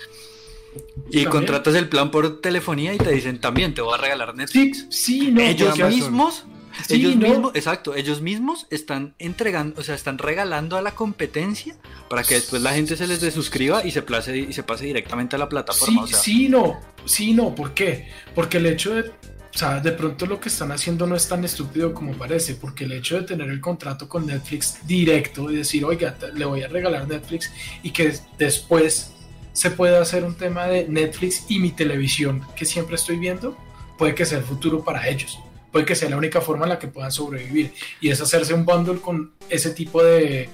Y 1.11 1.25
contratas 1.25 1.75
el 1.75 1.89
plan 1.89 2.11
por 2.11 2.41
telefonía 2.41 2.95
y 2.95 2.99
te 2.99 3.11
dicen 3.11 3.41
también 3.41 3.75
te 3.75 3.81
voy 3.81 3.95
a 3.95 3.99
regalar 3.99 4.35
Netflix. 4.35 4.87
Sí, 4.91 5.31
no, 5.31 5.41
ellos 5.41 5.79
mismos, 5.79 6.45
ellos 6.89 7.17
mismos, 7.17 7.53
exacto, 7.55 7.95
ellos 7.95 8.21
mismos 8.21 8.67
están 8.71 9.15
entregando, 9.19 9.81
o 9.81 9.85
sea, 9.85 9.95
están 9.95 10.19
regalando 10.19 10.77
a 10.77 10.83
la 10.83 10.95
competencia 10.95 11.77
para 12.09 12.23
que 12.23 12.35
después 12.35 12.63
la 12.63 12.73
gente 12.73 12.97
se 12.97 13.07
les 13.07 13.21
desuscriba 13.21 13.85
y 13.85 13.91
se 13.91 14.03
place, 14.03 14.37
y 14.37 14.53
se 14.53 14.63
pase 14.63 14.87
directamente 14.87 15.37
a 15.37 15.39
la 15.39 15.49
plataforma. 15.49 16.07
Sí, 16.07 16.15
sí, 16.15 16.49
no, 16.49 16.79
sí, 17.05 17.35
no, 17.35 17.55
¿por 17.55 17.75
qué? 17.75 18.09
Porque 18.35 18.59
el 18.59 18.67
hecho 18.67 18.95
de 18.95 19.13
o 19.55 19.59
sea, 19.59 19.81
de 19.81 19.91
pronto 19.93 20.27
lo 20.27 20.39
que 20.39 20.51
están 20.51 20.71
haciendo 20.71 21.07
no 21.07 21.17
es 21.17 21.27
tan 21.27 21.45
estúpido 21.45 21.93
como 21.93 22.13
parece, 22.13 22.55
porque 22.55 22.85
el 22.85 22.93
hecho 22.93 23.17
de 23.17 23.23
tener 23.27 23.49
el 23.49 23.61
contrato 23.61 24.09
con 24.09 24.27
Netflix 24.27 24.87
directo 24.87 25.51
y 25.51 25.57
decir, 25.57 25.85
oiga, 25.85 26.17
le 26.35 26.45
voy 26.45 26.63
a 26.63 26.69
regalar 26.69 27.09
Netflix 27.09 27.51
y 27.83 27.91
que 27.91 28.15
después 28.39 29.15
se 29.53 29.73
pueda 29.73 30.01
hacer 30.01 30.23
un 30.23 30.37
tema 30.37 30.67
de 30.67 30.87
Netflix 30.87 31.45
y 31.49 31.59
mi 31.59 31.73
televisión 31.73 32.47
que 32.55 32.65
siempre 32.65 32.95
estoy 32.95 33.17
viendo, 33.17 33.57
puede 33.97 34.15
que 34.15 34.25
sea 34.27 34.39
el 34.39 34.45
futuro 34.45 34.85
para 34.85 35.09
ellos. 35.09 35.41
Puede 35.79 35.87
que 35.87 35.95
sea 35.95 36.11
la 36.11 36.17
única 36.17 36.41
forma 36.41 36.65
en 36.65 36.71
la 36.71 36.79
que 36.81 36.89
puedan 36.89 37.13
sobrevivir. 37.13 37.73
Y 38.01 38.09
es 38.09 38.21
hacerse 38.21 38.53
un 38.53 38.65
bundle 38.65 39.01
con 39.01 39.31
ese 39.49 39.71
tipo 39.71 40.03
de, 40.03 40.49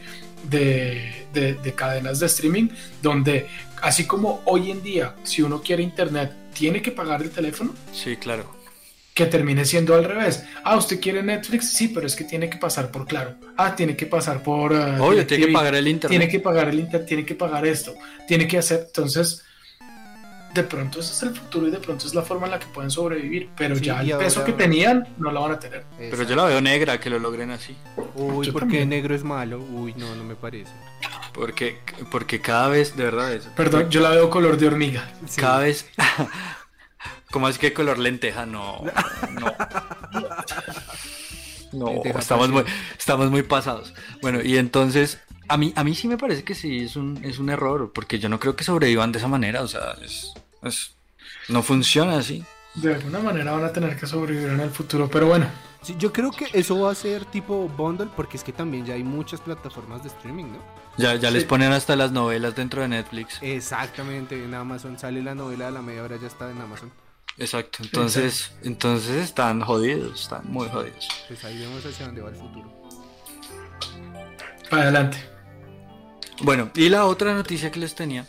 de, 0.51 1.15
de, 1.33 1.73
cadenas 1.73 2.21
de 2.21 2.27
streaming, 2.27 2.69
donde 3.01 3.47
así 3.81 4.07
como 4.07 4.43
hoy 4.45 4.71
en 4.71 4.83
día, 4.83 5.15
si 5.23 5.41
uno 5.41 5.63
quiere 5.63 5.83
internet, 5.83 6.31
tiene 6.53 6.83
que 6.83 6.91
pagar 6.91 7.23
el 7.23 7.31
teléfono. 7.31 7.73
Sí, 7.95 8.19
claro 8.19 8.53
que 9.15 9.25
termine 9.25 9.65
siendo 9.65 9.95
al 9.95 10.05
revés. 10.05 10.45
Ah, 10.63 10.77
usted 10.77 11.01
quiere 11.01 11.23
Netflix, 11.23 11.73
sí, 11.73 11.89
pero 11.89 12.07
es 12.07 12.17
que 12.17 12.25
tiene 12.25 12.51
que 12.51 12.59
pasar 12.59 12.91
por 12.91 13.07
claro. 13.07 13.37
Ah, 13.57 13.75
tiene 13.75 13.97
que 13.97 14.05
pasar 14.05 14.43
por. 14.43 14.73
Uh, 14.73 15.03
Obvio, 15.03 15.27
tiene 15.27 15.47
que 15.47 15.53
pagar 15.53 15.75
el 15.77 15.89
internet. 15.89 16.19
Tiene 16.19 16.31
que 16.31 16.41
pagar 16.41 16.69
el 16.69 16.81
internet, 16.81 17.09
tiene 17.09 17.25
que 17.25 17.35
pagar 17.35 17.65
esto, 17.65 17.95
tiene 18.29 18.47
que 18.47 18.59
hacer. 18.59 18.83
Entonces, 18.89 19.43
de 20.55 20.63
pronto 20.63 21.01
ese 21.01 21.13
es 21.13 21.23
el 21.25 21.37
futuro 21.37 21.67
y 21.67 21.71
de 21.71 21.79
pronto 21.79 22.07
es 22.07 22.15
la 22.15 22.23
forma 22.23 22.47
en 22.47 22.53
la 22.53 22.59
que 22.59 22.67
pueden 22.67 22.91
sobrevivir. 22.91 23.51
Pero 23.57 23.77
ya 23.77 24.01
el 24.01 24.17
peso 24.17 24.45
que 24.45 24.53
tenían 24.53 25.09
no 25.19 25.31
lo 25.33 25.43
van 25.43 25.53
a 25.53 25.59
tener. 25.59 25.85
Pero 25.99 26.23
yo 26.23 26.37
la 26.37 26.45
veo 26.45 26.61
negra 26.61 26.99
que 27.01 27.11
lo 27.11 27.19
logren 27.19 27.51
así. 27.51 27.77
Uy, 28.15 28.51
porque 28.51 28.87
negro 28.87 29.15
es 29.15 29.25
malo. 29.25 29.59
Uy, 29.59 29.95
no, 29.97 30.15
no 30.15 30.25
me 30.25 30.37
parece. 30.37 30.73
Porque, 31.33 31.81
porque 32.11 32.41
cada 32.41 32.69
vez, 32.69 32.97
de 32.97 33.05
verdad, 33.05 33.33
es. 33.33 33.47
Perdón, 33.57 33.91
yo 33.91 34.01
la 34.01 34.11
veo 34.11 34.31
color 34.31 34.57
de 34.57 34.69
hormiga. 34.69 35.11
Cada 35.37 35.61
vez. 35.61 35.91
¿Cómo 37.31 37.49
es 37.49 37.59
que 37.59 37.73
color 37.73 37.99
lenteja? 37.99 38.47
No, 38.47 38.85
no. 39.33 39.55
No, 41.73 42.03
estamos 42.05 42.51
muy, 42.51 42.63
estamos 42.97 43.33
muy 43.33 43.43
pasados. 43.43 43.95
Bueno, 44.23 44.41
y 44.41 44.59
entonces, 44.59 45.19
a 45.49 45.57
mí, 45.57 45.73
a 45.77 45.85
mí 45.85 45.95
sí 45.95 46.09
me 46.09 46.17
parece 46.17 46.45
que 46.45 46.55
sí 46.55 46.85
es 46.85 46.97
un, 46.97 47.21
es 47.25 47.39
un 47.39 47.51
error, 47.51 47.93
porque 47.93 48.19
yo 48.19 48.29
no 48.29 48.39
creo 48.39 48.57
que 48.57 48.65
sobrevivan 48.65 49.13
de 49.13 49.19
esa 49.19 49.29
manera, 49.29 49.63
o 49.63 49.67
sea, 49.67 49.97
es, 50.03 50.33
no 51.49 51.63
funciona 51.63 52.19
así. 52.19 52.45
De 52.75 52.95
alguna 52.95 53.21
manera 53.21 53.53
van 53.53 53.65
a 53.65 53.73
tener 53.73 53.97
que 53.97 54.07
sobrevivir 54.07 54.49
en 54.49 54.61
el 54.61 54.71
futuro, 54.71 55.09
pero 55.09 55.27
bueno. 55.27 55.47
Sí, 55.83 55.95
yo 55.99 56.13
creo 56.13 56.31
que 56.31 56.47
eso 56.53 56.81
va 56.81 56.91
a 56.91 56.95
ser 56.95 57.25
tipo 57.27 57.69
bundle, 57.69 58.09
porque 58.17 58.37
es 58.37 58.43
que 58.43 58.53
también 58.53 58.87
ya 58.87 58.95
hay 58.95 59.05
muchas 59.05 59.41
plataformas 59.41 60.03
de 60.03 60.09
streaming, 60.09 60.45
¿no? 60.45 60.59
Ya, 60.97 61.15
ya 61.15 61.31
les 61.31 61.45
ponen 61.45 61.73
hasta 61.73 61.95
las 61.95 62.11
novelas 62.11 62.57
dentro 62.57 62.83
de 62.83 62.89
Netflix. 62.89 63.39
Exactamente, 63.43 64.43
en 64.43 64.55
Amazon 64.55 64.99
sale 64.99 65.23
la 65.23 65.35
novela 65.35 65.67
de 65.67 65.73
la 65.73 65.83
media 65.83 66.03
hora, 66.03 66.17
ya 66.17 66.27
está 66.27 66.51
en 66.51 66.61
Amazon. 66.61 66.91
Exacto, 67.37 67.79
entonces, 67.83 68.53
entonces 68.63 69.25
están 69.25 69.61
jodidos, 69.61 70.23
están 70.23 70.51
muy 70.51 70.69
jodidos. 70.69 71.09
Pues 71.29 71.45
ahí 71.45 71.59
vemos 71.59 71.85
hacia 71.85 72.07
dónde 72.07 72.23
va 72.23 72.31
el 72.31 72.37
futuro. 72.37 72.73
Adelante. 74.71 75.19
Bueno, 76.43 76.71
y 76.75 76.89
la 76.89 77.05
otra 77.05 77.35
noticia 77.35 77.71
que 77.71 77.81
les 77.81 77.95
tenía 77.95 78.27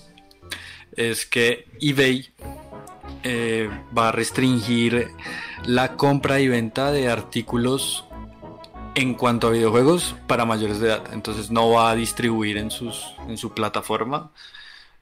es 0.96 1.26
que 1.26 1.68
eBay 1.82 2.30
eh, 3.24 3.70
va 3.98 4.10
a 4.10 4.12
restringir 4.12 5.10
la 5.66 5.96
compra 5.96 6.40
y 6.40 6.48
venta 6.48 6.92
de 6.92 7.10
artículos 7.10 8.06
en 8.96 9.14
cuanto 9.14 9.48
a 9.48 9.52
videojuegos 9.52 10.16
para 10.28 10.46
mayores 10.46 10.80
de 10.80 10.88
edad. 10.88 11.04
Entonces 11.14 11.52
no 11.52 11.70
va 11.70 11.92
a 11.92 11.96
distribuir 11.96 12.58
en, 12.58 12.72
sus, 12.72 13.06
en 13.28 13.38
su 13.38 13.54
plataforma 13.54 14.32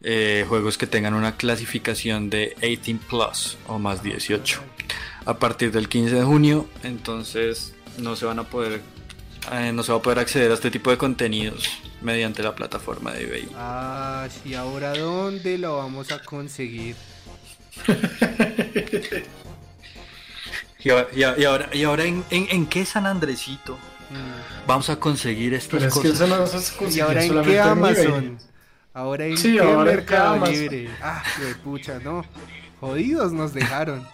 eh, 0.06 0.46
juegos 0.50 0.78
que 0.78 0.86
tengan 0.86 1.14
una 1.14 1.38
clasificación 1.38 2.30
de 2.30 2.58
18 2.60 3.00
plus 3.08 3.58
o 3.68 3.80
más 3.80 4.04
18 4.04 4.62
a 5.26 5.34
partir 5.36 5.72
del 5.72 5.88
15 5.88 6.16
de 6.16 6.24
junio 6.24 6.68
entonces 6.84 7.74
no 8.00 8.18
se 8.18 8.26
van 8.26 8.39
a 8.39 8.44
poder 8.44 8.82
eh, 9.52 9.72
no 9.74 9.84
se 9.84 9.91
va 9.91 9.98
a 10.00 10.02
poder 10.02 10.20
acceder 10.20 10.52
a 10.52 10.54
este 10.54 10.72
tipo 10.72 10.89
de 10.91 10.98
contenidos 10.98 11.70
mediante 12.02 12.41
la 12.44 12.56
plataforma 12.56 13.12
de 13.12 13.24
eBay 13.24 13.50
ah 13.56 14.28
y 14.46 14.54
ahora 14.54 14.94
dónde 14.94 15.58
lo 15.58 15.78
vamos 15.78 16.12
a 16.12 16.20
conseguir 16.20 16.96
y, 20.80 20.89
ahora, 20.89 21.08
y 21.74 21.84
ahora, 21.84 22.04
en, 22.06 22.24
en, 22.30 22.66
qué 22.68 22.86
San 22.86 23.06
Andresito 23.08 23.74
mm. 23.74 24.68
vamos 24.68 24.89
a 24.89 25.00
conseguir 25.00 25.54
estas 25.54 25.91
cosas 25.94 26.30
y 26.96 27.00
ahora 27.00 27.24
en 27.24 27.41
qué 27.44 27.60
Amazon 27.60 28.38
Ahora 28.94 29.26
en 29.26 29.38
sí, 29.38 29.58
Mercado 29.60 30.46
Libre. 30.46 30.88
Ah, 31.02 31.24
qué 31.38 31.56
pucha, 31.56 32.00
no. 32.00 32.24
Jodidos 32.80 33.34
nos 33.34 33.54
dejaron. 33.54 34.06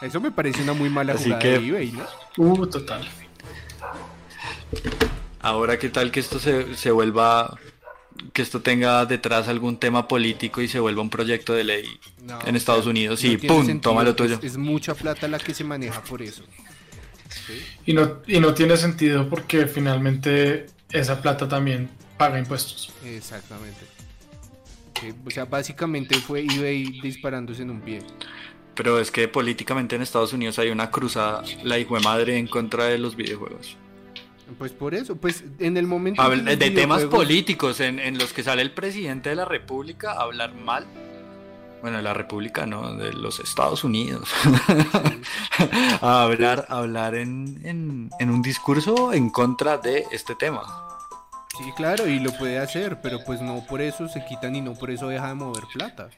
Eso 0.00 0.20
me 0.20 0.30
parece 0.30 0.62
una 0.62 0.72
muy 0.72 0.88
mala 0.88 1.12
Así 1.12 1.24
jugada 1.24 1.40
que... 1.40 1.48
de 1.50 1.68
eBay, 1.68 1.92
¿no? 1.92 2.06
Uh, 2.38 2.66
total. 2.66 3.06
Ahora, 5.40 5.78
¿qué 5.78 5.88
tal 5.88 6.10
que 6.10 6.20
esto 6.20 6.38
se, 6.38 6.76
se 6.76 6.90
vuelva 6.90 7.58
que 8.32 8.42
esto 8.42 8.60
tenga 8.60 9.04
detrás 9.06 9.48
algún 9.48 9.78
tema 9.78 10.08
político 10.08 10.60
y 10.60 10.68
se 10.68 10.80
vuelva 10.80 11.02
un 11.02 11.10
proyecto 11.10 11.52
de 11.52 11.64
ley 11.64 12.00
en 12.46 12.56
Estados 12.56 12.86
Unidos 12.86 13.24
y 13.24 13.36
¡pum! 13.36 13.80
Toma 13.80 14.04
lo 14.04 14.14
tuyo. 14.14 14.38
Es, 14.42 14.56
mucha 14.56 14.94
plata 14.94 15.28
la 15.28 15.38
que 15.38 15.54
se 15.54 15.64
maneja 15.64 16.02
por 16.02 16.22
eso. 16.22 16.42
Y, 17.86 17.94
no, 17.94 18.18
y 18.26 18.40
no 18.40 18.54
tiene 18.54 18.76
sentido 18.76 19.28
porque 19.28 19.66
finalmente 19.66 20.66
esa 20.90 21.20
plata 21.20 21.48
también 21.48 21.90
paga 22.16 22.38
impuestos. 22.38 22.92
Exactamente. 23.04 23.80
o 25.24 25.30
sea, 25.30 25.46
básicamente 25.46 26.16
fue 26.16 26.40
eBay 26.42 27.00
disparándose 27.00 27.62
en 27.62 27.70
un 27.70 27.80
pie. 27.80 28.00
Pero 28.74 29.00
es 29.00 29.10
que 29.10 29.28
políticamente 29.28 29.96
en 29.96 30.02
Estados 30.02 30.32
Unidos 30.32 30.58
hay 30.58 30.70
una 30.70 30.90
cruzada, 30.90 31.42
la 31.62 31.78
hijo 31.78 31.94
de 31.96 32.02
madre, 32.02 32.38
en 32.38 32.46
contra 32.46 32.84
de 32.84 32.98
los 32.98 33.16
videojuegos. 33.16 33.76
Pues 34.58 34.72
por 34.72 34.94
eso, 34.94 35.16
pues 35.16 35.44
en 35.58 35.76
el 35.76 35.86
momento... 35.86 36.22
de, 36.28 36.56
temas 36.70 37.04
políticos 37.04 37.80
en, 37.80 37.98
en, 37.98 38.18
los 38.18 38.32
que 38.32 38.42
sale 38.42 38.62
el 38.62 38.72
presidente 38.72 39.30
de 39.30 39.36
la 39.36 39.44
República 39.44 40.12
a 40.12 40.22
hablar 40.22 40.54
mal. 40.54 40.86
Bueno, 41.80 41.96
de 41.96 42.02
la 42.04 42.14
República, 42.14 42.64
no, 42.64 42.94
de 42.94 43.12
los 43.12 43.40
Estados 43.40 43.82
Unidos. 43.82 44.30
a 46.00 46.22
hablar, 46.22 46.66
hablar 46.68 47.16
en, 47.16 47.60
en, 47.64 48.10
en 48.20 48.30
un 48.30 48.40
discurso 48.40 49.12
en 49.12 49.30
contra 49.30 49.78
de 49.78 50.04
este 50.12 50.36
tema. 50.36 50.62
Sí, 51.58 51.64
claro, 51.76 52.08
y 52.08 52.20
lo 52.20 52.32
puede 52.32 52.58
hacer, 52.58 53.00
pero 53.02 53.18
pues 53.24 53.40
no 53.42 53.66
por 53.66 53.82
eso 53.82 54.08
se 54.08 54.24
quitan 54.24 54.56
y 54.56 54.60
no 54.60 54.74
por 54.74 54.90
eso 54.90 55.08
deja 55.08 55.28
de 55.28 55.34
mover 55.34 55.64
plata. 55.72 56.08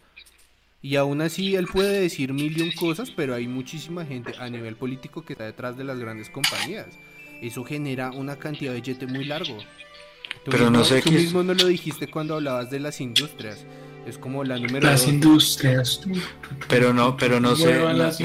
Y 0.84 0.96
aún 0.96 1.22
así 1.22 1.56
él 1.56 1.66
puede 1.66 1.98
decir 1.98 2.34
mil 2.34 2.60
y 2.60 2.74
cosas, 2.74 3.10
pero 3.10 3.34
hay 3.34 3.48
muchísima 3.48 4.04
gente 4.04 4.34
a 4.38 4.50
nivel 4.50 4.76
político 4.76 5.24
que 5.24 5.32
está 5.32 5.44
detrás 5.44 5.78
de 5.78 5.84
las 5.84 5.98
grandes 5.98 6.28
compañías. 6.28 6.88
Eso 7.40 7.64
genera 7.64 8.10
una 8.10 8.36
cantidad 8.36 8.72
de 8.72 8.80
billete 8.80 9.06
muy 9.06 9.24
largo. 9.24 9.58
pero 10.44 10.70
no 10.70 10.84
sé 10.84 11.02
Tú 11.02 11.10
mismo 11.10 11.42
no 11.42 11.54
lo 11.54 11.66
dijiste 11.66 12.08
cuando 12.08 12.34
hablabas 12.34 12.70
de 12.70 12.80
las 12.80 13.00
industrias. 13.00 13.64
Es 14.06 14.18
como 14.18 14.44
la 14.44 14.58
número 14.58 14.86
Las 14.86 15.08
industrias. 15.08 16.02
Pero 16.68 16.92
no, 16.92 17.16
pero 17.16 17.40
no 17.40 17.56
sé. 17.56 17.76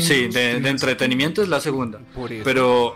sí, 0.01 0.27
de, 0.27 0.59
de, 0.59 0.69
entretenimiento 0.69 1.41
es 1.41 1.47
la 1.47 1.61
segunda. 1.61 1.99
Por 2.13 2.33
eso. 2.33 2.43
Pero 2.43 2.95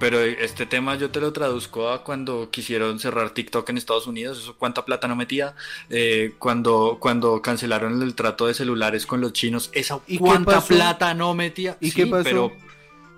pero 0.00 0.18
este 0.22 0.64
tema 0.64 0.96
yo 0.96 1.10
te 1.10 1.20
lo 1.20 1.30
traduzco 1.32 1.90
a 1.90 2.02
cuando 2.02 2.50
quisieron 2.50 2.98
cerrar 2.98 3.30
TikTok 3.30 3.68
en 3.68 3.76
Estados 3.76 4.06
Unidos, 4.06 4.38
eso 4.38 4.56
cuánta 4.56 4.86
plata 4.86 5.06
no 5.06 5.14
metía, 5.14 5.54
eh, 5.90 6.32
cuando, 6.38 6.96
cuando 6.98 7.42
cancelaron 7.42 8.02
el 8.02 8.14
trato 8.14 8.46
de 8.46 8.54
celulares 8.54 9.04
con 9.04 9.20
los 9.20 9.34
chinos, 9.34 9.68
esa 9.74 10.00
cuánta 10.18 10.62
plata 10.62 11.12
no 11.12 11.34
metía. 11.34 11.76
¿Y 11.80 11.92
qué 11.92 12.06
pasó? 12.06 12.24
Pero, 12.24 12.52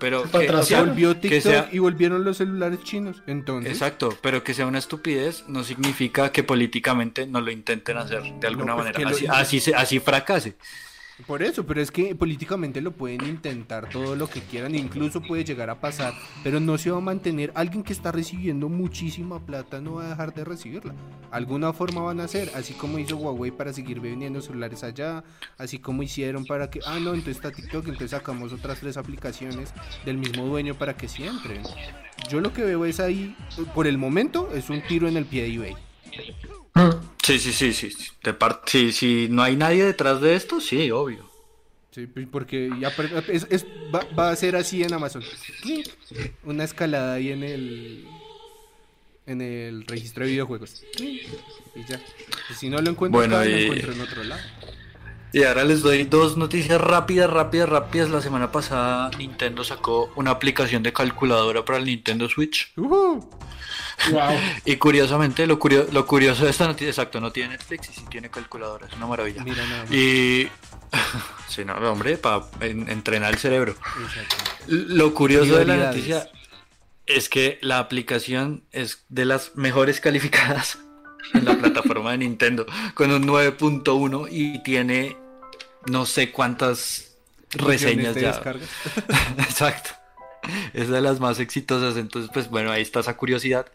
pero 0.03 0.23
que, 0.29 0.75
volvió 0.75 1.15
TikTok 1.15 1.71
y 1.71 1.79
volvieron 1.79 2.25
los 2.25 2.35
celulares 2.35 2.83
chinos. 2.83 3.23
Entonces. 3.25 3.71
Exacto, 3.71 4.17
pero 4.21 4.43
que 4.43 4.53
sea 4.53 4.67
una 4.67 4.79
estupidez 4.79 5.45
no 5.47 5.63
significa 5.63 6.33
que 6.33 6.43
políticamente 6.43 7.25
no 7.25 7.39
lo 7.39 7.51
intenten 7.51 7.95
hacer 7.95 8.21
de 8.21 8.47
alguna 8.47 8.75
pues 8.75 8.87
manera. 8.97 9.09
Así, 9.09 9.57
así, 9.57 9.71
así 9.71 9.99
fracase. 9.99 10.57
Por 11.27 11.43
eso, 11.43 11.65
pero 11.65 11.79
es 11.79 11.91
que 11.91 12.15
políticamente 12.15 12.81
lo 12.81 12.91
pueden 12.91 13.25
intentar 13.25 13.87
todo 13.89 14.15
lo 14.15 14.27
que 14.27 14.41
quieran, 14.41 14.73
incluso 14.73 15.21
puede 15.21 15.43
llegar 15.43 15.69
a 15.69 15.79
pasar, 15.79 16.13
pero 16.43 16.59
no 16.59 16.77
se 16.77 16.89
va 16.89 16.97
a 16.97 17.01
mantener. 17.01 17.51
Alguien 17.53 17.83
que 17.83 17.93
está 17.93 18.11
recibiendo 18.11 18.67
muchísima 18.67 19.39
plata 19.39 19.79
no 19.79 19.95
va 19.95 20.07
a 20.07 20.09
dejar 20.09 20.33
de 20.33 20.43
recibirla. 20.43 20.95
Alguna 21.29 21.71
forma 21.71 22.01
van 22.01 22.19
a 22.19 22.23
hacer, 22.23 22.51
así 22.55 22.73
como 22.73 22.97
hizo 22.97 23.15
Huawei 23.15 23.51
para 23.51 23.73
seguir 23.73 23.99
vendiendo 23.99 24.41
celulares 24.41 24.83
allá, 24.83 25.23
así 25.57 25.77
como 25.77 26.01
hicieron 26.01 26.45
para 26.45 26.69
que, 26.71 26.79
ah, 26.85 26.99
no, 26.99 27.13
entonces 27.13 27.37
está 27.37 27.51
TikTok, 27.51 27.85
entonces 27.85 28.11
sacamos 28.11 28.51
otras 28.51 28.79
tres 28.79 28.97
aplicaciones 28.97 29.71
del 30.05 30.17
mismo 30.17 30.45
dueño 30.45 30.73
para 30.73 30.97
que 30.97 31.07
sí 31.07 31.23
entren. 31.23 31.61
Yo 32.29 32.41
lo 32.41 32.53
que 32.53 32.63
veo 32.63 32.85
es 32.85 32.99
ahí, 32.99 33.35
por 33.75 33.85
el 33.85 33.99
momento, 33.99 34.49
es 34.53 34.69
un 34.71 34.81
tiro 34.81 35.07
en 35.07 35.17
el 35.17 35.25
pie 35.25 35.43
de 35.43 35.53
eBay. 35.53 37.03
Sí, 37.23 37.39
sí, 37.39 37.53
sí, 37.53 37.73
sí. 37.73 37.95
De 38.21 38.33
parte, 38.33 38.69
si, 38.71 38.91
si 38.91 39.27
no 39.29 39.41
hay 39.43 39.55
nadie 39.55 39.85
detrás 39.85 40.19
de 40.19 40.35
esto, 40.35 40.59
sí, 40.59 40.91
obvio. 40.91 41.29
Sí, 41.91 42.07
pues, 42.07 42.27
porque 42.29 42.69
ya 42.79 42.91
es, 43.27 43.65
va, 43.93 44.29
a 44.29 44.35
ser 44.35 44.55
así 44.55 44.83
en 44.83 44.93
Amazon. 44.93 45.23
Una 46.43 46.63
escalada 46.63 47.13
ahí 47.13 47.31
en 47.31 47.43
el 47.43 48.07
en 49.25 49.41
el 49.41 49.85
registro 49.85 50.25
de 50.25 50.31
videojuegos. 50.31 50.83
Y 50.99 51.21
ya. 51.87 52.01
si 52.57 52.69
no 52.69 52.79
lo 52.79 52.89
encuentro 52.89 53.25
lo 53.25 53.43
encuentro 53.43 53.93
en 53.93 54.01
otro 54.01 54.23
lado. 54.23 54.41
Y 55.33 55.43
ahora 55.43 55.63
les 55.63 55.81
doy 55.81 56.03
dos 56.03 56.37
noticias 56.37 56.79
rápidas, 56.79 57.27
rápidas, 57.27 57.67
rápidas. 57.67 58.11
La 58.11 58.21
semana 58.21 58.51
pasada 58.51 59.09
Nintendo 59.17 59.63
sacó 59.63 60.13
una 60.15 60.29
aplicación 60.29 60.83
de 60.83 60.93
calculadora 60.93 61.65
para 61.65 61.79
el 61.79 61.85
Nintendo 61.85 62.29
Switch. 62.29 62.71
y 64.65 64.75
curiosamente, 64.75 65.47
lo, 65.47 65.59
lo 65.91 66.05
curioso 66.05 66.45
de 66.45 66.51
esta 66.51 66.67
noticia, 66.67 66.89
exacto, 66.89 67.19
no 67.19 67.31
tiene 67.31 67.49
Netflix 67.49 67.89
y 67.89 67.93
sí 67.93 68.05
tiene 68.11 68.29
calculadora, 68.29 68.85
es 68.85 68.93
una 68.93 69.07
maravilla. 69.07 69.43
Y 69.89 70.47
sí, 71.49 71.65
no, 71.65 71.73
hombre, 71.91 72.17
para 72.17 72.45
entrenar 72.61 73.33
el 73.33 73.39
cerebro. 73.39 73.75
Lo 74.67 75.15
curioso 75.15 75.57
de 75.57 75.65
la 75.65 75.77
noticia 75.77 76.29
es 77.07 77.27
que 77.27 77.57
la 77.63 77.79
aplicación 77.79 78.65
es 78.71 79.03
de 79.09 79.25
las 79.25 79.55
mejores 79.55 79.99
calificadas 79.99 80.77
en 81.33 81.45
la 81.45 81.57
plataforma 81.57 82.11
de 82.11 82.19
Nintendo, 82.19 82.67
con 82.93 83.11
un 83.11 83.27
9.1 83.27 84.27
y 84.29 84.61
tiene 84.61 85.22
no 85.87 86.05
sé 86.05 86.31
cuántas 86.31 87.15
reseñas 87.51 88.15
ya. 88.15 88.41
Exacto. 89.39 89.91
Es 90.73 90.89
de 90.89 90.99
las 90.99 91.19
más 91.19 91.39
exitosas, 91.39 91.95
entonces 91.95 92.29
pues 92.33 92.49
bueno, 92.49 92.71
ahí 92.71 92.81
está 92.81 92.99
esa 92.99 93.15
curiosidad. 93.15 93.67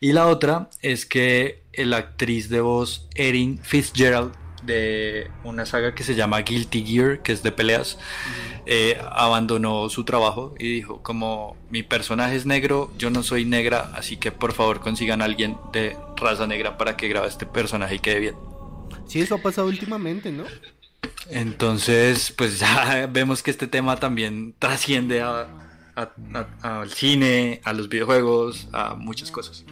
Y 0.00 0.12
la 0.12 0.26
otra 0.26 0.68
es 0.82 1.06
que 1.06 1.62
la 1.74 1.98
actriz 1.98 2.50
de 2.50 2.60
voz 2.60 3.08
Erin 3.14 3.58
Fitzgerald 3.62 4.34
de 4.62 5.30
una 5.44 5.64
saga 5.64 5.94
que 5.94 6.04
se 6.04 6.14
llama 6.14 6.40
Guilty 6.40 6.84
Gear, 6.84 7.22
que 7.22 7.32
es 7.32 7.42
de 7.42 7.52
peleas, 7.52 7.98
eh, 8.66 9.00
abandonó 9.10 9.88
su 9.88 10.04
trabajo 10.04 10.54
y 10.58 10.74
dijo 10.74 11.02
como 11.02 11.56
mi 11.70 11.82
personaje 11.82 12.36
es 12.36 12.46
negro, 12.46 12.92
yo 12.98 13.10
no 13.10 13.22
soy 13.22 13.44
negra, 13.44 13.90
así 13.94 14.16
que 14.16 14.32
por 14.32 14.52
favor 14.52 14.80
consigan 14.80 15.22
a 15.22 15.24
alguien 15.24 15.56
de 15.72 15.96
raza 16.16 16.46
negra 16.46 16.76
para 16.76 16.96
que 16.96 17.08
grabe 17.08 17.28
este 17.28 17.46
personaje 17.46 17.94
y 17.94 17.98
quede 18.00 18.20
bien. 18.20 18.34
Sí, 19.06 19.20
eso 19.20 19.36
ha 19.36 19.38
pasado 19.38 19.66
últimamente, 19.66 20.30
¿no? 20.30 20.44
Entonces, 21.28 22.32
pues 22.36 22.58
ya 22.58 23.06
vemos 23.12 23.42
que 23.42 23.50
este 23.50 23.66
tema 23.66 23.96
también 23.96 24.54
trasciende 24.58 25.22
al 25.22 26.90
cine, 26.90 27.60
a 27.64 27.72
los 27.72 27.88
videojuegos, 27.88 28.68
a 28.72 28.94
muchas 28.94 29.30
cosas. 29.30 29.64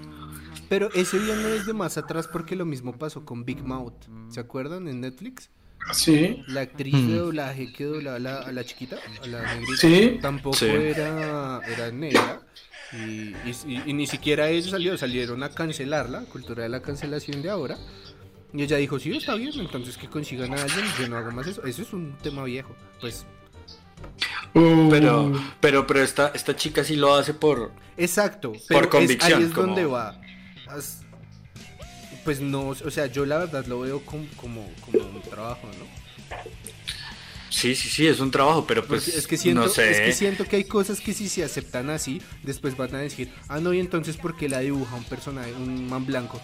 Pero 0.69 0.93
ese 0.93 1.19
día 1.19 1.35
no 1.35 1.49
es 1.49 1.67
de 1.67 1.73
más 1.73 1.97
atrás 1.97 2.29
porque 2.29 2.55
lo 2.55 2.67
mismo 2.67 2.97
pasó 2.97 3.25
con 3.25 3.45
Big 3.45 3.63
Mouth. 3.63 4.05
¿Se 4.29 4.41
acuerdan 4.41 4.87
en 4.89 5.01
Netflix? 5.01 5.51
Sí. 5.93 6.45
La 6.49 6.63
actriz 6.63 6.93
de 6.93 7.15
mm. 7.15 7.17
doblaje 7.17 7.73
que 7.73 7.85
doblaba 7.85 8.17
a 8.17 8.53
la, 8.53 8.65
chiquita, 8.65 8.97
a 9.23 9.27
la 9.27 9.55
negrita, 9.55 10.21
tampoco 10.21 10.65
Era, 10.67 11.61
era 11.67 11.91
negra. 11.91 12.43
Y, 12.93 13.93
ni 13.93 14.07
siquiera 14.07 14.49
ellos 14.49 14.71
salió, 14.71 14.97
salieron 14.97 15.43
a 15.43 15.51
cancelarla, 15.51 16.23
cultura 16.25 16.63
de 16.63 16.69
la 16.69 16.81
cancelación 16.81 17.43
de 17.43 17.51
ahora. 17.51 17.77
Y 18.53 18.63
ella 18.63 18.77
dijo, 18.79 18.99
sí, 18.99 19.15
está 19.17 19.35
bien, 19.35 19.53
entonces 19.59 19.97
que 19.97 20.09
consigan 20.09 20.55
a 20.55 20.63
alguien, 20.63 20.85
yo 20.99 21.09
no 21.09 21.17
hago 21.17 21.31
más 21.33 21.47
eso. 21.47 21.65
Eso 21.65 21.83
es 21.83 21.93
un 21.93 22.17
tema 22.23 22.45
viejo, 22.45 22.75
pues. 23.01 23.27
Pero, 24.55 25.33
pero, 25.61 25.87
pero 25.87 26.03
esta, 26.03 26.29
esta 26.29 26.57
chica 26.57 26.83
sí 26.83 26.97
lo 26.97 27.15
hace 27.15 27.35
por... 27.35 27.73
Exacto. 27.97 28.53
por 28.69 28.89
convicción. 28.89 29.39
ahí 29.39 29.45
es 29.45 29.55
donde 29.55 29.85
va 29.85 30.19
pues 32.29 32.43
no, 32.43 32.69
o 32.69 32.91
sea, 32.91 33.07
yo 33.07 33.25
la 33.25 33.39
verdad 33.39 33.65
lo 33.65 33.81
veo 33.81 34.05
como, 34.05 34.27
como, 34.37 34.61
un 34.61 35.23
trabajo, 35.31 35.67
¿no? 35.79 36.37
Sí, 37.49 37.75
sí, 37.75 37.89
sí, 37.89 38.07
es 38.07 38.21
un 38.21 38.31
trabajo, 38.31 38.67
pero 38.67 38.85
pues 38.87 39.09
es 39.09 39.27
que 39.27 39.39
siento, 39.39 39.63
no 39.63 39.69
sé. 39.69 39.91
Es 39.91 40.01
que 40.01 40.13
siento 40.13 40.45
que 40.45 40.57
hay 40.57 40.65
cosas 40.65 41.01
que 41.01 41.15
si 41.15 41.27
se 41.27 41.43
aceptan 41.43 41.89
así, 41.89 42.21
después 42.43 42.77
van 42.77 42.95
a 42.95 42.99
decir, 42.99 43.33
ah, 43.49 43.61
no, 43.61 43.73
y 43.73 43.81
entonces 43.81 44.19
¿por 44.19 44.37
qué 44.37 44.47
la 44.47 44.59
dibuja 44.59 44.95
un 44.95 45.05
personaje, 45.05 45.55
un 45.55 45.89
man 45.89 46.05
blanco? 46.05 46.39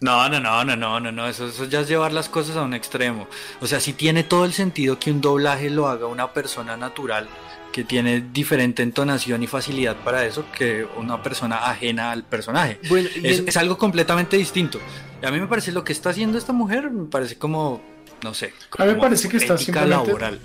No, 0.00 0.28
no, 0.28 0.40
no, 0.40 0.64
no, 0.64 0.76
no, 0.76 1.00
no, 1.00 1.12
no, 1.12 1.26
eso, 1.26 1.46
eso 1.46 1.64
ya 1.64 1.80
es 1.80 1.88
llevar 1.88 2.12
las 2.12 2.28
cosas 2.28 2.56
a 2.56 2.62
un 2.62 2.74
extremo. 2.74 3.28
O 3.60 3.66
sea, 3.66 3.80
si 3.80 3.94
tiene 3.94 4.24
todo 4.24 4.44
el 4.44 4.52
sentido 4.52 4.98
que 4.98 5.10
un 5.10 5.22
doblaje 5.22 5.70
lo 5.70 5.88
haga 5.88 6.06
una 6.06 6.32
persona 6.32 6.76
natural, 6.76 7.28
que 7.76 7.84
tiene 7.84 8.24
diferente 8.32 8.82
entonación 8.82 9.42
y 9.42 9.46
facilidad 9.46 9.96
para 9.96 10.24
eso 10.24 10.46
que 10.50 10.86
una 10.96 11.22
persona 11.22 11.70
ajena 11.70 12.10
al 12.10 12.24
personaje. 12.24 12.80
es, 13.22 13.56
algo 13.58 13.76
completamente 13.76 14.38
distinto. 14.38 14.80
Y 15.22 15.26
a 15.26 15.30
mí 15.30 15.38
me 15.38 15.46
parece 15.46 15.72
lo 15.72 15.84
que 15.84 15.92
está 15.92 16.10
haciendo 16.10 16.38
esta 16.38 16.54
mujer, 16.54 16.90
me 16.90 17.04
parece 17.04 17.36
como, 17.36 17.82
no 18.22 18.32
sé. 18.32 18.54
a 18.78 18.84
mí 18.86 18.94
me 18.94 18.98
parece 18.98 19.28
que 19.28 19.36
está 19.36 19.58
simplemente... 19.58 19.90
laboral. 19.90 20.40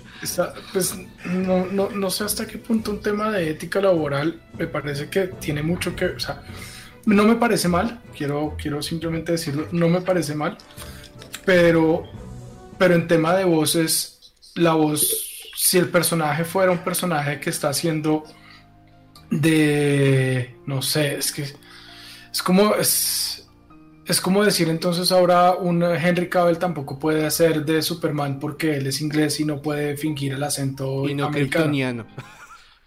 pues 0.72 0.94
no, 1.24 1.64
no, 1.66 1.88
no 1.90 2.10
sé 2.10 2.24
hasta 2.24 2.46
qué 2.46 2.58
punto 2.58 2.90
un 2.90 3.00
tema 3.00 3.30
de 3.30 3.48
ética 3.48 3.80
laboral 3.80 4.40
me 4.58 4.66
parece 4.66 5.08
que 5.08 5.28
tiene 5.28 5.62
mucho 5.62 5.96
que... 5.96 6.04
O 6.04 6.20
sea, 6.20 6.42
no 7.06 7.24
me 7.24 7.36
parece 7.36 7.68
mal, 7.68 8.00
quiero, 8.16 8.56
quiero 8.60 8.82
simplemente 8.82 9.32
decirlo, 9.32 9.68
no 9.72 9.88
me 9.88 10.00
parece 10.00 10.34
mal, 10.34 10.56
pero, 11.44 12.04
pero 12.78 12.94
en 12.94 13.06
tema 13.06 13.34
de 13.34 13.44
voces, 13.44 14.34
la 14.54 14.74
voz 14.74 15.32
si 15.62 15.78
el 15.78 15.88
personaje 15.88 16.44
fuera 16.44 16.72
un 16.72 16.78
personaje 16.78 17.38
que 17.38 17.50
está 17.50 17.68
haciendo 17.68 18.24
de, 19.30 20.56
no 20.66 20.82
sé, 20.82 21.14
es 21.14 21.30
que 21.30 21.42
es 21.42 22.42
como, 22.42 22.74
es, 22.74 23.48
es 24.04 24.20
como 24.20 24.44
decir 24.44 24.68
entonces 24.68 25.12
ahora 25.12 25.52
un 25.52 25.82
Henry 25.84 26.28
Cavill 26.28 26.58
tampoco 26.58 26.98
puede 26.98 27.24
hacer 27.24 27.64
de 27.64 27.80
Superman 27.80 28.40
porque 28.40 28.76
él 28.76 28.88
es 28.88 29.00
inglés 29.00 29.38
y 29.38 29.44
no 29.44 29.62
puede 29.62 29.96
fingir 29.96 30.32
el 30.32 30.42
acento 30.42 31.08
y 31.08 31.14
no 31.14 31.26
americano. 31.26 32.06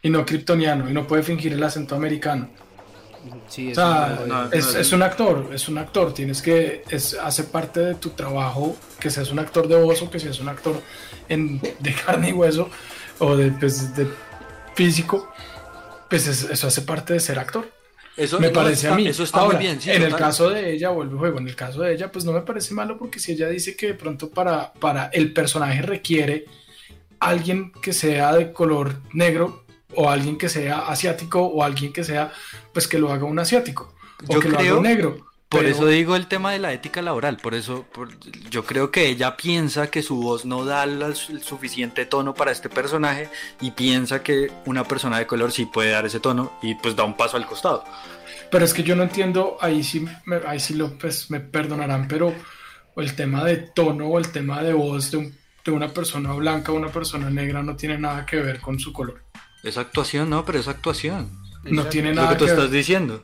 Y 0.02 0.10
no 0.10 0.26
kryptoniano, 0.26 0.90
y 0.90 0.94
no 0.94 1.08
puede 1.08 1.24
fingir 1.24 1.54
el 1.54 1.64
acento 1.64 1.96
americano. 1.96 2.50
Sí, 3.48 3.72
es, 3.72 4.76
es, 4.76 4.92
un 4.92 5.04
actor, 5.04 5.50
es 5.54 5.68
un 5.68 5.78
actor, 5.78 6.14
tienes 6.14 6.42
que, 6.42 6.84
es, 6.90 7.14
hace 7.14 7.44
parte 7.44 7.80
de 7.80 7.96
tu 7.96 8.10
trabajo 8.10 8.76
que 9.00 9.10
seas 9.10 9.32
un 9.32 9.40
actor 9.40 9.68
de 9.68 9.82
voz 9.82 10.02
o 10.02 10.10
que 10.10 10.20
seas 10.20 10.40
un 10.40 10.50
actor 10.50 10.82
en, 11.30 11.60
de 11.60 11.94
carne 12.06 12.30
y 12.30 12.34
hueso 12.34 12.70
o 13.20 13.36
de, 13.36 13.52
pues, 13.52 13.96
de 13.96 14.08
físico, 14.74 15.32
pues 16.10 16.28
eso 16.28 16.68
hace 16.68 16.82
parte 16.82 17.14
de 17.14 17.20
ser 17.20 17.40
actor. 17.40 17.70
Eso 18.18 18.40
me 18.40 18.50
parece 18.50 18.88
a 18.88 18.96
mí. 18.96 19.08
Eso 19.08 19.24
está 19.24 19.44
muy 19.44 19.58
bien. 19.58 19.78
en 19.86 20.04
el 20.04 20.16
caso 20.16 20.50
de 20.50 20.74
ella, 20.74 20.90
vuelvo 20.90 21.20
juego, 21.20 21.40
en 21.40 21.48
el 21.48 21.56
caso 21.56 21.82
de 21.82 21.94
ella, 21.94 22.12
pues 22.12 22.24
no 22.24 22.32
me 22.32 22.42
parece 22.42 22.74
malo 22.74 22.98
porque 22.98 23.20
si 23.20 23.34
ella 23.34 23.50
dice 23.50 23.76
que 23.76 23.88
de 23.88 23.94
pronto 23.94 24.30
para, 24.30 24.72
para 24.74 25.08
el 25.08 25.34
personaje 25.34 25.82
requiere 25.82 26.46
alguien 27.20 27.72
que 27.74 27.92
sea 27.92 28.34
de 28.36 28.54
color 28.54 29.02
negro, 29.14 29.65
o 29.96 30.10
alguien 30.10 30.38
que 30.38 30.50
sea 30.50 30.88
asiático 30.88 31.42
o 31.42 31.64
alguien 31.64 31.94
que 31.94 32.04
sea, 32.04 32.32
pues 32.74 32.88
que 32.88 33.00
lo 33.00 33.12
haga 33.12 33.26
un 33.26 33.40
asiático 33.40 33.94
o 34.28 34.40
que 34.40 34.50
lo 34.50 34.60
haga 34.60 34.76
un 34.76 34.84
negro. 34.84 35.26
Por 35.50 35.66
eso 35.66 35.86
digo 35.88 36.16
el 36.16 36.28
tema 36.28 36.52
de 36.52 36.60
la 36.60 36.74
ética 36.74 37.02
laboral, 37.02 37.38
por 37.38 37.54
eso 37.54 37.86
yo 38.50 38.66
creo 38.66 38.92
que 38.92 39.08
ella 39.08 39.38
piensa 39.38 39.90
que 39.90 40.02
su 40.02 40.18
voz 40.18 40.44
no 40.44 40.66
da 40.66 40.84
el 40.84 41.16
suficiente 41.16 42.06
tono 42.06 42.34
para 42.34 42.52
este 42.52 42.68
personaje 42.68 43.30
y 43.62 43.72
piensa 43.72 44.24
que 44.24 44.52
una 44.66 44.84
persona 44.84 45.20
de 45.20 45.28
color 45.28 45.52
sí 45.52 45.66
puede 45.66 45.92
dar 45.92 46.06
ese 46.06 46.20
tono 46.20 46.52
y 46.62 46.76
pues 46.76 46.96
da 46.96 47.04
un 47.04 47.16
paso 47.16 47.38
al 47.38 47.46
costado. 47.46 47.86
Pero 48.52 48.66
es 48.66 48.74
que 48.74 48.84
yo 48.84 48.96
no 48.96 49.04
entiendo, 49.04 49.58
ahí 49.62 49.84
sí, 49.84 50.06
ahí 50.48 50.60
sí 50.60 50.74
lo, 50.74 50.98
pues, 50.98 51.30
me 51.32 51.40
perdonarán, 51.40 52.08
pero 52.08 52.34
el 52.98 53.16
tema 53.16 53.44
de 53.44 53.58
tono 53.58 54.08
o 54.08 54.18
el 54.18 54.32
tema 54.32 54.62
de 54.64 54.74
voz 54.74 55.12
de, 55.12 55.32
de 55.64 55.72
una 55.72 55.90
persona 55.90 56.34
blanca 56.34 56.72
o 56.72 56.76
una 56.76 56.92
persona 56.92 57.30
negra 57.30 57.64
no 57.64 57.76
tiene 57.76 57.98
nada 57.98 58.26
que 58.26 58.38
ver 58.38 58.60
con 58.60 58.80
su 58.80 58.92
color. 58.92 59.22
Es 59.66 59.78
actuación, 59.78 60.30
no, 60.30 60.46
pero 60.46 60.60
es 60.60 60.68
actuación. 60.68 61.28
No 61.64 61.88
tiene 61.88 62.14
nada 62.14 62.30
Lo 62.30 62.38
que 62.38 62.46
tú 62.46 62.52
estás 62.52 62.70
diciendo. 62.70 63.24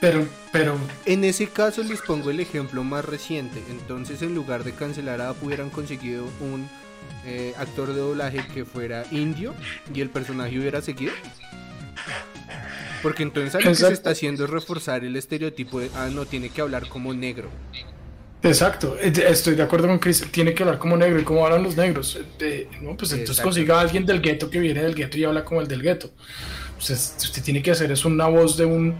Pero, 0.00 0.26
pero. 0.50 0.78
En 1.04 1.24
ese 1.24 1.46
caso 1.48 1.82
les 1.82 2.00
pongo 2.00 2.30
el 2.30 2.40
ejemplo 2.40 2.82
más 2.84 3.04
reciente. 3.04 3.62
Entonces, 3.68 4.22
en 4.22 4.34
lugar 4.34 4.64
de 4.64 4.72
cancelar 4.72 5.20
a 5.20 5.32
hubieran 5.42 5.68
conseguido 5.68 6.24
un 6.40 6.68
eh, 7.26 7.54
actor 7.58 7.88
de 7.88 8.00
doblaje 8.00 8.46
que 8.52 8.64
fuera 8.64 9.04
indio 9.10 9.54
y 9.94 10.00
el 10.00 10.08
personaje 10.08 10.58
hubiera 10.58 10.80
seguido. 10.80 11.12
Porque 13.02 13.22
entonces 13.22 13.62
lo 13.62 13.70
que 13.70 13.76
se 13.76 13.92
está 13.92 14.10
haciendo 14.10 14.44
es 14.44 14.50
reforzar 14.50 15.04
el 15.04 15.16
estereotipo 15.16 15.80
de, 15.80 15.90
ah, 15.94 16.08
no, 16.10 16.24
tiene 16.24 16.48
que 16.48 16.62
hablar 16.62 16.88
como 16.88 17.12
negro. 17.12 17.50
Exacto, 18.44 18.96
eh, 19.00 19.10
estoy 19.26 19.54
de 19.54 19.62
acuerdo 19.62 19.88
con 19.88 19.98
Chris, 19.98 20.22
tiene 20.30 20.52
que 20.52 20.62
hablar 20.62 20.78
como 20.78 20.98
negro 20.98 21.18
y 21.18 21.24
como 21.24 21.44
hablan 21.46 21.62
los 21.62 21.76
negros. 21.76 22.18
Eh, 22.38 22.68
no, 22.82 22.94
pues 22.94 23.12
entonces 23.12 23.42
consiga 23.42 23.78
a 23.78 23.80
alguien 23.80 24.04
del 24.04 24.20
gueto 24.20 24.50
que 24.50 24.58
viene 24.58 24.82
del 24.82 24.94
gueto 24.94 25.16
y 25.16 25.24
habla 25.24 25.44
como 25.44 25.62
el 25.62 25.66
del 25.66 25.80
gueto. 25.80 26.10
Pues 26.76 26.90
usted 26.90 27.42
tiene 27.42 27.62
que 27.62 27.70
hacer 27.70 27.90
es 27.90 28.04
una 28.04 28.26
voz 28.26 28.58
de 28.58 28.66
un 28.66 28.96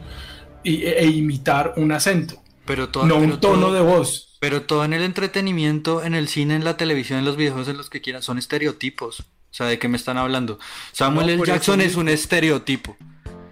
e, 0.64 0.94
e, 0.98 1.06
imitar 1.06 1.74
un 1.76 1.92
acento, 1.92 2.42
pero 2.64 2.88
todo, 2.88 3.04
no 3.04 3.16
un 3.16 3.38
tono 3.38 3.70
de 3.70 3.82
voz. 3.82 4.38
Pero 4.40 4.62
todo 4.62 4.82
en 4.82 4.94
el 4.94 5.02
entretenimiento, 5.02 6.02
en 6.02 6.14
el 6.14 6.28
cine, 6.28 6.56
en 6.56 6.64
la 6.64 6.78
televisión, 6.78 7.18
en 7.18 7.26
los 7.26 7.36
videojuegos, 7.36 7.68
en 7.68 7.76
los 7.76 7.90
que 7.90 8.00
quieran, 8.00 8.22
son 8.22 8.38
estereotipos. 8.38 9.20
O 9.20 9.24
sea, 9.50 9.66
¿de 9.66 9.78
qué 9.78 9.88
me 9.88 9.98
están 9.98 10.16
hablando? 10.16 10.58
Samuel 10.92 11.28
L. 11.28 11.42
Jackson 11.44 11.82
es 11.82 11.96
un 11.96 12.08
estereotipo. 12.08 12.96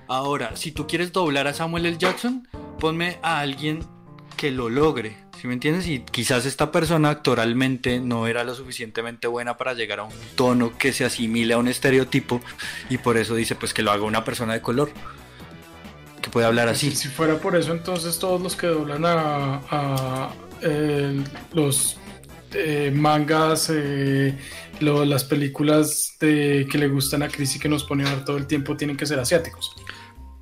Ahora, 0.08 0.56
si 0.56 0.72
tú 0.72 0.86
quieres 0.86 1.12
doblar 1.12 1.46
a 1.48 1.54
Samuel 1.54 1.84
L. 1.84 1.98
Jackson, 1.98 2.48
ponme 2.80 3.18
a 3.22 3.40
alguien 3.40 3.84
que 4.36 4.50
lo 4.50 4.70
logre 4.70 5.21
¿Sí 5.42 5.48
me 5.48 5.54
entiendes? 5.54 5.88
Y 5.88 5.98
quizás 5.98 6.46
esta 6.46 6.70
persona 6.70 7.10
actoralmente 7.10 7.98
no 7.98 8.28
era 8.28 8.44
lo 8.44 8.54
suficientemente 8.54 9.26
buena 9.26 9.56
para 9.56 9.74
llegar 9.74 9.98
a 9.98 10.04
un 10.04 10.12
tono 10.36 10.78
que 10.78 10.92
se 10.92 11.04
asimile 11.04 11.54
a 11.54 11.58
un 11.58 11.66
estereotipo 11.66 12.40
y 12.88 12.98
por 12.98 13.16
eso 13.16 13.34
dice 13.34 13.56
pues 13.56 13.74
que 13.74 13.82
lo 13.82 13.90
haga 13.90 14.04
una 14.04 14.24
persona 14.24 14.52
de 14.52 14.60
color 14.60 14.92
que 16.20 16.30
puede 16.30 16.46
hablar 16.46 16.68
así. 16.68 16.92
Si, 16.94 17.08
fuera 17.08 17.38
por 17.38 17.56
eso, 17.56 17.72
entonces 17.72 18.20
todos 18.20 18.40
los 18.40 18.54
que 18.54 18.68
doblan 18.68 19.02
a, 19.04 20.30
los 21.52 21.96
eh, 22.54 22.92
mangas, 22.94 23.68
eh, 23.74 24.38
las 24.78 25.24
películas 25.24 26.18
de, 26.20 26.68
que 26.70 26.78
le 26.78 26.86
gustan 26.86 27.24
a 27.24 27.28
Chris 27.28 27.56
y 27.56 27.58
que 27.58 27.68
nos 27.68 27.82
pone 27.82 28.08
a 28.08 28.14
ver 28.14 28.24
todo 28.24 28.36
el 28.36 28.46
tiempo 28.46 28.76
tienen 28.76 28.96
que 28.96 29.06
ser 29.06 29.18
asiáticos. 29.18 29.74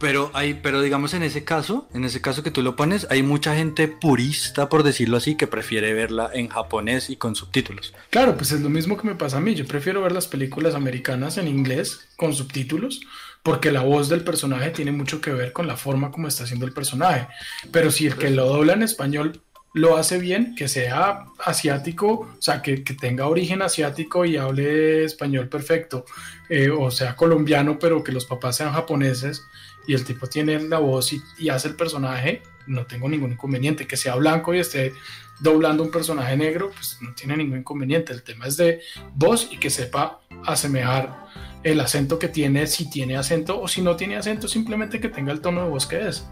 Pero 0.00 0.30
hay, 0.32 0.54
pero 0.54 0.80
digamos 0.80 1.12
en 1.12 1.22
ese 1.22 1.44
caso, 1.44 1.86
en 1.92 2.04
ese 2.04 2.22
caso 2.22 2.42
que 2.42 2.50
tú 2.50 2.62
lo 2.62 2.74
pones, 2.74 3.06
hay 3.10 3.22
mucha 3.22 3.54
gente 3.54 3.86
purista, 3.86 4.70
por 4.70 4.82
decirlo 4.82 5.18
así, 5.18 5.34
que 5.34 5.46
prefiere 5.46 5.92
verla 5.92 6.30
en 6.32 6.48
japonés 6.48 7.10
y 7.10 7.16
con 7.16 7.36
subtítulos. 7.36 7.92
Claro, 8.08 8.34
pues 8.34 8.50
es 8.52 8.62
lo 8.62 8.70
mismo 8.70 8.96
que 8.96 9.06
me 9.06 9.14
pasa 9.14 9.36
a 9.36 9.40
mí. 9.40 9.54
Yo 9.54 9.66
prefiero 9.66 10.00
ver 10.00 10.12
las 10.12 10.26
películas 10.26 10.74
americanas 10.74 11.36
en 11.36 11.48
inglés 11.48 12.08
con 12.16 12.32
subtítulos 12.32 13.02
porque 13.42 13.70
la 13.70 13.82
voz 13.82 14.08
del 14.08 14.24
personaje 14.24 14.70
tiene 14.70 14.90
mucho 14.90 15.20
que 15.20 15.32
ver 15.32 15.52
con 15.52 15.66
la 15.66 15.76
forma 15.76 16.10
como 16.10 16.28
está 16.28 16.44
haciendo 16.44 16.64
el 16.64 16.72
personaje. 16.72 17.28
Pero 17.70 17.90
si 17.90 18.06
el 18.06 18.16
que 18.16 18.30
lo 18.30 18.46
dobla 18.46 18.72
en 18.72 18.82
español 18.82 19.42
lo 19.72 19.98
hace 19.98 20.18
bien, 20.18 20.54
que 20.56 20.66
sea 20.66 21.26
asiático, 21.44 22.28
o 22.38 22.42
sea, 22.42 22.60
que, 22.62 22.82
que 22.82 22.94
tenga 22.94 23.28
origen 23.28 23.62
asiático 23.62 24.24
y 24.24 24.36
hable 24.36 25.04
español 25.04 25.48
perfecto, 25.48 26.04
eh, 26.48 26.70
o 26.70 26.90
sea, 26.90 27.14
colombiano, 27.14 27.78
pero 27.78 28.02
que 28.02 28.12
los 28.12 28.26
papás 28.26 28.56
sean 28.56 28.72
japoneses 28.72 29.44
y 29.90 29.94
el 29.94 30.04
tipo 30.04 30.28
tiene 30.28 30.60
la 30.68 30.78
voz 30.78 31.12
y, 31.12 31.20
y 31.36 31.48
hace 31.48 31.66
el 31.66 31.74
personaje, 31.74 32.44
no 32.68 32.86
tengo 32.86 33.08
ningún 33.08 33.32
inconveniente. 33.32 33.88
Que 33.88 33.96
sea 33.96 34.14
blanco 34.14 34.54
y 34.54 34.60
esté 34.60 34.92
doblando 35.40 35.82
un 35.82 35.90
personaje 35.90 36.36
negro, 36.36 36.70
pues 36.70 36.98
no 37.00 37.12
tiene 37.12 37.36
ningún 37.36 37.58
inconveniente. 37.58 38.12
El 38.12 38.22
tema 38.22 38.46
es 38.46 38.56
de 38.56 38.82
voz 39.16 39.48
y 39.50 39.58
que 39.58 39.68
sepa 39.68 40.20
asemejar 40.46 41.26
el 41.64 41.80
acento 41.80 42.20
que 42.20 42.28
tiene, 42.28 42.68
si 42.68 42.88
tiene 42.88 43.16
acento 43.16 43.60
o 43.60 43.66
si 43.66 43.82
no 43.82 43.96
tiene 43.96 44.14
acento, 44.14 44.46
simplemente 44.46 45.00
que 45.00 45.08
tenga 45.08 45.32
el 45.32 45.40
tono 45.40 45.64
de 45.64 45.70
voz 45.70 45.88
que 45.88 46.06
es. 46.06 46.24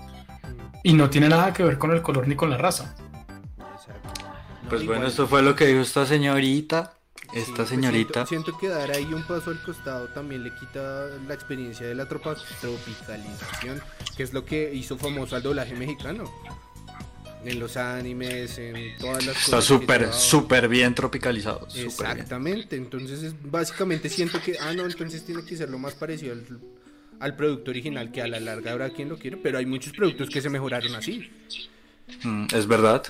Y 0.85 0.93
no 0.93 1.11
tiene 1.11 1.29
nada 1.29 1.53
que 1.53 1.65
ver 1.65 1.79
con 1.79 1.91
el 1.91 2.01
color 2.01 2.29
ni 2.29 2.37
con 2.37 2.51
la 2.51 2.59
raza. 2.59 2.95
Pues 4.69 4.87
bueno, 4.87 5.09
esto 5.09 5.27
fue 5.27 5.43
lo 5.43 5.57
que 5.57 5.67
dijo 5.67 5.81
esta 5.81 6.07
señorita. 6.07 6.95
Sí, 7.33 7.39
Esta 7.41 7.57
pues 7.57 7.69
señorita. 7.69 8.27
siento, 8.27 8.53
siento 8.53 8.59
que 8.59 8.69
dar 8.69 8.91
ahí 8.91 9.13
un 9.13 9.23
paso 9.23 9.51
al 9.51 9.63
costado 9.63 10.09
también 10.09 10.43
le 10.45 10.55
quita 10.55 11.09
la 11.27 11.35
experiencia 11.35 11.87
de 11.87 11.95
la 11.95 12.07
tropa 12.09 12.35
tropicalización, 12.61 13.83
que 14.17 14.23
es 14.23 14.33
lo 14.33 14.45
que 14.45 14.73
hizo 14.75 14.97
famoso 14.97 15.37
al 15.37 15.43
doblaje 15.43 15.75
mexicano. 15.75 16.25
En 17.45 17.61
los 17.61 17.77
animes, 17.77 18.59
en 18.59 18.97
todas 18.99 19.25
las 19.25 19.37
Está 19.45 19.61
súper, 19.63 20.13
súper 20.13 20.69
bien 20.69 20.95
tropicalizado. 20.95 21.67
bien. 21.73 21.87
Exactamente, 21.87 22.77
entonces 22.77 23.23
es- 23.23 23.35
básicamente 23.43 24.09
siento 24.09 24.41
que, 24.43 24.57
ah, 24.59 24.73
no, 24.73 24.85
entonces 24.87 25.25
tiene 25.25 25.45
que 25.45 25.57
ser 25.57 25.71
lo 25.71 25.79
más 25.79 25.95
parecido 25.95 26.33
al, 26.33 26.45
al 27.21 27.37
producto 27.37 27.71
original, 27.71 28.11
que 28.11 28.23
a 28.23 28.27
la 28.27 28.41
larga 28.41 28.73
habrá 28.73 28.91
quien 28.91 29.09
lo 29.11 29.19
quiere, 29.19 29.37
pero 29.37 29.59
hay 29.59 29.67
muchos 29.67 29.93
productos 29.93 30.31
que 30.31 30.41
se 30.41 30.51
mejoraron 30.51 30.95
así. 30.97 31.31
Mm, 32.25 32.47
es 32.55 32.67
verdad, 32.67 33.05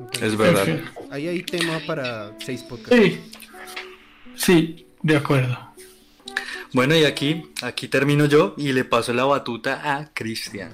Entonces, 0.00 0.22
es 0.32 0.36
verdad. 0.36 0.66
Ahí 1.10 1.28
hay 1.28 1.42
tema 1.42 1.80
para 1.86 2.32
seis 2.44 2.62
podcasts. 2.62 2.94
Sí, 2.96 3.20
sí, 4.36 4.86
de 5.02 5.16
acuerdo. 5.16 5.56
Bueno, 6.72 6.96
y 6.96 7.04
aquí, 7.04 7.50
aquí 7.62 7.86
termino 7.88 8.26
yo 8.26 8.54
y 8.58 8.72
le 8.72 8.84
paso 8.84 9.12
la 9.12 9.24
batuta 9.24 9.96
a 9.96 10.12
Cristian. 10.12 10.70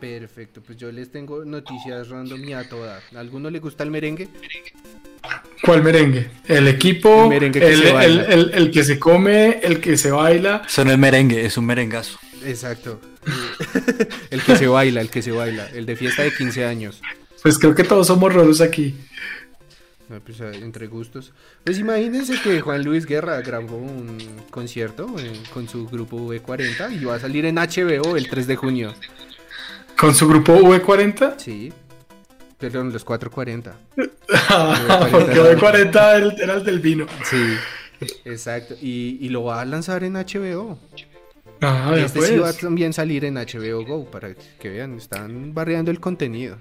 Perfecto, 0.00 0.60
pues 0.64 0.76
yo 0.78 0.92
les 0.92 1.10
tengo 1.10 1.44
noticias 1.44 2.08
random 2.08 2.44
y 2.44 2.52
a 2.52 2.68
toda. 2.68 3.00
¿A 3.14 3.18
alguno 3.18 3.50
le 3.50 3.58
gusta 3.58 3.82
el 3.82 3.90
merengue? 3.90 4.28
¿Cuál 5.64 5.82
merengue? 5.82 6.30
El 6.46 6.68
equipo, 6.68 7.24
El 7.24 7.28
merengue 7.30 7.60
que 7.60 7.72
el, 7.72 7.78
se 7.80 7.88
el- 7.88 7.94
baila. 7.94 8.22
el- 8.24 8.50
el 8.54 8.70
que 8.70 8.84
se 8.84 8.98
come, 8.98 9.58
el 9.62 9.80
que 9.80 9.96
se 9.96 10.10
baila. 10.10 10.62
Eso 10.66 10.84
no 10.84 10.92
es 10.92 10.98
merengue, 10.98 11.44
es 11.44 11.56
un 11.56 11.66
merengazo. 11.66 12.18
Exacto. 12.44 13.00
el 14.30 14.42
que 14.42 14.56
se 14.56 14.66
baila, 14.68 15.00
el 15.00 15.10
que 15.10 15.22
se 15.22 15.32
baila, 15.32 15.66
el 15.74 15.84
de 15.86 15.96
fiesta 15.96 16.22
de 16.22 16.32
15 16.34 16.64
años. 16.64 17.00
Pues 17.42 17.58
creo 17.58 17.74
que 17.74 17.84
todos 17.84 18.06
somos 18.06 18.32
rolos 18.32 18.60
aquí. 18.60 18.94
No, 20.08 20.20
pues, 20.20 20.40
eh, 20.40 20.52
entre 20.62 20.86
gustos. 20.86 21.32
Pues 21.64 21.78
imagínense 21.78 22.40
que 22.42 22.60
Juan 22.60 22.82
Luis 22.82 23.04
Guerra 23.06 23.40
grabó 23.42 23.76
un 23.76 24.16
concierto 24.50 25.06
eh, 25.18 25.32
con 25.52 25.68
su 25.68 25.86
grupo 25.86 26.16
V40 26.18 26.98
y 27.00 27.04
va 27.04 27.16
a 27.16 27.20
salir 27.20 27.44
en 27.44 27.56
HBO 27.56 28.16
el 28.16 28.28
3 28.28 28.46
de 28.46 28.56
junio. 28.56 28.94
Con 29.98 30.14
su 30.14 30.26
grupo 30.26 30.54
V40. 30.54 31.34
Sí. 31.36 31.72
Perdón, 32.58 32.92
los 32.92 33.04
440. 33.04 33.76
Porque 35.10 35.40
V40 35.40 36.38
era 36.42 36.54
el- 36.54 36.64
del 36.64 36.80
vino. 36.80 37.06
Sí. 37.24 37.54
Exacto. 38.24 38.74
Y, 38.80 39.18
y 39.20 39.28
lo 39.28 39.44
va 39.44 39.60
a 39.60 39.64
lanzar 39.64 40.04
en 40.04 40.14
HBO. 40.14 40.78
Ah, 41.60 41.94
Y 41.96 42.00
este 42.00 42.22
sí 42.22 42.36
va 42.36 42.48
a 42.48 42.52
pues. 42.52 42.60
también 42.62 42.92
salir 42.92 43.24
en 43.24 43.34
HBO 43.34 43.84
Go 43.84 44.10
para 44.10 44.34
que 44.60 44.68
vean, 44.70 44.94
están 44.96 45.52
barreando 45.54 45.90
el 45.90 45.98
contenido. 46.00 46.56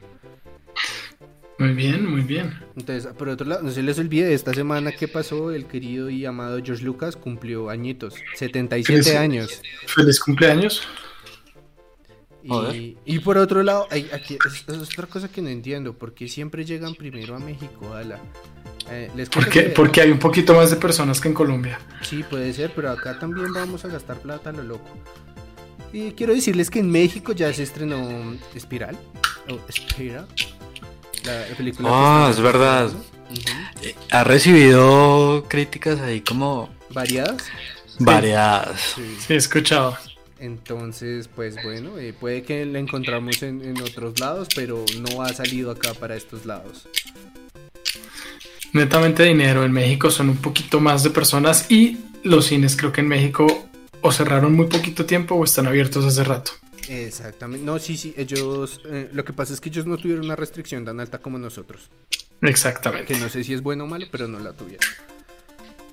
Muy 1.59 1.73
bien, 1.73 2.05
muy 2.05 2.21
bien. 2.21 2.53
Entonces, 2.75 3.11
por 3.13 3.29
otro 3.29 3.47
lado, 3.47 3.63
no 3.63 3.71
se 3.71 3.81
les 3.81 3.97
olvide, 3.97 4.33
esta 4.33 4.53
semana 4.53 4.91
que 4.91 5.07
pasó, 5.07 5.51
el 5.51 5.65
querido 5.65 6.09
y 6.09 6.23
amado 6.25 6.59
George 6.63 6.83
Lucas 6.83 7.15
cumplió 7.15 7.69
añitos, 7.69 8.13
77 8.35 9.03
Sí, 9.03 9.09
sí. 9.09 9.15
años. 9.15 9.61
Feliz 9.87 10.19
cumpleaños. 10.19 10.83
Y, 12.43 12.95
y 13.05 13.19
por 13.19 13.37
otro 13.37 13.61
lado, 13.63 13.87
hay, 13.91 14.09
aquí, 14.13 14.37
es, 14.47 14.63
es 14.73 14.81
otra 14.93 15.07
cosa 15.07 15.27
que 15.29 15.41
no 15.41 15.49
entiendo, 15.49 15.93
porque 15.97 16.29
siempre 16.29 16.63
llegan 16.63 16.95
primero 16.95 17.35
a 17.35 17.39
México, 17.39 17.93
ala. 17.93 18.19
Eh, 18.89 19.11
les 19.17 19.29
cuento 19.29 19.49
Porque, 19.51 19.63
que- 19.65 19.69
porque 19.71 20.01
hay 20.01 20.11
un 20.11 20.19
poquito 20.19 20.53
más 20.53 20.69
de 20.69 20.77
personas 20.77 21.19
que 21.19 21.27
en 21.27 21.33
Colombia. 21.33 21.77
Sí, 22.03 22.23
puede 22.29 22.53
ser, 22.53 22.71
pero 22.73 22.91
acá 22.91 23.19
también 23.19 23.51
vamos 23.51 23.83
a 23.83 23.89
gastar 23.89 24.17
plata 24.21 24.51
a 24.51 24.53
lo 24.53 24.63
loco. 24.63 24.89
Y 25.91 26.11
quiero 26.11 26.33
decirles 26.33 26.69
que 26.69 26.79
en 26.79 26.89
México 26.89 27.33
ya 27.33 27.51
se 27.51 27.63
estrenó 27.63 28.37
Espiral, 28.55 28.97
o 29.49 29.59
Espiral, 29.67 30.25
la 31.25 31.43
película. 31.55 31.89
que 31.89 31.95
Ah, 31.95 32.27
es 32.31 32.39
verdad. 32.39 32.89
Ha 34.11 34.23
recibido 34.23 35.45
críticas 35.47 35.99
ahí 36.01 36.21
como 36.21 36.69
Variadas. 36.91 37.43
variadas. 37.99 38.93
Sí. 38.95 39.17
Sí, 39.27 39.33
he 39.33 39.37
escuchado. 39.37 39.97
Entonces, 40.39 41.27
pues 41.35 41.55
bueno, 41.63 41.97
eh, 41.97 42.13
puede 42.17 42.43
que 42.43 42.65
la 42.65 42.79
encontramos 42.79 43.41
en, 43.43 43.61
en 43.63 43.81
otros 43.81 44.19
lados, 44.19 44.47
pero 44.55 44.85
no 44.99 45.23
ha 45.23 45.33
salido 45.33 45.71
acá 45.71 45.93
para 45.95 46.15
estos 46.15 46.45
lados. 46.45 46.87
Netamente 48.73 49.23
dinero. 49.23 49.63
En 49.63 49.71
México 49.71 50.11
son 50.11 50.29
un 50.29 50.37
poquito 50.37 50.79
más 50.79 51.03
de 51.03 51.09
personas 51.09 51.69
y 51.71 51.97
los 52.23 52.45
cines 52.45 52.75
creo 52.75 52.91
que 52.91 53.01
en 53.01 53.07
México 53.07 53.67
o 54.01 54.11
cerraron 54.11 54.53
muy 54.55 54.67
poquito 54.67 55.05
tiempo 55.05 55.35
o 55.35 55.43
están 55.43 55.67
abiertos 55.67 56.05
hace 56.05 56.23
rato. 56.23 56.51
Exactamente. 56.89 57.65
No, 57.65 57.79
sí, 57.79 57.97
sí, 57.97 58.13
ellos, 58.17 58.81
eh, 58.85 59.09
lo 59.13 59.25
que 59.25 59.33
pasa 59.33 59.53
es 59.53 59.61
que 59.61 59.69
ellos 59.69 59.85
no 59.85 59.97
tuvieron 59.97 60.25
una 60.25 60.35
restricción 60.35 60.85
tan 60.85 60.99
alta 60.99 61.19
como 61.19 61.37
nosotros. 61.37 61.89
Exactamente. 62.41 63.13
Que 63.13 63.19
no 63.19 63.29
sé 63.29 63.43
si 63.43 63.53
es 63.53 63.61
bueno 63.61 63.85
o 63.85 63.87
malo, 63.87 64.05
pero 64.11 64.27
no 64.27 64.39
la 64.39 64.53
tuvieron. 64.53 64.85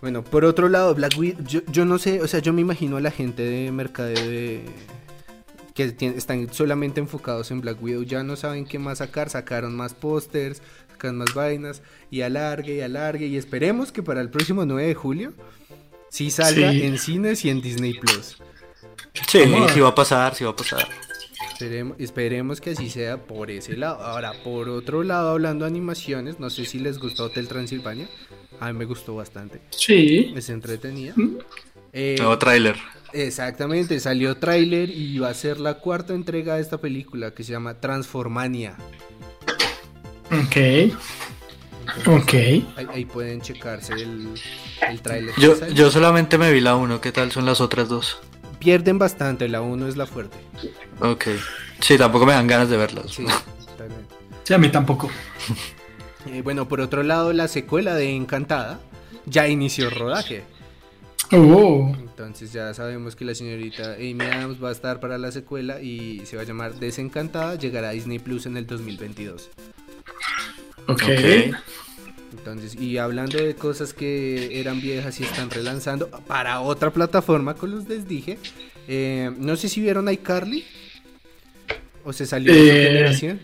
Bueno, 0.01 0.23
por 0.23 0.45
otro 0.45 0.69
lado, 0.69 0.95
Black 0.95 1.17
Widow, 1.17 1.43
yo, 1.47 1.61
yo 1.71 1.85
no 1.85 1.99
sé, 1.99 2.21
o 2.21 2.29
sea, 2.29 2.41
yo 2.41 2.53
me 2.53 2.61
imagino 2.61 2.97
a 2.99 3.01
la 3.01 3.11
gente 3.11 3.43
de 3.43 3.73
mercadeo 3.73 4.29
de... 4.29 4.63
que 5.73 5.95
están 6.17 6.53
solamente 6.53 7.01
enfocados 7.01 7.51
en 7.51 7.63
Black 7.63 7.83
Widow, 7.83 8.03
ya 8.03 8.23
no 8.23 8.37
saben 8.37 8.67
qué 8.67 8.79
más 8.79 8.99
sacar, 8.99 9.31
sacaron 9.31 9.75
más 9.75 9.95
pósters, 9.95 10.61
sacaron 10.91 11.17
más 11.17 11.33
vainas, 11.33 11.81
y 12.11 12.21
alargue 12.21 12.75
y 12.77 12.81
alargue, 12.83 13.27
y 13.29 13.39
esperemos 13.39 13.93
que 13.93 14.03
para 14.03 14.21
el 14.21 14.29
próximo 14.29 14.67
9 14.67 14.87
de 14.89 14.95
julio 14.95 15.33
sí 16.11 16.31
salga 16.31 16.71
Sí. 16.71 16.83
en 16.83 16.99
cines 16.99 17.43
y 17.47 17.49
en 17.51 17.63
Disney 17.63 17.95
Plus. 17.95 18.37
Sí, 19.35 19.51
¿Cómo? 19.51 19.69
sí 19.69 19.81
va 19.81 19.89
a 19.89 19.95
pasar, 19.95 20.35
sí 20.35 20.45
va 20.45 20.51
a 20.51 20.57
pasar. 20.57 20.87
Esperemos, 21.53 21.97
esperemos 22.01 22.61
que 22.61 22.71
así 22.71 22.89
sea 22.91 23.17
por 23.17 23.51
ese 23.51 23.77
lado. 23.77 24.03
Ahora, 24.03 24.33
por 24.45 24.69
otro 24.69 25.03
lado, 25.03 25.31
hablando 25.31 25.65
de 25.65 25.71
animaciones, 25.71 26.39
no 26.41 26.51
sé 26.51 26.65
si 26.65 26.79
les 26.79 26.99
gustó 26.99 27.25
Hotel 27.25 27.49
Transilvania. 27.49 28.09
A 28.61 28.73
mí 28.73 28.79
me 28.79 28.85
gustó 28.85 29.17
bastante. 29.17 29.61
Sí. 29.71 30.33
Es 30.37 30.49
entretenida. 30.51 31.15
Mm. 31.17 31.39
Eh, 31.93 32.17
Nuevo 32.19 32.39
tráiler. 32.39 32.77
exactamente, 33.13 34.01
salió 34.01 34.37
tráiler 34.37 34.91
y 34.91 35.19
va 35.19 35.29
a 35.29 35.35
ser 35.35 35.61
la 35.61 35.75
cuarta 35.75 36.13
entrega 36.15 36.57
de 36.57 36.61
esta 36.63 36.79
película 36.79 37.33
que 37.35 37.45
se 37.45 37.53
llama 37.53 37.75
Transformania. 37.81 38.77
Ok. 40.31 40.93
Ok. 42.07 42.35
Ahí, 42.35 42.87
ahí 42.93 43.05
pueden 43.05 43.41
checarse 43.41 43.93
el, 43.93 44.29
el 44.89 45.03
tráiler. 45.03 45.35
Yo, 45.39 45.55
yo 45.69 45.91
solamente 45.91 46.39
me 46.39 46.51
vi 46.53 46.61
la 46.61 46.75
1, 46.77 47.01
¿qué 47.01 47.13
tal 47.13 47.31
son 47.31 47.47
las 47.47 47.61
otras 47.61 47.89
dos? 47.89 48.19
Pierden 48.65 48.99
bastante, 48.99 49.47
la 49.47 49.61
1 49.61 49.89
es 49.89 49.97
la 49.97 50.07
fuerte. 50.07 50.39
Ok. 51.01 51.27
Sí, 51.81 51.99
tampoco 51.99 52.25
me 52.25 52.33
dan 52.33 52.47
ganas 52.47 52.71
de 52.71 52.79
verlas. 52.79 53.13
Sí, 53.13 53.25
está 53.61 53.85
bien. 53.85 54.07
Sí, 54.43 54.55
a 54.55 54.59
mí 54.59 54.69
tampoco. 54.71 55.11
Eh, 56.27 56.41
bueno, 56.41 56.67
por 56.67 56.81
otro 56.81 57.03
lado, 57.03 57.35
la 57.35 57.49
secuela 57.49 57.95
de 57.95 58.11
Encantada 58.11 58.81
ya 59.27 59.47
inició 59.47 59.91
rodaje. 59.91 60.43
Oh. 61.33 61.95
Entonces 61.99 62.51
ya 62.51 62.73
sabemos 62.73 63.15
que 63.15 63.27
la 63.27 63.35
señorita 63.35 63.97
Amy 63.97 64.23
Adams 64.23 64.65
va 64.65 64.71
a 64.71 64.73
estar 64.73 65.01
para 65.01 65.19
la 65.19 65.31
secuela 65.33 65.83
y 65.83 66.23
se 66.25 66.37
va 66.37 66.43
a 66.43 66.47
llamar 66.47 66.77
Desencantada. 66.77 67.57
Llegará 67.57 67.91
a 67.91 67.93
Disney 67.93 68.21
Plus 68.21 68.47
en 68.47 68.57
el 68.57 68.67
2022. 68.67 69.51
Ok. 70.89 71.03
Entonces, 72.37 72.75
y 72.75 72.99
hablando 72.99 73.39
de 73.39 73.55
cosas 73.55 73.95
que 73.95 74.61
eran 74.61 74.81
viejas 74.81 75.21
y 75.21 75.25
están 75.25 75.51
relanzando 75.51 76.09
para 76.27 76.61
otra 76.61 76.91
plataforma, 76.93 77.55
con 77.55 77.71
los 77.71 77.89
les 77.89 78.07
dije. 78.09 78.39
eh, 78.89 79.31
no 79.39 79.57
sé 79.57 79.69
si 79.69 79.81
vieron 79.81 80.11
iCarly. 80.11 80.65
O 82.05 82.13
se 82.13 82.27
salió 82.27 82.53
de 82.53 82.61
Eh, 82.61 82.87
generación. 82.89 83.41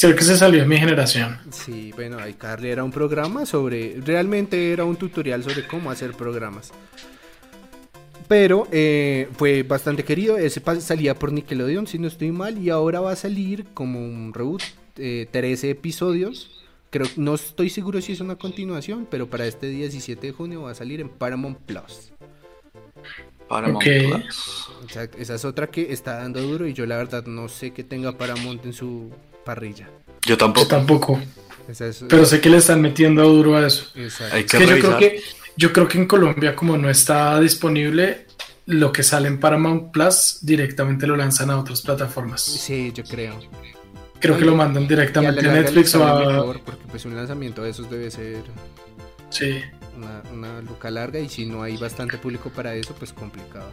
Creo 0.00 0.16
que 0.16 0.24
se 0.24 0.36
salió 0.36 0.60
de 0.62 0.66
mi 0.66 0.76
generación. 0.76 1.38
Sí, 1.52 1.92
bueno, 1.94 2.26
iCarly 2.26 2.68
era 2.68 2.82
un 2.82 2.90
programa 2.90 3.46
sobre. 3.46 4.00
Realmente 4.04 4.72
era 4.72 4.84
un 4.84 4.96
tutorial 4.96 5.44
sobre 5.44 5.66
cómo 5.68 5.90
hacer 5.90 6.12
programas. 6.14 6.72
Pero 8.26 8.66
eh, 8.72 9.28
fue 9.36 9.62
bastante 9.62 10.02
querido. 10.02 10.36
Ese 10.36 10.60
salía 10.80 11.14
por 11.14 11.30
Nickelodeon, 11.32 11.86
si 11.86 11.98
no 11.98 12.08
estoy 12.08 12.32
mal. 12.32 12.58
Y 12.58 12.70
ahora 12.70 13.00
va 13.00 13.12
a 13.12 13.16
salir 13.16 13.66
como 13.74 14.00
un 14.00 14.32
reboot. 14.34 14.62
eh, 14.96 15.28
13 15.30 15.70
episodios. 15.70 16.63
Creo, 16.94 17.08
no 17.16 17.34
estoy 17.34 17.70
seguro 17.70 18.00
si 18.00 18.12
es 18.12 18.20
una 18.20 18.36
continuación. 18.36 19.08
Pero 19.10 19.26
para 19.28 19.46
este 19.46 19.66
17 19.66 20.28
de 20.28 20.32
junio 20.32 20.62
va 20.62 20.70
a 20.70 20.74
salir 20.76 21.00
en 21.00 21.08
Paramount 21.08 21.58
Plus. 21.58 22.12
Paramount 23.48 23.76
Ok. 23.84 24.20
Plus. 24.22 24.68
O 24.84 24.88
sea, 24.88 25.08
esa 25.18 25.34
es 25.34 25.44
otra 25.44 25.66
que 25.66 25.92
está 25.92 26.18
dando 26.18 26.40
duro. 26.40 26.68
Y 26.68 26.72
yo 26.72 26.86
la 26.86 26.96
verdad 26.96 27.24
no 27.26 27.48
sé 27.48 27.72
que 27.72 27.82
tenga 27.82 28.16
Paramount 28.16 28.64
en 28.64 28.72
su 28.72 29.10
parrilla. 29.44 29.88
Yo 30.22 30.30
Yo 30.30 30.38
tampoco. 30.38 30.66
tampoco. 30.68 31.20
Esa 31.68 31.88
es- 31.88 32.04
Pero 32.08 32.24
sé 32.26 32.40
que 32.40 32.48
le 32.48 32.58
están 32.58 32.80
metiendo 32.80 33.28
duro 33.28 33.56
a 33.56 33.66
eso. 33.66 33.86
exacto. 33.96 34.36
Hay 34.36 34.44
Es 34.44 34.50
que 34.52 34.58
que 34.58 34.66
yo 34.66 34.76
creo 34.78 34.98
que, 34.98 35.22
yo 35.56 35.72
creo 35.72 35.88
que 35.88 35.98
en 35.98 36.06
Colombia, 36.06 36.54
como 36.54 36.76
no 36.76 36.88
está 36.88 37.40
disponible, 37.40 38.26
lo 38.66 38.92
que 38.92 39.02
sale 39.02 39.28
en 39.28 39.40
Paramount 39.40 39.90
Plus 39.92 40.38
directamente 40.42 41.06
lo 41.08 41.16
lanzan 41.16 41.50
a 41.50 41.58
otras 41.58 41.82
plataformas. 41.82 42.42
Sí, 42.42 42.92
yo 42.94 43.02
creo. 43.04 43.34
Creo 44.24 44.38
que 44.38 44.44
lo 44.44 44.56
mandan 44.56 44.86
directamente 44.88 45.48
a 45.48 45.52
Netflix 45.52 45.94
o 45.94 46.04
a. 46.06 46.26
mejor, 46.32 46.60
porque 46.62 46.84
pues 46.90 47.04
un 47.04 47.14
lanzamiento 47.16 47.62
de 47.62 47.70
esos 47.70 47.90
debe 47.90 48.10
ser 48.10 48.42
Sí, 49.30 49.60
una, 49.96 50.22
una 50.32 50.60
luca 50.62 50.90
larga 50.90 51.18
y 51.20 51.28
si 51.28 51.44
no 51.46 51.62
hay 51.62 51.76
bastante 51.76 52.18
público 52.18 52.50
para 52.50 52.74
eso, 52.74 52.94
pues 52.94 53.12
complicado. 53.12 53.70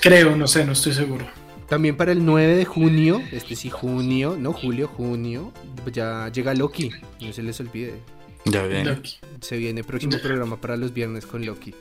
creo, 0.00 0.34
no 0.36 0.46
sé, 0.46 0.64
no 0.64 0.72
estoy 0.72 0.92
seguro. 0.94 1.26
También 1.68 1.96
para 1.96 2.10
el 2.12 2.24
9 2.24 2.56
de 2.56 2.64
junio, 2.64 3.22
este 3.30 3.54
sí, 3.54 3.70
junio, 3.70 4.36
no 4.38 4.52
julio, 4.52 4.88
junio, 4.88 5.52
ya 5.92 6.28
llega 6.32 6.52
Loki, 6.54 6.90
no 7.20 7.32
se 7.32 7.42
les 7.42 7.60
olvide. 7.60 7.94
Ya 8.46 8.64
bien. 8.66 8.86
Loki. 8.88 9.18
Se 9.40 9.56
viene 9.56 9.84
próximo 9.84 10.18
programa 10.18 10.60
para 10.60 10.76
los 10.76 10.92
viernes 10.92 11.26
con 11.26 11.44
Loki. 11.46 11.74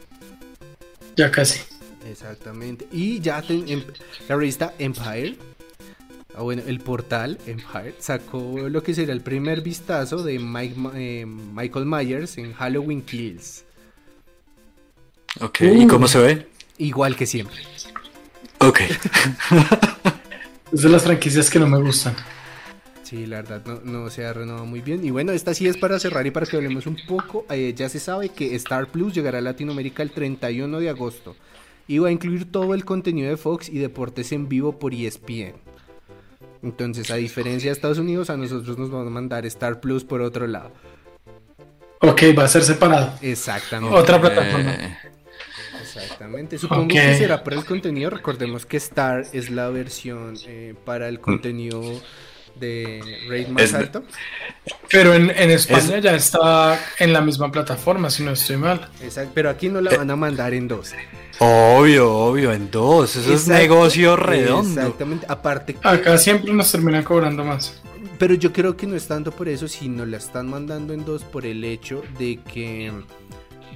Ya 1.15 1.31
casi. 1.31 1.59
Exactamente. 2.09 2.87
Y 2.91 3.19
ya 3.19 3.41
ten- 3.41 3.65
la 4.27 4.35
revista 4.35 4.73
Empire, 4.77 5.37
ah, 6.35 6.41
bueno, 6.41 6.63
el 6.65 6.79
portal 6.79 7.37
Empire, 7.45 7.95
sacó 7.99 8.69
lo 8.69 8.83
que 8.83 8.93
será 8.93 9.13
el 9.13 9.21
primer 9.21 9.61
vistazo 9.61 10.23
de 10.23 10.39
Mike, 10.39 10.75
eh, 10.95 11.25
Michael 11.25 11.85
Myers 11.85 12.37
en 12.37 12.53
Halloween 12.53 13.01
Kills. 13.01 13.65
Ok, 15.41 15.61
¿y 15.61 15.87
cómo 15.87 16.07
se 16.07 16.19
ve? 16.19 16.47
Igual 16.77 17.15
que 17.15 17.25
siempre. 17.25 17.57
Ok. 18.59 18.81
Es 20.71 20.83
de 20.83 20.89
las 20.89 21.03
franquicias 21.03 21.49
que 21.49 21.57
no 21.57 21.67
me 21.67 21.79
gustan. 21.79 22.15
Sí, 23.01 23.25
la 23.25 23.37
verdad 23.37 23.63
no, 23.65 23.81
no 24.03 24.09
se 24.11 24.23
ha 24.23 24.33
renovado 24.33 24.67
muy 24.67 24.81
bien. 24.81 25.03
Y 25.03 25.09
bueno, 25.09 25.31
esta 25.31 25.55
sí 25.55 25.67
es 25.67 25.77
para 25.77 25.97
cerrar 25.97 26.27
y 26.27 26.31
para 26.31 26.45
que 26.45 26.57
hablemos 26.57 26.85
un 26.85 26.95
poco. 27.07 27.43
eh, 27.49 27.73
ya 27.75 27.89
se 27.89 27.99
sabe 27.99 28.29
que 28.29 28.53
Star 28.55 28.85
Plus 28.87 29.15
llegará 29.15 29.39
a 29.39 29.41
Latinoamérica 29.41 30.03
el 30.03 30.11
31 30.11 30.79
de 30.79 30.89
agosto. 30.89 31.35
Y 31.87 31.97
va 31.97 32.09
a 32.09 32.11
incluir 32.11 32.51
todo 32.51 32.75
el 32.75 32.85
contenido 32.85 33.29
de 33.29 33.37
Fox 33.37 33.67
y 33.67 33.79
deportes 33.79 34.31
en 34.31 34.47
vivo 34.47 34.77
por 34.77 34.93
ESPN. 34.93 35.55
Entonces, 36.61 37.09
a 37.11 37.15
diferencia 37.15 37.69
de 37.69 37.73
Estados 37.73 37.99
Unidos, 37.99 38.29
a 38.29 38.37
nosotros 38.37 38.77
nos 38.77 38.91
van 38.91 39.07
a 39.07 39.09
mandar 39.09 39.45
Star 39.45 39.79
Plus 39.79 40.03
por 40.03 40.21
otro 40.21 40.47
lado. 40.47 40.71
Ok, 42.01 42.23
va 42.37 42.45
a 42.45 42.47
ser 42.47 42.63
separado. 42.63 43.13
Exactamente. 43.21 43.95
Otra 43.95 44.19
plataforma. 44.19 44.73
Eh, 44.73 44.97
Exactamente. 45.81 46.57
Supongo 46.57 46.87
que 46.87 47.15
será 47.15 47.43
para 47.43 47.57
el 47.57 47.65
contenido. 47.65 48.09
Recordemos 48.09 48.65
que 48.65 48.77
Star 48.77 49.25
es 49.33 49.49
la 49.49 49.69
versión 49.69 50.35
eh, 50.45 50.75
para 50.85 51.07
el 51.07 51.19
contenido 51.19 51.81
de 52.59 53.01
rate 53.29 53.47
más 53.51 53.63
Es 53.63 53.73
alto. 53.73 54.03
Pero 54.89 55.13
en, 55.13 55.29
en 55.31 55.51
España 55.51 55.99
ya 55.99 56.15
está 56.15 56.79
en 56.99 57.13
la 57.13 57.21
misma 57.21 57.51
plataforma, 57.51 58.09
si 58.09 58.23
no 58.23 58.31
estoy 58.31 58.57
mal. 58.57 58.89
Exacto. 59.01 59.31
Pero 59.33 59.49
aquí 59.49 59.69
no 59.69 59.81
la 59.81 59.95
van 59.97 60.09
a 60.11 60.15
mandar 60.15 60.53
en 60.53 60.67
dos. 60.67 60.91
obvio, 61.39 62.11
obvio, 62.11 62.51
en 62.53 62.69
dos. 62.71 63.15
Eso 63.15 63.33
es 63.33 63.41
Exacto. 63.43 63.53
negocio 63.61 64.15
redondo. 64.15 64.81
Exactamente. 64.81 65.25
Aparte, 65.29 65.77
Acá 65.83 66.17
siempre 66.17 66.53
nos 66.53 66.71
terminan 66.71 67.03
cobrando 67.03 67.43
más. 67.43 67.81
pero 68.17 68.33
yo 68.33 68.51
creo 68.51 68.75
que 68.75 68.85
no 68.87 68.95
es 68.95 69.07
tanto 69.07 69.31
por 69.31 69.47
eso, 69.47 69.67
sino 69.67 70.05
la 70.05 70.17
están 70.17 70.49
mandando 70.49 70.93
en 70.93 71.05
dos 71.05 71.23
por 71.23 71.45
el 71.45 71.63
hecho 71.63 72.03
de 72.17 72.39
que 72.51 72.91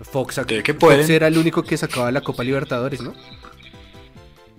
Fox, 0.01 0.41
De 0.47 0.61
que 0.63 0.73
Fox 0.73 1.09
era 1.09 1.27
el 1.27 1.37
único 1.37 1.63
que 1.63 1.77
sacaba 1.77 2.11
la 2.11 2.19
Copa 2.21 2.43
Libertadores, 2.43 3.01
¿no? 3.01 3.13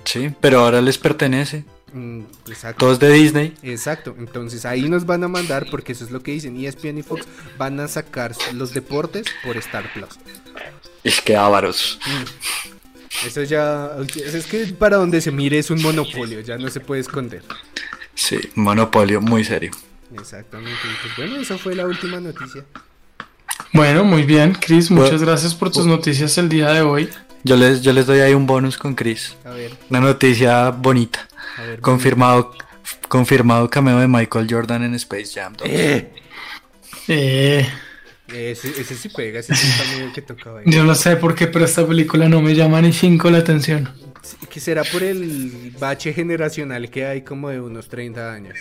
Sí, 0.05 0.31
pero 0.41 0.61
ahora 0.61 0.81
les 0.81 0.97
pertenece. 0.99 1.65
Mm, 1.95 2.23
exacto. 2.49 2.81
Todo 2.81 2.93
es 2.93 2.99
de 2.99 3.13
Disney. 3.13 3.55
Exacto, 3.63 4.17
entonces 4.19 4.67
ahí 4.67 4.89
nos 4.89 5.07
van 5.07 5.23
a 5.23 5.29
mandar, 5.29 5.67
porque 5.71 5.93
eso 5.93 6.05
es 6.05 6.11
lo 6.11 6.21
que 6.23 6.33
dicen, 6.33 6.57
ESPN 6.57 6.99
y 6.99 7.03
Fox 7.05 7.25
van 7.57 7.79
a 7.79 7.87
sacar 7.87 8.35
los 8.53 8.75
deportes 8.75 9.27
por 9.45 9.57
Star 9.59 9.93
Plus. 9.95 10.19
Es 11.05 11.21
que 11.21 11.37
ávaros. 11.37 12.01
Eso 13.25 13.45
ya, 13.45 13.91
es 14.17 14.47
que 14.47 14.67
para 14.67 14.97
donde 14.97 15.21
se 15.21 15.31
mire 15.31 15.59
es 15.59 15.71
un 15.71 15.81
monopolio, 15.81 16.41
ya 16.41 16.59
no 16.59 16.69
se 16.69 16.81
puede 16.81 17.01
esconder. 17.01 17.43
Sí, 18.15 18.41
monopolio 18.57 19.21
muy 19.21 19.45
serio. 19.45 19.71
Exactamente, 20.19 20.81
pues 21.01 21.17
bueno, 21.17 21.41
esa 21.41 21.57
fue 21.59 21.77
la 21.77 21.87
última 21.87 22.19
noticia. 22.21 22.65
Bueno, 23.73 24.05
muy 24.05 24.25
bien, 24.25 24.53
Chris, 24.53 24.91
muchas 24.91 25.13
Bueno. 25.13 25.27
gracias 25.27 25.55
por 25.55 25.71
tus 25.71 25.87
noticias 25.87 26.37
el 26.39 26.49
día 26.49 26.73
de 26.73 26.83
hoy. 26.83 27.09
Yo 27.45 27.57
les, 27.57 27.83
yo 27.83 27.93
les 27.93 28.07
doy 28.07 28.21
ahí 28.21 28.35
un 28.35 28.47
bonus 28.47 28.79
con 28.79 28.95
Chris. 28.95 29.37
A 29.45 29.51
ver, 29.51 29.73
Una 29.91 30.01
noticia 30.01 30.71
bonita. 30.71 31.29
a 31.59 31.63
ver. 31.63 31.81
Confirmado, 31.81 32.53
confirmado 33.09 33.69
cameo 33.71 33.99
de 34.01 34.09
Michael 34.09 34.47
Jordan 34.51 34.83
en 34.85 34.95
Space 34.95 35.33
Jam 35.35 35.53
2. 35.57 35.69
Eh, 35.71 36.11
Eh, 37.09 37.67
ese, 38.29 38.69
ese 38.81 38.95
sí 38.95 39.11
pega, 39.11 39.41
ese 39.41 39.55
sí 39.55 39.69
que 40.15 40.23
tocaba 40.23 40.61
ahí. 40.61 40.65
yo 40.69 40.85
no 40.85 40.95
sé 40.95 41.17
por 41.17 41.35
qué, 41.35 41.47
pero 41.47 41.67
esta 41.67 41.87
película 41.87 42.29
no 42.29 42.41
me 42.41 42.55
llama 42.55 42.81
ni 42.81 42.93
cinco 42.93 43.31
la 43.31 43.39
atención. 43.39 43.91
Que 44.49 44.59
será 44.59 44.83
por 44.85 45.03
el 45.03 45.75
bache 45.79 46.15
generacional 46.15 46.89
que 46.89 47.05
hay 47.05 47.21
como 47.23 47.51
de 47.51 47.61
unos 47.61 47.89
30 47.91 48.33
años. 48.33 48.55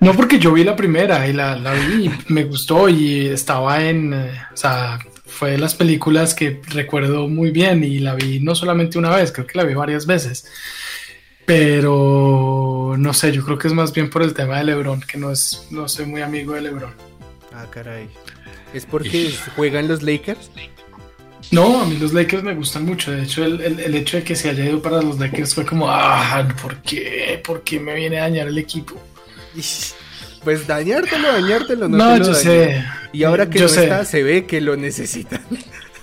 No 0.00 0.12
porque 0.14 0.40
yo 0.40 0.52
vi 0.52 0.64
la 0.64 0.74
primera 0.74 1.28
y 1.28 1.32
la, 1.32 1.54
la 1.56 1.72
vi, 1.74 2.06
y 2.06 2.10
me 2.32 2.42
gustó 2.44 2.88
y 2.88 3.26
estaba 3.28 3.80
en, 3.84 4.12
eh, 4.12 4.32
o 4.52 4.56
sea, 4.56 4.98
fue 5.34 5.50
de 5.52 5.58
las 5.58 5.74
películas 5.74 6.34
que 6.34 6.60
recuerdo 6.68 7.28
muy 7.28 7.50
bien 7.50 7.84
y 7.84 7.98
la 7.98 8.14
vi 8.14 8.40
no 8.40 8.54
solamente 8.54 8.98
una 8.98 9.10
vez, 9.14 9.32
creo 9.32 9.46
que 9.46 9.58
la 9.58 9.64
vi 9.64 9.74
varias 9.74 10.06
veces. 10.06 10.46
Pero 11.46 12.94
no 12.98 13.12
sé, 13.12 13.32
yo 13.32 13.44
creo 13.44 13.58
que 13.58 13.68
es 13.68 13.74
más 13.74 13.92
bien 13.92 14.08
por 14.10 14.22
el 14.22 14.32
tema 14.34 14.58
de 14.58 14.64
LeBron, 14.64 15.00
que 15.02 15.18
no 15.18 15.30
es, 15.30 15.66
no 15.70 15.88
soy 15.88 16.06
muy 16.06 16.22
amigo 16.22 16.54
de 16.54 16.62
LeBron. 16.62 16.94
Ah, 17.52 17.66
caray. 17.70 18.08
¿Es 18.72 18.86
porque 18.86 19.32
juegan 19.54 19.86
los 19.88 20.02
Lakers? 20.02 20.50
No, 21.50 21.82
a 21.82 21.86
mí 21.86 21.96
los 21.98 22.12
Lakers 22.14 22.42
me 22.42 22.54
gustan 22.54 22.84
mucho. 22.86 23.10
De 23.12 23.22
hecho, 23.22 23.44
el, 23.44 23.60
el- 23.60 23.78
el 23.80 23.94
hecho 23.94 24.16
de 24.16 24.24
que 24.24 24.34
se 24.34 24.48
haya 24.50 24.64
ido 24.64 24.80
para 24.80 25.02
los 25.02 25.18
Lakers 25.18 25.54
fue 25.54 25.66
como, 25.66 25.88
ah, 25.90 26.48
¿por 26.62 26.76
qué? 26.82 27.40
¿Por 27.44 27.62
qué 27.62 27.78
me 27.78 27.94
viene 27.94 28.18
a 28.18 28.22
dañar 28.22 28.48
el 28.48 28.58
equipo? 28.58 29.00
Pues 30.44 30.66
dañártelo, 30.66 31.32
dañártelo, 31.32 31.88
no, 31.88 31.96
No, 31.96 32.12
te 32.14 32.18
lo 32.20 32.24
yo 32.26 32.32
dañé. 32.32 32.42
sé. 32.42 32.84
Y 33.12 33.24
ahora 33.24 33.48
que 33.48 33.58
Yo 33.58 33.64
no 33.64 33.70
sé. 33.70 33.84
está, 33.84 34.04
se 34.04 34.22
ve 34.22 34.44
que 34.46 34.60
lo 34.60 34.76
necesitan. 34.76 35.40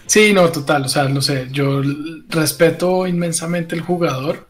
Sí, 0.08 0.34
no, 0.34 0.50
total, 0.52 0.86
o 0.86 0.90
sea, 0.90 1.06
lo 1.06 1.22
sé. 1.22 1.48
Yo 1.52 1.82
respeto 2.30 3.08
inmensamente 3.08 3.76
el 3.76 3.82
jugador, 3.82 4.48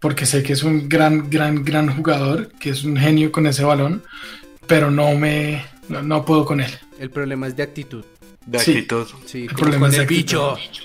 porque 0.00 0.26
sé 0.26 0.42
que 0.42 0.52
es 0.52 0.62
un 0.62 0.88
gran, 0.88 1.30
gran, 1.30 1.64
gran 1.64 1.96
jugador, 1.96 2.52
que 2.60 2.70
es 2.70 2.84
un 2.84 2.96
genio 2.96 3.32
con 3.32 3.46
ese 3.46 3.64
balón, 3.64 4.02
pero 4.66 4.90
no 4.90 5.14
me, 5.14 5.64
no, 5.88 6.02
no 6.02 6.24
puedo 6.24 6.44
con 6.44 6.60
él. 6.60 6.70
El 7.00 7.10
problema 7.10 7.46
es 7.48 7.56
de 7.56 7.62
actitud. 7.64 8.04
De 8.44 8.58
Sí. 8.60 8.70
actitud. 8.72 9.06
Sí, 9.24 9.42
El 9.42 9.48
como 9.48 9.58
problema 9.60 9.86
con 9.86 9.90
es 9.90 9.96
de 9.96 10.02
el 10.02 10.08
bicho. 10.08 10.50
actitud. 10.52 10.82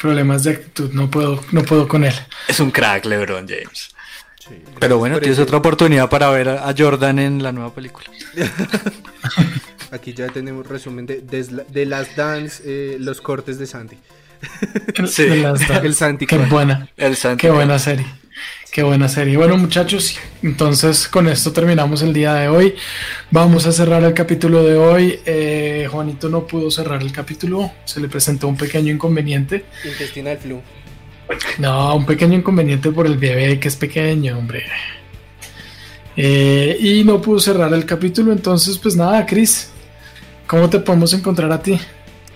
Problemas 0.00 0.44
de 0.44 0.50
actitud, 0.50 0.90
no 0.92 1.10
puedo, 1.10 1.42
no 1.52 1.62
puedo 1.62 1.88
con 1.88 2.04
él. 2.04 2.14
Es 2.48 2.60
un 2.60 2.70
crack 2.70 3.04
LeBron 3.06 3.46
James. 3.48 3.90
Sí. 4.46 4.56
Pero 4.78 4.98
bueno, 4.98 5.18
tienes 5.20 5.38
otra 5.38 5.56
oportunidad 5.58 6.10
para 6.10 6.28
ver 6.30 6.48
a 6.50 6.74
Jordan 6.76 7.18
en 7.18 7.42
la 7.42 7.50
nueva 7.52 7.72
película. 7.72 8.06
Aquí 9.90 10.12
ya 10.12 10.26
tenemos 10.28 10.66
resumen 10.66 11.06
de, 11.06 11.20
de, 11.20 11.64
de 11.68 11.86
las 11.86 12.14
dance, 12.16 12.62
eh, 12.66 12.96
los 12.98 13.20
cortes 13.20 13.58
de 13.58 13.66
Santi. 13.66 13.96
El- 14.96 15.08
Sí. 15.08 15.22
de 15.24 15.36
las 15.38 15.60
Dance. 15.66 15.86
El 15.86 15.94
Santi 15.94 16.26
Qué 16.26 16.36
buena. 16.36 16.88
El 16.96 17.16
Santi. 17.16 17.40
Qué 17.42 17.50
buena 17.50 17.78
serie. 17.78 18.04
Qué 18.72 18.82
buena 18.82 19.08
serie. 19.08 19.36
Bueno, 19.36 19.56
muchachos, 19.56 20.18
entonces 20.42 21.06
con 21.06 21.28
esto 21.28 21.52
terminamos 21.52 22.02
el 22.02 22.12
día 22.12 22.34
de 22.34 22.48
hoy. 22.48 22.74
Vamos 23.30 23.66
a 23.66 23.72
cerrar 23.72 24.02
el 24.02 24.12
capítulo 24.12 24.64
de 24.64 24.76
hoy. 24.76 25.20
Eh, 25.24 25.88
Juanito 25.90 26.28
no 26.28 26.44
pudo 26.46 26.70
cerrar 26.72 27.00
el 27.00 27.12
capítulo. 27.12 27.70
Se 27.84 28.00
le 28.00 28.08
presentó 28.08 28.48
un 28.48 28.56
pequeño 28.56 28.92
inconveniente. 28.92 29.64
Intestinal 29.84 30.36
flu. 30.38 30.60
No, 31.58 31.96
un 31.96 32.06
pequeño 32.06 32.34
inconveniente 32.38 32.90
por 32.90 33.06
el 33.06 33.16
bebé 33.16 33.58
que 33.58 33.68
es 33.68 33.76
pequeño, 33.76 34.38
hombre. 34.38 34.64
Eh, 36.16 36.76
y 36.80 37.04
no 37.04 37.20
pudo 37.20 37.40
cerrar 37.40 37.72
el 37.74 37.84
capítulo, 37.84 38.32
entonces 38.32 38.78
pues 38.78 38.94
nada, 38.96 39.26
Chris, 39.26 39.70
¿cómo 40.46 40.70
te 40.70 40.78
podemos 40.78 41.12
encontrar 41.12 41.50
a 41.50 41.60
ti? 41.60 41.78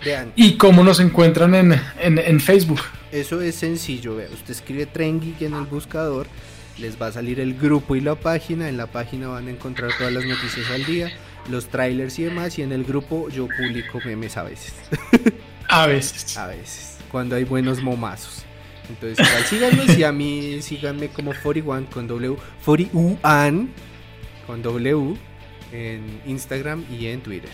Vean, 0.04 0.32
¿Y 0.36 0.56
cómo 0.56 0.82
nos 0.82 1.00
encuentran 1.00 1.54
en, 1.54 1.80
en, 2.00 2.18
en 2.18 2.40
Facebook? 2.40 2.80
eso 3.12 3.40
es 3.40 3.54
sencillo. 3.54 4.16
Vea, 4.16 4.28
usted 4.32 4.50
escribe 4.50 4.86
Tren 4.86 5.20
Geek 5.20 5.42
en 5.42 5.54
el 5.54 5.64
buscador, 5.64 6.26
les 6.78 7.00
va 7.00 7.08
a 7.08 7.12
salir 7.12 7.40
el 7.40 7.54
grupo 7.54 7.96
y 7.96 8.00
la 8.00 8.14
página. 8.14 8.68
En 8.68 8.76
la 8.76 8.86
página 8.86 9.28
van 9.28 9.48
a 9.48 9.50
encontrar 9.50 9.90
todas 9.98 10.12
las 10.12 10.24
noticias 10.24 10.70
al 10.70 10.84
día, 10.84 11.10
los 11.50 11.66
trailers 11.68 12.18
y 12.18 12.24
demás. 12.24 12.58
Y 12.58 12.62
en 12.62 12.72
el 12.72 12.84
grupo 12.84 13.28
yo 13.28 13.48
publico 13.48 14.00
memes 14.04 14.36
a 14.36 14.44
veces. 14.44 14.74
A 15.68 15.86
veces. 15.86 16.36
a 16.38 16.46
veces, 16.46 16.96
cuando 17.10 17.36
hay 17.36 17.44
buenos 17.44 17.82
momazos. 17.82 18.44
Entonces, 18.88 19.26
igual 19.26 19.44
síganos 19.44 19.98
y 19.98 20.04
a 20.04 20.12
mí 20.12 20.62
síganme 20.62 21.08
como 21.08 21.32
41 21.42 21.86
con 21.92 22.06
W, 22.06 22.36
41 22.64 23.68
con 24.46 24.62
W 24.62 25.16
en 25.72 26.20
Instagram 26.26 26.84
y 26.90 27.06
en 27.06 27.20
Twitter. 27.20 27.50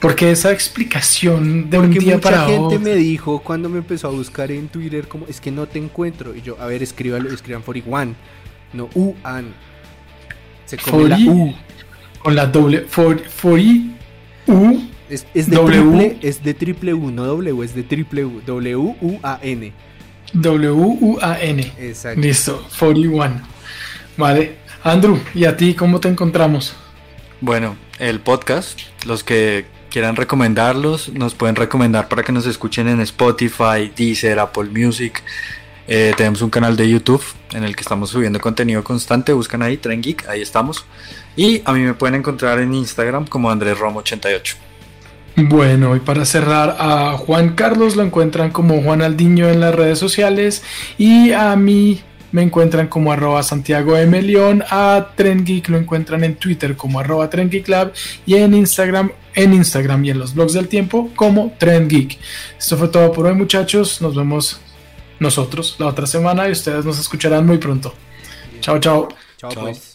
Porque 0.00 0.30
esa 0.30 0.52
explicación 0.52 1.70
de 1.70 1.78
un 1.78 1.86
Porque 1.86 2.00
día 2.00 2.16
mucha 2.16 2.30
para 2.30 2.46
gente 2.46 2.76
otro. 2.76 2.80
me 2.80 2.94
dijo 2.94 3.38
cuando 3.40 3.68
me 3.68 3.78
empezó 3.78 4.08
a 4.08 4.10
buscar 4.10 4.50
en 4.50 4.68
Twitter 4.68 5.08
como 5.08 5.26
es 5.26 5.40
que 5.40 5.50
no 5.50 5.66
te 5.66 5.78
encuentro 5.78 6.34
y 6.34 6.42
yo, 6.42 6.60
a 6.60 6.66
ver, 6.66 6.82
escríbalo, 6.82 7.30
escriban 7.30 7.62
41, 7.62 8.14
no 8.72 8.88
UAN. 8.94 9.54
Se 10.66 10.78
come 10.78 11.08
la 11.08 11.16
40, 11.16 11.32
U. 11.32 11.54
Con 12.22 12.34
la 12.34 12.46
doble. 12.46 12.80
For, 12.88 13.18
for 13.18 13.58
I, 13.58 13.94
U. 14.46 14.82
Es, 15.08 15.26
es 15.34 15.50
de 15.50 15.56
W. 15.56 15.80
triple, 15.80 16.18
es 16.22 16.42
de 16.42 16.54
triple 16.54 16.94
U, 16.94 17.10
no 17.10 17.24
W, 17.26 17.64
es 17.64 17.74
de 17.74 17.82
triple 17.82 18.24
U, 18.24 18.40
W 18.46 18.96
U 19.00 19.18
A 19.22 19.38
N. 19.42 19.72
W-U-A-N. 20.34 21.72
Exacto. 21.78 22.20
Listo, 22.20 22.66
41. 22.78 23.40
Vale. 24.16 24.56
Andrew, 24.82 25.18
¿y 25.34 25.46
a 25.46 25.56
ti 25.56 25.74
cómo 25.74 25.98
te 25.98 26.08
encontramos? 26.08 26.74
Bueno, 27.40 27.76
el 27.98 28.20
podcast, 28.20 28.80
los 29.06 29.24
que 29.24 29.64
quieran 29.90 30.16
recomendarlos, 30.16 31.10
nos 31.10 31.34
pueden 31.34 31.56
recomendar 31.56 32.08
para 32.08 32.22
que 32.22 32.32
nos 32.32 32.46
escuchen 32.46 32.88
en 32.88 33.00
Spotify, 33.00 33.92
Deezer, 33.96 34.38
Apple 34.38 34.64
Music. 34.64 35.22
Eh, 35.86 36.12
tenemos 36.16 36.42
un 36.42 36.50
canal 36.50 36.76
de 36.76 36.88
YouTube 36.88 37.22
en 37.52 37.64
el 37.64 37.76
que 37.76 37.82
estamos 37.82 38.10
subiendo 38.10 38.40
contenido 38.40 38.82
constante. 38.82 39.32
Buscan 39.32 39.62
ahí, 39.62 39.76
Tren 39.76 40.02
Geek, 40.02 40.28
ahí 40.28 40.42
estamos. 40.42 40.84
Y 41.36 41.62
a 41.64 41.72
mí 41.72 41.80
me 41.80 41.94
pueden 41.94 42.16
encontrar 42.16 42.58
en 42.58 42.74
Instagram 42.74 43.26
como 43.26 43.50
Andrés 43.50 43.78
Romo 43.78 44.00
88. 44.00 44.56
Bueno, 45.36 45.96
y 45.96 46.00
para 46.00 46.24
cerrar, 46.24 46.76
a 46.78 47.16
Juan 47.18 47.54
Carlos 47.54 47.96
lo 47.96 48.04
encuentran 48.04 48.50
como 48.50 48.80
Juan 48.82 49.02
Aldiño 49.02 49.48
en 49.48 49.60
las 49.60 49.74
redes 49.74 49.98
sociales 49.98 50.62
y 50.96 51.32
a 51.32 51.56
mí 51.56 52.02
me 52.30 52.42
encuentran 52.42 52.88
como 52.88 53.12
arroba 53.12 53.42
Santiago 53.42 53.96
M. 53.96 54.20
León, 54.22 54.64
a 54.70 55.12
Tren 55.16 55.44
Geek 55.44 55.68
lo 55.68 55.78
encuentran 55.78 56.24
en 56.24 56.36
Twitter 56.36 56.76
como 56.76 57.00
arroba 57.00 57.28
Lab 57.66 57.92
y 58.26 58.34
en 58.34 58.54
Instagram, 58.54 59.10
en 59.34 59.54
Instagram 59.54 60.04
y 60.04 60.10
en 60.10 60.18
los 60.18 60.34
blogs 60.34 60.52
del 60.52 60.68
tiempo 60.68 61.10
como 61.14 61.54
Tren 61.58 61.88
Geek. 61.88 62.18
Esto 62.58 62.76
fue 62.76 62.88
todo 62.88 63.12
por 63.12 63.26
hoy 63.26 63.34
muchachos, 63.34 64.02
nos 64.02 64.14
vemos 64.14 64.60
nosotros 65.20 65.76
la 65.78 65.86
otra 65.86 66.06
semana 66.06 66.48
y 66.48 66.52
ustedes 66.52 66.84
nos 66.84 66.98
escucharán 66.98 67.46
muy 67.46 67.58
pronto. 67.58 67.94
Chao, 68.60 68.78
chao. 68.78 69.08
Chao, 69.36 69.50
Chao. 69.52 69.62
pues. 69.64 69.92